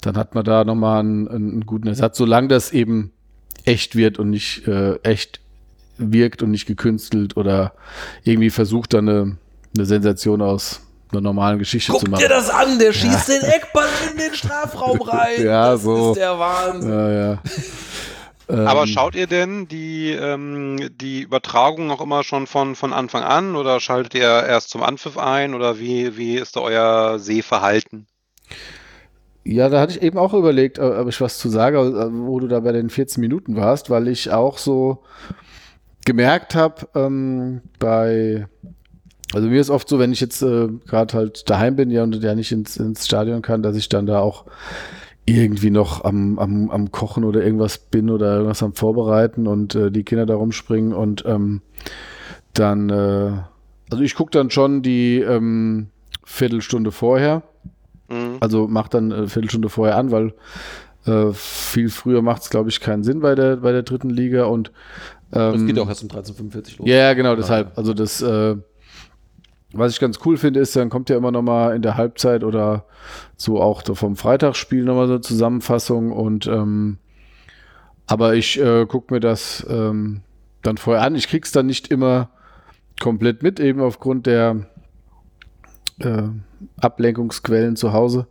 dann 0.00 0.16
hat 0.16 0.34
man 0.34 0.44
da 0.44 0.64
nochmal 0.64 1.00
einen, 1.00 1.28
einen 1.28 1.66
guten 1.66 1.88
Ersatz, 1.88 2.18
solange 2.18 2.48
das 2.48 2.72
eben 2.72 3.12
echt 3.64 3.96
wird 3.96 4.18
und 4.18 4.30
nicht 4.30 4.66
äh, 4.68 4.96
echt 5.02 5.40
wirkt 5.98 6.42
und 6.42 6.52
nicht 6.52 6.66
gekünstelt 6.66 7.36
oder 7.36 7.72
irgendwie 8.22 8.50
versucht, 8.50 8.94
dann 8.94 9.08
eine, 9.08 9.36
eine 9.76 9.86
Sensation 9.86 10.40
aus 10.40 10.82
einer 11.10 11.20
normalen 11.20 11.58
Geschichte 11.58 11.92
Guck 11.92 12.02
zu 12.02 12.10
machen. 12.10 12.20
dir 12.20 12.28
das 12.28 12.50
an, 12.50 12.78
der 12.78 12.92
schießt 12.92 13.28
den 13.28 13.42
Eckball 13.42 13.88
in 14.12 14.18
den 14.18 14.34
Strafraum 14.34 15.00
rein. 15.02 15.42
Ja, 15.42 15.72
das 15.72 15.82
so. 15.82 16.12
ist 16.12 16.18
der 16.18 16.38
Wahnsinn. 16.38 16.90
Ja, 16.90 17.10
ja. 17.10 17.38
Aber 18.48 18.82
Ähm, 18.82 18.86
schaut 18.86 19.14
ihr 19.14 19.26
denn 19.26 19.68
die, 19.68 20.10
ähm, 20.10 20.90
die 20.98 21.20
Übertragung 21.22 21.86
noch 21.86 22.00
immer 22.00 22.24
schon 22.24 22.46
von, 22.46 22.74
von 22.74 22.92
Anfang 22.94 23.22
an 23.22 23.56
oder 23.56 23.78
schaltet 23.78 24.14
ihr 24.14 24.22
erst 24.22 24.70
zum 24.70 24.82
Anpfiff 24.82 25.18
ein 25.18 25.54
oder 25.54 25.78
wie, 25.78 26.16
wie 26.16 26.36
ist 26.36 26.56
da 26.56 26.60
euer 26.60 27.18
Sehverhalten? 27.18 28.06
Ja, 29.44 29.68
da 29.68 29.80
hatte 29.80 29.92
ich 29.92 30.02
eben 30.02 30.18
auch 30.18 30.34
überlegt, 30.34 30.78
ob 30.78 31.08
ich 31.08 31.20
was 31.20 31.38
zu 31.38 31.48
sage, 31.48 31.78
äh, 31.78 32.08
wo 32.10 32.40
du 32.40 32.48
da 32.48 32.60
bei 32.60 32.72
den 32.72 32.90
14 32.90 33.20
Minuten 33.20 33.56
warst, 33.56 33.90
weil 33.90 34.08
ich 34.08 34.30
auch 34.30 34.56
so 34.58 35.04
gemerkt 36.06 36.54
habe, 36.54 36.88
ähm, 36.94 37.60
bei, 37.78 38.46
also 39.34 39.48
mir 39.48 39.60
ist 39.60 39.68
oft 39.68 39.88
so, 39.88 39.98
wenn 39.98 40.12
ich 40.12 40.20
jetzt 40.20 40.40
äh, 40.40 40.68
gerade 40.86 41.14
halt 41.14 41.50
daheim 41.50 41.76
bin 41.76 41.90
ja, 41.90 42.02
und 42.02 42.14
ja 42.22 42.34
nicht 42.34 42.52
ins, 42.52 42.78
ins 42.78 43.04
Stadion 43.04 43.42
kann, 43.42 43.62
dass 43.62 43.76
ich 43.76 43.90
dann 43.90 44.06
da 44.06 44.20
auch 44.20 44.46
irgendwie 45.36 45.70
noch 45.70 46.04
am, 46.04 46.38
am, 46.38 46.70
am 46.70 46.90
Kochen 46.90 47.24
oder 47.24 47.42
irgendwas 47.42 47.78
bin 47.78 48.10
oder 48.10 48.34
irgendwas 48.36 48.62
am 48.62 48.74
Vorbereiten 48.74 49.46
und 49.46 49.74
äh, 49.74 49.90
die 49.90 50.04
Kinder 50.04 50.26
da 50.26 50.34
rumspringen 50.34 50.92
und 50.92 51.24
ähm, 51.26 51.62
dann, 52.52 52.90
äh, 52.90 53.32
also 53.90 54.02
ich 54.02 54.14
gucke 54.14 54.30
dann 54.30 54.50
schon 54.50 54.82
die 54.82 55.20
ähm, 55.20 55.88
Viertelstunde 56.24 56.92
vorher. 56.92 57.42
Mhm. 58.08 58.38
Also 58.40 58.68
macht 58.68 58.94
dann 58.94 59.12
eine 59.12 59.28
Viertelstunde 59.28 59.68
vorher 59.68 59.96
an, 59.96 60.10
weil 60.10 60.34
äh, 61.06 61.32
viel 61.32 61.88
früher 61.88 62.22
macht 62.22 62.42
es, 62.42 62.50
glaube 62.50 62.68
ich, 62.68 62.80
keinen 62.80 63.04
Sinn 63.04 63.20
bei 63.20 63.34
der, 63.34 63.56
bei 63.56 63.72
der 63.72 63.82
dritten 63.82 64.10
Liga. 64.10 64.44
Und 64.44 64.72
Das 65.30 65.54
ähm, 65.54 65.66
geht 65.66 65.78
auch 65.78 65.88
erst 65.88 66.02
um 66.02 66.08
13.45 66.08 66.78
los. 66.78 66.88
ja, 66.88 66.96
ja, 66.96 67.14
genau, 67.14 67.36
deshalb. 67.36 67.76
Also 67.76 67.94
das, 67.94 68.20
äh, 68.20 68.56
was 69.72 69.92
ich 69.92 70.00
ganz 70.00 70.18
cool 70.24 70.36
finde, 70.36 70.60
ist, 70.60 70.74
dann 70.76 70.88
kommt 70.88 71.10
ja 71.10 71.16
immer 71.16 71.30
noch 71.30 71.42
mal 71.42 71.74
in 71.76 71.82
der 71.82 71.96
Halbzeit 71.96 72.42
oder 72.42 72.84
so 73.36 73.60
auch 73.60 73.82
vom 73.94 74.16
Freitagsspiel 74.16 74.84
noch 74.84 74.94
mal 74.94 75.06
so 75.06 75.14
eine 75.14 75.20
Zusammenfassung 75.20 76.12
und 76.12 76.46
ähm, 76.46 76.98
aber 78.06 78.34
ich 78.34 78.58
äh, 78.58 78.86
gucke 78.86 79.12
mir 79.12 79.20
das 79.20 79.66
ähm, 79.68 80.22
dann 80.62 80.78
vorher 80.78 81.04
an. 81.04 81.14
Ich 81.14 81.28
krieg's 81.28 81.52
dann 81.52 81.66
nicht 81.66 81.88
immer 81.88 82.30
komplett 82.98 83.42
mit, 83.42 83.60
eben 83.60 83.80
aufgrund 83.80 84.26
der 84.26 84.66
äh, 85.98 86.28
Ablenkungsquellen 86.80 87.76
zu 87.76 87.92
Hause. 87.92 88.26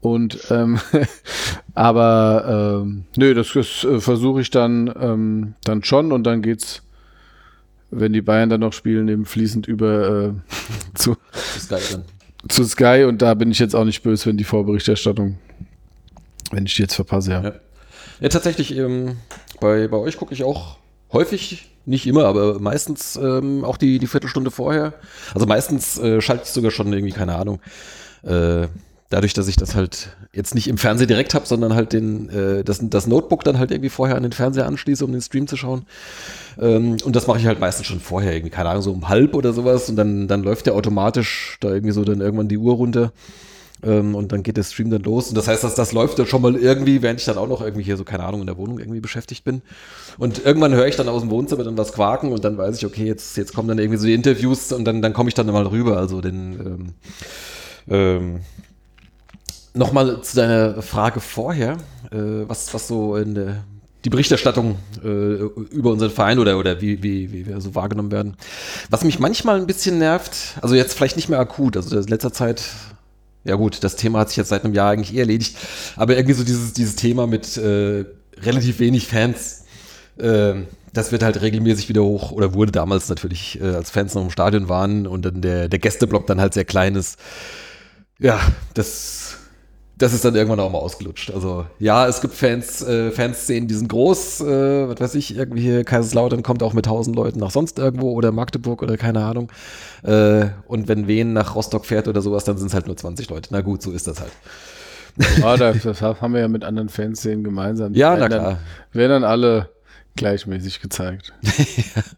Und 0.00 0.50
ähm, 0.50 0.78
aber 1.74 2.82
ähm, 2.84 3.06
nö, 3.16 3.34
das, 3.34 3.52
das 3.54 3.84
äh, 3.84 4.00
versuche 4.00 4.42
ich 4.42 4.50
dann, 4.50 4.92
ähm, 5.00 5.54
dann 5.64 5.82
schon 5.82 6.12
und 6.12 6.24
dann 6.24 6.42
geht's, 6.42 6.82
wenn 7.90 8.12
die 8.12 8.22
Bayern 8.22 8.50
dann 8.50 8.60
noch 8.60 8.72
spielen, 8.72 9.08
eben 9.08 9.24
fließend 9.24 9.66
über 9.66 10.28
äh, 10.28 10.32
zu, 10.94 11.16
dann. 11.68 12.04
zu 12.48 12.64
Sky 12.64 13.04
und 13.08 13.22
da 13.22 13.34
bin 13.34 13.50
ich 13.50 13.58
jetzt 13.58 13.74
auch 13.74 13.84
nicht 13.84 14.02
böse, 14.02 14.26
wenn 14.26 14.36
die 14.36 14.44
Vorberichterstattung, 14.44 15.38
wenn 16.50 16.66
ich 16.66 16.76
die 16.76 16.82
jetzt 16.82 16.94
verpasse, 16.94 17.30
ja. 17.30 17.42
Ja. 17.42 17.52
Ja, 18.20 18.28
tatsächlich, 18.30 18.74
ähm, 18.76 19.18
bei, 19.60 19.88
bei 19.88 19.96
euch 19.98 20.16
gucke 20.16 20.32
ich 20.32 20.42
auch 20.42 20.78
häufig, 21.12 21.68
nicht 21.84 22.06
immer, 22.06 22.24
aber 22.24 22.58
meistens 22.58 23.16
ähm, 23.16 23.64
auch 23.64 23.76
die, 23.76 23.98
die 23.98 24.06
Viertelstunde 24.06 24.50
vorher. 24.50 24.94
Also 25.34 25.46
meistens 25.46 25.98
äh, 25.98 26.20
schalte 26.20 26.44
ich 26.44 26.50
sogar 26.50 26.70
schon 26.70 26.92
irgendwie, 26.92 27.12
keine 27.12 27.36
Ahnung. 27.36 27.60
Äh, 28.22 28.66
dadurch, 29.08 29.34
dass 29.34 29.48
ich 29.48 29.56
das 29.56 29.74
halt 29.74 30.16
jetzt 30.32 30.54
nicht 30.54 30.68
im 30.68 30.78
Fernseher 30.78 31.06
direkt 31.06 31.34
habe, 31.34 31.46
sondern 31.46 31.74
halt 31.74 31.92
den, 31.92 32.28
äh, 32.28 32.64
das, 32.64 32.80
das 32.82 33.06
Notebook 33.06 33.44
dann 33.44 33.58
halt 33.58 33.70
irgendwie 33.70 33.88
vorher 33.88 34.16
an 34.16 34.22
den 34.22 34.32
Fernseher 34.32 34.66
anschließe, 34.66 35.04
um 35.04 35.12
den 35.12 35.20
Stream 35.20 35.46
zu 35.46 35.56
schauen. 35.56 35.86
Ähm, 36.60 36.96
und 37.04 37.16
das 37.16 37.26
mache 37.26 37.38
ich 37.38 37.46
halt 37.46 37.60
meistens 37.60 37.86
schon 37.86 38.00
vorher, 38.00 38.32
irgendwie, 38.32 38.50
keine 38.50 38.70
Ahnung, 38.70 38.82
so 38.82 38.92
um 38.92 39.08
halb 39.08 39.34
oder 39.34 39.52
sowas. 39.52 39.88
Und 39.88 39.96
dann, 39.96 40.28
dann 40.28 40.42
läuft 40.42 40.66
der 40.66 40.74
automatisch 40.74 41.56
da 41.60 41.70
irgendwie 41.72 41.92
so 41.92 42.04
dann 42.04 42.20
irgendwann 42.20 42.48
die 42.48 42.58
Uhr 42.58 42.74
runter. 42.74 43.12
Ähm, 43.82 44.14
und 44.14 44.32
dann 44.32 44.42
geht 44.42 44.56
der 44.56 44.62
Stream 44.62 44.90
dann 44.90 45.02
los. 45.02 45.28
Und 45.28 45.36
das 45.36 45.48
heißt, 45.48 45.62
dass 45.62 45.74
das 45.74 45.92
läuft 45.92 46.18
dann 46.18 46.26
schon 46.26 46.42
mal 46.42 46.56
irgendwie, 46.56 47.02
während 47.02 47.20
ich 47.20 47.26
dann 47.26 47.38
auch 47.38 47.48
noch 47.48 47.60
irgendwie 47.60 47.84
hier 47.84 47.96
so, 47.96 48.04
keine 48.04 48.24
Ahnung, 48.24 48.40
in 48.40 48.46
der 48.46 48.56
Wohnung 48.56 48.78
irgendwie 48.78 49.00
beschäftigt 49.00 49.44
bin. 49.44 49.62
Und 50.18 50.44
irgendwann 50.44 50.74
höre 50.74 50.86
ich 50.86 50.96
dann 50.96 51.08
aus 51.08 51.20
dem 51.20 51.30
Wohnzimmer 51.30 51.62
dann 51.62 51.76
was 51.76 51.92
quaken 51.92 52.32
und 52.32 52.44
dann 52.44 52.56
weiß 52.56 52.78
ich, 52.78 52.86
okay, 52.86 53.04
jetzt, 53.04 53.36
jetzt 53.36 53.54
kommen 53.54 53.68
dann 53.68 53.78
irgendwie 53.78 53.98
so 53.98 54.06
die 54.06 54.14
Interviews 54.14 54.72
und 54.72 54.84
dann, 54.84 55.02
dann 55.02 55.12
komme 55.12 55.28
ich 55.28 55.34
dann 55.34 55.46
mal 55.46 55.66
rüber. 55.66 55.98
Also 55.98 56.20
den, 56.22 56.58
ähm, 56.58 56.94
ähm, 57.88 58.40
Nochmal 59.76 60.22
zu 60.22 60.36
deiner 60.36 60.82
Frage 60.82 61.20
vorher, 61.20 61.72
äh, 62.10 62.48
was, 62.48 62.72
was 62.72 62.88
so 62.88 63.16
in 63.16 63.34
der, 63.34 63.64
die 64.06 64.10
Berichterstattung 64.10 64.76
äh, 65.04 65.08
über 65.08 65.90
unseren 65.90 66.10
Verein 66.10 66.38
oder, 66.38 66.58
oder 66.58 66.80
wie, 66.80 67.02
wie, 67.02 67.30
wie 67.30 67.46
wir 67.46 67.60
so 67.60 67.74
wahrgenommen 67.74 68.10
werden. 68.10 68.36
Was 68.88 69.04
mich 69.04 69.18
manchmal 69.18 69.60
ein 69.60 69.66
bisschen 69.66 69.98
nervt, 69.98 70.56
also 70.62 70.74
jetzt 70.74 70.94
vielleicht 70.94 71.16
nicht 71.16 71.28
mehr 71.28 71.40
akut, 71.40 71.76
also 71.76 71.98
in 71.98 72.06
letzter 72.06 72.32
Zeit, 72.32 72.62
ja 73.44 73.56
gut, 73.56 73.84
das 73.84 73.96
Thema 73.96 74.20
hat 74.20 74.28
sich 74.28 74.38
jetzt 74.38 74.48
seit 74.48 74.64
einem 74.64 74.72
Jahr 74.72 74.92
eigentlich 74.92 75.14
eh 75.14 75.20
erledigt, 75.20 75.56
aber 75.96 76.16
irgendwie 76.16 76.34
so 76.34 76.44
dieses, 76.44 76.72
dieses 76.72 76.96
Thema 76.96 77.26
mit 77.26 77.56
äh, 77.58 78.06
relativ 78.40 78.78
wenig 78.78 79.06
Fans, 79.06 79.64
äh, 80.18 80.54
das 80.94 81.12
wird 81.12 81.22
halt 81.22 81.42
regelmäßig 81.42 81.88
wieder 81.90 82.02
hoch 82.02 82.32
oder 82.32 82.54
wurde 82.54 82.72
damals 82.72 83.08
natürlich, 83.08 83.60
äh, 83.60 83.74
als 83.74 83.90
Fans 83.90 84.14
noch 84.14 84.22
im 84.22 84.30
Stadion 84.30 84.68
waren 84.70 85.06
und 85.06 85.26
dann 85.26 85.42
der, 85.42 85.68
der 85.68 85.78
Gästeblock 85.78 86.26
dann 86.26 86.40
halt 86.40 86.54
sehr 86.54 86.64
klein 86.64 86.94
ist. 86.94 87.18
Ja, 88.18 88.40
das, 88.72 89.25
das 89.98 90.12
ist 90.12 90.24
dann 90.24 90.34
irgendwann 90.34 90.60
auch 90.60 90.70
mal 90.70 90.78
ausgelutscht. 90.78 91.30
Also 91.30 91.66
ja, 91.78 92.06
es 92.06 92.20
gibt 92.20 92.34
Fans, 92.34 92.82
äh, 92.82 93.10
Fanszenen, 93.10 93.66
die 93.66 93.74
sind 93.74 93.88
groß, 93.88 94.40
äh, 94.42 94.88
was 94.88 95.00
weiß 95.00 95.14
ich, 95.14 95.36
irgendwie 95.36 95.62
hier 95.62 95.84
Kaiserslautern 95.84 96.42
kommt 96.42 96.62
auch 96.62 96.74
mit 96.74 96.86
1000 96.86 97.16
Leuten 97.16 97.38
nach 97.38 97.50
sonst 97.50 97.78
irgendwo 97.78 98.12
oder 98.12 98.30
Magdeburg 98.32 98.82
oder 98.82 98.96
keine 98.98 99.24
Ahnung. 99.24 99.50
Äh, 100.02 100.48
und 100.66 100.88
wenn 100.88 101.08
Wien 101.08 101.32
nach 101.32 101.54
Rostock 101.54 101.86
fährt 101.86 102.08
oder 102.08 102.20
sowas, 102.20 102.44
dann 102.44 102.58
sind 102.58 102.68
es 102.68 102.74
halt 102.74 102.86
nur 102.86 102.96
20 102.96 103.30
Leute. 103.30 103.48
Na 103.52 103.62
gut, 103.62 103.80
so 103.82 103.90
ist 103.90 104.06
das 104.06 104.20
halt. 104.20 104.32
Ja, 105.40 105.56
das, 105.56 105.82
das 105.82 106.02
haben 106.02 106.34
wir 106.34 106.40
ja 106.40 106.48
mit 106.48 106.62
anderen 106.62 106.90
Fanszenen 106.90 107.42
gemeinsam. 107.42 107.94
Die 107.94 107.98
Ja, 108.00 108.16
na 108.16 108.28
dann- 108.28 108.40
klar. 108.40 108.58
Werden 108.92 109.10
dann 109.22 109.24
alle 109.24 109.70
gleichmäßig 110.14 110.80
gezeigt. 110.80 111.32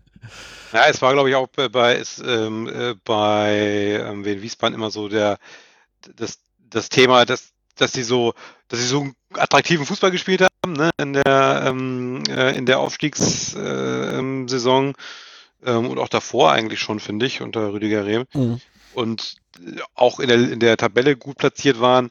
Ja, 0.73 0.83
es 0.91 1.01
war, 1.01 1.15
glaube 1.15 1.31
ich, 1.31 1.35
auch 1.35 1.47
bei, 1.47 1.71
bei, 1.71 1.97
ist, 1.97 2.23
ähm, 2.27 2.69
äh, 2.69 2.95
bei 3.03 4.03
ähm, 4.07 4.23
Wien 4.25 4.43
Wiesbaden 4.43 4.75
immer 4.75 4.91
so 4.91 5.09
der, 5.09 5.39
das, 6.17 6.39
das 6.69 6.91
Thema, 6.91 7.25
dass, 7.25 7.53
dass 7.81 7.93
sie 7.93 8.03
so, 8.03 8.35
dass 8.69 8.81
sie 8.81 8.87
so 8.87 9.01
einen 9.01 9.15
attraktiven 9.35 9.87
Fußball 9.87 10.11
gespielt 10.11 10.43
haben, 10.43 10.73
ne, 10.73 10.91
in 10.99 11.13
der, 11.13 11.65
ähm, 11.67 12.23
äh, 12.29 12.57
in 12.57 12.67
der 12.67 12.81
Aufstiegssaison 12.81 14.85
äh, 14.85 14.89
ähm, 14.89 14.95
ähm, 15.65 15.91
und 15.91 15.99
auch 15.99 16.09
davor 16.09 16.53
eigentlich 16.53 16.81
schon, 16.81 17.01
finde 17.01 17.27
ich, 17.27 17.41
unter 17.41 17.73
Rüdiger 17.73 18.05
Rehm 18.05 18.25
Mhm. 18.35 18.61
und 18.95 19.37
äh, 19.65 19.81
auch 19.95 20.21
in 20.21 20.29
der, 20.29 20.51
in 20.51 20.61
der 20.61 20.77
Tabelle 20.77 21.17
gut 21.17 21.39
platziert 21.39 21.81
waren. 21.81 22.11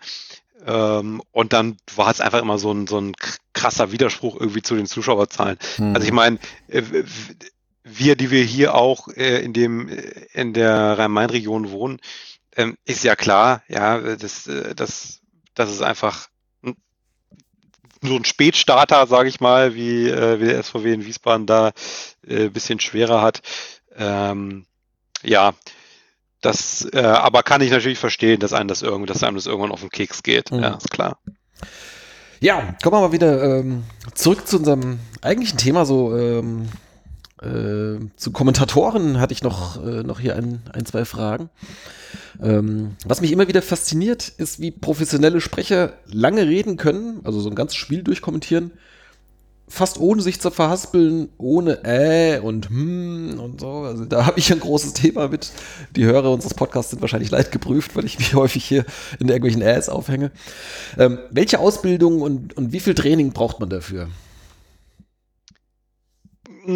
Ähm, 0.66 1.22
und 1.32 1.54
dann 1.54 1.78
war 1.96 2.12
es 2.12 2.20
einfach 2.20 2.42
immer 2.42 2.58
so 2.58 2.72
ein, 2.72 2.88
so 2.88 3.00
ein 3.00 3.14
krasser 3.54 3.92
Widerspruch 3.92 4.40
irgendwie 4.40 4.64
zu 4.64 4.76
den 4.76 4.88
Zuschauerzahlen. 4.88 5.58
Also 5.94 6.08
ich 6.08 6.12
meine, 6.12 6.40
äh, 6.68 6.82
wir, 7.84 8.16
die 8.16 8.32
wir 8.32 8.44
hier 8.44 8.76
auch 8.76 9.08
äh, 9.10 9.44
in 9.44 9.54
dem 9.54 9.88
äh, 9.88 10.26
in 10.34 10.54
der 10.54 10.98
Rhein-Main-Region 10.98 11.72
wohnen, 11.72 12.00
ähm, 12.56 12.76
ist 12.86 13.04
ja 13.04 13.16
klar, 13.16 13.64
ja, 13.68 14.16
das, 14.16 14.48
äh, 14.48 14.76
das, 14.76 15.17
das 15.58 15.72
ist 15.72 15.82
einfach 15.82 16.28
ein- 16.64 16.78
so 18.02 18.16
ein 18.16 18.26
Spätstarter, 18.26 19.08
sage 19.08 19.30
ich 19.30 19.40
mal, 19.40 19.74
wie, 19.76 20.08
äh, 20.08 20.40
wie 20.40 20.46
der 20.46 20.60
SVW 20.60 20.94
in 20.94 21.06
Wiesbaden 21.06 21.46
da 21.48 21.72
äh, 22.28 22.50
bisschen 22.50 22.80
schwerer 22.80 23.22
hat. 23.22 23.42
Ähm, 23.96 24.66
ja, 25.24 25.54
das, 26.42 26.88
äh, 26.94 27.00
aber 27.02 27.42
kann 27.44 27.62
ich 27.62 27.72
natürlich 27.72 27.98
verstehen, 27.98 28.40
dass 28.40 28.54
einem 28.54 28.68
das 28.68 28.82
dass 28.82 29.24
einem 29.24 29.36
das 29.36 29.48
irgendwann 29.48 29.72
auf 29.72 29.82
den 29.82 29.90
Keks 29.90 30.22
geht. 30.24 30.52
Mhm. 30.52 30.60
Ja, 30.60 30.76
ist 30.76 30.92
klar. 30.92 31.20
Ja, 32.40 32.76
kommen 32.84 32.98
wir 32.98 33.08
mal 33.08 33.12
wieder 33.12 33.60
ähm, 33.60 33.84
zurück 34.14 34.48
zu 34.48 34.58
unserem 34.58 35.00
eigentlichen 35.24 35.58
Thema, 35.58 35.86
so 35.86 36.16
ähm, 36.16 36.70
äh, 37.42 38.00
zu 38.16 38.32
Kommentatoren 38.32 39.20
hatte 39.20 39.34
ich 39.34 39.44
noch, 39.44 39.84
äh, 39.86 40.04
noch 40.04 40.20
hier 40.20 40.36
ein, 40.36 40.62
ein, 40.74 40.86
zwei 40.86 41.06
Fragen. 41.06 41.50
Ähm, 42.42 42.96
was 43.06 43.22
mich 43.22 43.32
immer 43.32 43.48
wieder 43.48 43.62
fasziniert, 43.62 44.30
ist, 44.30 44.60
wie 44.60 44.72
professionelle 44.72 45.42
Sprecher 45.42 45.94
lange 46.08 46.48
reden 46.48 46.78
können, 46.78 47.22
also 47.24 47.40
so 47.40 47.50
ein 47.50 47.56
ganzes 47.56 47.78
Spiel 47.78 48.02
durchkommentieren, 48.02 48.72
fast 49.68 50.00
ohne 50.00 50.22
sich 50.22 50.40
zu 50.40 50.50
verhaspeln, 50.50 51.30
ohne 51.38 51.84
äh 51.84 52.40
und 52.40 52.70
hm 52.70 53.40
und 53.40 53.60
so. 53.60 53.70
Also 53.82 54.06
da 54.06 54.26
habe 54.26 54.40
ich 54.40 54.52
ein 54.52 54.60
großes 54.60 54.94
Thema 54.94 55.28
mit. 55.28 55.52
Die 55.96 56.06
Hörer 56.06 56.32
unseres 56.32 56.54
Podcasts 56.54 56.92
sind 56.92 57.02
wahrscheinlich 57.02 57.32
leid 57.32 57.52
geprüft, 57.52 57.96
weil 57.96 58.06
ich 58.06 58.18
mich 58.18 58.34
häufig 58.36 58.64
hier 58.64 58.86
in 59.20 59.28
irgendwelchen 59.28 59.62
Äs 59.62 59.90
aufhänge. 59.90 60.32
Ähm, 60.98 61.20
welche 61.30 61.60
Ausbildung 61.60 62.22
und, 62.22 62.56
und 62.58 62.72
wie 62.72 62.80
viel 62.80 62.96
Training 62.96 63.32
braucht 63.34 63.60
man 63.60 63.70
dafür? 63.70 64.08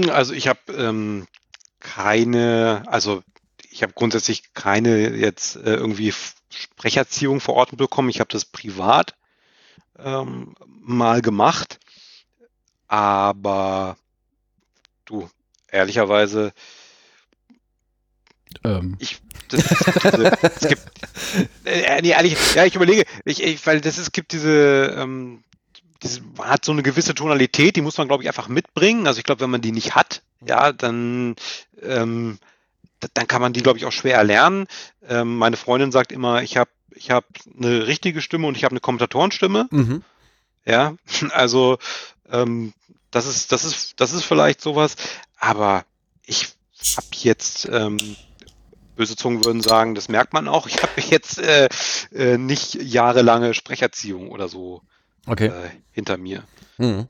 Also 0.09 0.33
ich 0.33 0.47
habe 0.47 0.59
ähm, 0.73 1.27
keine, 1.79 2.83
also 2.87 3.23
ich 3.69 3.83
habe 3.83 3.93
grundsätzlich 3.93 4.53
keine 4.53 5.15
jetzt 5.15 5.55
äh, 5.55 5.75
irgendwie 5.75 6.13
Sprecherziehung 6.49 7.39
verordnet 7.39 7.77
bekommen. 7.77 8.09
Ich 8.09 8.19
habe 8.19 8.31
das 8.31 8.45
privat 8.45 9.15
ähm, 9.97 10.55
mal 10.81 11.21
gemacht 11.21 11.79
aber 12.91 13.95
du, 15.05 15.29
ehrlicherweise, 15.69 16.51
ähm. 18.65 18.97
ich, 18.99 19.21
das, 19.47 19.63
diese, 19.63 20.37
es 20.43 20.67
gibt, 20.67 20.91
äh, 21.63 22.01
nee, 22.01 22.09
ehrlich, 22.09 22.35
ja, 22.53 22.65
ich 22.65 22.75
überlege, 22.75 23.05
ich, 23.23 23.41
ich, 23.41 23.65
weil 23.65 23.79
das 23.79 23.97
ist, 23.97 24.11
gibt 24.11 24.33
diese, 24.33 24.93
ähm, 24.97 25.41
man 26.37 26.49
hat 26.49 26.65
so 26.65 26.71
eine 26.71 26.83
gewisse 26.83 27.13
Tonalität, 27.13 27.75
die 27.75 27.81
muss 27.81 27.97
man, 27.97 28.07
glaube 28.07 28.23
ich, 28.23 28.29
einfach 28.29 28.47
mitbringen. 28.47 29.07
Also 29.07 29.19
ich 29.19 29.23
glaube, 29.23 29.41
wenn 29.41 29.49
man 29.49 29.61
die 29.61 29.71
nicht 29.71 29.95
hat, 29.95 30.21
ja, 30.45 30.71
dann, 30.71 31.35
ähm, 31.81 32.39
dann 33.13 33.27
kann 33.27 33.41
man 33.41 33.53
die, 33.53 33.61
glaube 33.61 33.77
ich, 33.77 33.85
auch 33.85 33.91
schwer 33.91 34.17
erlernen. 34.17 34.67
Ähm, 35.07 35.37
meine 35.37 35.57
Freundin 35.57 35.91
sagt 35.91 36.11
immer, 36.11 36.41
ich 36.41 36.57
habe 36.57 36.69
ich 36.93 37.11
hab 37.11 37.25
eine 37.57 37.87
richtige 37.87 38.21
Stimme 38.21 38.47
und 38.47 38.57
ich 38.57 38.63
habe 38.63 38.73
eine 38.73 38.79
Kommentatorenstimme. 38.79 39.67
Mhm. 39.71 40.03
Ja, 40.65 40.95
also 41.31 41.77
ähm, 42.29 42.73
das 43.11 43.27
ist, 43.27 43.51
das 43.51 43.65
ist, 43.65 43.99
das 43.99 44.13
ist 44.13 44.23
vielleicht 44.23 44.61
sowas, 44.61 44.95
aber 45.37 45.85
ich 46.25 46.49
habe 46.97 47.07
jetzt, 47.11 47.67
ähm, 47.71 47.97
böse 48.95 49.15
Zungen 49.15 49.43
würden 49.43 49.61
sagen, 49.61 49.95
das 49.95 50.09
merkt 50.09 50.33
man 50.33 50.47
auch. 50.47 50.67
Ich 50.67 50.81
habe 50.83 51.01
jetzt 51.01 51.39
äh, 51.39 51.69
äh, 52.13 52.37
nicht 52.37 52.75
jahrelange 52.75 53.53
Sprecherziehung 53.53 54.29
oder 54.29 54.47
so 54.47 54.81
okay. 55.25 55.47
äh, 55.47 55.69
hinter 55.91 56.17
mir. 56.17 56.43
Mhm. 56.77 57.07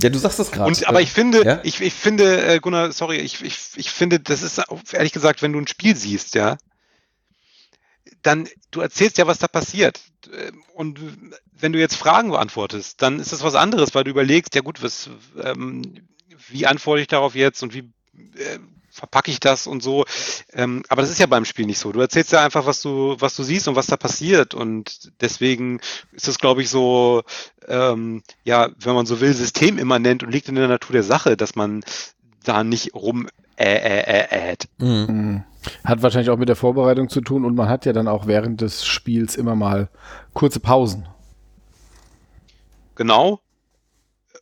Ja, 0.00 0.10
du 0.10 0.18
sagst 0.18 0.38
das 0.38 0.50
gerade. 0.50 0.74
Aber 0.86 1.00
ich 1.00 1.10
finde, 1.10 1.44
ja? 1.44 1.60
ich, 1.64 1.80
ich 1.80 1.92
finde, 1.92 2.46
äh, 2.46 2.60
Gunnar, 2.60 2.92
sorry, 2.92 3.16
ich, 3.18 3.42
ich, 3.42 3.58
ich 3.76 3.90
finde, 3.90 4.20
das 4.20 4.42
ist 4.42 4.60
ehrlich 4.92 5.12
gesagt, 5.12 5.42
wenn 5.42 5.52
du 5.52 5.58
ein 5.58 5.66
Spiel 5.66 5.96
siehst, 5.96 6.34
ja, 6.34 6.56
dann 8.22 8.48
du 8.70 8.80
erzählst 8.80 9.18
ja, 9.18 9.26
was 9.26 9.38
da 9.38 9.48
passiert. 9.48 10.00
Und 10.74 11.00
wenn 11.52 11.72
du 11.72 11.80
jetzt 11.80 11.96
Fragen 11.96 12.30
beantwortest, 12.30 13.02
dann 13.02 13.18
ist 13.18 13.32
das 13.32 13.42
was 13.42 13.54
anderes, 13.54 13.94
weil 13.94 14.04
du 14.04 14.10
überlegst, 14.10 14.54
ja 14.54 14.60
gut, 14.60 14.82
was, 14.82 15.10
ähm, 15.42 15.82
wie 16.48 16.66
antworte 16.66 17.02
ich 17.02 17.08
darauf 17.08 17.34
jetzt 17.34 17.62
und 17.62 17.74
wie 17.74 17.90
äh, 18.36 18.58
verpacke 18.92 19.30
ich 19.30 19.40
das 19.40 19.66
und 19.66 19.82
so. 19.82 20.04
Ähm, 20.52 20.82
aber 20.88 21.02
das 21.02 21.10
ist 21.10 21.18
ja 21.18 21.26
beim 21.26 21.46
Spiel 21.46 21.66
nicht 21.66 21.78
so. 21.78 21.92
Du 21.92 22.00
erzählst 22.00 22.30
ja 22.32 22.44
einfach, 22.44 22.66
was 22.66 22.82
du, 22.82 23.16
was 23.18 23.34
du 23.34 23.42
siehst 23.42 23.66
und 23.66 23.74
was 23.74 23.86
da 23.86 23.96
passiert. 23.96 24.54
Und 24.54 25.12
deswegen 25.20 25.80
ist 26.12 26.28
es, 26.28 26.38
glaube 26.38 26.62
ich, 26.62 26.68
so, 26.68 27.22
ähm, 27.66 28.22
ja, 28.44 28.68
wenn 28.78 28.94
man 28.94 29.06
so 29.06 29.20
will, 29.20 29.32
systemimmanent 29.32 30.22
und 30.22 30.30
liegt 30.30 30.48
in 30.48 30.56
der 30.56 30.68
Natur 30.68 30.92
der 30.92 31.02
Sache, 31.02 31.36
dass 31.36 31.56
man 31.56 31.82
da 32.44 32.62
nicht 32.64 32.94
rum 32.94 33.28
äh, 33.56 33.64
äh, 33.64 34.26
äh, 34.30 34.52
äh. 34.52 34.84
Mhm. 34.84 35.44
Hat 35.84 36.02
wahrscheinlich 36.02 36.30
auch 36.30 36.38
mit 36.38 36.48
der 36.48 36.56
Vorbereitung 36.56 37.08
zu 37.08 37.20
tun 37.20 37.44
und 37.44 37.54
man 37.54 37.68
hat 37.68 37.86
ja 37.86 37.92
dann 37.92 38.08
auch 38.08 38.26
während 38.26 38.60
des 38.60 38.84
Spiels 38.84 39.36
immer 39.36 39.54
mal 39.54 39.88
kurze 40.34 40.60
Pausen. 40.60 41.08
Genau. 42.94 43.40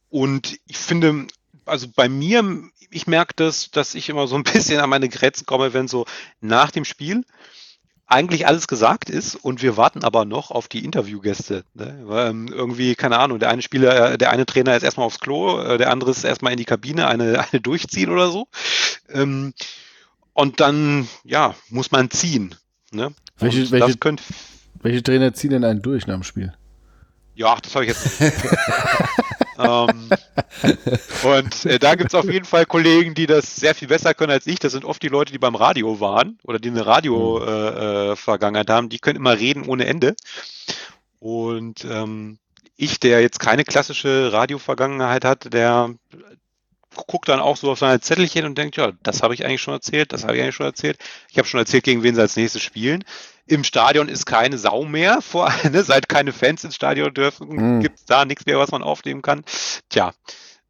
Und 0.09 0.59
ich 0.67 0.79
finde, 0.79 1.27
also 1.67 1.87
bei 1.95 2.09
mir, 2.09 2.43
ich 2.91 3.07
merke 3.07 3.35
das, 3.37 3.71
dass 3.71 3.95
ich 3.95 4.09
immer 4.09 4.27
so 4.27 4.37
ein 4.37 4.43
bisschen 4.45 4.81
an 4.81 4.91
meine 4.91 5.09
Grenzen 5.09 5.47
komme, 5.47 5.73
wenn 5.73 5.89
so 5.89 6.07
nach 6.41 6.71
dem 6.71 6.85
Spiel 6.85 7.25
eigentlich 8.11 8.49
alles 8.49 8.67
gesagt 8.67 9.09
ist 9.09 9.37
und 9.37 9.63
wir 9.63 9.77
warten 9.77 10.03
aber 10.03 10.25
noch 10.25 10.51
auf 10.51 10.67
die 10.67 10.85
Interviewgäste. 10.85 11.63
Ne? 11.75 12.05
Ähm, 12.11 12.49
irgendwie, 12.49 12.97
keine 12.97 13.19
Ahnung, 13.19 13.39
der 13.39 13.51
eine 13.51 13.63
Spieler, 13.63 14.13
äh, 14.13 14.19
der 14.19 14.31
eine 14.31 14.47
Trainer 14.47 14.77
ist 14.77 14.83
erstmal 14.83 15.07
aufs 15.07 15.21
Klo, 15.21 15.61
äh, 15.61 15.79
der 15.79 15.91
andere 15.91 16.11
ist 16.11 16.25
erstmal 16.25 16.51
in 16.53 16.59
die 16.59 16.65
Kabine, 16.65 17.07
eine, 17.07 17.47
eine 17.53 17.61
durchziehen 17.61 18.11
oder 18.11 18.31
so. 18.31 18.49
Ähm, 19.09 19.55
und 20.33 20.59
dann, 20.59 21.09
ja, 21.23 21.55
muss 21.69 21.93
man 21.93 22.11
ziehen. 22.11 22.57
Ne? 22.91 23.15
Welche, 23.39 23.71
welche, 23.71 23.97
welche 24.83 25.03
Trainer 25.05 25.33
ziehen 25.33 25.51
denn 25.51 25.65
einen 25.65 25.81
durch 25.81 26.09
nach 26.09 26.15
dem 26.15 26.25
Spiel? 26.25 26.53
Ja, 27.37 27.57
das 27.63 27.75
habe 27.75 27.87
ich 27.87 27.91
jetzt. 27.91 28.21
ähm, 29.63 30.11
und 31.23 31.67
äh, 31.67 31.79
da 31.79 31.95
gibt 31.95 32.13
es 32.13 32.15
auf 32.15 32.31
jeden 32.31 32.45
Fall 32.45 32.67
Kollegen, 32.67 33.15
die 33.15 33.27
das 33.27 33.57
sehr 33.57 33.75
viel 33.75 33.89
besser 33.89 34.15
können 34.15 34.33
als 34.33 34.47
ich. 34.47 34.59
Das 34.59 34.73
sind 34.73 34.85
oft 34.85 35.03
die 35.03 35.09
Leute, 35.09 35.33
die 35.33 35.39
beim 35.39 35.55
Radio 35.55 36.01
waren 36.01 36.39
oder 36.45 36.59
die 36.59 36.71
eine 36.71 36.87
Radio-Vergangenheit 36.87 38.67
mhm. 38.67 38.71
äh, 38.71 38.75
äh, 38.75 38.77
haben. 38.77 38.89
Die 38.89 38.99
können 38.99 39.17
immer 39.17 39.39
reden 39.39 39.67
ohne 39.67 39.87
Ende. 39.87 40.15
Und 41.19 41.85
ähm, 41.85 42.39
ich, 42.77 42.99
der 42.99 43.21
jetzt 43.21 43.41
keine 43.41 43.65
klassische 43.65 44.33
Radio-Vergangenheit 44.33 45.25
hat, 45.25 45.53
der 45.53 45.95
guckt 46.95 47.29
dann 47.29 47.41
auch 47.41 47.57
so 47.57 47.71
auf 47.71 47.79
seine 47.79 48.01
Zettelchen 48.01 48.45
und 48.45 48.59
denkt, 48.59 48.77
ja, 48.77 48.93
das 49.03 49.23
habe 49.23 49.35
ich 49.35 49.45
eigentlich 49.45 49.63
schon 49.63 49.75
erzählt, 49.75 50.13
das 50.13 50.25
habe 50.25 50.37
ich 50.37 50.43
eigentlich 50.43 50.55
schon 50.55 50.67
erzählt. 50.67 50.99
Ich 51.31 51.39
habe 51.39 51.47
schon 51.47 51.61
erzählt, 51.61 51.85
gegen 51.85 52.03
wen 52.03 52.15
sie 52.15 52.21
als 52.21 52.37
nächstes 52.37 52.63
spielen. 52.63 53.05
Im 53.47 53.65
Stadion 53.65 54.09
ist 54.09 54.27
keine 54.27 54.59
Sau 54.59 54.85
mehr, 54.85 55.21
vor, 55.23 55.53
ne, 55.71 55.83
seit 55.83 56.09
keine 56.09 56.33
Fans 56.33 56.65
ins 56.65 56.75
Stadion 56.75 57.13
dürfen, 57.15 57.49
mhm. 57.49 57.81
gibt 57.81 57.99
es 57.99 58.05
da 58.05 58.25
nichts 58.25 58.47
mehr, 58.47 58.59
was 58.59 58.71
man 58.71 58.83
aufnehmen 58.83 59.23
kann. 59.23 59.45
Tja, 59.89 60.13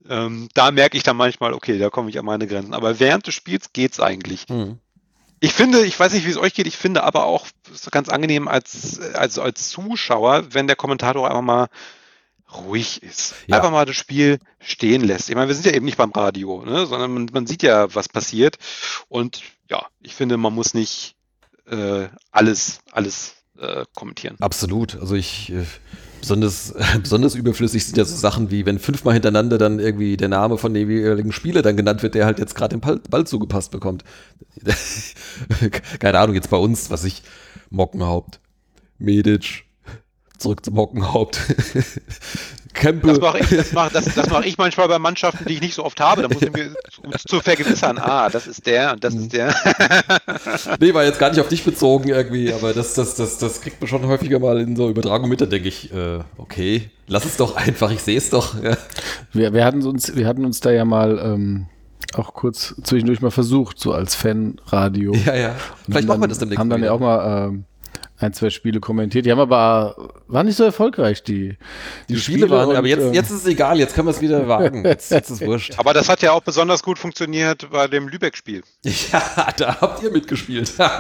ähm, 0.08 0.48
da 0.54 0.70
merke 0.70 0.96
ich 0.96 1.02
dann 1.02 1.16
manchmal, 1.16 1.52
okay, 1.52 1.78
da 1.78 1.90
komme 1.90 2.10
ich 2.10 2.18
an 2.18 2.24
meine 2.24 2.46
Grenzen. 2.46 2.74
Aber 2.74 3.00
während 3.00 3.26
des 3.26 3.34
Spiels 3.34 3.72
geht's 3.72 4.00
eigentlich. 4.00 4.48
Mhm. 4.48 4.78
Ich 5.42 5.54
finde, 5.54 5.86
ich 5.86 5.98
weiß 5.98 6.12
nicht, 6.12 6.26
wie 6.26 6.30
es 6.30 6.36
euch 6.36 6.52
geht, 6.52 6.66
ich 6.66 6.76
finde 6.76 7.02
aber 7.02 7.24
auch 7.24 7.46
ganz 7.90 8.10
angenehm 8.10 8.46
als, 8.46 9.00
als, 9.14 9.38
als 9.38 9.70
Zuschauer, 9.70 10.52
wenn 10.52 10.66
der 10.66 10.76
Kommentator 10.76 11.26
einfach 11.26 11.40
mal 11.40 11.68
ruhig 12.54 13.02
ist. 13.02 13.34
Ja. 13.46 13.56
Einfach 13.56 13.70
mal 13.70 13.86
das 13.86 13.96
Spiel 13.96 14.38
stehen 14.58 15.02
lässt. 15.02 15.28
Ich 15.28 15.34
meine, 15.34 15.48
wir 15.48 15.54
sind 15.54 15.66
ja 15.66 15.72
eben 15.72 15.84
nicht 15.84 15.98
beim 15.98 16.10
Radio, 16.10 16.64
ne? 16.64 16.86
sondern 16.86 17.12
man, 17.12 17.26
man 17.32 17.46
sieht 17.46 17.62
ja, 17.62 17.94
was 17.94 18.08
passiert. 18.08 18.56
Und 19.08 19.42
ja, 19.68 19.86
ich 20.00 20.14
finde, 20.14 20.36
man 20.36 20.54
muss 20.54 20.74
nicht 20.74 21.14
äh, 21.66 22.08
alles, 22.30 22.80
alles 22.92 23.34
äh, 23.58 23.84
kommentieren. 23.94 24.36
Absolut. 24.40 24.96
Also 25.00 25.14
ich 25.14 25.52
äh, 25.52 25.64
besonders, 26.20 26.74
besonders 27.02 27.34
überflüssig 27.34 27.84
sind 27.84 27.96
ja 27.96 28.04
so 28.04 28.16
Sachen 28.16 28.50
wie, 28.50 28.66
wenn 28.66 28.78
fünfmal 28.78 29.14
hintereinander 29.14 29.58
dann 29.58 29.78
irgendwie 29.78 30.16
der 30.16 30.28
Name 30.28 30.58
von 30.58 30.74
dem 30.74 30.90
jeweiligen 30.90 31.32
Spieler 31.32 31.62
dann 31.62 31.76
genannt 31.76 32.02
wird, 32.02 32.14
der 32.14 32.26
halt 32.26 32.38
jetzt 32.38 32.54
gerade 32.54 32.76
den 32.76 32.80
Ball, 32.80 33.00
Ball 33.08 33.26
zugepasst 33.26 33.70
bekommt. 33.70 34.04
Keine 35.98 36.18
Ahnung, 36.18 36.34
jetzt 36.34 36.50
bei 36.50 36.56
uns, 36.56 36.90
was 36.90 37.04
ich, 37.04 37.22
Mockenhaupt, 37.70 38.40
Medic, 38.98 39.64
zurück 40.40 40.64
zum 40.64 40.76
Hockenhaupt. 40.76 41.38
Campbell. 42.72 43.14
Das 43.14 43.20
mache 43.20 43.38
ich, 43.40 43.48
das 43.48 43.72
mach, 43.72 43.90
das, 43.90 44.04
das 44.14 44.30
mach 44.30 44.44
ich 44.44 44.56
manchmal 44.56 44.88
bei 44.88 44.98
Mannschaften, 44.98 45.44
die 45.44 45.54
ich 45.54 45.60
nicht 45.60 45.74
so 45.74 45.84
oft 45.84 46.00
habe. 46.00 46.22
Da 46.22 46.28
muss 46.28 46.40
ich 46.40 46.52
mir 46.52 46.72
um 47.02 47.12
zu 47.12 47.40
vergewissern, 47.40 47.98
ah, 47.98 48.28
das 48.28 48.46
ist 48.46 48.66
der 48.66 48.92
und 48.92 49.02
das 49.02 49.14
ist 49.14 49.32
der. 49.32 49.54
nee, 50.80 50.94
war 50.94 51.04
jetzt 51.04 51.18
gar 51.18 51.30
nicht 51.30 51.40
auf 51.40 51.48
dich 51.48 51.64
bezogen 51.64 52.08
irgendwie, 52.08 52.52
aber 52.52 52.72
das, 52.72 52.94
das, 52.94 53.16
das, 53.16 53.38
das 53.38 53.60
kriegt 53.60 53.80
man 53.80 53.88
schon 53.88 54.06
häufiger 54.06 54.38
mal 54.38 54.60
in 54.60 54.76
so 54.76 54.88
Übertragung 54.88 55.28
mit. 55.28 55.40
Da 55.40 55.46
denke 55.46 55.68
ich, 55.68 55.92
äh, 55.92 56.20
okay, 56.38 56.90
lass 57.08 57.24
es 57.24 57.36
doch 57.36 57.56
einfach, 57.56 57.90
ich 57.90 58.02
sehe 58.02 58.18
es 58.18 58.30
doch. 58.30 58.62
Ja. 58.62 58.76
Wir, 59.32 59.52
wir, 59.52 59.64
hatten 59.64 59.84
uns, 59.84 60.14
wir 60.14 60.26
hatten 60.26 60.44
uns 60.44 60.60
da 60.60 60.70
ja 60.70 60.84
mal. 60.84 61.18
Ähm 61.18 61.66
auch 62.16 62.34
kurz 62.34 62.74
zwischendurch 62.82 63.20
mal 63.20 63.30
versucht, 63.30 63.78
so 63.78 63.92
als 63.92 64.16
Fanradio. 64.16 65.14
Ja, 65.14 65.36
ja. 65.36 65.54
Vielleicht 65.84 66.08
machen 66.08 66.20
wir 66.20 66.26
das 66.26 66.40
demnächst. 66.40 66.58
Haben 66.58 66.70
dann 66.70 66.82
ja 66.82 66.90
auch 66.90 66.98
mal 66.98 67.46
ähm, 67.48 67.64
ein, 68.22 68.32
zwei 68.32 68.50
Spiele 68.50 68.80
kommentiert. 68.80 69.26
Die 69.26 69.30
haben 69.30 69.40
aber, 69.40 70.10
waren 70.28 70.46
nicht 70.46 70.56
so 70.56 70.64
erfolgreich, 70.64 71.22
die, 71.22 71.56
die, 72.08 72.14
die 72.14 72.16
Spiele, 72.20 72.38
Spiele, 72.38 72.50
waren, 72.50 72.68
und, 72.68 72.76
aber 72.76 72.86
jetzt, 72.86 73.02
ähm, 73.02 73.14
jetzt 73.14 73.30
ist 73.30 73.38
es 73.38 73.46
egal, 73.46 73.78
jetzt 73.78 73.94
können 73.94 74.06
wir 74.08 74.12
es 74.12 74.20
wieder 74.20 74.46
wagen. 74.46 74.84
Jetzt, 74.84 75.10
jetzt 75.10 75.30
ist 75.30 75.40
es 75.40 75.46
wurscht. 75.46 75.74
Aber 75.78 75.94
das 75.94 76.08
hat 76.08 76.22
ja 76.22 76.32
auch 76.32 76.42
besonders 76.42 76.82
gut 76.82 76.98
funktioniert 76.98 77.70
bei 77.70 77.88
dem 77.88 78.08
Lübeck-Spiel. 78.08 78.62
Ja, 79.12 79.48
da 79.56 79.80
habt 79.80 80.02
ihr 80.02 80.10
mitgespielt. 80.10 80.72
ja. 80.78 80.90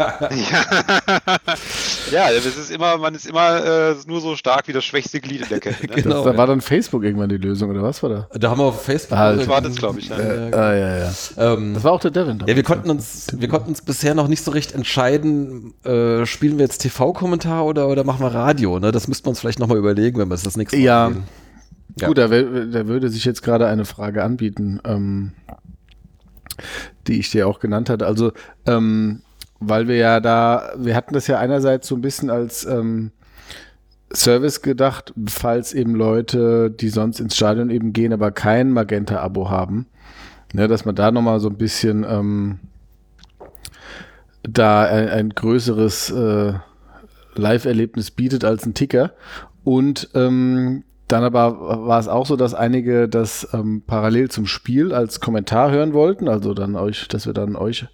ja, 2.10 2.32
das 2.32 2.46
ist 2.46 2.70
immer, 2.70 2.96
man 2.96 3.14
ist 3.14 3.26
immer 3.26 3.90
äh, 3.90 3.94
nur 4.06 4.20
so 4.20 4.36
stark 4.36 4.68
wie 4.68 4.72
das 4.72 4.84
schwächste 4.84 5.20
Glied 5.20 5.42
in 5.42 5.48
der 5.48 5.60
Kette. 5.60 5.86
Ne? 5.86 6.02
Genau. 6.02 6.24
Das, 6.24 6.32
da 6.32 6.36
war 6.36 6.46
dann 6.46 6.60
Facebook 6.60 7.04
irgendwann 7.04 7.28
die 7.28 7.36
Lösung, 7.36 7.70
oder 7.70 7.82
was 7.82 8.02
war 8.02 8.10
da? 8.10 8.28
Da 8.32 8.50
haben 8.50 8.58
wir 8.58 8.64
auf 8.64 8.82
Facebook. 8.82 9.18
Ah, 9.18 9.32
das 9.34 9.48
war 9.48 9.60
das, 9.60 9.76
glaube 9.76 10.00
ich. 10.00 10.08
Ja. 10.08 10.18
Äh, 10.18 10.54
ah, 10.54 10.74
ja, 10.74 10.98
ja. 10.98 11.12
Ähm, 11.36 11.74
das 11.74 11.84
war 11.84 11.92
auch 11.92 12.00
der 12.00 12.10
Devin. 12.10 12.42
Ja, 12.46 12.56
wir 12.56 12.62
konnten 12.62 12.90
uns, 12.90 13.28
wir 13.32 13.48
konnten 13.48 13.70
uns 13.70 13.82
bisher 13.82 14.14
noch 14.14 14.28
nicht 14.28 14.42
so 14.42 14.50
recht 14.50 14.72
entscheiden, 14.72 15.74
äh, 15.84 16.24
spielen 16.26 16.58
wir 16.58 16.64
jetzt 16.64 16.78
TV 16.78 17.09
TV-Kommentar 17.10 17.64
oder, 17.64 17.88
oder 17.88 18.04
machen 18.04 18.20
wir 18.20 18.34
Radio? 18.34 18.78
Ne? 18.78 18.92
Das 18.92 19.08
müsste 19.08 19.26
man 19.26 19.30
uns 19.30 19.40
vielleicht 19.40 19.58
nochmal 19.58 19.78
überlegen, 19.78 20.18
wenn 20.18 20.28
wir 20.28 20.34
es 20.34 20.42
das 20.42 20.56
nächste 20.56 20.76
Mal 20.76 20.82
ja. 20.82 21.12
ja. 21.98 22.06
Gut, 22.08 22.18
da, 22.18 22.28
da, 22.28 22.86
würde 22.86 23.08
sich 23.08 23.24
jetzt 23.24 23.42
gerade 23.42 23.66
eine 23.66 23.84
Frage 23.84 24.22
anbieten, 24.22 24.80
ähm, 24.84 25.32
die 27.06 27.18
ich 27.18 27.30
dir 27.30 27.46
auch 27.46 27.60
genannt 27.60 27.90
hatte. 27.90 28.06
Also, 28.06 28.32
ähm, 28.66 29.22
weil 29.60 29.88
wir 29.88 29.96
ja 29.96 30.20
da, 30.20 30.72
wir 30.76 30.94
hatten 30.94 31.14
das 31.14 31.26
ja 31.26 31.38
einerseits 31.38 31.88
so 31.88 31.94
ein 31.94 32.00
bisschen 32.00 32.30
als 32.30 32.64
ähm, 32.64 33.12
Service 34.12 34.62
gedacht, 34.62 35.12
falls 35.26 35.72
eben 35.72 35.94
Leute, 35.94 36.70
die 36.70 36.88
sonst 36.88 37.20
ins 37.20 37.36
Stadion 37.36 37.70
eben 37.70 37.92
gehen, 37.92 38.12
aber 38.12 38.32
kein 38.32 38.70
Magenta-Abo 38.70 39.50
haben. 39.50 39.86
Ne, 40.52 40.66
dass 40.66 40.84
man 40.84 40.96
da 40.96 41.12
nochmal 41.12 41.38
so 41.38 41.48
ein 41.48 41.58
bisschen 41.58 42.04
ähm, 42.08 42.58
da 44.42 44.82
ein, 44.82 45.08
ein 45.08 45.30
größeres 45.30 46.10
äh, 46.10 46.54
Live-Erlebnis 47.34 48.10
bietet 48.10 48.44
als 48.44 48.66
ein 48.66 48.74
Ticker. 48.74 49.12
Und 49.64 50.08
ähm, 50.14 50.84
dann 51.08 51.24
aber 51.24 51.86
war 51.86 51.98
es 51.98 52.08
auch 52.08 52.26
so, 52.26 52.36
dass 52.36 52.54
einige 52.54 53.08
das 53.08 53.48
ähm, 53.52 53.82
parallel 53.86 54.30
zum 54.30 54.46
Spiel 54.46 54.94
als 54.94 55.20
Kommentar 55.20 55.70
hören 55.70 55.92
wollten, 55.92 56.28
also 56.28 56.54
dann 56.54 56.76
euch, 56.76 57.08
dass 57.08 57.26
wir 57.26 57.32
dann 57.32 57.56
euch 57.56 57.86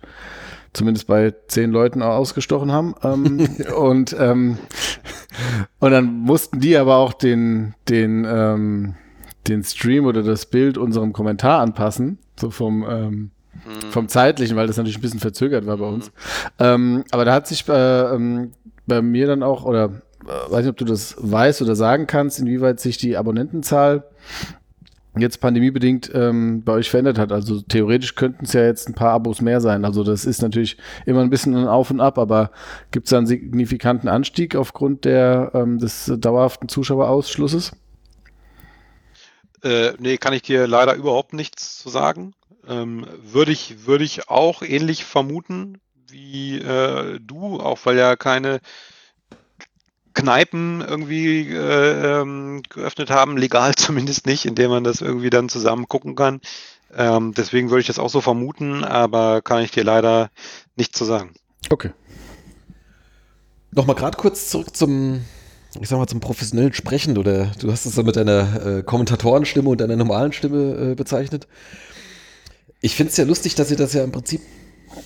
zumindest 0.74 1.06
bei 1.06 1.34
zehn 1.48 1.70
Leuten 1.70 2.02
ausgestochen 2.02 2.70
haben. 2.70 2.94
Ähm, 3.02 3.48
und, 3.76 4.14
ähm, 4.18 4.58
und 5.78 5.90
dann 5.90 6.04
mussten 6.04 6.60
die 6.60 6.76
aber 6.76 6.96
auch 6.96 7.14
den, 7.14 7.74
den, 7.88 8.26
ähm, 8.28 8.94
den 9.48 9.64
Stream 9.64 10.04
oder 10.04 10.22
das 10.22 10.46
Bild 10.46 10.76
unserem 10.76 11.12
Kommentar 11.12 11.60
anpassen, 11.60 12.18
so 12.38 12.50
vom, 12.50 12.84
ähm, 12.88 13.30
mhm. 13.54 13.90
vom 13.90 14.08
zeitlichen, 14.08 14.56
weil 14.56 14.66
das 14.66 14.76
natürlich 14.76 14.98
ein 14.98 15.02
bisschen 15.02 15.20
verzögert 15.20 15.66
war 15.66 15.78
bei 15.78 15.86
uns. 15.86 16.08
Mhm. 16.08 16.12
Ähm, 16.58 17.04
aber 17.10 17.24
da 17.24 17.32
hat 17.32 17.46
sich 17.46 17.66
äh, 17.68 18.14
ähm, 18.14 18.52
bei 18.86 19.02
mir 19.02 19.26
dann 19.26 19.42
auch, 19.42 19.64
oder 19.64 20.02
äh, 20.24 20.50
weiß 20.50 20.64
nicht, 20.64 20.70
ob 20.70 20.76
du 20.76 20.84
das 20.84 21.16
weißt 21.18 21.62
oder 21.62 21.76
sagen 21.76 22.06
kannst, 22.06 22.38
inwieweit 22.38 22.80
sich 22.80 22.98
die 22.98 23.16
Abonnentenzahl 23.16 24.04
jetzt 25.18 25.40
pandemiebedingt 25.40 26.10
ähm, 26.14 26.62
bei 26.62 26.72
euch 26.72 26.90
verändert 26.90 27.18
hat. 27.18 27.32
Also 27.32 27.60
theoretisch 27.62 28.14
könnten 28.14 28.44
es 28.44 28.52
ja 28.52 28.64
jetzt 28.64 28.88
ein 28.88 28.94
paar 28.94 29.12
Abos 29.12 29.40
mehr 29.40 29.60
sein. 29.60 29.84
Also 29.84 30.04
das 30.04 30.24
ist 30.24 30.42
natürlich 30.42 30.76
immer 31.06 31.20
ein 31.20 31.30
bisschen 31.30 31.54
ein 31.56 31.68
Auf 31.68 31.90
und 31.90 32.00
Ab, 32.00 32.18
aber 32.18 32.50
gibt 32.90 33.06
es 33.06 33.10
da 33.10 33.18
einen 33.18 33.26
signifikanten 33.26 34.08
Anstieg 34.08 34.54
aufgrund 34.56 35.04
der, 35.04 35.52
ähm, 35.54 35.78
des 35.78 36.12
dauerhaften 36.18 36.68
Zuschauerausschlusses? 36.68 37.72
Äh, 39.62 39.92
nee, 39.98 40.18
kann 40.18 40.34
ich 40.34 40.42
dir 40.42 40.66
leider 40.66 40.94
überhaupt 40.94 41.32
nichts 41.32 41.78
zu 41.78 41.88
sagen. 41.88 42.34
Ähm, 42.68 43.06
würde 43.22 43.52
ich, 43.52 43.86
würde 43.86 44.04
ich 44.04 44.28
auch 44.28 44.62
ähnlich 44.62 45.04
vermuten 45.04 45.80
wie 46.16 46.58
äh, 46.58 47.20
du, 47.20 47.60
auch 47.60 47.78
weil 47.84 47.98
ja 47.98 48.16
keine 48.16 48.60
Kneipen 50.14 50.80
irgendwie 50.80 51.46
äh, 51.50 52.20
ähm, 52.20 52.62
geöffnet 52.70 53.10
haben, 53.10 53.36
legal 53.36 53.74
zumindest 53.76 54.26
nicht, 54.26 54.46
indem 54.46 54.70
man 54.70 54.82
das 54.82 55.02
irgendwie 55.02 55.30
dann 55.30 55.48
zusammen 55.48 55.88
gucken 55.88 56.16
kann. 56.16 56.40
Ähm, 56.96 57.34
deswegen 57.36 57.68
würde 57.68 57.82
ich 57.82 57.86
das 57.86 57.98
auch 57.98 58.08
so 58.08 58.20
vermuten, 58.20 58.82
aber 58.82 59.42
kann 59.42 59.62
ich 59.62 59.70
dir 59.70 59.84
leider 59.84 60.30
nicht 60.76 60.96
zu 60.96 61.04
sagen. 61.04 61.34
Okay. 61.68 61.90
Nochmal 63.72 63.96
gerade 63.96 64.16
kurz 64.16 64.48
zurück 64.48 64.74
zum, 64.74 65.20
ich 65.78 65.88
sag 65.88 65.98
mal, 65.98 66.06
zum 66.06 66.20
professionellen 66.20 66.72
Sprechen 66.72 67.18
oder 67.18 67.52
du 67.60 67.70
hast 67.70 67.84
es 67.84 67.94
so 67.94 68.02
mit 68.02 68.16
deiner 68.16 68.78
äh, 68.78 68.82
Kommentatorenstimme 68.82 69.68
und 69.68 69.80
deiner 69.82 69.96
normalen 69.96 70.32
Stimme 70.32 70.92
äh, 70.92 70.94
bezeichnet. 70.94 71.46
Ich 72.80 72.94
finde 72.94 73.10
es 73.10 73.18
ja 73.18 73.24
lustig, 73.24 73.54
dass 73.54 73.70
ihr 73.70 73.76
das 73.76 73.92
ja 73.92 74.02
im 74.02 74.12
Prinzip 74.12 74.40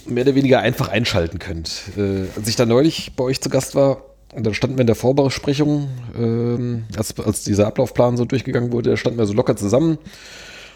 mehr 0.06 0.24
oder 0.24 0.34
weniger 0.34 0.60
einfach 0.60 0.88
einschalten 0.88 1.38
könnt. 1.38 1.82
Äh, 1.96 2.26
als 2.36 2.48
ich 2.48 2.56
da 2.56 2.66
neulich 2.66 3.12
bei 3.16 3.24
euch 3.24 3.40
zu 3.40 3.48
Gast 3.48 3.74
war, 3.74 4.02
und 4.34 4.46
dann 4.46 4.54
standen 4.54 4.76
wir 4.76 4.82
in 4.82 4.86
der 4.86 4.96
Vorbesprechung, 4.96 5.88
ähm, 6.16 6.84
als, 6.96 7.18
als 7.18 7.42
dieser 7.44 7.66
Ablaufplan 7.66 8.16
so 8.16 8.24
durchgegangen 8.24 8.72
wurde, 8.72 8.90
da 8.90 8.96
standen 8.96 9.18
wir 9.18 9.26
so 9.26 9.32
locker 9.32 9.56
zusammen. 9.56 9.98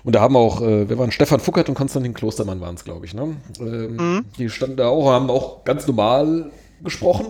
Und 0.03 0.15
da 0.15 0.21
haben 0.21 0.37
auch, 0.37 0.61
äh, 0.61 0.89
wir 0.89 0.99
waren 0.99 1.13
Stefan 1.13 1.41
Fuckert 1.41 1.69
und 1.69 1.75
Konstantin 1.75 2.15
Klostermann 2.15 2.61
waren 2.61 2.75
es, 2.75 2.85
glaube 2.85 3.07
ich. 3.07 3.15
Ne? 3.15 3.37
Ähm, 3.61 3.97
mhm. 3.97 4.25
Die 4.39 4.51
standen 4.51 4.77
da 4.77 4.89
auch, 4.89 5.11
haben 5.11 5.31
auch 5.31 5.65
ganz 5.65 5.87
normal 5.87 6.51
gesprochen. 6.83 7.27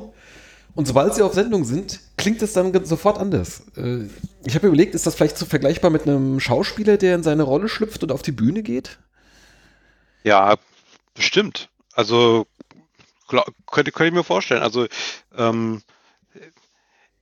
Und 0.75 0.89
sobald 0.89 1.15
sie 1.15 1.23
auf 1.23 1.35
Sendung 1.35 1.65
sind, 1.65 2.01
klingt 2.17 2.43
es 2.43 2.53
dann 2.53 2.85
sofort 2.85 3.19
anders. 3.19 3.63
Äh, 3.77 4.07
ich 4.45 4.55
habe 4.57 4.67
überlegt, 4.67 4.95
ist 4.95 5.07
das 5.07 5.15
vielleicht 5.15 5.39
so 5.39 5.47
vergleichbar 5.47 5.91
mit 5.91 6.03
einem 6.03 6.41
Schauspieler, 6.41 6.97
der 6.97 7.15
in 7.15 7.23
seine 7.23 7.45
Rolle 7.45 7.69
schlüpft 7.69 8.03
und 8.03 8.11
auf 8.11 8.23
die 8.23 8.33
Bühne 8.33 8.63
geht? 8.63 8.99
Ja, 10.25 10.57
bestimmt. 11.15 11.69
Also 11.95 12.47
könnte, 13.29 13.93
könnte 13.93 14.09
ich 14.09 14.13
mir 14.13 14.25
vorstellen. 14.25 14.63
Also 14.63 14.87
ähm, 15.37 15.83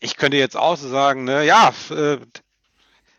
ich 0.01 0.16
könnte 0.16 0.36
jetzt 0.36 0.57
auch 0.57 0.77
so 0.77 0.89
sagen, 0.89 1.24
ne, 1.24 1.44
ja, 1.44 1.73
äh, 1.90 2.19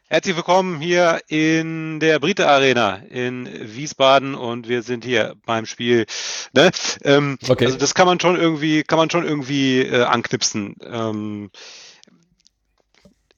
herzlich 0.08 0.36
willkommen 0.36 0.80
hier 0.80 1.22
in 1.28 2.00
der 2.00 2.20
Brite 2.20 2.48
Arena 2.48 2.98
in 3.10 3.48
Wiesbaden 3.76 4.36
und 4.36 4.68
wir 4.68 4.84
sind 4.84 5.06
hier 5.06 5.36
beim 5.46 5.66
Spiel. 5.66 6.06
Ne? 6.54 6.72
Ähm, 7.04 7.38
okay. 7.48 7.66
Also 7.66 7.78
das 7.78 7.94
kann 7.94 8.08
man 8.08 8.20
schon 8.20 8.36
irgendwie, 8.36 8.84
kann 8.84 8.98
man 8.98 9.10
schon 9.10 9.26
irgendwie 9.26 9.82
äh, 9.82 10.04
anknipsen. 10.04 10.76
Ähm, 10.84 11.52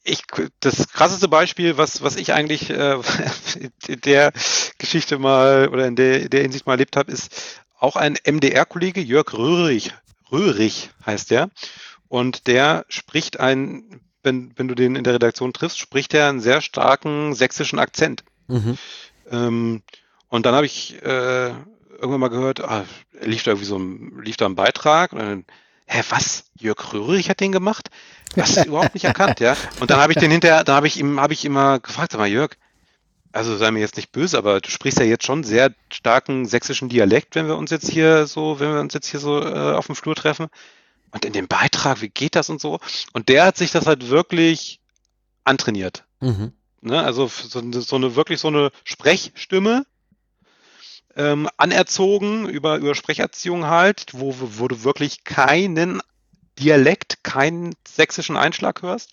ich, 0.02 0.22
das 0.60 0.88
krasseste 0.88 1.28
Beispiel, 1.28 1.76
was, 1.76 2.02
was 2.02 2.16
ich 2.16 2.32
eigentlich 2.32 2.70
äh, 2.70 2.96
in 3.88 4.00
der 4.02 4.32
Geschichte 4.78 5.18
mal 5.18 5.68
oder 5.68 5.86
in 5.86 5.96
der, 5.96 6.28
der 6.28 6.42
Hinsicht 6.42 6.66
mal 6.66 6.74
erlebt 6.74 6.96
habe, 6.96 7.10
ist 7.10 7.60
auch 7.78 7.96
ein 7.96 8.16
MDR-Kollege, 8.24 9.00
Jörg 9.00 9.32
Röhrig, 9.32 9.92
Röhrig 10.30 10.90
heißt 11.04 11.30
der. 11.30 11.50
Und 12.08 12.46
der 12.46 12.84
spricht 12.88 13.40
einen, 13.40 14.00
wenn, 14.22 14.52
wenn 14.56 14.68
du 14.68 14.74
den 14.74 14.96
in 14.96 15.04
der 15.04 15.14
Redaktion 15.14 15.52
triffst, 15.52 15.78
spricht 15.78 16.14
er 16.14 16.28
einen 16.28 16.40
sehr 16.40 16.60
starken 16.60 17.34
sächsischen 17.34 17.78
Akzent. 17.78 18.24
Mhm. 18.48 18.78
Ähm, 19.30 19.82
und 20.28 20.46
dann 20.46 20.54
habe 20.54 20.66
ich 20.66 21.02
äh, 21.02 21.48
irgendwann 21.48 22.20
mal 22.20 22.28
gehört, 22.28 22.62
ah, 22.62 22.84
lief 23.20 23.42
da 23.42 23.52
irgendwie 23.52 23.66
so 23.66 23.78
ein, 23.78 24.20
lief 24.22 24.36
da 24.36 24.46
ein 24.46 24.54
Beitrag 24.54 25.12
und 25.12 25.18
dann, 25.18 25.44
hä, 25.86 26.02
was? 26.10 26.44
Jörg 26.58 26.92
Röhrig 26.92 27.28
hat 27.28 27.40
den 27.40 27.52
gemacht? 27.52 27.90
Was 28.34 28.64
überhaupt 28.66 28.94
nicht 28.94 29.04
erkannt, 29.04 29.40
ja. 29.40 29.56
Und 29.80 29.90
dann 29.90 29.98
habe 29.98 30.12
ich 30.12 30.18
den 30.18 30.30
hinterher, 30.30 30.64
da 30.64 30.74
habe 30.74 30.86
ich 30.86 30.98
ihm, 30.98 31.20
habe 31.20 31.32
ich 31.32 31.44
immer 31.44 31.78
gefragt, 31.80 32.12
sag 32.12 32.18
mal, 32.18 32.26
Jörg, 32.26 32.50
also 33.36 33.56
sei 33.56 33.70
mir 33.70 33.80
jetzt 33.80 33.96
nicht 33.96 34.12
böse, 34.12 34.38
aber 34.38 34.60
du 34.60 34.70
sprichst 34.70 34.98
ja 34.98 35.04
jetzt 35.04 35.26
schon 35.26 35.44
sehr 35.44 35.74
starken 35.92 36.46
sächsischen 36.46 36.88
Dialekt, 36.88 37.34
wenn 37.34 37.46
wir 37.46 37.56
uns 37.56 37.70
jetzt 37.70 37.90
hier 37.90 38.26
so, 38.26 38.58
wenn 38.60 38.72
wir 38.72 38.80
uns 38.80 38.94
jetzt 38.94 39.08
hier 39.08 39.20
so 39.20 39.40
äh, 39.42 39.74
auf 39.74 39.86
dem 39.86 39.94
Flur 39.94 40.14
treffen 40.14 40.46
und 41.10 41.24
in 41.24 41.34
dem 41.34 41.46
Beitrag, 41.46 42.00
wie 42.00 42.08
geht 42.08 42.34
das 42.34 42.48
und 42.48 42.60
so. 42.60 42.80
Und 43.12 43.28
der 43.28 43.44
hat 43.44 43.58
sich 43.58 43.70
das 43.70 43.86
halt 43.86 44.08
wirklich 44.08 44.80
antrainiert. 45.44 46.04
Mhm. 46.20 46.52
Ne? 46.80 47.02
Also 47.02 47.28
so, 47.28 47.60
so, 47.72 47.96
eine 47.96 48.16
wirklich 48.16 48.40
so 48.40 48.48
eine 48.48 48.70
Sprechstimme 48.84 49.84
ähm, 51.14 51.48
anerzogen 51.58 52.48
über, 52.48 52.76
über 52.76 52.94
Sprecherziehung 52.94 53.66
halt, 53.66 54.12
wo, 54.12 54.34
wo 54.38 54.66
du 54.66 54.82
wirklich 54.82 55.24
keinen 55.24 56.00
Dialekt, 56.58 57.22
keinen 57.22 57.74
sächsischen 57.86 58.38
Einschlag 58.38 58.80
hörst. 58.80 59.12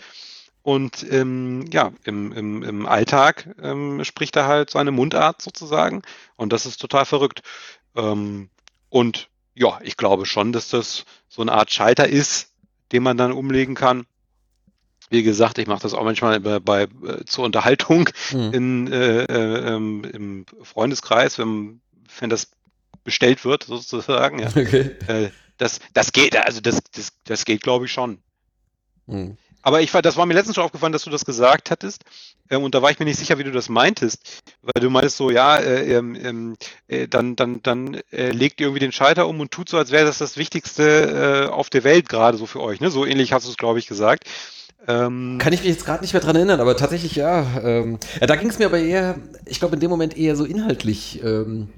Und 0.63 1.05
ähm, 1.11 1.65
ja, 1.71 1.91
im, 2.05 2.31
im, 2.31 2.63
im 2.63 2.85
Alltag 2.85 3.53
ähm, 3.61 4.03
spricht 4.05 4.37
er 4.37 4.47
halt 4.47 4.69
seine 4.69 4.91
Mundart 4.91 5.41
sozusagen. 5.41 6.01
Und 6.37 6.53
das 6.53 6.65
ist 6.65 6.77
total 6.77 7.05
verrückt. 7.05 7.41
Ähm, 7.95 8.49
und 8.89 9.27
ja, 9.55 9.79
ich 9.83 9.97
glaube 9.97 10.25
schon, 10.25 10.53
dass 10.53 10.69
das 10.69 11.03
so 11.27 11.41
eine 11.41 11.51
Art 11.51 11.71
Schalter 11.71 12.07
ist, 12.07 12.53
den 12.93 13.03
man 13.03 13.17
dann 13.17 13.33
umlegen 13.33 13.75
kann. 13.75 14.05
Wie 15.09 15.21
gesagt, 15.21 15.57
ich 15.57 15.67
mache 15.67 15.81
das 15.81 15.93
auch 15.93 16.03
manchmal 16.03 16.39
bei, 16.39 16.59
bei 16.59 16.83
äh, 16.83 17.25
zur 17.25 17.43
Unterhaltung 17.43 18.09
mhm. 18.31 18.53
in, 18.53 18.91
äh, 18.91 19.23
äh, 19.25 19.75
ähm, 19.75 20.03
im 20.05 20.45
Freundeskreis, 20.63 21.37
wenn, 21.37 21.81
wenn 22.19 22.29
das 22.29 22.51
bestellt 23.03 23.43
wird, 23.43 23.63
sozusagen. 23.63 24.39
Ja. 24.39 24.49
Okay. 24.55 24.95
Äh, 25.07 25.29
das, 25.57 25.79
das 25.93 26.13
geht, 26.13 26.35
also 26.35 26.61
das, 26.61 26.81
das, 26.95 27.13
das 27.25 27.45
geht, 27.45 27.61
glaube 27.61 27.85
ich, 27.85 27.91
schon. 27.91 28.19
Mhm. 29.05 29.37
Aber 29.63 29.81
ich 29.81 29.93
war, 29.93 30.01
das 30.01 30.17
war 30.17 30.25
mir 30.25 30.33
letztens 30.33 30.55
schon 30.55 30.63
aufgefallen, 30.63 30.93
dass 30.93 31.03
du 31.03 31.09
das 31.09 31.25
gesagt 31.25 31.71
hattest. 31.71 32.03
Ähm, 32.49 32.63
und 32.63 32.75
da 32.75 32.81
war 32.81 32.91
ich 32.91 32.99
mir 32.99 33.05
nicht 33.05 33.17
sicher, 33.17 33.39
wie 33.39 33.43
du 33.43 33.51
das 33.51 33.69
meintest. 33.69 34.43
Weil 34.61 34.81
du 34.81 34.89
meintest 34.89 35.17
so, 35.17 35.31
ja, 35.31 35.57
äh, 35.57 35.95
ähm, 35.95 36.55
äh, 36.87 37.07
dann, 37.07 37.35
dann, 37.35 37.63
dann 37.63 38.01
äh, 38.11 38.29
legt 38.31 38.59
ihr 38.59 38.67
irgendwie 38.67 38.81
den 38.81 38.91
Schalter 38.91 39.27
um 39.27 39.39
und 39.39 39.51
tut 39.51 39.69
so, 39.69 39.77
als 39.77 39.91
wäre 39.91 40.05
das 40.05 40.17
das 40.19 40.37
Wichtigste 40.37 41.47
äh, 41.47 41.51
auf 41.51 41.69
der 41.69 41.83
Welt 41.83 42.09
gerade 42.09 42.37
so 42.37 42.45
für 42.45 42.61
euch. 42.61 42.81
Ne? 42.81 42.91
So 42.91 43.05
ähnlich 43.05 43.33
hast 43.33 43.47
du 43.47 43.51
es, 43.51 43.57
glaube 43.57 43.79
ich, 43.79 43.87
gesagt. 43.87 44.25
Ähm, 44.85 45.37
Kann 45.39 45.53
ich 45.53 45.61
mich 45.61 45.69
jetzt 45.69 45.85
gerade 45.85 46.01
nicht 46.01 46.13
mehr 46.13 46.21
dran 46.21 46.35
erinnern, 46.35 46.59
aber 46.59 46.75
tatsächlich 46.75 47.15
ja. 47.15 47.45
Ähm, 47.63 47.99
ja 48.19 48.27
da 48.27 48.35
ging 48.35 48.49
es 48.49 48.59
mir 48.59 48.65
aber 48.65 48.79
eher, 48.79 49.15
ich 49.45 49.59
glaube 49.59 49.75
in 49.75 49.79
dem 49.79 49.89
Moment 49.89 50.17
eher 50.17 50.35
so 50.35 50.43
inhaltlich. 50.43 51.21
Ähm, 51.23 51.69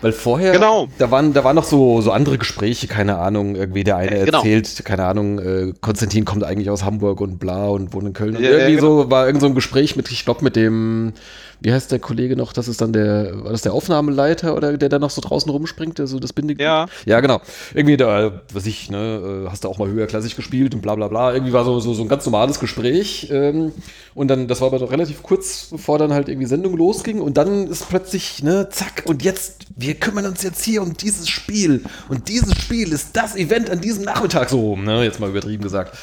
weil 0.00 0.12
vorher, 0.12 0.52
genau. 0.52 0.88
da 0.98 1.10
waren, 1.10 1.32
da 1.32 1.42
waren 1.44 1.56
noch 1.56 1.64
so, 1.64 2.00
so 2.00 2.12
andere 2.12 2.38
Gespräche, 2.38 2.86
keine 2.86 3.18
Ahnung, 3.18 3.56
irgendwie 3.56 3.84
der 3.84 3.96
eine 3.96 4.24
genau. 4.24 4.38
erzählt, 4.38 4.84
keine 4.84 5.04
Ahnung, 5.04 5.38
äh, 5.38 5.72
Konstantin 5.80 6.24
kommt 6.24 6.44
eigentlich 6.44 6.70
aus 6.70 6.84
Hamburg 6.84 7.20
und 7.20 7.38
bla 7.38 7.68
und 7.68 7.92
wohnt 7.92 8.06
in 8.06 8.12
Köln. 8.12 8.34
Ja, 8.34 8.40
irgendwie 8.40 8.74
ja, 8.74 8.80
genau. 8.80 9.02
so 9.02 9.10
war 9.10 9.26
irgend 9.26 9.40
so 9.40 9.46
ein 9.46 9.54
Gespräch 9.54 9.96
mit, 9.96 10.10
ich 10.10 10.24
glaube, 10.24 10.44
mit 10.44 10.56
dem, 10.56 11.14
wie 11.60 11.72
heißt 11.72 11.90
der 11.90 11.98
Kollege 11.98 12.36
noch? 12.36 12.52
Das 12.52 12.68
ist 12.68 12.80
dann 12.80 12.92
der, 12.92 13.44
war 13.44 13.50
das 13.50 13.62
der 13.62 13.72
Aufnahmeleiter 13.72 14.54
oder 14.54 14.76
der 14.76 14.88
da 14.88 14.98
noch 14.98 15.10
so 15.10 15.20
draußen 15.20 15.50
rumspringt, 15.50 15.98
der 15.98 16.06
so 16.06 16.20
das 16.20 16.32
Bindeglied? 16.32 16.64
Ja. 16.64 16.86
Ja, 17.04 17.20
genau. 17.20 17.40
Irgendwie 17.74 17.96
da, 17.96 18.42
was 18.52 18.66
ich, 18.66 18.90
ne, 18.90 19.44
äh, 19.46 19.50
hast 19.50 19.64
du 19.64 19.68
auch 19.68 19.78
mal 19.78 19.88
höherklassig 19.88 20.36
gespielt 20.36 20.74
und 20.74 20.82
bla 20.82 20.94
bla 20.94 21.08
bla. 21.08 21.32
Irgendwie 21.32 21.52
war 21.52 21.64
so, 21.64 21.80
so, 21.80 21.94
so 21.94 22.02
ein 22.02 22.08
ganz 22.08 22.24
normales 22.24 22.60
Gespräch. 22.60 23.28
Ähm, 23.32 23.72
und 24.14 24.28
dann, 24.28 24.46
das 24.46 24.60
war 24.60 24.68
aber 24.68 24.78
doch 24.78 24.92
relativ 24.92 25.22
kurz, 25.22 25.68
bevor 25.70 25.98
dann 25.98 26.12
halt 26.12 26.28
irgendwie 26.28 26.46
Sendung 26.46 26.76
losging. 26.76 27.20
Und 27.20 27.36
dann 27.36 27.66
ist 27.66 27.88
plötzlich, 27.88 28.42
ne, 28.42 28.68
zack, 28.70 29.04
und 29.06 29.24
jetzt, 29.24 29.66
wir 29.74 29.87
kümmern 29.94 30.26
uns 30.26 30.42
jetzt 30.42 30.64
hier 30.64 30.82
um 30.82 30.96
dieses 30.96 31.28
Spiel. 31.28 31.84
Und 32.08 32.28
dieses 32.28 32.54
Spiel 32.60 32.92
ist 32.92 33.16
das 33.16 33.36
Event 33.36 33.70
an 33.70 33.80
diesem 33.80 34.04
Nachmittag 34.04 34.50
so, 34.50 34.76
ne, 34.76 35.04
jetzt 35.04 35.20
mal 35.20 35.30
übertrieben 35.30 35.62
gesagt. 35.62 35.96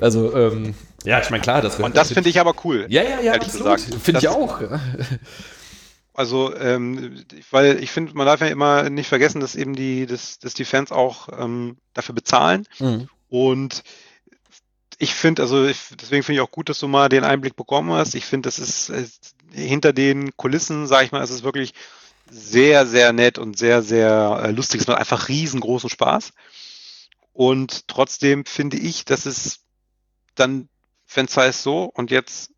Also, 0.00 0.36
ähm, 0.36 0.74
Ja, 1.04 1.20
ich 1.20 1.30
meine, 1.30 1.42
klar, 1.42 1.62
das 1.62 1.78
Und 1.78 1.96
das 1.96 2.12
finde 2.12 2.28
ich 2.28 2.38
aber 2.38 2.54
cool. 2.64 2.86
Ja, 2.88 3.02
ja, 3.02 3.20
ja, 3.20 3.32
absolut. 3.32 3.80
Finde 3.80 4.20
ich 4.20 4.28
auch. 4.28 4.60
Also, 6.14 6.54
ähm, 6.56 7.24
weil 7.50 7.82
ich 7.82 7.90
finde, 7.90 8.12
man 8.14 8.26
darf 8.26 8.40
ja 8.40 8.48
immer 8.48 8.90
nicht 8.90 9.08
vergessen, 9.08 9.40
dass 9.40 9.56
eben 9.56 9.74
die, 9.74 10.04
dass, 10.04 10.38
dass 10.38 10.52
die 10.52 10.66
Fans 10.66 10.92
auch 10.92 11.28
ähm, 11.38 11.78
dafür 11.94 12.14
bezahlen. 12.14 12.66
Mhm. 12.78 13.08
Und 13.30 13.82
ich 14.98 15.14
finde, 15.14 15.42
also 15.42 15.66
ich, 15.66 15.78
deswegen 16.00 16.22
finde 16.22 16.40
ich 16.40 16.46
auch 16.46 16.50
gut, 16.50 16.68
dass 16.68 16.78
du 16.78 16.86
mal 16.86 17.08
den 17.08 17.24
Einblick 17.24 17.56
bekommen 17.56 17.92
hast. 17.92 18.14
Ich 18.14 18.26
finde, 18.26 18.48
das 18.48 18.58
ist 18.58 18.90
äh, 18.90 19.06
hinter 19.52 19.92
den 19.92 20.36
Kulissen, 20.36 20.86
sage 20.86 21.06
ich 21.06 21.12
mal, 21.12 21.22
es 21.22 21.30
ist 21.30 21.44
wirklich 21.44 21.72
sehr, 22.32 22.86
sehr 22.86 23.12
nett 23.12 23.38
und 23.38 23.58
sehr, 23.58 23.82
sehr 23.82 24.40
äh, 24.42 24.50
lustig. 24.50 24.80
Es 24.80 24.86
macht 24.86 24.98
einfach 24.98 25.28
riesengroßen 25.28 25.90
Spaß. 25.90 26.32
Und 27.34 27.88
trotzdem 27.88 28.46
finde 28.46 28.78
ich, 28.78 29.04
dass 29.04 29.26
es 29.26 29.60
dann, 30.34 30.68
wenn 31.14 31.26
es 31.26 31.36
heißt 31.36 31.62
so 31.62 31.84
und 31.84 32.10
jetzt 32.10 32.50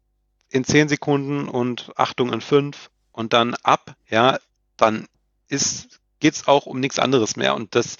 in 0.48 0.64
zehn 0.64 0.88
Sekunden 0.88 1.48
und 1.48 1.92
Achtung 1.96 2.32
in 2.32 2.40
fünf 2.40 2.90
und 3.10 3.32
dann 3.32 3.54
ab, 3.62 3.96
ja, 4.08 4.38
dann 4.76 5.06
ist, 5.48 6.00
geht's 6.20 6.46
auch 6.46 6.66
um 6.66 6.78
nichts 6.78 7.00
anderes 7.00 7.34
mehr. 7.34 7.56
Und 7.56 7.74
das 7.74 7.96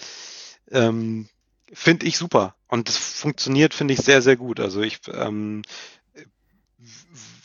ähm, 0.70 1.28
finde 1.72 2.06
ich 2.06 2.18
super. 2.18 2.54
Und 2.68 2.88
das 2.88 2.96
funktioniert, 2.96 3.74
finde 3.74 3.94
ich, 3.94 4.00
sehr, 4.00 4.22
sehr 4.22 4.36
gut. 4.36 4.60
Also 4.60 4.80
ich, 4.80 5.00
ähm, 5.12 5.62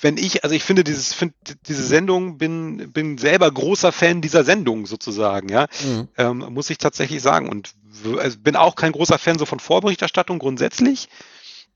wenn 0.02 0.18
ich, 0.18 0.44
also 0.44 0.56
ich 0.56 0.64
finde 0.64 0.84
dieses, 0.84 1.14
find, 1.14 1.34
diese 1.68 1.84
Sendung, 1.84 2.38
bin, 2.38 2.92
bin 2.92 3.18
selber 3.18 3.52
großer 3.52 3.92
Fan 3.92 4.22
dieser 4.22 4.44
Sendung 4.44 4.86
sozusagen, 4.86 5.50
ja, 5.50 5.68
mhm. 5.84 6.08
ähm, 6.18 6.38
muss 6.50 6.70
ich 6.70 6.78
tatsächlich 6.78 7.22
sagen. 7.22 7.50
Und 7.50 7.74
also 8.18 8.38
bin 8.40 8.56
auch 8.56 8.76
kein 8.76 8.92
großer 8.92 9.18
Fan 9.18 9.38
so 9.38 9.46
von 9.46 9.60
Vorberichterstattung 9.60 10.40
grundsätzlich. 10.40 11.10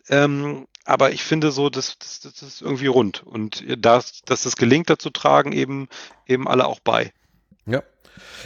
Ähm, 0.10 0.68
aber 0.86 1.12
ich 1.12 1.24
finde 1.24 1.52
so, 1.52 1.70
das, 1.70 1.98
das, 1.98 2.20
das 2.20 2.42
ist 2.42 2.62
irgendwie 2.62 2.88
rund. 2.88 3.24
Und 3.24 3.64
das, 3.78 4.22
dass 4.26 4.44
das 4.44 4.56
gelingt, 4.56 4.90
dazu 4.90 5.10
tragen 5.10 5.52
eben, 5.54 5.88
eben 6.28 6.48
alle 6.48 6.68
auch 6.68 6.80
bei. 6.80 7.14
Ja. 7.66 7.84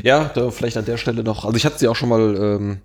Ja, 0.03 0.29
da 0.33 0.51
vielleicht 0.51 0.77
an 0.77 0.85
der 0.85 0.97
Stelle 0.97 1.23
noch. 1.23 1.45
Also 1.45 1.57
ich 1.57 1.65
hatte 1.65 1.79
sie 1.79 1.87
auch 1.87 1.95
schon 1.95 2.09
mal 2.09 2.35
ähm, 2.35 2.77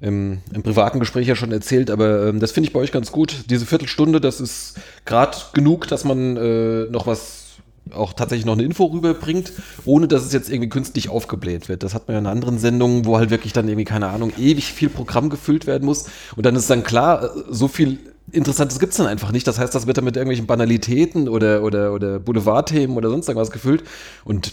im, 0.00 0.38
im, 0.52 0.62
privaten 0.62 1.00
Gespräch 1.00 1.26
ja 1.26 1.36
schon 1.36 1.52
erzählt, 1.52 1.90
aber 1.90 2.26
ähm, 2.26 2.40
das 2.40 2.52
finde 2.52 2.68
ich 2.68 2.72
bei 2.72 2.80
euch 2.80 2.92
ganz 2.92 3.12
gut. 3.12 3.44
Diese 3.50 3.66
Viertelstunde, 3.66 4.20
das 4.20 4.40
ist 4.40 4.74
gerade 5.04 5.36
genug, 5.52 5.88
dass 5.88 6.04
man 6.04 6.36
äh, 6.36 6.84
noch 6.90 7.06
was 7.06 7.44
auch 7.92 8.12
tatsächlich 8.12 8.46
noch 8.46 8.54
eine 8.54 8.64
Info 8.64 8.84
rüberbringt, 8.86 9.52
ohne 9.84 10.08
dass 10.08 10.24
es 10.24 10.32
jetzt 10.32 10.50
irgendwie 10.50 10.68
künstlich 10.68 11.08
aufgebläht 11.08 11.68
wird. 11.68 11.82
Das 11.82 11.94
hat 11.94 12.08
man 12.08 12.14
ja 12.14 12.18
in 12.18 12.26
anderen 12.26 12.58
Sendungen, 12.58 13.04
wo 13.04 13.16
halt 13.16 13.30
wirklich 13.30 13.52
dann 13.52 13.68
irgendwie, 13.68 13.84
keine 13.84 14.08
Ahnung, 14.08 14.32
ewig 14.38 14.72
viel 14.72 14.88
Programm 14.88 15.30
gefüllt 15.30 15.66
werden 15.66 15.84
muss. 15.84 16.06
Und 16.34 16.44
dann 16.44 16.56
ist 16.56 16.68
dann 16.68 16.82
klar, 16.82 17.24
äh, 17.24 17.28
so 17.48 17.68
viel 17.68 17.98
Interessantes 18.32 18.80
gibt 18.80 18.90
es 18.90 18.98
dann 18.98 19.06
einfach 19.06 19.30
nicht. 19.30 19.46
Das 19.46 19.58
heißt, 19.58 19.74
das 19.74 19.86
wird 19.86 19.98
dann 19.98 20.04
mit 20.04 20.16
irgendwelchen 20.16 20.46
Banalitäten 20.46 21.28
oder, 21.28 21.62
oder, 21.62 21.92
oder 21.92 22.18
Boulevardthemen 22.18 22.96
oder 22.96 23.08
sonst 23.08 23.28
irgendwas 23.28 23.52
gefüllt. 23.52 23.84
Und 24.24 24.52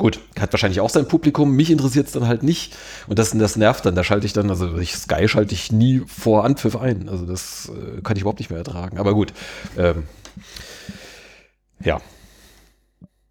Gut, 0.00 0.18
hat 0.40 0.50
wahrscheinlich 0.50 0.80
auch 0.80 0.88
sein 0.88 1.06
Publikum. 1.06 1.54
Mich 1.54 1.70
interessiert 1.70 2.06
es 2.06 2.14
dann 2.14 2.26
halt 2.26 2.42
nicht. 2.42 2.74
Und 3.06 3.18
das, 3.18 3.32
das 3.32 3.56
nervt 3.56 3.84
dann. 3.84 3.94
Da 3.94 4.02
schalte 4.02 4.24
ich 4.24 4.32
dann, 4.32 4.48
also 4.48 4.78
ich, 4.78 4.94
Sky 4.94 5.28
schalte 5.28 5.52
ich 5.52 5.72
nie 5.72 6.00
vor 6.06 6.46
Anpfiff 6.46 6.74
ein. 6.74 7.10
Also 7.10 7.26
das 7.26 7.68
äh, 7.68 8.00
kann 8.00 8.16
ich 8.16 8.22
überhaupt 8.22 8.38
nicht 8.38 8.48
mehr 8.48 8.60
ertragen. 8.60 8.96
Aber 8.96 9.12
gut. 9.12 9.34
Ähm, 9.76 10.04
ja. 11.84 12.00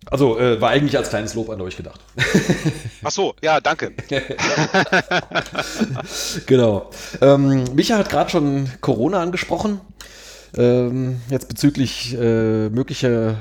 Also 0.06 0.38
äh, 0.38 0.62
war 0.62 0.70
eigentlich 0.70 0.96
als 0.96 1.10
kleines 1.10 1.34
Lob 1.34 1.50
an 1.50 1.60
euch 1.60 1.76
gedacht. 1.76 2.02
Ach 3.04 3.10
so, 3.10 3.34
ja, 3.42 3.60
danke. 3.62 3.94
genau. 6.46 6.92
Ähm, 7.20 7.64
Micha 7.74 7.98
hat 7.98 8.12
gerade 8.12 8.30
schon 8.30 8.70
Corona 8.80 9.24
angesprochen. 9.24 9.82
Ähm, 10.56 11.20
jetzt 11.32 11.50
bezüglich 11.50 12.14
äh, 12.14 12.70
möglicher 12.70 13.38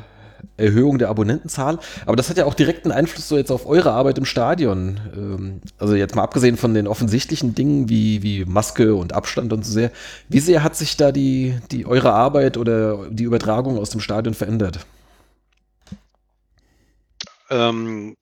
Erhöhung 0.56 0.98
der 0.98 1.08
Abonnentenzahl. 1.08 1.78
Aber 2.06 2.16
das 2.16 2.28
hat 2.28 2.36
ja 2.36 2.44
auch 2.44 2.54
direkten 2.54 2.92
Einfluss 2.92 3.28
so 3.28 3.36
jetzt 3.36 3.50
auf 3.50 3.66
eure 3.66 3.92
Arbeit 3.92 4.18
im 4.18 4.24
Stadion. 4.24 5.00
Ähm, 5.14 5.60
also 5.78 5.94
jetzt 5.94 6.14
mal 6.14 6.22
abgesehen 6.22 6.56
von 6.56 6.74
den 6.74 6.86
offensichtlichen 6.86 7.54
Dingen 7.54 7.88
wie, 7.88 8.22
wie 8.22 8.44
Maske 8.44 8.94
und 8.94 9.12
Abstand 9.12 9.52
und 9.52 9.64
so 9.64 9.72
sehr. 9.72 9.90
Wie 10.28 10.40
sehr 10.40 10.62
hat 10.62 10.76
sich 10.76 10.96
da 10.96 11.12
die, 11.12 11.58
die 11.70 11.86
eure 11.86 12.12
Arbeit 12.12 12.56
oder 12.56 13.08
die 13.10 13.24
Übertragung 13.24 13.78
aus 13.78 13.90
dem 13.90 14.00
Stadion 14.00 14.34
verändert? 14.34 14.80
Ähm, 17.50 18.16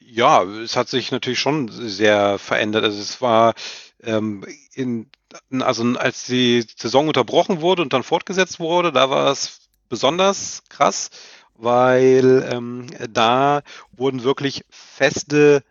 ja, 0.00 0.42
es 0.42 0.76
hat 0.76 0.88
sich 0.88 1.12
natürlich 1.12 1.38
schon 1.38 1.68
sehr 1.68 2.38
verändert. 2.38 2.84
Also 2.84 3.00
es 3.00 3.20
war 3.20 3.54
ähm, 4.02 4.44
in, 4.74 5.08
also 5.60 5.84
als 5.96 6.24
die 6.24 6.64
Saison 6.76 7.08
unterbrochen 7.08 7.60
wurde 7.60 7.82
und 7.82 7.92
dann 7.92 8.02
fortgesetzt 8.02 8.60
wurde, 8.60 8.92
da 8.92 9.10
war 9.10 9.30
es 9.30 9.60
besonders 9.88 10.62
krass 10.68 11.10
weil 11.60 12.48
ähm, 12.50 12.86
da 13.10 13.62
wurden 13.92 14.22
wirklich 14.22 14.64
feste 14.70 15.62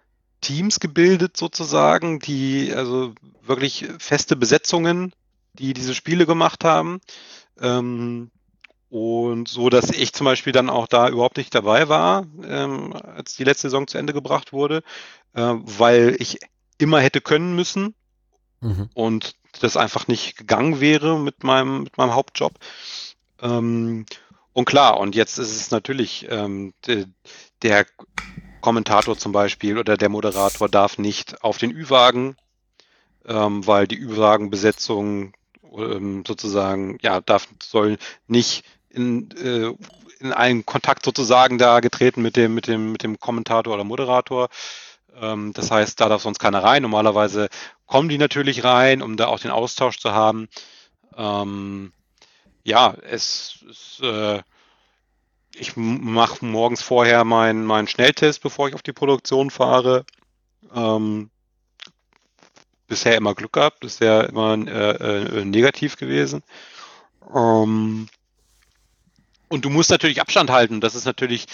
Teams 0.42 0.80
gebildet 0.80 1.36
sozusagen, 1.36 2.20
die 2.20 2.72
also 2.74 3.14
wirklich 3.42 3.88
feste 3.98 4.36
Besetzungen, 4.36 5.14
die 5.54 5.74
diese 5.74 5.96
Spiele 5.96 6.26
gemacht 6.26 6.64
haben. 6.64 7.02
Ähm, 7.60 8.32
und 8.90 9.48
so, 9.48 9.70
dass 9.70 9.92
ich 9.92 10.14
zum 10.14 10.26
Beispiel 10.26 10.54
dann 10.54 10.70
auch 10.70 10.88
da 10.88 11.10
überhaupt 11.10 11.38
nicht 11.38 11.54
dabei 11.54 11.90
war, 11.90 12.26
ähm, 12.44 12.94
als 12.94 13.36
die 13.36 13.44
letzte 13.44 13.64
Saison 13.64 13.88
zu 13.88 13.98
Ende 13.98 14.14
gebracht 14.14 14.52
wurde, 14.52 14.82
äh, 15.34 15.42
weil 15.42 16.16
ich 16.20 16.40
immer 16.80 17.00
hätte 17.00 17.22
können 17.22 17.56
müssen 17.56 17.94
mhm. 18.62 18.90
und 18.94 19.36
das 19.62 19.78
einfach 19.78 20.08
nicht 20.08 20.38
gegangen 20.38 20.80
wäre 20.80 21.20
mit 21.20 21.44
meinem, 21.44 21.84
mit 21.84 21.98
meinem 21.98 22.16
Hauptjob. 22.16 22.54
Ähm, 23.42 24.06
und 24.54 24.66
klar, 24.66 25.00
und 25.00 25.16
jetzt 25.16 25.38
ist 25.38 25.56
es 25.56 25.72
natürlich, 25.72 26.28
ähm, 26.30 26.74
de, 26.86 27.06
der 27.62 27.86
Kommentator 28.62 29.18
zum 29.18 29.32
Beispiel 29.32 29.78
oder 29.78 29.98
der 29.98 30.10
Moderator 30.10 30.68
darf 30.70 30.98
nicht 30.98 31.44
auf 31.44 31.58
den 31.58 31.72
Ü-Wagen, 31.72 32.36
ähm, 33.26 33.66
weil 33.66 33.88
die 33.88 34.00
Ü-Wagen-Besetzung 34.00 35.34
ähm, 35.78 36.24
sozusagen, 36.28 36.98
ja, 37.02 37.22
darf, 37.22 37.48
soll 37.62 37.98
nicht 38.28 38.66
in, 38.90 39.32
äh, 39.38 39.74
in 40.20 40.34
einen 40.34 40.66
Kontakt 40.66 41.06
sozusagen 41.06 41.58
da 41.58 41.80
getreten 41.80 42.22
mit 42.22 42.36
dem, 42.36 42.54
mit 42.54 42.68
dem, 42.68 42.92
mit 42.92 43.04
dem 43.04 43.20
Kommentator 43.20 43.74
oder 43.74 43.84
Moderator. 43.84 44.50
Ähm, 45.16 45.54
das 45.54 45.72
heißt, 45.72 46.00
da 46.00 46.10
darf 46.10 46.22
sonst 46.22 46.40
keiner 46.40 46.64
rein. 46.64 46.82
Normalerweise 46.82 47.50
kommen 47.86 48.10
die 48.10 48.18
natürlich 48.18 48.64
rein, 48.64 49.02
um 49.02 49.16
da 49.16 49.28
auch 49.28 49.40
den 49.40 49.52
Austausch 49.52 50.00
zu 50.00 50.12
haben. 50.12 50.50
Ähm, 51.16 51.94
ja, 52.64 52.96
es 53.10 53.60
ist, 53.70 54.02
äh, 54.02 54.42
ich 55.56 55.76
mache 55.76 56.46
morgens 56.46 56.82
vorher 56.82 57.24
meinen 57.24 57.66
mein 57.66 57.88
Schnelltest, 57.88 58.42
bevor 58.42 58.68
ich 58.68 58.76
auf 58.76 58.82
die 58.82 58.94
Produktion 58.94 59.50
fahre. 59.50 60.06
Ähm, 60.74 61.30
bisher 62.88 63.16
immer 63.16 63.36
Glück 63.36 63.54
gehabt, 63.54 63.80
bisher 63.80 64.28
immer 64.30 64.54
äh, 64.54 65.40
äh, 65.40 65.46
negativ 65.46 65.96
gewesen. 65.96 66.44
Ähm, 67.34 68.08
und 69.48 69.66
du 69.66 69.70
musst 69.70 69.90
natürlich 69.90 70.22
Abstand 70.22 70.50
halten. 70.50 70.82
Das 70.82 70.96
ist 70.96 71.06
natürlich 71.06 71.46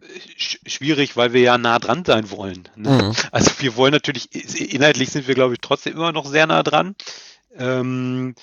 äh, 0.00 0.68
schwierig, 0.68 1.16
weil 1.16 1.32
wir 1.32 1.42
ja 1.42 1.58
nah 1.58 1.78
dran 1.78 2.04
sein 2.04 2.30
wollen. 2.30 2.68
Ne? 2.76 2.90
Mhm. 2.90 3.12
Also 3.32 3.50
wir 3.58 3.76
wollen 3.76 3.92
natürlich, 3.92 4.34
inhaltlich 4.72 5.10
sind 5.10 5.26
wir, 5.28 5.34
glaube 5.34 5.54
ich, 5.54 5.60
trotzdem 5.60 5.94
immer 5.94 6.12
noch 6.12 6.26
sehr 6.26 6.46
nah 6.46 6.62
dran. 6.62 6.94
Ähm, 7.58 8.34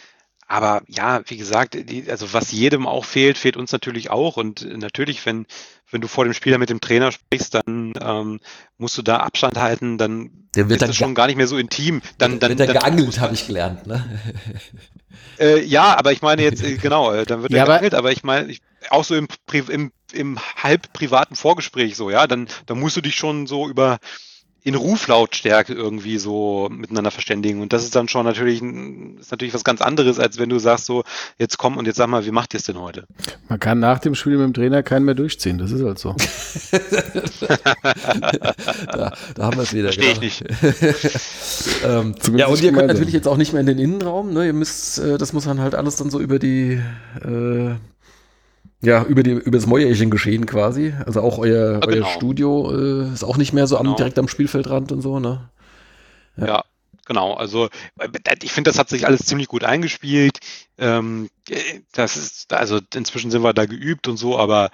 aber 0.54 0.84
ja, 0.88 1.24
wie 1.26 1.38
gesagt, 1.38 1.74
die, 1.74 2.12
also 2.12 2.32
was 2.32 2.52
jedem 2.52 2.86
auch 2.86 3.06
fehlt, 3.06 3.40
fehlt 3.40 3.58
uns 3.58 3.72
natürlich 3.72 4.12
auch. 4.12 4.38
Und 4.38 4.64
natürlich, 4.78 5.26
wenn, 5.26 5.48
wenn 5.90 6.00
du 6.00 6.08
vor 6.08 6.26
dem 6.26 6.36
Spieler 6.36 6.60
mit 6.60 6.70
dem 6.70 6.80
Trainer 6.80 7.12
sprichst, 7.12 7.56
dann 7.56 7.94
ähm, 8.00 8.40
musst 8.78 8.96
du 8.96 9.02
da 9.02 9.18
Abstand 9.18 9.58
halten, 9.58 9.98
dann 9.98 10.30
der 10.54 10.70
wird 10.70 10.84
ist 10.84 10.90
das 10.90 10.96
schon 10.96 11.16
gar 11.16 11.26
nicht 11.26 11.38
mehr 11.38 11.48
so 11.48 11.58
intim. 11.58 12.04
Dann, 12.20 12.40
dann, 12.40 12.52
wird 12.52 12.60
er 12.60 12.68
geangelt, 12.68 13.20
habe 13.20 13.34
ich 13.34 13.48
gelernt. 13.48 13.88
Ne? 13.88 14.06
Äh, 15.40 15.64
ja, 15.64 15.98
aber 15.98 16.12
ich 16.12 16.22
meine 16.22 16.44
jetzt, 16.44 16.64
äh, 16.64 16.76
genau, 16.82 17.12
äh, 17.12 17.26
dann 17.26 17.42
wird 17.42 17.52
ja, 17.52 17.60
er 17.60 17.66
geangelt, 17.66 17.96
aber 17.96 18.12
ich 18.12 18.24
meine, 18.24 18.52
ich, 18.52 18.62
auch 18.92 19.04
so 19.04 19.16
im, 19.16 19.28
im, 19.52 19.92
im 20.12 20.40
halb 20.62 20.94
privaten 20.94 21.36
Vorgespräch 21.36 21.96
so, 21.96 22.12
ja, 22.12 22.28
dann, 22.28 22.48
dann 22.68 22.80
musst 22.80 22.98
du 22.98 23.02
dich 23.02 23.16
schon 23.16 23.48
so 23.48 23.68
über 23.68 23.98
in 24.65 24.76
Ruflautstärke 24.76 25.73
irgendwie 25.73 26.18
so 26.18 26.69
miteinander 26.72 27.11
verständigen. 27.11 27.61
Und 27.61 27.73
das 27.73 27.84
ist 27.84 27.95
dann 27.95 28.07
schon 28.07 28.26
natürlich, 28.26 28.61
ist 28.61 29.31
natürlich 29.31 29.53
was 29.53 29.65
ganz 29.65 29.81
anderes, 29.81 30.19
als 30.19 30.40
wenn 30.40 30.48
du 30.48 30.57
sagst 30.57 30.85
so, 30.85 31.03
jetzt 31.38 31.57
komm 31.57 31.76
und 31.76 31.85
jetzt 31.85 31.98
sag 31.98 32.07
mal, 32.07 32.26
wie 32.26 32.31
macht 32.31 32.53
ihr 32.53 32.60
es 32.60 32.65
denn 32.65 32.80
heute? 32.80 33.06
Man 33.49 33.60
kann 33.60 33.80
nach 33.80 33.99
dem 33.99 34.15
Spiel 34.15 34.38
mit 34.38 34.45
dem 34.45 34.53
Trainer 34.53 34.81
keinen 34.81 35.03
mehr 35.03 35.15
durchziehen, 35.15 35.57
das 35.57 35.72
ist 35.72 35.84
halt 35.84 35.99
so. 35.99 36.15
da, 38.88 39.14
da, 39.35 39.44
haben 39.44 39.57
wir 39.57 39.64
es 39.64 39.73
wieder. 39.73 39.91
Verstehe 39.91 40.14
genau. 40.14 40.26
ich 40.26 40.41
nicht. 40.41 41.84
ähm, 41.85 42.15
ja, 42.38 42.48
und 42.48 42.61
ihr 42.61 42.72
könnt 42.72 42.88
natürlich 42.88 43.14
jetzt 43.14 43.27
auch 43.27 43.38
nicht 43.38 43.52
mehr 43.52 43.60
in 43.60 43.68
den 43.68 43.80
Innenraum, 43.80 44.31
ne? 44.31 44.45
Ihr 44.45 44.53
müsst, 44.53 44.98
äh, 44.99 45.18
das 45.18 45.34
muss 45.34 45.44
dann 45.44 45.60
halt 45.60 45.76
alles 45.76 45.98
dann 45.98 46.10
so 46.10 46.22
über 46.22 46.40
die 46.40 46.80
äh, 47.22 47.76
ja, 48.84 49.03
über, 49.05 49.23
die, 49.23 49.31
über 49.31 49.57
das 49.57 49.65
Mäuerchen 49.65 50.10
geschehen 50.10 50.45
quasi. 50.45 50.93
Also 51.05 51.22
auch 51.22 51.38
euer, 51.38 51.73
ja, 51.73 51.80
genau. 51.80 52.05
euer 52.05 52.05
Studio 52.05 52.72
äh, 52.72 53.14
ist 53.14 53.23
auch 53.23 53.38
nicht 53.38 53.53
mehr 53.53 53.65
so 53.65 53.77
genau. 53.77 53.91
am, 53.91 53.95
direkt 53.95 54.19
am 54.19 54.27
Spielfeldrand 54.27 54.91
und 54.91 55.01
so, 55.01 55.19
ne? 55.19 55.49
Ja. 56.35 56.47
ja. 56.47 56.64
genau. 57.05 57.34
Also 57.34 57.69
ich 58.41 58.51
finde, 58.51 58.69
das 58.69 58.77
hat 58.77 58.89
sich 58.89 59.07
alles 59.07 59.26
ziemlich 59.26 59.47
gut 59.47 59.64
eingespielt. 59.64 60.39
Ähm, 60.77 61.30
das 61.93 62.18
ist, 62.18 62.51
also 62.51 62.81
inzwischen 62.93 63.31
sind 63.31 63.41
wir 63.41 63.53
da 63.53 63.65
geübt 63.65 64.10
und 64.10 64.18
so, 64.18 64.38
aber 64.38 64.69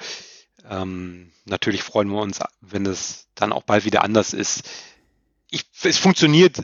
ähm, 0.68 1.32
natürlich 1.46 1.84
freuen 1.84 2.10
wir 2.10 2.20
uns, 2.20 2.40
wenn 2.62 2.88
es 2.88 3.28
dann 3.36 3.54
auch 3.54 3.64
bald 3.64 3.86
wieder 3.86 4.04
anders 4.04 4.34
ist. 4.34 4.64
Ich, 5.52 5.66
es 5.84 6.00
funktioniert 6.00 6.64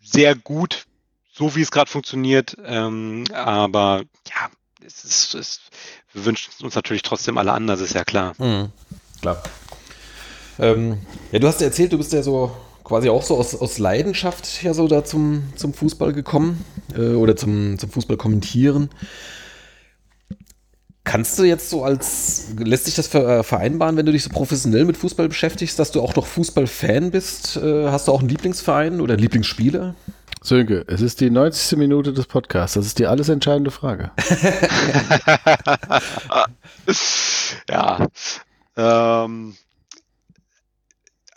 sehr 0.00 0.36
gut, 0.36 0.86
so 1.32 1.56
wie 1.56 1.62
es 1.62 1.72
gerade 1.72 1.90
funktioniert, 1.90 2.56
ähm, 2.64 3.24
aber 3.32 4.04
ja, 4.28 4.50
es 4.86 5.04
ist, 5.04 5.34
es, 5.34 5.60
wir 6.12 6.24
wünschen 6.24 6.52
uns 6.62 6.74
natürlich 6.74 7.02
trotzdem 7.02 7.38
alle 7.38 7.52
anders, 7.52 7.80
ist 7.80 7.94
ja 7.94 8.04
klar. 8.04 8.34
Mhm, 8.38 8.70
klar. 9.20 9.42
Ähm, 10.58 10.98
ja, 11.32 11.38
du 11.38 11.46
hast 11.46 11.60
ja 11.60 11.66
erzählt, 11.66 11.92
du 11.92 11.98
bist 11.98 12.12
ja 12.12 12.22
so 12.22 12.50
quasi 12.84 13.08
auch 13.08 13.22
so 13.22 13.36
aus, 13.36 13.54
aus 13.54 13.78
Leidenschaft 13.78 14.62
ja 14.62 14.72
so 14.74 14.88
da 14.88 15.04
zum, 15.04 15.52
zum 15.56 15.74
Fußball 15.74 16.12
gekommen 16.12 16.64
äh, 16.96 17.14
oder 17.14 17.36
zum, 17.36 17.78
zum 17.78 17.90
Fußball 17.90 18.16
kommentieren. 18.16 18.90
Kannst 21.04 21.38
du 21.38 21.44
jetzt 21.44 21.70
so 21.70 21.84
als, 21.84 22.48
lässt 22.58 22.84
sich 22.84 22.94
das 22.94 23.14
äh, 23.14 23.42
vereinbaren, 23.42 23.96
wenn 23.96 24.04
du 24.04 24.12
dich 24.12 24.24
so 24.24 24.30
professionell 24.30 24.84
mit 24.84 24.96
Fußball 24.96 25.28
beschäftigst, 25.28 25.78
dass 25.78 25.90
du 25.90 26.02
auch 26.02 26.14
noch 26.16 26.26
Fußballfan 26.26 27.10
bist? 27.10 27.56
Äh, 27.56 27.88
hast 27.88 28.08
du 28.08 28.12
auch 28.12 28.20
einen 28.20 28.28
Lieblingsverein 28.28 29.00
oder 29.00 29.16
Lieblingsspieler? 29.16 29.94
Sönke, 30.48 30.84
es 30.88 31.02
ist 31.02 31.20
die 31.20 31.30
90. 31.30 31.78
Minute 31.78 32.12
des 32.12 32.26
Podcasts. 32.26 32.74
Das 32.74 32.86
ist 32.86 32.98
die 32.98 33.06
alles 33.06 33.28
entscheidende 33.28 33.70
Frage. 33.70 34.10
ja. 37.70 38.08
Ähm, 38.76 39.56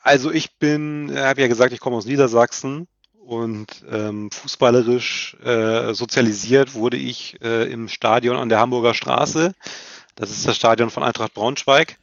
also 0.02 0.32
ich 0.32 0.58
bin, 0.58 1.12
habe 1.16 1.42
ja 1.42 1.48
gesagt, 1.48 1.74
ich 1.74 1.80
komme 1.80 1.98
aus 1.98 2.06
Niedersachsen 2.06 2.88
und 3.26 3.68
ähm, 3.92 4.32
fußballerisch 4.32 5.38
äh, 5.44 5.94
sozialisiert 5.94 6.74
wurde 6.74 6.98
ich 6.98 7.40
äh, 7.42 7.72
im 7.72 7.90
Stadion 7.90 8.38
an 8.38 8.50
der 8.50 8.60
Hamburger 8.60 8.94
Straße. 8.94 9.54
Das 10.16 10.32
ist 10.32 10.48
das 10.48 10.56
Stadion 10.56 10.90
von 10.90 11.04
Eintracht 11.04 11.34
Braunschweig. 11.34 11.98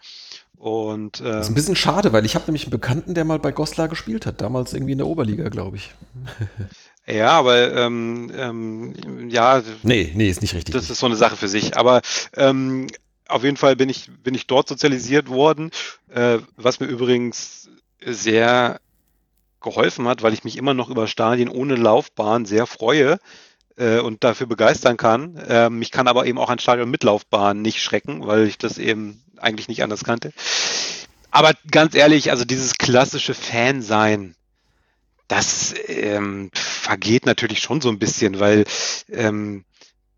Und, 0.58 1.20
äh, 1.20 1.24
das 1.24 1.46
ist 1.46 1.52
ein 1.52 1.54
bisschen 1.54 1.76
schade, 1.76 2.12
weil 2.12 2.26
ich 2.26 2.34
habe 2.34 2.46
nämlich 2.46 2.64
einen 2.64 2.72
Bekannten, 2.72 3.14
der 3.14 3.24
mal 3.24 3.38
bei 3.38 3.52
Goslar 3.52 3.88
gespielt 3.88 4.26
hat, 4.26 4.40
damals 4.40 4.74
irgendwie 4.74 4.92
in 4.92 4.98
der 4.98 5.06
Oberliga, 5.06 5.48
glaube 5.48 5.76
ich. 5.76 5.94
Ja, 7.08 7.30
aber 7.30 7.74
ähm, 7.74 8.30
ähm, 8.36 9.30
ja. 9.30 9.62
Nee, 9.82 10.12
nee, 10.14 10.28
ist 10.28 10.42
nicht 10.42 10.54
richtig. 10.54 10.74
Das 10.74 10.90
ist 10.90 10.98
so 10.98 11.06
eine 11.06 11.16
Sache 11.16 11.36
für 11.36 11.48
sich. 11.48 11.76
Aber 11.76 12.02
ähm, 12.36 12.88
auf 13.28 13.44
jeden 13.44 13.56
Fall 13.56 13.76
bin 13.76 13.88
ich, 13.88 14.10
bin 14.22 14.34
ich 14.34 14.46
dort 14.46 14.68
sozialisiert 14.68 15.28
worden, 15.28 15.70
äh, 16.10 16.38
was 16.56 16.80
mir 16.80 16.86
übrigens 16.86 17.70
sehr 18.04 18.80
geholfen 19.60 20.06
hat, 20.06 20.22
weil 20.22 20.34
ich 20.34 20.44
mich 20.44 20.56
immer 20.56 20.74
noch 20.74 20.90
über 20.90 21.06
Stadien 21.06 21.48
ohne 21.48 21.76
Laufbahn 21.76 22.44
sehr 22.44 22.66
freue 22.66 23.18
äh, 23.76 23.98
und 23.98 24.22
dafür 24.22 24.46
begeistern 24.46 24.96
kann. 24.96 25.42
Ähm, 25.48 25.78
mich 25.78 25.90
kann 25.90 26.08
aber 26.08 26.26
eben 26.26 26.38
auch 26.38 26.50
ein 26.50 26.58
Stadion 26.58 26.90
mit 26.90 27.04
Laufbahn 27.04 27.62
nicht 27.62 27.82
schrecken, 27.82 28.26
weil 28.26 28.46
ich 28.46 28.58
das 28.58 28.78
eben 28.78 29.22
eigentlich 29.38 29.68
nicht 29.68 29.82
anders 29.82 30.04
kannte. 30.04 30.32
Aber 31.30 31.52
ganz 31.70 31.94
ehrlich, 31.94 32.30
also 32.30 32.44
dieses 32.44 32.74
klassische 32.74 33.34
Fan-Sein, 33.34 34.34
das 35.28 35.74
ähm, 35.86 36.50
vergeht 36.54 37.26
natürlich 37.26 37.60
schon 37.60 37.80
so 37.80 37.88
ein 37.88 37.98
bisschen, 37.98 38.40
weil 38.40 38.64
ähm, 39.10 39.64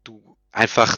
du 0.04 0.36
einfach 0.52 0.96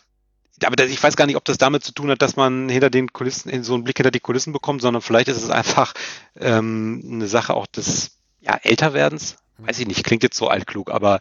aber 0.64 0.76
das, 0.76 0.90
ich 0.90 1.02
weiß 1.02 1.16
gar 1.16 1.26
nicht, 1.26 1.34
ob 1.36 1.44
das 1.44 1.58
damit 1.58 1.82
zu 1.82 1.92
tun 1.92 2.10
hat, 2.10 2.22
dass 2.22 2.36
man 2.36 2.68
hinter 2.68 2.90
den 2.90 3.12
Kulissen, 3.12 3.64
so 3.64 3.74
einen 3.74 3.82
Blick 3.82 3.96
hinter 3.96 4.12
die 4.12 4.20
Kulissen 4.20 4.52
bekommt, 4.52 4.80
sondern 4.80 5.02
vielleicht 5.02 5.26
ist 5.26 5.42
es 5.42 5.50
einfach 5.50 5.92
ähm, 6.38 7.02
eine 7.04 7.26
Sache 7.26 7.54
auch 7.54 7.66
des 7.66 8.18
ja, 8.40 8.58
Älterwerdens. 8.62 9.38
Weiß 9.58 9.80
ich 9.80 9.86
nicht, 9.86 10.04
klingt 10.04 10.22
jetzt 10.22 10.36
so 10.36 10.48
altklug, 10.48 10.90
aber 10.90 11.20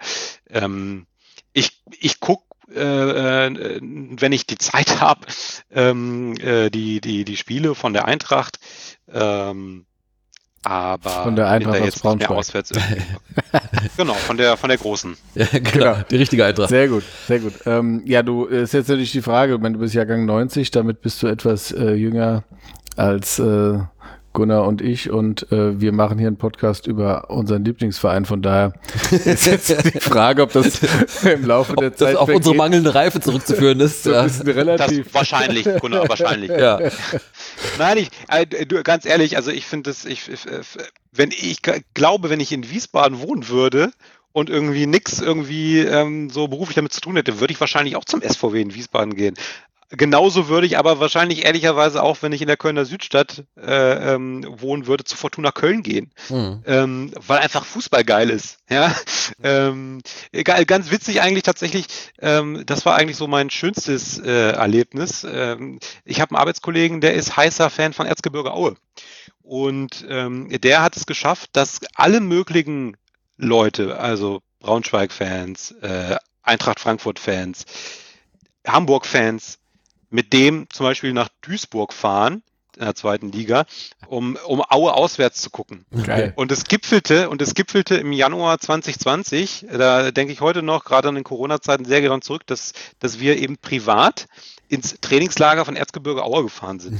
ähm, 0.49 1.05
ich, 1.53 1.81
ich 1.99 2.19
guck 2.19 2.43
äh, 2.73 3.47
äh, 3.47 3.79
wenn 3.81 4.31
ich 4.31 4.47
die 4.47 4.57
Zeit 4.57 5.01
habe, 5.01 5.27
ähm, 5.71 6.35
äh, 6.37 6.69
die, 6.69 7.01
die, 7.01 7.25
die 7.25 7.37
Spiele 7.37 7.75
von 7.75 7.93
der 7.93 8.05
Eintracht. 8.05 8.59
Ähm, 9.11 9.85
aber 10.63 11.09
von 11.09 11.35
der 11.35 11.47
Eintracht 11.47 11.83
jetzt 11.83 11.95
aus 11.95 12.01
Braunschweig. 12.01 12.31
auswärts 12.31 12.71
genau, 13.97 14.13
von 14.13 14.37
der 14.37 14.57
von 14.57 14.69
der 14.69 14.77
großen. 14.77 15.17
Ja, 15.35 15.45
genau, 15.51 15.71
genau, 15.71 15.95
die 16.09 16.15
richtige 16.17 16.45
Eintracht. 16.45 16.69
Sehr 16.69 16.87
gut, 16.87 17.03
sehr 17.27 17.39
gut. 17.39 17.53
Ähm, 17.65 18.03
ja, 18.05 18.21
du 18.21 18.45
ist 18.45 18.73
jetzt 18.73 18.89
natürlich 18.89 19.11
die 19.11 19.21
Frage, 19.21 19.61
wenn 19.61 19.73
du 19.73 19.79
bist 19.79 19.93
Jahrgang 19.93 20.25
90, 20.25 20.69
damit 20.71 21.01
bist 21.01 21.23
du 21.23 21.27
etwas 21.27 21.71
äh, 21.71 21.93
jünger 21.93 22.43
als 22.95 23.39
äh, 23.39 23.79
Gunnar 24.33 24.65
und 24.65 24.81
ich 24.81 25.09
und 25.09 25.51
äh, 25.51 25.79
wir 25.79 25.91
machen 25.91 26.17
hier 26.17 26.27
einen 26.27 26.37
Podcast 26.37 26.87
über 26.87 27.29
unseren 27.29 27.65
Lieblingsverein. 27.65 28.25
Von 28.25 28.41
daher 28.41 28.73
ist 29.11 29.45
jetzt 29.45 29.69
die 29.93 29.99
Frage, 29.99 30.41
ob 30.43 30.53
das 30.53 30.81
im 31.23 31.45
Laufe 31.45 31.75
der 31.75 31.89
ob 31.89 31.97
Zeit 31.97 32.13
das 32.13 32.15
auf 32.15 32.29
unsere 32.29 32.55
mangelnde 32.55 32.95
Reife 32.95 33.19
zurückzuführen 33.19 33.79
ist. 33.79 34.05
ja. 34.05 34.23
ist 34.23 34.45
relativ 34.45 35.05
das 35.05 35.13
wahrscheinlich, 35.13 35.67
Gunnar, 35.79 36.07
wahrscheinlich. 36.07 36.49
Ja. 36.49 36.79
Nein, 37.77 37.97
ich, 37.97 38.09
äh, 38.29 38.65
du, 38.65 38.81
ganz 38.83 39.05
ehrlich, 39.05 39.35
also 39.35 39.51
ich 39.51 39.65
finde 39.65 39.89
das, 39.89 40.05
ich, 40.05 40.29
wenn 41.11 41.31
ich 41.31 41.61
glaube, 41.93 42.29
wenn 42.29 42.39
ich 42.39 42.51
in 42.51 42.69
Wiesbaden 42.69 43.21
wohnen 43.21 43.49
würde 43.49 43.91
und 44.31 44.49
irgendwie 44.49 44.87
nichts 44.87 45.19
irgendwie 45.19 45.79
ähm, 45.79 46.29
so 46.29 46.47
beruflich 46.47 46.75
damit 46.75 46.93
zu 46.93 47.01
tun 47.01 47.15
hätte, 47.15 47.39
würde 47.39 47.53
ich 47.53 47.59
wahrscheinlich 47.59 47.95
auch 47.95 48.05
zum 48.05 48.21
SVW 48.21 48.61
in 48.61 48.73
Wiesbaden 48.73 49.15
gehen. 49.15 49.35
Genauso 49.91 50.47
würde 50.47 50.65
ich 50.65 50.77
aber 50.77 51.01
wahrscheinlich 51.01 51.43
ehrlicherweise 51.43 52.01
auch, 52.01 52.21
wenn 52.21 52.31
ich 52.31 52.41
in 52.41 52.47
der 52.47 52.55
Kölner 52.55 52.85
Südstadt 52.85 53.43
äh, 53.57 54.13
ähm, 54.13 54.45
wohnen 54.47 54.87
würde, 54.87 55.03
zu 55.03 55.17
Fortuna 55.17 55.51
Köln 55.51 55.83
gehen. 55.83 56.11
Mhm. 56.29 56.63
Ähm, 56.65 57.11
weil 57.27 57.39
einfach 57.39 57.65
Fußball 57.65 58.05
geil 58.05 58.29
ist. 58.29 58.59
Ja? 58.69 58.95
Ähm, 59.43 60.01
egal, 60.31 60.65
ganz 60.65 60.91
witzig 60.91 61.21
eigentlich 61.21 61.43
tatsächlich, 61.43 61.87
ähm, 62.19 62.63
das 62.65 62.85
war 62.85 62.95
eigentlich 62.95 63.17
so 63.17 63.27
mein 63.27 63.49
schönstes 63.49 64.17
äh, 64.19 64.51
Erlebnis. 64.51 65.25
Ähm, 65.29 65.79
ich 66.05 66.21
habe 66.21 66.31
einen 66.31 66.41
Arbeitskollegen, 66.41 67.01
der 67.01 67.13
ist 67.13 67.35
heißer 67.35 67.69
Fan 67.69 67.93
von 67.93 68.05
Erzgebirge 68.05 68.53
Aue. 68.53 68.75
Und 69.41 70.05
ähm, 70.07 70.49
der 70.61 70.81
hat 70.81 70.95
es 70.95 71.05
geschafft, 71.05 71.49
dass 71.53 71.79
alle 71.95 72.21
möglichen 72.21 72.95
Leute, 73.35 73.99
also 73.99 74.41
Braunschweig-Fans, 74.59 75.71
äh, 75.81 76.15
Eintracht 76.43 76.79
Frankfurt-Fans, 76.79 77.65
Hamburg-Fans, 78.65 79.57
mit 80.11 80.33
dem 80.33 80.67
zum 80.69 80.85
Beispiel 80.85 81.13
nach 81.13 81.29
Duisburg 81.41 81.93
fahren 81.93 82.43
in 82.77 82.85
der 82.85 82.95
zweiten 82.95 83.31
Liga, 83.31 83.65
um, 84.07 84.37
um 84.45 84.61
Aue 84.61 84.93
auswärts 84.93 85.41
zu 85.41 85.49
gucken. 85.49 85.85
Geil. 86.03 86.33
Und 86.35 86.51
es 86.51 86.63
gipfelte, 86.65 87.29
und 87.29 87.41
es 87.41 87.53
gipfelte 87.53 87.95
im 87.95 88.13
Januar 88.13 88.59
2020, 88.59 89.67
da 89.71 90.11
denke 90.11 90.31
ich 90.31 90.41
heute 90.41 90.63
noch, 90.63 90.85
gerade 90.85 91.09
an 91.09 91.15
den 91.15 91.23
Corona-Zeiten 91.23 91.85
sehr 91.85 92.01
daran 92.01 92.21
zurück, 92.21 92.45
dass, 92.47 92.73
dass 92.99 93.19
wir 93.19 93.37
eben 93.37 93.57
privat 93.57 94.27
ins 94.69 94.99
Trainingslager 95.01 95.65
von 95.65 95.75
Erzgebirge 95.75 96.23
Aue 96.23 96.43
gefahren 96.43 96.79
sind. 96.79 96.99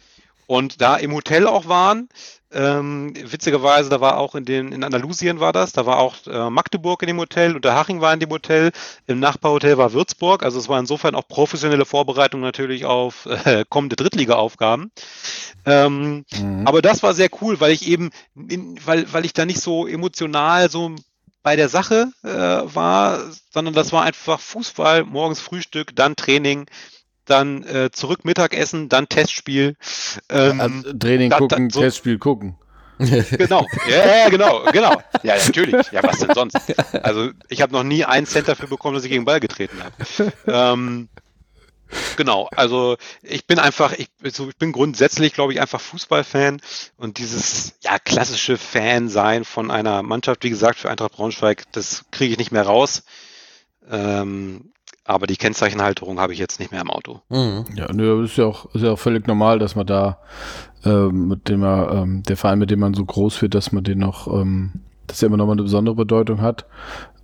und 0.46 0.80
da 0.80 0.96
im 0.96 1.12
Hotel 1.12 1.46
auch 1.46 1.68
waren, 1.68 2.08
ähm, 2.52 3.14
witzigerweise, 3.16 3.90
da 3.90 4.00
war 4.00 4.18
auch 4.18 4.34
in 4.34 4.44
den 4.44 4.72
in 4.72 4.82
Andalusien 4.82 5.38
war 5.40 5.52
das, 5.52 5.72
da 5.72 5.86
war 5.86 5.98
auch 5.98 6.16
äh, 6.26 6.50
Magdeburg 6.50 7.02
in 7.02 7.08
dem 7.08 7.18
Hotel 7.18 7.54
und 7.54 7.64
der 7.64 7.74
Haching 7.74 8.00
war 8.00 8.12
in 8.12 8.20
dem 8.20 8.30
Hotel. 8.30 8.72
Im 9.06 9.20
Nachbarhotel 9.20 9.78
war 9.78 9.92
Würzburg, 9.92 10.42
also 10.42 10.58
es 10.58 10.68
war 10.68 10.78
insofern 10.78 11.14
auch 11.14 11.28
professionelle 11.28 11.84
Vorbereitung 11.84 12.40
natürlich 12.40 12.84
auf 12.84 13.26
äh, 13.44 13.64
kommende 13.68 13.96
Drittliga-Aufgaben. 13.96 14.90
Ähm, 15.64 16.24
mhm. 16.32 16.66
Aber 16.66 16.82
das 16.82 17.02
war 17.02 17.14
sehr 17.14 17.28
cool, 17.40 17.60
weil 17.60 17.72
ich 17.72 17.86
eben, 17.86 18.10
in, 18.34 18.78
weil, 18.84 19.12
weil 19.12 19.24
ich 19.24 19.32
da 19.32 19.44
nicht 19.44 19.60
so 19.60 19.86
emotional 19.86 20.70
so 20.70 20.94
bei 21.42 21.56
der 21.56 21.68
Sache 21.68 22.10
äh, 22.22 22.28
war, 22.28 23.20
sondern 23.50 23.74
das 23.74 23.92
war 23.92 24.02
einfach 24.02 24.40
Fußball, 24.40 25.04
morgens 25.04 25.40
Frühstück, 25.40 25.94
dann 25.96 26.16
Training, 26.16 26.66
dann 27.24 27.62
äh, 27.64 27.90
zurück 27.90 28.24
Mittagessen, 28.24 28.88
dann 28.88 29.08
Testspiel. 29.08 29.76
Ähm, 30.28 30.60
also 30.60 30.92
Training 30.92 31.30
da, 31.30 31.38
gucken, 31.38 31.68
da, 31.68 31.74
so, 31.74 31.80
Testspiel 31.80 32.18
gucken. 32.18 32.56
Genau, 33.00 33.66
ja, 33.88 34.28
genau, 34.28 34.62
genau. 34.72 35.02
Ja, 35.22 35.36
natürlich. 35.36 35.90
Ja, 35.90 36.02
was 36.02 36.18
denn 36.18 36.34
sonst? 36.34 36.56
Also 37.02 37.30
ich 37.48 37.62
habe 37.62 37.72
noch 37.72 37.82
nie 37.82 38.04
einen 38.04 38.26
Cent 38.26 38.46
dafür 38.46 38.68
bekommen, 38.68 38.94
dass 38.94 39.04
ich 39.04 39.10
gegen 39.10 39.22
den 39.22 39.26
Ball 39.26 39.40
getreten 39.40 39.78
habe. 39.82 40.32
Ähm, 40.46 41.08
genau, 42.16 42.48
also 42.54 42.98
ich 43.22 43.46
bin 43.46 43.58
einfach, 43.58 43.92
ich, 43.92 44.08
ich 44.22 44.56
bin 44.58 44.72
grundsätzlich, 44.72 45.32
glaube 45.32 45.54
ich, 45.54 45.60
einfach 45.60 45.80
Fußballfan 45.80 46.60
und 46.98 47.18
dieses 47.18 47.74
ja 47.82 47.98
klassische 47.98 48.58
Fan-Sein 48.58 49.44
von 49.44 49.70
einer 49.70 50.02
Mannschaft, 50.02 50.44
wie 50.44 50.50
gesagt, 50.50 50.78
für 50.78 50.90
Eintracht 50.90 51.12
Braunschweig, 51.12 51.64
das 51.72 52.04
kriege 52.10 52.32
ich 52.32 52.38
nicht 52.38 52.52
mehr 52.52 52.64
raus. 52.64 53.04
Ähm, 53.90 54.72
aber 55.10 55.26
die 55.26 55.36
Kennzeichenhalterung 55.36 56.20
habe 56.20 56.32
ich 56.32 56.38
jetzt 56.38 56.60
nicht 56.60 56.70
mehr 56.70 56.80
im 56.80 56.90
Auto. 56.90 57.20
Mhm. 57.28 57.64
Ja, 57.74 57.92
nö, 57.92 58.24
ist 58.24 58.36
ja 58.36 58.46
auch, 58.46 58.72
ist 58.74 58.82
ja 58.82 58.92
auch 58.92 58.98
völlig 58.98 59.26
normal, 59.26 59.58
dass 59.58 59.74
man 59.74 59.86
da 59.86 60.18
ähm, 60.84 61.28
mit 61.28 61.48
dem 61.48 61.62
er, 61.62 61.90
ähm, 61.92 62.22
der 62.22 62.36
Verein, 62.36 62.58
mit 62.58 62.70
dem 62.70 62.80
man 62.80 62.94
so 62.94 63.04
groß 63.04 63.42
wird, 63.42 63.54
dass 63.54 63.72
man 63.72 63.84
den 63.84 63.98
noch, 63.98 64.26
ähm, 64.32 64.72
dass 65.06 65.22
er 65.22 65.26
immer 65.26 65.36
nochmal 65.36 65.54
eine 65.54 65.62
besondere 65.62 65.94
Bedeutung 65.94 66.40
hat. 66.40 66.66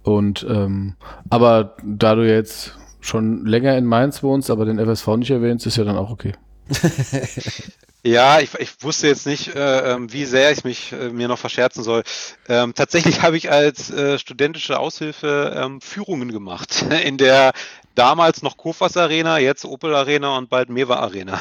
Und 0.03 0.47
ähm, 0.49 0.95
aber 1.31 1.77
da 1.85 2.15
du 2.15 2.27
jetzt 2.27 2.77
schon 3.01 3.47
länger 3.47 3.77
in 3.77 3.85
Mainz 3.85 4.23
wohnst, 4.23 4.51
aber 4.51 4.65
den 4.65 4.79
FSV 4.79 5.17
nicht 5.17 5.31
erwähnst, 5.31 5.67
ist 5.67 5.77
ja 5.77 5.85
dann 5.85 5.97
auch 5.97 6.11
okay. 6.11 6.33
Ja, 8.07 8.39
ich, 8.39 8.55
ich 8.61 8.71
wusste 8.83 9.09
jetzt 9.09 9.27
nicht, 9.27 9.57
äh, 9.57 9.93
ähm, 9.93 10.13
wie 10.13 10.27
sehr 10.27 10.53
ich 10.53 10.63
mich 10.63 10.93
äh, 10.93 11.09
mir 11.09 11.27
noch 11.27 11.41
verscherzen 11.41 11.83
soll. 11.83 12.05
Ähm, 12.49 12.73
tatsächlich 12.73 13.23
habe 13.23 13.37
ich 13.37 13.51
als 13.51 13.91
äh, 13.91 14.21
studentische 14.21 14.79
Aushilfe 14.79 15.61
ähm, 15.61 15.81
Führungen 15.81 16.31
gemacht 16.31 16.85
in 17.05 17.19
der 17.19 17.53
damals 17.97 18.43
noch 18.43 18.57
Kofas 18.59 18.97
Arena, 18.97 19.39
jetzt 19.39 19.65
Opel 19.65 19.93
Arena 19.93 20.39
und 20.39 20.51
bald 20.51 20.69
Mewa 20.69 20.97
Arena. 20.97 21.41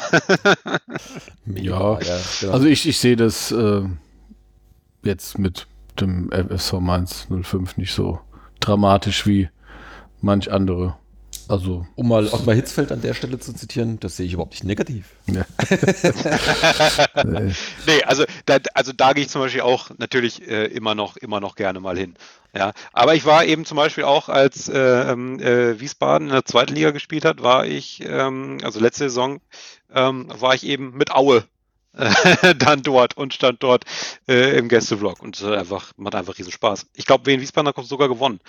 ja, 1.46 2.00
ja 2.00 2.20
genau. 2.40 2.52
also 2.52 2.66
ich, 2.66 2.88
ich 2.88 2.98
sehe 2.98 3.14
das 3.14 3.52
äh, 3.52 3.82
jetzt 5.04 5.38
mit 5.38 5.68
dem 6.00 6.30
FSV 6.32 6.72
Mainz 6.80 7.28
05 7.30 7.76
nicht 7.76 7.94
so 7.94 8.18
dramatisch 8.58 9.24
wie 9.24 9.50
manch 10.20 10.50
andere. 10.50 10.96
Also, 11.48 11.86
um 11.94 12.08
mal 12.08 12.26
Ottmar 12.26 12.56
Hitzfeld 12.56 12.90
an 12.90 13.02
der 13.02 13.14
Stelle 13.14 13.38
zu 13.38 13.52
zitieren, 13.52 14.00
das 14.00 14.16
sehe 14.16 14.26
ich 14.26 14.32
überhaupt 14.32 14.52
nicht 14.52 14.64
negativ. 14.64 15.10
Ja. 15.26 15.44
nee, 17.86 18.02
also 18.04 18.24
da, 18.46 18.58
also 18.74 18.92
da 18.92 19.12
gehe 19.12 19.24
ich 19.24 19.30
zum 19.30 19.42
Beispiel 19.42 19.60
auch 19.60 19.90
natürlich 19.98 20.46
äh, 20.48 20.66
immer 20.66 20.96
noch, 20.96 21.16
immer 21.16 21.38
noch 21.38 21.54
gerne 21.54 21.78
mal 21.78 21.96
hin. 21.96 22.14
Ja, 22.54 22.72
aber 22.92 23.14
ich 23.14 23.24
war 23.24 23.44
eben 23.44 23.64
zum 23.64 23.76
Beispiel 23.76 24.04
auch, 24.04 24.28
als 24.28 24.68
äh, 24.68 24.78
ähm, 24.78 25.38
äh, 25.38 25.78
Wiesbaden 25.78 26.28
in 26.28 26.32
der 26.32 26.44
zweiten 26.44 26.74
Liga 26.74 26.90
gespielt 26.90 27.24
hat, 27.24 27.42
war 27.42 27.66
ich, 27.66 28.02
ähm, 28.04 28.58
also 28.62 28.80
letzte 28.80 29.04
Saison, 29.04 29.40
ähm, 29.94 30.28
war 30.38 30.54
ich 30.54 30.64
eben 30.64 30.96
mit 30.96 31.12
Aue 31.12 31.44
dann 32.58 32.82
dort 32.82 33.16
und 33.16 33.34
stand 33.34 33.62
dort 33.62 33.84
äh, 34.28 34.58
im 34.58 34.68
Gästevlog 34.68 35.22
und 35.22 35.40
äh, 35.42 35.56
einfach, 35.56 35.92
macht 35.96 36.14
einfach 36.14 36.38
riesen 36.38 36.52
Spaß. 36.52 36.86
Ich 36.94 37.06
glaube, 37.06 37.26
Wien 37.26 37.40
Wiesbaden 37.40 37.68
hat 37.68 37.86
sogar 37.86 38.08
gewonnen 38.08 38.40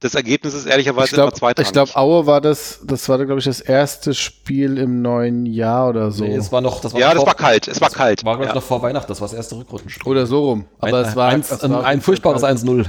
das 0.00 0.14
Ergebnis 0.14 0.54
ist 0.54 0.64
ehrlicherweise 0.64 1.06
ich 1.06 1.12
glaub, 1.12 1.28
immer 1.28 1.34
zweitrangig. 1.34 1.68
Ich 1.68 1.72
glaube, 1.74 1.94
Aue 1.94 2.26
war 2.26 2.40
das, 2.40 2.80
das 2.84 3.06
war, 3.10 3.18
glaube 3.18 3.38
ich, 3.38 3.44
das 3.44 3.60
erste 3.60 4.14
Spiel 4.14 4.78
im 4.78 5.02
neuen 5.02 5.44
Jahr 5.44 5.90
oder 5.90 6.10
so. 6.10 6.24
Nee, 6.24 6.36
es 6.36 6.50
war 6.50 6.62
noch, 6.62 6.80
das 6.80 6.94
war 6.94 7.00
ja, 7.00 7.12
das 7.12 7.26
war 7.26 7.34
kalt, 7.34 7.68
es 7.68 7.82
war 7.82 7.90
kalt. 7.90 8.24
War, 8.24 8.36
glaube 8.36 8.48
ich, 8.48 8.54
noch 8.54 8.62
vor 8.62 8.80
Weihnachten, 8.80 9.08
das 9.08 9.20
war 9.20 9.28
das 9.28 9.36
erste 9.36 9.56
Rückrundenspiel. 9.56 10.10
Oder 10.10 10.26
so 10.26 10.42
rum. 10.46 10.64
Aber 10.78 10.98
ein, 10.98 11.04
es 11.04 11.16
war, 11.16 11.28
ein, 11.28 11.44
ein, 11.44 11.70
war 11.70 11.84
ein 11.84 12.00
furchtbares 12.00 12.42
1-0. 12.42 12.86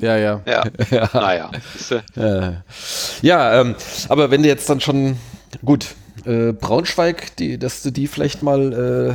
Ja, 0.00 0.16
ja. 0.16 0.40
Ja, 0.44 0.64
ja. 0.90 1.10
naja. 1.12 1.50
Ja, 2.16 2.62
ja 3.22 3.60
ähm, 3.60 3.76
aber 4.08 4.32
wenn 4.32 4.42
du 4.42 4.48
jetzt 4.48 4.68
dann 4.68 4.80
schon, 4.80 5.16
gut, 5.64 5.94
äh, 6.24 6.52
Braunschweig, 6.52 7.36
die, 7.36 7.56
dass 7.56 7.82
du 7.82 7.92
die 7.92 8.08
vielleicht 8.08 8.42
mal 8.42 9.14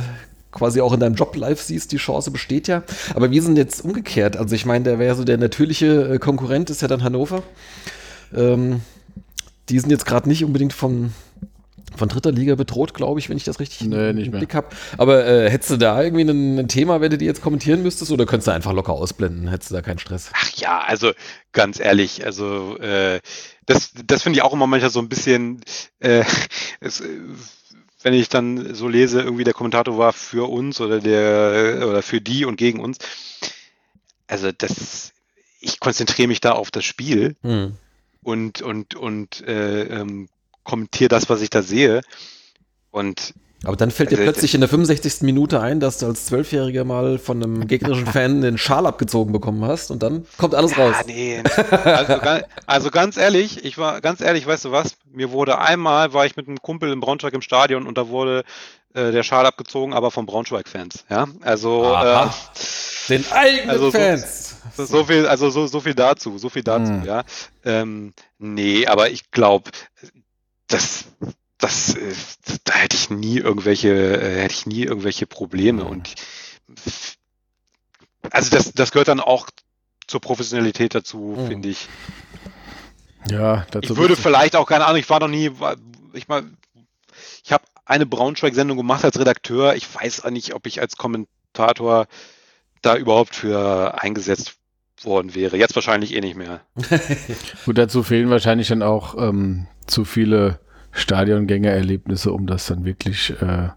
quasi 0.58 0.80
auch 0.80 0.92
in 0.92 1.00
deinem 1.00 1.14
Job 1.14 1.36
live 1.36 1.60
siehst, 1.60 1.92
die 1.92 1.96
Chance 1.96 2.30
besteht 2.30 2.68
ja. 2.68 2.82
Aber 3.14 3.30
wir 3.30 3.42
sind 3.42 3.56
jetzt 3.56 3.84
umgekehrt. 3.84 4.36
Also 4.36 4.54
ich 4.54 4.66
meine, 4.66 4.84
der 4.84 4.98
wäre 4.98 5.14
so 5.14 5.24
der 5.24 5.38
natürliche 5.38 6.14
äh, 6.14 6.18
Konkurrent, 6.18 6.68
ist 6.68 6.82
ja 6.82 6.88
dann 6.88 7.02
Hannover. 7.02 7.42
Ähm, 8.34 8.80
die 9.68 9.78
sind 9.78 9.90
jetzt 9.90 10.06
gerade 10.06 10.28
nicht 10.28 10.44
unbedingt 10.44 10.72
von, 10.72 11.12
von 11.96 12.08
dritter 12.08 12.32
Liga 12.32 12.54
bedroht, 12.54 12.94
glaube 12.94 13.20
ich, 13.20 13.28
wenn 13.28 13.36
ich 13.36 13.44
das 13.44 13.60
richtig 13.60 13.82
nee, 13.82 14.10
im 14.10 14.30
Blick 14.32 14.54
habe. 14.54 14.68
Aber 14.96 15.26
äh, 15.26 15.50
hättest 15.50 15.70
du 15.70 15.76
da 15.76 16.02
irgendwie 16.02 16.24
ein, 16.24 16.58
ein, 16.58 16.68
Thema, 16.68 17.00
wenn 17.00 17.10
du 17.10 17.18
die 17.18 17.26
jetzt 17.26 17.42
kommentieren 17.42 17.82
müsstest, 17.82 18.10
oder 18.10 18.26
könntest 18.26 18.48
du 18.48 18.52
einfach 18.52 18.72
locker 18.72 18.92
ausblenden? 18.92 19.48
Hättest 19.48 19.70
du 19.70 19.74
da 19.74 19.82
keinen 19.82 19.98
Stress? 19.98 20.30
Ach 20.34 20.50
ja, 20.56 20.80
also 20.80 21.12
ganz 21.52 21.78
ehrlich, 21.80 22.24
also 22.24 22.78
äh, 22.78 23.20
das, 23.66 23.92
das 24.06 24.22
finde 24.22 24.38
ich 24.38 24.42
auch 24.42 24.52
immer 24.52 24.66
manchmal 24.66 24.90
so 24.90 25.00
ein 25.00 25.08
bisschen, 25.08 25.60
äh, 26.00 26.24
es, 26.80 27.02
wenn 28.02 28.14
ich 28.14 28.28
dann 28.28 28.74
so 28.74 28.88
lese, 28.88 29.20
irgendwie 29.20 29.44
der 29.44 29.54
Kommentator 29.54 29.98
war 29.98 30.12
für 30.12 30.48
uns 30.48 30.80
oder 30.80 31.00
der 31.00 31.86
oder 31.88 32.02
für 32.02 32.20
die 32.20 32.44
und 32.44 32.56
gegen 32.56 32.80
uns. 32.80 32.98
Also 34.26 34.52
das, 34.52 35.12
ich 35.60 35.80
konzentriere 35.80 36.28
mich 36.28 36.40
da 36.40 36.52
auf 36.52 36.70
das 36.70 36.84
Spiel 36.84 37.36
hm. 37.42 37.76
und 38.22 38.62
und 38.62 38.94
und 38.94 39.40
äh, 39.46 39.82
ähm, 39.84 40.28
kommentiere 40.62 41.08
das, 41.08 41.28
was 41.28 41.42
ich 41.42 41.50
da 41.50 41.62
sehe. 41.62 42.02
Und 42.90 43.34
aber 43.64 43.76
dann 43.76 43.90
fällt 43.90 44.10
dir 44.10 44.18
also, 44.18 44.30
plötzlich 44.30 44.54
in 44.54 44.60
der 44.60 44.68
65. 44.68 45.22
Minute 45.22 45.60
ein, 45.60 45.80
dass 45.80 45.98
du 45.98 46.06
als 46.06 46.26
Zwölfjähriger 46.26 46.84
mal 46.84 47.18
von 47.18 47.42
einem 47.42 47.66
gegnerischen 47.66 48.06
Fan 48.06 48.40
den 48.40 48.56
Schal 48.56 48.86
abgezogen 48.86 49.32
bekommen 49.32 49.64
hast 49.64 49.90
und 49.90 50.02
dann 50.02 50.26
kommt 50.36 50.54
alles 50.54 50.76
ja, 50.76 50.84
raus. 50.84 50.96
Nee. 51.06 51.42
Also, 51.82 52.20
also, 52.66 52.90
ganz 52.90 53.16
ehrlich, 53.16 53.64
ich 53.64 53.78
war 53.78 54.00
ganz 54.00 54.20
ehrlich, 54.20 54.46
weißt 54.46 54.66
du 54.66 54.72
was? 54.72 54.96
Mir 55.10 55.32
wurde 55.32 55.58
einmal, 55.58 56.12
war 56.12 56.26
ich 56.26 56.36
mit 56.36 56.46
einem 56.46 56.62
Kumpel 56.62 56.92
in 56.92 57.00
Braunschweig 57.00 57.34
im 57.34 57.42
Stadion 57.42 57.86
und 57.86 57.98
da 57.98 58.08
wurde 58.08 58.44
äh, 58.94 59.10
der 59.10 59.22
Schal 59.22 59.44
abgezogen, 59.44 59.92
aber 59.92 60.10
von 60.10 60.26
Braunschweig-Fans. 60.26 61.04
Ja, 61.10 61.26
also 61.40 61.84
äh, 61.94 62.26
den 63.08 63.24
eigenen 63.32 63.70
also 63.70 63.90
Fans. 63.90 64.56
So, 64.76 64.84
so, 64.84 65.04
viel, 65.04 65.26
also 65.26 65.50
so, 65.50 65.66
so 65.66 65.80
viel 65.80 65.94
dazu, 65.94 66.38
so 66.38 66.48
viel 66.48 66.62
dazu, 66.62 66.92
hm. 66.92 67.04
ja. 67.04 67.24
Ähm, 67.64 68.12
nee, 68.38 68.86
aber 68.86 69.10
ich 69.10 69.30
glaube, 69.30 69.70
das 70.68 71.06
das, 71.58 71.94
äh, 71.94 72.14
da 72.64 72.74
hätte 72.74 72.96
ich 72.96 73.10
nie 73.10 73.38
irgendwelche, 73.38 73.88
äh, 73.88 74.42
hätte 74.42 74.54
ich 74.54 74.66
nie 74.66 74.84
irgendwelche 74.84 75.26
Probleme 75.26 75.84
und 75.84 76.14
also 78.30 78.50
das, 78.50 78.72
das 78.72 78.92
gehört 78.92 79.08
dann 79.08 79.20
auch 79.20 79.48
zur 80.06 80.20
Professionalität 80.20 80.94
dazu, 80.94 81.36
mhm. 81.38 81.46
finde 81.46 81.68
ich. 81.68 81.88
Ja, 83.30 83.66
dazu. 83.70 83.92
Ich 83.92 83.98
würde 83.98 84.16
vielleicht 84.16 84.56
auch, 84.56 84.66
keine 84.66 84.86
Ahnung, 84.86 84.98
ich 84.98 85.10
war 85.10 85.20
noch 85.20 85.28
nie, 85.28 85.50
ich 86.12 86.28
mal, 86.28 86.44
ich 87.44 87.52
habe 87.52 87.64
eine 87.84 88.06
Braunschweig-Sendung 88.06 88.76
gemacht 88.76 89.04
als 89.04 89.18
Redakteur. 89.18 89.74
Ich 89.74 89.92
weiß 89.94 90.24
auch 90.24 90.30
nicht, 90.30 90.54
ob 90.54 90.66
ich 90.66 90.80
als 90.80 90.96
Kommentator 90.96 92.06
da 92.82 92.96
überhaupt 92.96 93.34
für 93.34 94.00
eingesetzt 94.02 94.56
worden 95.02 95.34
wäre. 95.34 95.56
Jetzt 95.56 95.74
wahrscheinlich 95.74 96.14
eh 96.14 96.20
nicht 96.20 96.36
mehr. 96.36 96.60
Gut, 97.64 97.78
dazu 97.78 98.02
fehlen 98.02 98.30
wahrscheinlich 98.30 98.68
dann 98.68 98.82
auch 98.82 99.16
ähm, 99.16 99.66
zu 99.86 100.04
viele 100.04 100.60
Stadiongängererlebnisse, 100.92 102.32
um 102.32 102.46
das 102.46 102.66
dann 102.66 102.84
wirklich 102.84 103.34
äh, 103.40 103.68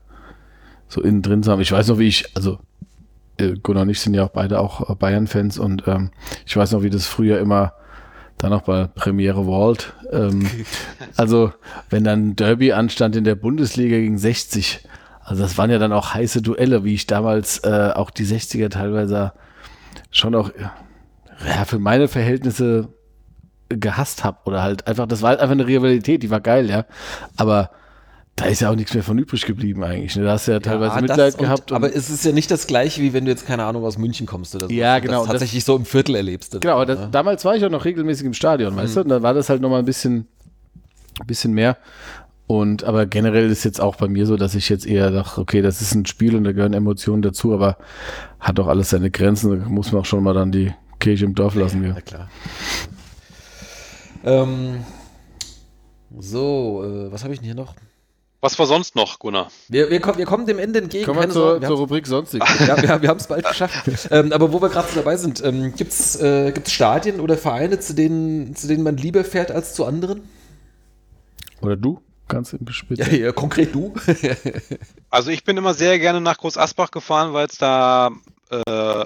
so 0.87 1.01
innen 1.01 1.21
drin 1.21 1.43
zu 1.43 1.51
haben. 1.51 1.61
Ich 1.61 1.71
weiß 1.71 1.87
noch, 1.87 1.99
wie 1.99 2.07
ich, 2.07 2.35
also 2.35 2.59
äh, 3.37 3.53
Gunnar 3.61 3.83
und 3.83 3.89
ich 3.89 3.99
sind 3.99 4.13
ja 4.13 4.25
auch 4.25 4.29
beide 4.29 4.59
auch 4.59 4.89
äh, 4.89 4.95
Bayern-Fans 4.95 5.59
und 5.59 5.87
ähm, 5.87 6.11
ich 6.45 6.55
weiß 6.55 6.71
noch, 6.71 6.83
wie 6.83 6.89
das 6.89 7.07
früher 7.07 7.39
immer 7.39 7.73
dann 8.37 8.53
auch 8.53 8.63
bei 8.63 8.87
Premiere 8.87 9.45
Vault. 9.45 9.93
Ähm, 10.11 10.47
also, 11.15 11.53
wenn 11.89 12.03
dann 12.03 12.35
Derby 12.35 12.73
anstand 12.73 13.15
in 13.15 13.23
der 13.23 13.35
Bundesliga 13.35 13.97
gegen 13.97 14.17
60, 14.17 14.87
also 15.23 15.43
das 15.43 15.57
waren 15.57 15.69
ja 15.69 15.77
dann 15.77 15.93
auch 15.93 16.13
heiße 16.13 16.41
Duelle, 16.41 16.83
wie 16.83 16.95
ich 16.95 17.07
damals 17.07 17.59
äh, 17.59 17.91
auch 17.93 18.09
die 18.09 18.25
60er 18.25 18.69
teilweise 18.69 19.33
schon 20.09 20.35
auch 20.35 20.51
ja, 21.45 21.65
für 21.65 21.79
meine 21.79 22.07
Verhältnisse 22.07 22.89
gehasst 23.79 24.23
habe 24.23 24.37
oder 24.45 24.61
halt 24.61 24.87
einfach, 24.87 25.07
das 25.07 25.21
war 25.21 25.29
halt 25.29 25.39
einfach 25.39 25.53
eine 25.53 25.67
Rivalität, 25.67 26.23
die 26.23 26.29
war 26.29 26.41
geil, 26.41 26.69
ja. 26.69 26.85
Aber 27.37 27.71
da 28.35 28.45
ist 28.45 28.61
ja 28.61 28.71
auch 28.71 28.75
nichts 28.75 28.93
mehr 28.93 29.03
von 29.03 29.17
übrig 29.17 29.45
geblieben 29.45 29.83
eigentlich. 29.83 30.15
Ne? 30.15 30.23
Da 30.23 30.31
hast 30.31 30.47
du 30.47 30.53
ja 30.53 30.59
teilweise 30.59 30.95
ja, 30.95 31.01
Mitleid 31.01 31.37
gehabt. 31.37 31.71
Und, 31.71 31.75
aber 31.75 31.93
es 31.93 32.09
ist 32.09 32.25
ja 32.25 32.31
nicht 32.31 32.49
das 32.49 32.65
gleiche, 32.65 33.01
wie 33.01 33.13
wenn 33.13 33.25
du 33.25 33.31
jetzt, 33.31 33.45
keine 33.45 33.65
Ahnung, 33.65 33.83
aus 33.83 33.97
München 33.97 34.25
kommst 34.25 34.55
oder 34.55 34.67
so. 34.67 34.73
Ja, 34.73 34.99
genau. 34.99 35.19
Das 35.19 35.31
tatsächlich 35.31 35.61
das, 35.61 35.67
so 35.67 35.75
im 35.75 35.85
Viertel 35.85 36.15
erlebst. 36.15 36.59
Genau, 36.59 36.75
aber 36.75 36.85
das, 36.85 36.99
ja. 36.99 37.07
damals 37.07 37.45
war 37.45 37.55
ich 37.55 37.65
auch 37.65 37.69
noch 37.69 37.85
regelmäßig 37.85 38.25
im 38.25 38.33
Stadion, 38.33 38.73
mhm. 38.73 38.77
weißt 38.77 38.95
du? 38.95 39.01
Und 39.01 39.09
dann 39.09 39.21
war 39.21 39.33
das 39.33 39.49
halt 39.49 39.61
nochmal 39.61 39.79
ein 39.79 39.85
bisschen, 39.85 40.27
ein 41.19 41.27
bisschen 41.27 41.53
mehr. 41.53 41.77
Und 42.47 42.83
aber 42.83 43.05
generell 43.05 43.49
ist 43.49 43.63
jetzt 43.63 43.79
auch 43.79 43.95
bei 43.95 44.07
mir 44.07 44.25
so, 44.25 44.35
dass 44.35 44.55
ich 44.55 44.67
jetzt 44.69 44.85
eher 44.85 45.11
dachte, 45.11 45.39
okay, 45.39 45.61
das 45.61 45.81
ist 45.81 45.93
ein 45.93 46.05
Spiel 46.05 46.35
und 46.35 46.43
da 46.43 46.51
gehören 46.51 46.73
Emotionen 46.73 47.21
dazu, 47.21 47.53
aber 47.53 47.77
hat 48.39 48.57
doch 48.57 48.67
alles 48.67 48.89
seine 48.89 49.11
Grenzen. 49.11 49.57
Da 49.57 49.69
muss 49.69 49.91
man 49.91 50.01
auch 50.01 50.05
schon 50.05 50.23
mal 50.23 50.33
dann 50.33 50.51
die 50.51 50.73
Kirche 50.99 51.25
im 51.25 51.35
Dorf 51.35 51.55
lassen. 51.55 51.83
Ja, 51.83 51.93
ja. 51.93 52.01
klar. 52.01 52.29
Ähm, 54.23 54.83
so, 56.19 56.83
äh, 56.83 57.11
was 57.11 57.23
habe 57.23 57.33
ich 57.33 57.39
denn 57.39 57.45
hier 57.45 57.55
noch? 57.55 57.75
Was 58.41 58.57
war 58.57 58.65
sonst 58.65 58.95
noch, 58.95 59.19
Gunnar? 59.19 59.51
Wir, 59.69 59.91
wir, 59.91 59.99
kommen, 60.01 60.17
wir 60.17 60.25
kommen 60.25 60.47
dem 60.47 60.57
Ende 60.57 60.79
entgegen. 60.79 61.05
Kommen 61.05 61.21
wir 61.21 61.29
zur, 61.29 61.61
wir 61.61 61.67
zur 61.67 61.77
Rubrik 61.77 62.07
Sonstig. 62.07 62.41
ja, 62.67 62.81
wir, 62.81 63.01
wir 63.03 63.09
haben 63.09 63.19
es 63.19 63.27
bald 63.27 63.47
geschafft. 63.47 64.07
ähm, 64.09 64.33
aber 64.33 64.51
wo 64.51 64.59
wir 64.59 64.69
gerade 64.69 64.87
dabei 64.95 65.15
sind, 65.15 65.43
ähm, 65.43 65.75
gibt 65.75 65.91
es 65.91 66.19
äh, 66.19 66.51
Stadien 66.67 67.19
oder 67.19 67.37
Vereine, 67.37 67.79
zu 67.79 67.93
denen, 67.93 68.55
zu 68.55 68.67
denen 68.67 68.81
man 68.83 68.97
lieber 68.97 69.23
fährt 69.23 69.51
als 69.51 69.75
zu 69.75 69.85
anderen? 69.85 70.27
Oder 71.61 71.77
du? 71.77 72.01
Ganz 72.27 72.53
im 72.53 72.65
Ja, 72.89 73.07
ja, 73.09 73.31
konkret 73.31 73.75
du. 73.75 73.93
also 75.09 75.29
ich 75.29 75.43
bin 75.43 75.57
immer 75.57 75.75
sehr 75.75 75.99
gerne 75.99 76.21
nach 76.21 76.37
Groß 76.37 76.57
Asbach 76.57 76.89
gefahren, 76.89 77.33
weil 77.33 77.45
es 77.45 77.57
da 77.57 78.09
äh, 78.49 79.05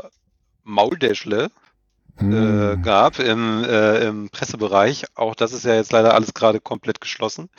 Mauldeschle. 0.63 1.49
Äh, 2.19 2.77
gab 2.77 3.19
im, 3.19 3.63
äh, 3.63 4.05
im 4.07 4.29
Pressebereich. 4.29 5.05
Auch 5.15 5.35
das 5.35 5.53
ist 5.53 5.65
ja 5.65 5.75
jetzt 5.75 5.91
leider 5.91 6.13
alles 6.13 6.33
gerade 6.33 6.59
komplett 6.59 7.01
geschlossen. 7.01 7.49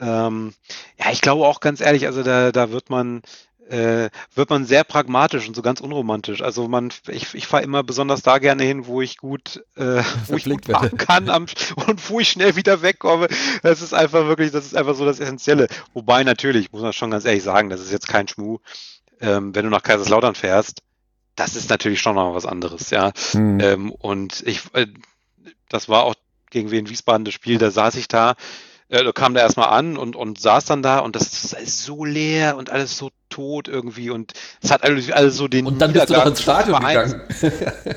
Ähm, 0.00 0.54
ja, 0.98 1.10
ich 1.12 1.20
glaube 1.20 1.46
auch 1.46 1.60
ganz 1.60 1.80
ehrlich, 1.80 2.06
also 2.06 2.22
da, 2.22 2.50
da 2.50 2.70
wird 2.70 2.90
man 2.90 3.22
äh, 3.68 4.10
wird 4.34 4.50
man 4.50 4.66
sehr 4.66 4.84
pragmatisch 4.84 5.48
und 5.48 5.54
so 5.54 5.62
ganz 5.62 5.80
unromantisch. 5.80 6.42
Also 6.42 6.68
man, 6.68 6.92
ich, 7.08 7.34
ich 7.34 7.46
fahre 7.46 7.62
immer 7.62 7.82
besonders 7.82 8.22
da 8.22 8.38
gerne 8.38 8.62
hin, 8.62 8.86
wo 8.86 9.00
ich 9.00 9.16
gut, 9.16 9.64
äh, 9.76 10.02
wo 10.26 10.36
ich 10.36 10.44
gut 10.44 10.66
fahren 10.66 10.96
kann 10.96 11.30
am, 11.30 11.46
und 11.86 12.10
wo 12.10 12.20
ich 12.20 12.28
schnell 12.28 12.56
wieder 12.56 12.82
wegkomme. 12.82 13.28
Das 13.62 13.82
ist 13.82 13.94
einfach 13.94 14.26
wirklich, 14.26 14.50
das 14.50 14.66
ist 14.66 14.76
einfach 14.76 14.94
so 14.94 15.04
das 15.04 15.20
Essentielle. 15.20 15.68
Wobei 15.92 16.24
natürlich, 16.24 16.72
muss 16.72 16.82
man 16.82 16.92
schon 16.92 17.10
ganz 17.10 17.24
ehrlich 17.24 17.42
sagen, 17.42 17.70
das 17.70 17.80
ist 17.80 17.92
jetzt 17.92 18.08
kein 18.08 18.28
Schmuh. 18.28 18.58
Ähm, 19.20 19.54
wenn 19.54 19.64
du 19.64 19.70
nach 19.70 19.82
Kaiserslautern 19.82 20.34
fährst, 20.34 20.82
das 21.36 21.56
ist 21.56 21.70
natürlich 21.70 22.00
schon 22.00 22.14
noch 22.14 22.34
was 22.34 22.46
anderes, 22.46 22.90
ja. 22.90 23.12
Mhm. 23.32 23.60
Ähm, 23.60 23.92
und 23.92 24.42
ich, 24.46 24.60
äh, 24.72 24.86
das 25.68 25.88
war 25.88 26.04
auch 26.04 26.14
gegen 26.50 26.70
Wien 26.70 26.88
Wiesbaden 26.88 27.24
das 27.24 27.34
Spiel, 27.34 27.58
da 27.58 27.70
saß 27.70 27.96
ich 27.96 28.08
da 28.08 28.34
äh, 28.88 29.12
kam 29.12 29.34
da 29.34 29.40
erstmal 29.40 29.68
an 29.68 29.96
und, 29.96 30.16
und 30.16 30.40
saß 30.40 30.66
dann 30.66 30.82
da 30.82 30.98
und 30.98 31.16
das 31.16 31.44
ist 31.44 31.56
alles 31.56 31.84
so 31.84 32.04
leer 32.04 32.56
und 32.56 32.70
alles 32.70 32.96
so 32.96 33.10
tot 33.28 33.68
irgendwie 33.68 34.10
und 34.10 34.32
es 34.62 34.70
hat 34.70 34.84
alles, 34.84 35.10
alles 35.10 35.36
so 35.36 35.48
den 35.48 35.66
Und 35.66 35.80
dann 35.80 35.92
bist 35.92 36.10
du 36.10 36.14
noch 36.14 36.26
ins 36.26 36.42
Stadion 36.42 36.80
gegangen. 36.80 37.22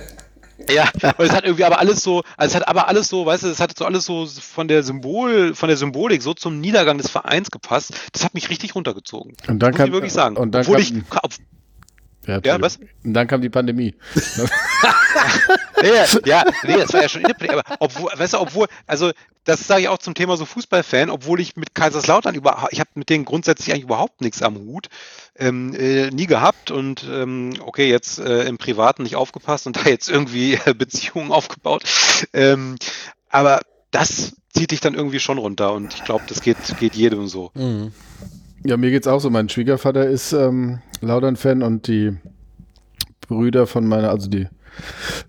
Ja, 0.70 0.90
und 1.18 1.26
es 1.26 1.32
hat 1.32 1.44
irgendwie 1.44 1.64
aber 1.64 1.80
alles 1.80 2.02
so, 2.02 2.24
also 2.36 2.52
es 2.52 2.56
hat 2.56 2.68
aber 2.68 2.88
alles 2.88 3.08
so, 3.08 3.26
weißt 3.26 3.44
du, 3.44 3.48
es 3.48 3.60
hat 3.60 3.78
so 3.78 3.86
alles 3.86 4.06
so 4.06 4.26
von 4.26 4.68
der 4.68 4.84
Symbol, 4.84 5.54
von 5.54 5.70
der 5.70 5.78
Symbolik 5.78 6.22
so 6.22 6.34
zum 6.34 6.60
Niedergang 6.60 6.98
des 6.98 7.10
Vereins 7.10 7.52
gepasst. 7.52 7.94
Das 8.12 8.26
hat 8.26 8.34
mich 8.34 8.50
richtig 8.50 8.76
runtergezogen. 8.76 9.36
Und 9.48 9.60
dann 9.60 9.74
kam, 9.74 9.88
ich 9.88 9.94
wirklich 9.94 10.12
sagen. 10.12 10.36
Und 10.36 10.52
dann 10.52 10.64
Obwohl 10.64 10.78
kam, 10.78 10.84
ich, 10.84 11.04
ob, 11.22 11.32
ja, 12.28 12.40
ja, 12.44 12.62
was? 12.62 12.78
Und 13.04 13.14
dann 13.14 13.28
kam 13.28 13.42
die 13.42 13.50
Pandemie. 13.50 13.96
Ja, 15.84 16.06
ja, 16.26 16.44
nee, 16.64 16.78
das 16.78 16.94
war 16.94 17.02
ja 17.02 17.10
schon 17.10 17.22
in 17.22 17.32
der 17.40 17.54
aber 17.54 17.64
obwohl, 17.80 18.12
weißt 18.16 18.34
du, 18.34 18.40
obwohl, 18.40 18.68
also 18.88 19.12
das 19.44 19.68
sage 19.68 19.82
ich 19.82 19.88
auch 19.90 20.00
zum 20.00 20.16
Thema 20.16 20.36
so 20.36 20.46
Fußballfan, 20.46 21.10
obwohl 21.10 21.40
ich 21.40 21.56
mit 21.56 21.76
Kaiserslautern 21.76 22.36
über, 22.36 22.68
ich 22.72 22.80
habe 22.80 22.90
mit 22.96 23.10
denen 23.10 23.26
grundsätzlich 23.26 23.72
eigentlich 23.72 23.84
überhaupt 23.84 24.22
nichts 24.22 24.42
am 24.42 24.56
Hut, 24.56 24.88
ähm, 25.38 25.76
äh, 25.76 26.10
nie 26.10 26.26
gehabt 26.26 26.72
und 26.72 27.06
ähm, 27.10 27.54
okay, 27.62 27.90
jetzt 27.90 28.20
äh, 28.20 28.44
im 28.46 28.58
Privaten 28.58 29.04
nicht 29.04 29.16
aufgepasst 29.16 29.68
und 29.68 29.78
da 29.86 29.90
jetzt 29.90 30.10
irgendwie 30.10 30.60
äh, 30.66 30.74
Beziehungen 30.74 31.32
aufgebaut, 31.32 31.84
ähm, 32.34 32.76
aber 33.30 33.62
das 33.92 34.36
zieht 34.50 34.72
dich 34.72 34.80
dann 34.80 34.96
irgendwie 34.96 35.20
schon 35.20 35.38
runter 35.38 35.74
und 35.74 35.94
ich 35.94 36.04
glaube, 36.04 36.24
das 36.28 36.42
geht, 36.42 36.58
geht 36.80 36.96
jedem 36.96 37.28
so. 37.28 37.52
Mhm. 37.54 37.94
Ja, 38.68 38.76
mir 38.78 38.92
geht's 38.92 39.08
auch 39.08 39.20
so. 39.20 39.30
Mein 39.30 39.48
Schwiegervater 39.50 40.06
ist 40.08 40.34
ähm, 40.34 40.80
Laudern-Fan 41.02 41.64
und 41.64 41.88
die 41.88 42.18
Brüder 43.28 43.66
von 43.66 43.88
meiner, 43.88 44.10
also 44.10 44.30
die 44.30 44.48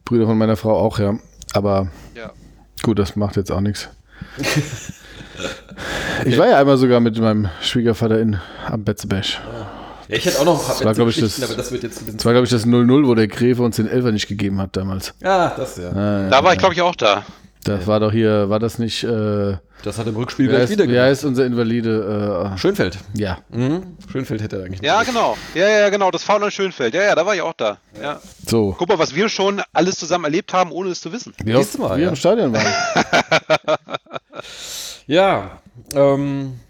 Brüder 0.04 0.26
von 0.26 0.36
meiner 0.36 0.56
Frau 0.56 0.76
auch, 0.76 0.98
ja. 0.98 1.16
Aber 1.52 1.88
Ja. 2.16 2.32
gut, 2.82 2.98
das 2.98 3.14
macht 3.16 3.36
jetzt 3.36 3.52
auch 3.52 3.60
nichts. 3.60 3.88
Ich 6.24 6.36
war 6.36 6.48
ja 6.48 6.58
einmal 6.58 6.76
sogar 6.78 6.98
mit 6.98 7.16
meinem 7.20 7.48
Schwiegervater 7.62 8.18
in 8.20 8.38
am 8.66 8.82
Betzebesch. 8.82 9.40
Ja, 10.08 10.16
ich 10.16 10.24
hätte 10.26 10.40
auch 10.40 10.44
noch 10.44 10.66
Das 10.66 10.84
war, 10.84 10.92
glaub 10.92 11.08
ich, 11.08 11.20
das- 11.20 11.40
aber 11.40 11.54
das 11.54 11.70
wird 11.70 11.84
jetzt 11.84 11.98
ein 12.00 12.06
bisschen. 12.06 12.16
Das 12.16 12.24
war, 12.24 12.32
glaube 12.32 12.44
ich, 12.46 12.50
das 12.50 12.66
0-0, 12.66 13.06
wo 13.06 13.14
der 13.14 13.28
Gräfe 13.28 13.62
uns 13.62 13.76
den 13.76 13.86
Elfer 13.86 14.10
nicht 14.10 14.26
gegeben 14.26 14.60
hat 14.60 14.76
damals. 14.76 15.14
Ja, 15.22 15.54
das 15.56 15.76
ja. 15.76 15.90
Äh, 16.26 16.28
Da 16.30 16.42
war 16.42 16.52
ich, 16.54 16.58
glaube 16.58 16.74
ich, 16.74 16.82
auch 16.82 16.96
da. 16.96 17.24
Das 17.64 17.86
war 17.86 18.00
doch 18.00 18.12
hier, 18.12 18.48
war 18.48 18.58
das 18.60 18.78
nicht, 18.78 19.04
äh, 19.04 19.56
Das 19.82 19.98
hat 19.98 20.06
im 20.06 20.16
Rückspiel 20.16 20.48
gleich 20.48 20.62
heißt, 20.62 20.72
wieder 20.72 20.84
wie 20.84 20.88
gemacht. 20.92 21.06
heißt 21.06 21.24
unser 21.24 21.44
Invalide? 21.44 22.54
Schönfeld. 22.56 22.96
Äh, 23.16 23.20
ja, 23.20 23.38
Mhm. 23.50 23.96
Schönfeld 24.10 24.40
hätte 24.42 24.56
er 24.58 24.64
eigentlich 24.64 24.80
Ja, 24.80 25.02
genau. 25.02 25.36
Ja, 25.54 25.68
ja, 25.68 25.88
genau. 25.90 26.10
Das 26.10 26.22
Faul 26.22 26.42
an 26.42 26.50
Schönfeld. 26.50 26.94
Ja, 26.94 27.02
ja, 27.02 27.14
da 27.14 27.26
war 27.26 27.34
ich 27.34 27.42
auch 27.42 27.52
da. 27.54 27.78
Ja. 28.00 28.20
so. 28.46 28.74
Guck 28.78 28.88
mal, 28.88 28.98
was 28.98 29.14
wir 29.14 29.28
schon 29.28 29.60
alles 29.72 29.96
zusammen 29.96 30.24
erlebt 30.24 30.52
haben, 30.52 30.72
ohne 30.72 30.90
es 30.90 31.00
zu 31.00 31.12
wissen. 31.12 31.34
Wie 31.44 31.50
Siehst 31.52 31.60
oft 31.60 31.74
du 31.74 31.78
mal, 31.82 31.96
wir 31.96 32.04
ja. 32.04 32.08
im 32.10 32.16
Stadion 32.16 32.52
waren. 32.52 32.66
Ja, 35.06 35.58
ähm, 35.94 36.60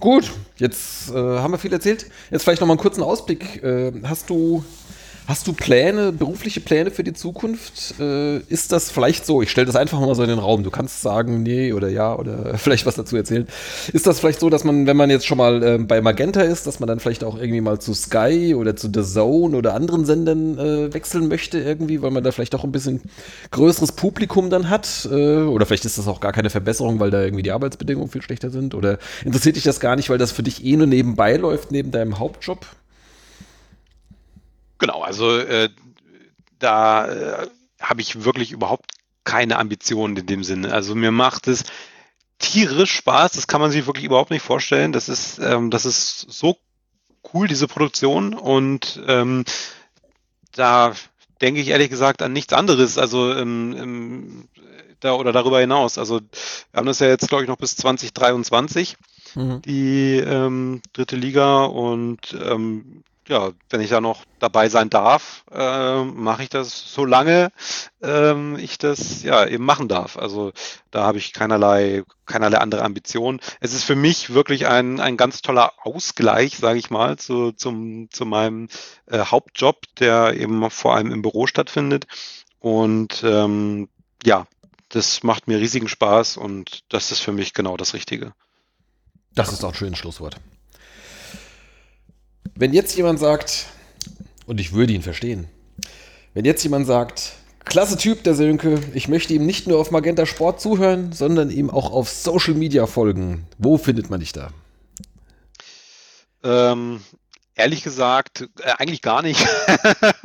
gut. 0.00 0.30
Jetzt 0.56 1.10
äh, 1.10 1.14
haben 1.14 1.52
wir 1.52 1.58
viel 1.58 1.72
erzählt. 1.72 2.06
Jetzt 2.30 2.42
vielleicht 2.44 2.60
noch 2.60 2.66
mal 2.68 2.74
einen 2.74 2.80
kurzen 2.80 3.02
Ausblick. 3.02 3.62
Äh, 3.62 3.92
hast 4.04 4.30
du 4.30 4.64
Hast 5.26 5.46
du 5.46 5.54
Pläne, 5.54 6.12
berufliche 6.12 6.60
Pläne 6.60 6.90
für 6.90 7.02
die 7.02 7.14
Zukunft? 7.14 7.98
Äh, 7.98 8.40
ist 8.40 8.72
das 8.72 8.90
vielleicht 8.90 9.24
so? 9.24 9.40
Ich 9.40 9.50
stelle 9.50 9.66
das 9.66 9.74
einfach 9.74 9.98
mal 9.98 10.14
so 10.14 10.22
in 10.22 10.28
den 10.28 10.38
Raum. 10.38 10.64
Du 10.64 10.70
kannst 10.70 11.00
sagen, 11.00 11.42
nee 11.42 11.72
oder 11.72 11.88
ja 11.88 12.14
oder 12.14 12.58
vielleicht 12.58 12.84
was 12.84 12.96
dazu 12.96 13.16
erzählen. 13.16 13.48
Ist 13.94 14.06
das 14.06 14.20
vielleicht 14.20 14.38
so, 14.38 14.50
dass 14.50 14.64
man, 14.64 14.86
wenn 14.86 14.98
man 14.98 15.08
jetzt 15.08 15.24
schon 15.26 15.38
mal 15.38 15.62
ähm, 15.62 15.86
bei 15.86 16.02
Magenta 16.02 16.42
ist, 16.42 16.66
dass 16.66 16.78
man 16.78 16.88
dann 16.88 17.00
vielleicht 17.00 17.24
auch 17.24 17.38
irgendwie 17.38 17.62
mal 17.62 17.78
zu 17.78 17.94
Sky 17.94 18.54
oder 18.54 18.76
zu 18.76 18.90
The 18.92 19.02
Zone 19.02 19.56
oder 19.56 19.72
anderen 19.72 20.04
Sendern 20.04 20.58
äh, 20.58 20.92
wechseln 20.92 21.26
möchte 21.28 21.58
irgendwie, 21.58 22.02
weil 22.02 22.10
man 22.10 22.22
da 22.22 22.30
vielleicht 22.30 22.54
auch 22.54 22.64
ein 22.64 22.72
bisschen 22.72 23.00
größeres 23.50 23.92
Publikum 23.92 24.50
dann 24.50 24.68
hat? 24.68 25.08
Äh, 25.10 25.44
oder 25.44 25.64
vielleicht 25.64 25.86
ist 25.86 25.96
das 25.96 26.06
auch 26.06 26.20
gar 26.20 26.32
keine 26.32 26.50
Verbesserung, 26.50 27.00
weil 27.00 27.10
da 27.10 27.22
irgendwie 27.22 27.42
die 27.42 27.52
Arbeitsbedingungen 27.52 28.10
viel 28.10 28.20
schlechter 28.20 28.50
sind? 28.50 28.74
Oder 28.74 28.98
interessiert 29.24 29.56
dich 29.56 29.64
das 29.64 29.80
gar 29.80 29.96
nicht, 29.96 30.10
weil 30.10 30.18
das 30.18 30.32
für 30.32 30.42
dich 30.42 30.66
eh 30.66 30.76
nur 30.76 30.86
nebenbei 30.86 31.36
läuft, 31.38 31.72
neben 31.72 31.92
deinem 31.92 32.18
Hauptjob? 32.18 32.66
Genau, 34.78 35.02
also 35.02 35.38
äh, 35.38 35.70
da 36.58 37.06
äh, 37.06 37.48
habe 37.80 38.00
ich 38.00 38.24
wirklich 38.24 38.52
überhaupt 38.52 38.92
keine 39.24 39.58
Ambitionen 39.58 40.16
in 40.16 40.26
dem 40.26 40.44
Sinne. 40.44 40.72
Also 40.72 40.94
mir 40.94 41.10
macht 41.10 41.48
es 41.48 41.64
tierisch 42.38 42.92
Spaß, 42.92 43.32
das 43.32 43.46
kann 43.46 43.60
man 43.60 43.70
sich 43.70 43.86
wirklich 43.86 44.04
überhaupt 44.04 44.30
nicht 44.30 44.42
vorstellen. 44.42 44.92
Das 44.92 45.08
ist, 45.08 45.38
ähm, 45.38 45.70
das 45.70 45.86
ist 45.86 46.26
so 46.30 46.56
cool, 47.32 47.48
diese 47.48 47.68
Produktion. 47.68 48.34
Und 48.34 49.02
ähm, 49.06 49.44
da 50.52 50.92
denke 51.40 51.60
ich 51.60 51.68
ehrlich 51.68 51.90
gesagt 51.90 52.22
an 52.22 52.32
nichts 52.32 52.52
anderes. 52.52 52.98
Also 52.98 53.32
ähm, 53.32 53.74
ähm, 53.78 54.48
da 55.00 55.14
oder 55.14 55.32
darüber 55.32 55.60
hinaus. 55.60 55.98
Also 55.98 56.20
wir 56.20 56.78
haben 56.78 56.86
das 56.86 56.98
ja 56.98 57.08
jetzt, 57.08 57.28
glaube 57.28 57.44
ich, 57.44 57.48
noch 57.48 57.58
bis 57.58 57.76
2023 57.76 58.96
Mhm. 59.36 59.62
die 59.62 60.16
ähm, 60.18 60.80
dritte 60.92 61.16
Liga 61.16 61.64
und 61.64 62.36
ähm, 62.40 63.02
ja, 63.28 63.52
wenn 63.70 63.80
ich 63.80 63.90
da 63.90 64.00
noch 64.00 64.24
dabei 64.38 64.68
sein 64.68 64.90
darf, 64.90 65.44
äh, 65.50 66.04
mache 66.04 66.42
ich 66.42 66.48
das 66.50 66.92
so 66.92 67.04
lange 67.04 67.50
ähm, 68.02 68.56
ich 68.58 68.78
das 68.78 69.22
ja 69.22 69.46
eben 69.46 69.64
machen 69.64 69.88
darf. 69.88 70.16
Also 70.16 70.52
da 70.90 71.04
habe 71.04 71.18
ich 71.18 71.32
keinerlei 71.32 72.02
keinerlei 72.26 72.58
andere 72.58 72.82
Ambitionen. 72.82 73.40
Es 73.60 73.72
ist 73.72 73.84
für 73.84 73.96
mich 73.96 74.34
wirklich 74.34 74.66
ein 74.66 75.00
ein 75.00 75.16
ganz 75.16 75.42
toller 75.42 75.72
Ausgleich, 75.82 76.58
sage 76.58 76.78
ich 76.78 76.90
mal, 76.90 77.16
zu 77.16 77.52
zum 77.52 78.08
zu 78.10 78.26
meinem 78.26 78.68
äh, 79.06 79.20
Hauptjob, 79.20 79.82
der 79.98 80.34
eben 80.34 80.70
vor 80.70 80.94
allem 80.94 81.10
im 81.10 81.22
Büro 81.22 81.46
stattfindet 81.46 82.06
und 82.58 83.22
ähm, 83.24 83.88
ja, 84.24 84.46
das 84.88 85.22
macht 85.22 85.48
mir 85.48 85.58
riesigen 85.58 85.88
Spaß 85.88 86.36
und 86.36 86.84
das 86.88 87.10
ist 87.10 87.20
für 87.20 87.32
mich 87.32 87.52
genau 87.52 87.76
das 87.76 87.94
Richtige. 87.94 88.32
Das 89.34 89.52
ist 89.52 89.64
auch 89.64 89.70
ein 89.70 89.74
schönes 89.74 89.98
Schlusswort. 89.98 90.36
Wenn 92.56 92.72
jetzt 92.72 92.96
jemand 92.96 93.18
sagt, 93.18 93.66
und 94.46 94.60
ich 94.60 94.72
würde 94.72 94.92
ihn 94.92 95.02
verstehen, 95.02 95.48
wenn 96.34 96.44
jetzt 96.44 96.62
jemand 96.62 96.86
sagt, 96.86 97.32
klasse 97.64 97.96
Typ 97.96 98.22
der 98.22 98.34
Sönke, 98.34 98.80
ich 98.94 99.08
möchte 99.08 99.34
ihm 99.34 99.44
nicht 99.44 99.66
nur 99.66 99.80
auf 99.80 99.90
Magenta 99.90 100.24
Sport 100.24 100.60
zuhören, 100.60 101.12
sondern 101.12 101.50
ihm 101.50 101.68
auch 101.68 101.90
auf 101.90 102.08
Social 102.08 102.54
Media 102.54 102.86
folgen, 102.86 103.46
wo 103.58 103.76
findet 103.76 104.08
man 104.08 104.20
dich 104.20 104.32
da? 104.32 104.50
Ähm, 106.44 107.00
ehrlich 107.56 107.82
gesagt, 107.82 108.48
äh, 108.60 108.70
eigentlich 108.78 109.02
gar 109.02 109.22
nicht. 109.22 109.44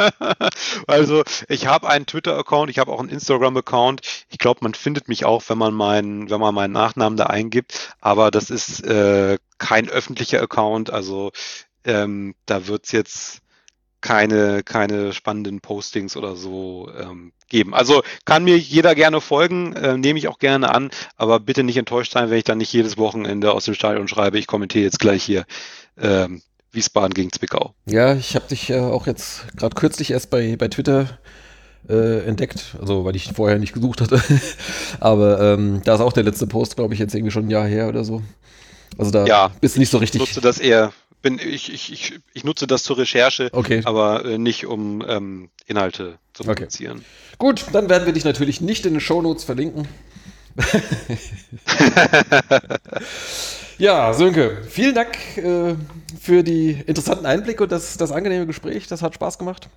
also 0.88 1.24
ich 1.48 1.66
habe 1.66 1.90
einen 1.90 2.06
Twitter-Account, 2.06 2.70
ich 2.70 2.78
habe 2.78 2.92
auch 2.92 3.00
einen 3.00 3.10
Instagram-Account. 3.10 4.02
Ich 4.30 4.38
glaube, 4.38 4.60
man 4.62 4.76
findet 4.76 5.08
mich 5.08 5.26
auch, 5.26 5.42
wenn 5.48 5.58
man 5.58 5.74
meinen, 5.74 6.30
wenn 6.30 6.40
man 6.40 6.54
meinen 6.54 6.74
Nachnamen 6.74 7.18
da 7.18 7.26
eingibt. 7.26 7.96
Aber 8.02 8.30
das 8.30 8.52
ist 8.52 8.84
äh, 8.86 9.40
kein 9.58 9.90
öffentlicher 9.90 10.42
Account. 10.42 10.92
Also 10.92 11.32
ähm, 11.86 12.36
da 12.46 12.68
wird's 12.68 12.92
jetzt 12.92 13.42
keine, 14.02 14.64
keine 14.64 15.12
spannenden 15.14 15.60
Postings 15.62 16.16
oder 16.16 16.36
so 16.36 16.90
ähm, 16.98 17.34
geben. 17.50 17.74
Also 17.74 18.02
kann 18.26 18.44
mir 18.46 18.58
jeder 18.58 18.96
gerne 18.96 19.20
folgen, 19.22 19.74
äh, 19.74 19.98
nehme 19.98 20.20
ich 20.20 20.28
auch 20.30 20.40
gerne 20.40 20.74
an, 20.74 20.90
aber 21.18 21.40
bitte 21.42 21.64
nicht 21.64 21.78
enttäuscht 21.78 22.14
sein, 22.14 22.30
wenn 22.30 22.38
ich 22.38 22.46
dann 22.46 22.60
nicht 22.60 22.72
jedes 22.74 22.98
Wochenende 22.98 23.52
aus 23.52 23.66
dem 23.66 23.74
Stadion 23.74 24.08
schreibe, 24.08 24.40
ich 24.40 24.48
kommentiere 24.48 24.86
jetzt 24.86 25.00
gleich 25.00 25.24
hier 25.24 25.46
ähm, 25.98 26.42
Wiesbaden 26.72 27.14
gegen 27.14 27.32
Zwickau. 27.32 27.74
Ja, 27.86 28.14
ich 28.16 28.36
habe 28.36 28.48
dich 28.48 28.70
äh, 28.70 28.80
auch 28.80 29.08
jetzt 29.08 29.46
gerade 29.58 29.76
kürzlich 29.76 30.12
erst 30.12 30.30
bei, 30.30 30.56
bei 30.58 30.68
Twitter 30.68 31.20
äh, 31.90 32.26
entdeckt, 32.26 32.76
also 32.80 33.06
weil 33.06 33.16
ich 33.16 33.32
vorher 33.34 33.60
nicht 33.60 33.74
gesucht 33.74 34.02
hatte. 34.02 34.22
Aber 35.00 35.40
ähm, 35.42 35.82
da 35.84 35.96
ist 35.96 36.02
auch 36.02 36.14
der 36.14 36.24
letzte 36.24 36.48
Post, 36.48 36.76
glaube 36.76 36.94
ich, 36.94 37.00
jetzt 37.00 37.16
irgendwie 37.16 37.32
schon 37.32 37.46
ein 37.48 37.52
Jahr 37.52 37.68
her 37.68 37.90
oder 37.90 38.04
so. 38.04 38.22
Also 38.98 39.12
da 39.12 39.26
Ja, 39.26 39.52
bist 39.62 39.76
du 39.76 39.80
nicht 39.80 39.90
so 39.90 39.98
Ich 39.98 40.04
richtig. 40.04 40.22
nutze 40.22 40.42
das 40.42 40.60
eher, 40.60 40.94
bin, 41.22 41.40
ich, 41.40 41.72
ich, 41.74 41.92
ich, 41.92 42.20
ich 42.34 42.44
nutze 42.44 42.68
das 42.68 42.84
zur 42.84 42.98
Recherche, 42.98 43.50
Okay. 43.52 43.82
aber 43.86 44.26
äh, 44.26 44.38
nicht 44.38 44.66
um 44.66 45.04
ähm, 45.08 45.50
Inhalte 45.68 46.18
zu 46.34 46.44
Okay. 46.44 46.54
produzieren. 46.56 47.04
Gut, 47.38 47.66
dann 47.74 47.90
werden 47.90 48.06
wir 48.06 48.14
dich 48.14 48.26
natürlich 48.26 48.62
nicht 48.62 48.86
in 48.86 48.94
den 48.94 49.02
Shownotes 49.02 49.44
verlinken. 49.44 49.88
ja, 53.78 54.14
Sönke, 54.14 54.64
vielen 54.68 54.96
Dank 54.96 55.38
äh, 55.38 55.76
für 56.20 56.44
die 56.44 56.72
interessanten 56.86 57.26
Einblicke 57.26 57.64
und 57.64 57.72
das, 57.72 57.98
das 57.98 58.12
angenehme 58.12 58.46
Gespräch. 58.46 58.88
Das 58.88 59.02
hat 59.02 59.16
Spaß 59.16 59.38
gemacht. 59.38 59.70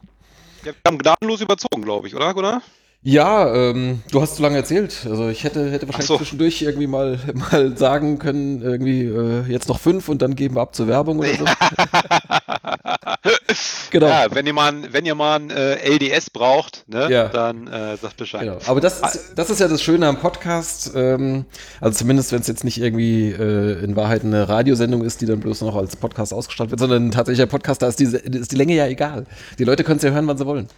Ja, 0.65 0.73
wir 0.73 0.75
haben 0.87 0.99
gnadenlos 0.99 1.41
überzogen, 1.41 1.83
glaube 1.83 2.09
ich, 2.09 2.15
oder? 2.15 2.37
oder? 2.37 2.63
Ja, 3.05 3.53
ähm, 3.53 4.01
du 4.13 4.23
hast 4.23 4.37
zu 4.37 4.43
lange 4.43 4.57
erzählt. 4.57 5.05
Also 5.11 5.29
ich 5.29 5.43
hätte, 5.43 5.69
hätte 5.73 5.89
wahrscheinlich 5.89 6.07
so. 6.07 6.19
zwischendurch 6.19 6.63
irgendwie 6.63 6.87
mal, 6.87 7.19
mal 7.35 7.77
sagen 7.77 8.21
können, 8.21 8.63
irgendwie 8.63 9.07
äh, 9.07 9.43
jetzt 9.49 9.69
noch 9.69 9.81
fünf 9.81 10.09
und 10.09 10.23
dann 10.23 10.37
geben 10.37 10.55
wir 10.55 10.61
ab 10.61 10.77
zur 10.77 10.87
Werbung 10.87 11.19
oder 11.19 11.35
so. 11.35 11.45
genau. 13.91 14.07
Ja, 14.07 14.27
wenn 14.31 14.47
ihr 14.47 14.53
mal, 14.53 14.73
wenn 14.93 15.05
ihr 15.05 15.17
mal 15.17 15.41
ein 15.41 15.51
äh, 15.51 15.75
LDS 15.85 16.31
braucht, 16.31 16.85
ne, 16.87 17.11
Ja. 17.11 17.29
dann 17.29 17.67
äh, 17.67 17.97
sagt 17.97 18.19
Bescheid. 18.19 18.43
Genau. 18.43 18.59
Aber 18.67 18.81
das 18.81 19.01
ist, 19.01 19.33
das 19.35 19.51
ist 19.51 19.59
ja 19.59 19.67
das 19.67 19.83
Schöne 19.83 20.07
am 20.07 20.21
Podcast. 20.21 20.93
Ähm, 20.95 21.47
also 21.81 21.99
zumindest, 21.99 22.31
wenn 22.31 22.41
es 22.41 22.47
jetzt 22.47 22.63
nicht 22.63 22.81
irgendwie 22.81 23.33
äh, 23.33 23.83
in 23.83 23.97
Wahrheit 23.97 24.23
eine 24.23 24.49
Radiosendung 24.49 25.03
ist, 25.03 25.21
die 25.21 25.27
dann 25.27 25.41
bloß 25.41 25.63
noch 25.63 25.75
als 25.75 25.97
Podcast 25.97 26.33
ausgestrahlt 26.33 26.71
wird, 26.71 26.79
sondern 26.79 27.11
tatsächlich 27.11 27.43
ein 27.43 27.49
Podcast, 27.49 27.83
da 27.83 27.89
ist 27.89 27.99
die, 27.99 28.05
ist 28.05 28.53
die 28.53 28.57
Länge 28.57 28.77
ja 28.77 28.87
egal. 28.87 29.27
Die 29.59 29.65
Leute 29.65 29.83
können 29.83 29.97
es 29.97 30.05
ja 30.05 30.11
hören, 30.11 30.29
wann 30.29 30.39
sie 30.39 30.47
wollen. 30.47 30.69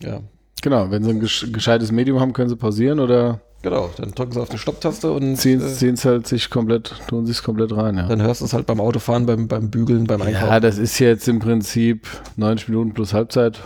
Ja. 0.00 0.22
Genau, 0.62 0.90
wenn 0.90 1.04
sie 1.04 1.10
ein 1.10 1.20
gesch 1.20 1.46
gescheites 1.52 1.92
Medium 1.92 2.20
haben, 2.20 2.32
können 2.32 2.48
sie 2.48 2.56
pausieren 2.56 3.00
oder 3.00 3.40
Genau, 3.60 3.90
dann 3.96 4.12
drücken 4.12 4.32
sie 4.32 4.40
auf 4.40 4.48
die 4.48 4.58
Stopptaste 4.58 5.10
und 5.10 5.36
Ziehen 5.36 5.60
äh, 5.60 5.64
es 5.64 6.04
halt 6.04 6.28
sich 6.28 6.48
komplett, 6.48 6.94
tun 7.08 7.26
sie 7.26 7.32
es 7.32 7.42
komplett 7.42 7.76
rein, 7.76 7.96
ja. 7.96 8.06
dann 8.06 8.22
hörst 8.22 8.40
du 8.40 8.44
es 8.44 8.52
halt 8.52 8.66
beim 8.66 8.80
Autofahren, 8.80 9.26
beim, 9.26 9.48
beim 9.48 9.68
Bügeln, 9.68 10.06
beim 10.06 10.22
Einkaufen. 10.22 10.46
Ja, 10.46 10.60
das 10.60 10.78
ist 10.78 10.98
jetzt 11.00 11.26
im 11.26 11.40
Prinzip 11.40 12.06
90 12.36 12.68
Minuten 12.68 12.94
plus 12.94 13.12
Halbzeit. 13.14 13.60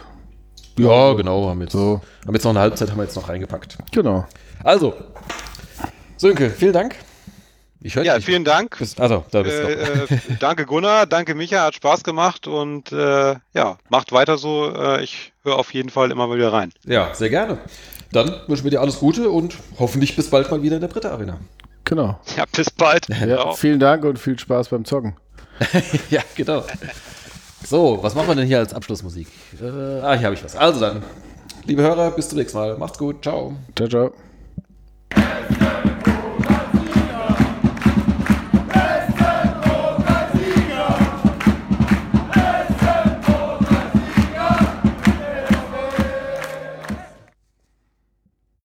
Ja, 0.78 1.12
genau. 1.12 1.48
Haben 1.50 1.60
jetzt, 1.60 1.72
So. 1.72 2.00
haben 2.26 2.34
jetzt 2.34 2.44
noch 2.44 2.52
eine 2.52 2.60
Halbzeit 2.60 2.90
haben 2.90 2.96
wir 2.96 3.04
jetzt 3.04 3.16
noch 3.16 3.28
reingepackt. 3.28 3.76
Genau. 3.90 4.26
Also, 4.64 4.94
Sönke, 6.16 6.48
vielen 6.48 6.72
Dank. 6.72 6.96
Ich 7.80 7.96
höre 7.96 8.04
Ja, 8.04 8.16
dich. 8.16 8.24
vielen 8.24 8.44
Dank. 8.44 8.78
Bist, 8.78 8.98
also, 9.00 9.24
da 9.30 9.42
bist 9.42 9.58
du. 9.58 9.62
noch. 9.62 9.68
Äh, 9.68 10.14
äh, 10.14 10.18
danke 10.40 10.64
Gunnar, 10.64 11.04
danke 11.04 11.34
Micha, 11.34 11.64
hat 11.64 11.74
Spaß 11.74 12.02
gemacht 12.04 12.46
und 12.46 12.92
äh, 12.92 13.34
ja, 13.54 13.76
macht 13.90 14.12
weiter 14.12 14.38
so. 14.38 14.72
Äh, 14.74 15.02
ich 15.02 15.31
höre 15.44 15.56
auf 15.56 15.72
jeden 15.74 15.90
Fall 15.90 16.10
immer 16.10 16.26
mal 16.26 16.36
wieder 16.36 16.52
rein. 16.52 16.72
Ja, 16.84 17.14
sehr 17.14 17.30
gerne. 17.30 17.58
Dann 18.12 18.34
wünschen 18.46 18.64
wir 18.64 18.70
dir 18.70 18.80
alles 18.80 18.98
Gute 18.98 19.30
und 19.30 19.56
hoffentlich 19.78 20.16
bis 20.16 20.30
bald 20.30 20.50
mal 20.50 20.62
wieder 20.62 20.76
in 20.76 20.82
der 20.82 20.88
Britta 20.88 21.10
Arena. 21.10 21.38
Genau. 21.84 22.20
Ja, 22.36 22.44
bis 22.54 22.70
bald. 22.70 23.08
Ja, 23.08 23.26
Ciao. 23.26 23.54
vielen 23.54 23.80
Dank 23.80 24.04
und 24.04 24.18
viel 24.18 24.38
Spaß 24.38 24.68
beim 24.68 24.84
Zocken. 24.84 25.16
ja, 26.10 26.20
genau. 26.34 26.64
So, 27.64 27.98
was 28.02 28.14
machen 28.14 28.28
wir 28.28 28.34
denn 28.34 28.46
hier 28.46 28.58
als 28.58 28.74
Abschlussmusik? 28.74 29.28
Äh, 29.60 30.00
ah, 30.00 30.14
hier 30.14 30.26
habe 30.26 30.34
ich 30.34 30.44
was. 30.44 30.56
Also 30.56 30.80
dann, 30.80 31.02
liebe 31.64 31.82
Hörer, 31.82 32.10
bis 32.10 32.28
zum 32.28 32.38
nächsten 32.38 32.58
Mal. 32.58 32.76
Macht's 32.76 32.98
gut. 32.98 33.22
Ciao. 33.22 33.56
Ciao, 33.76 33.88
ciao. 33.88 34.12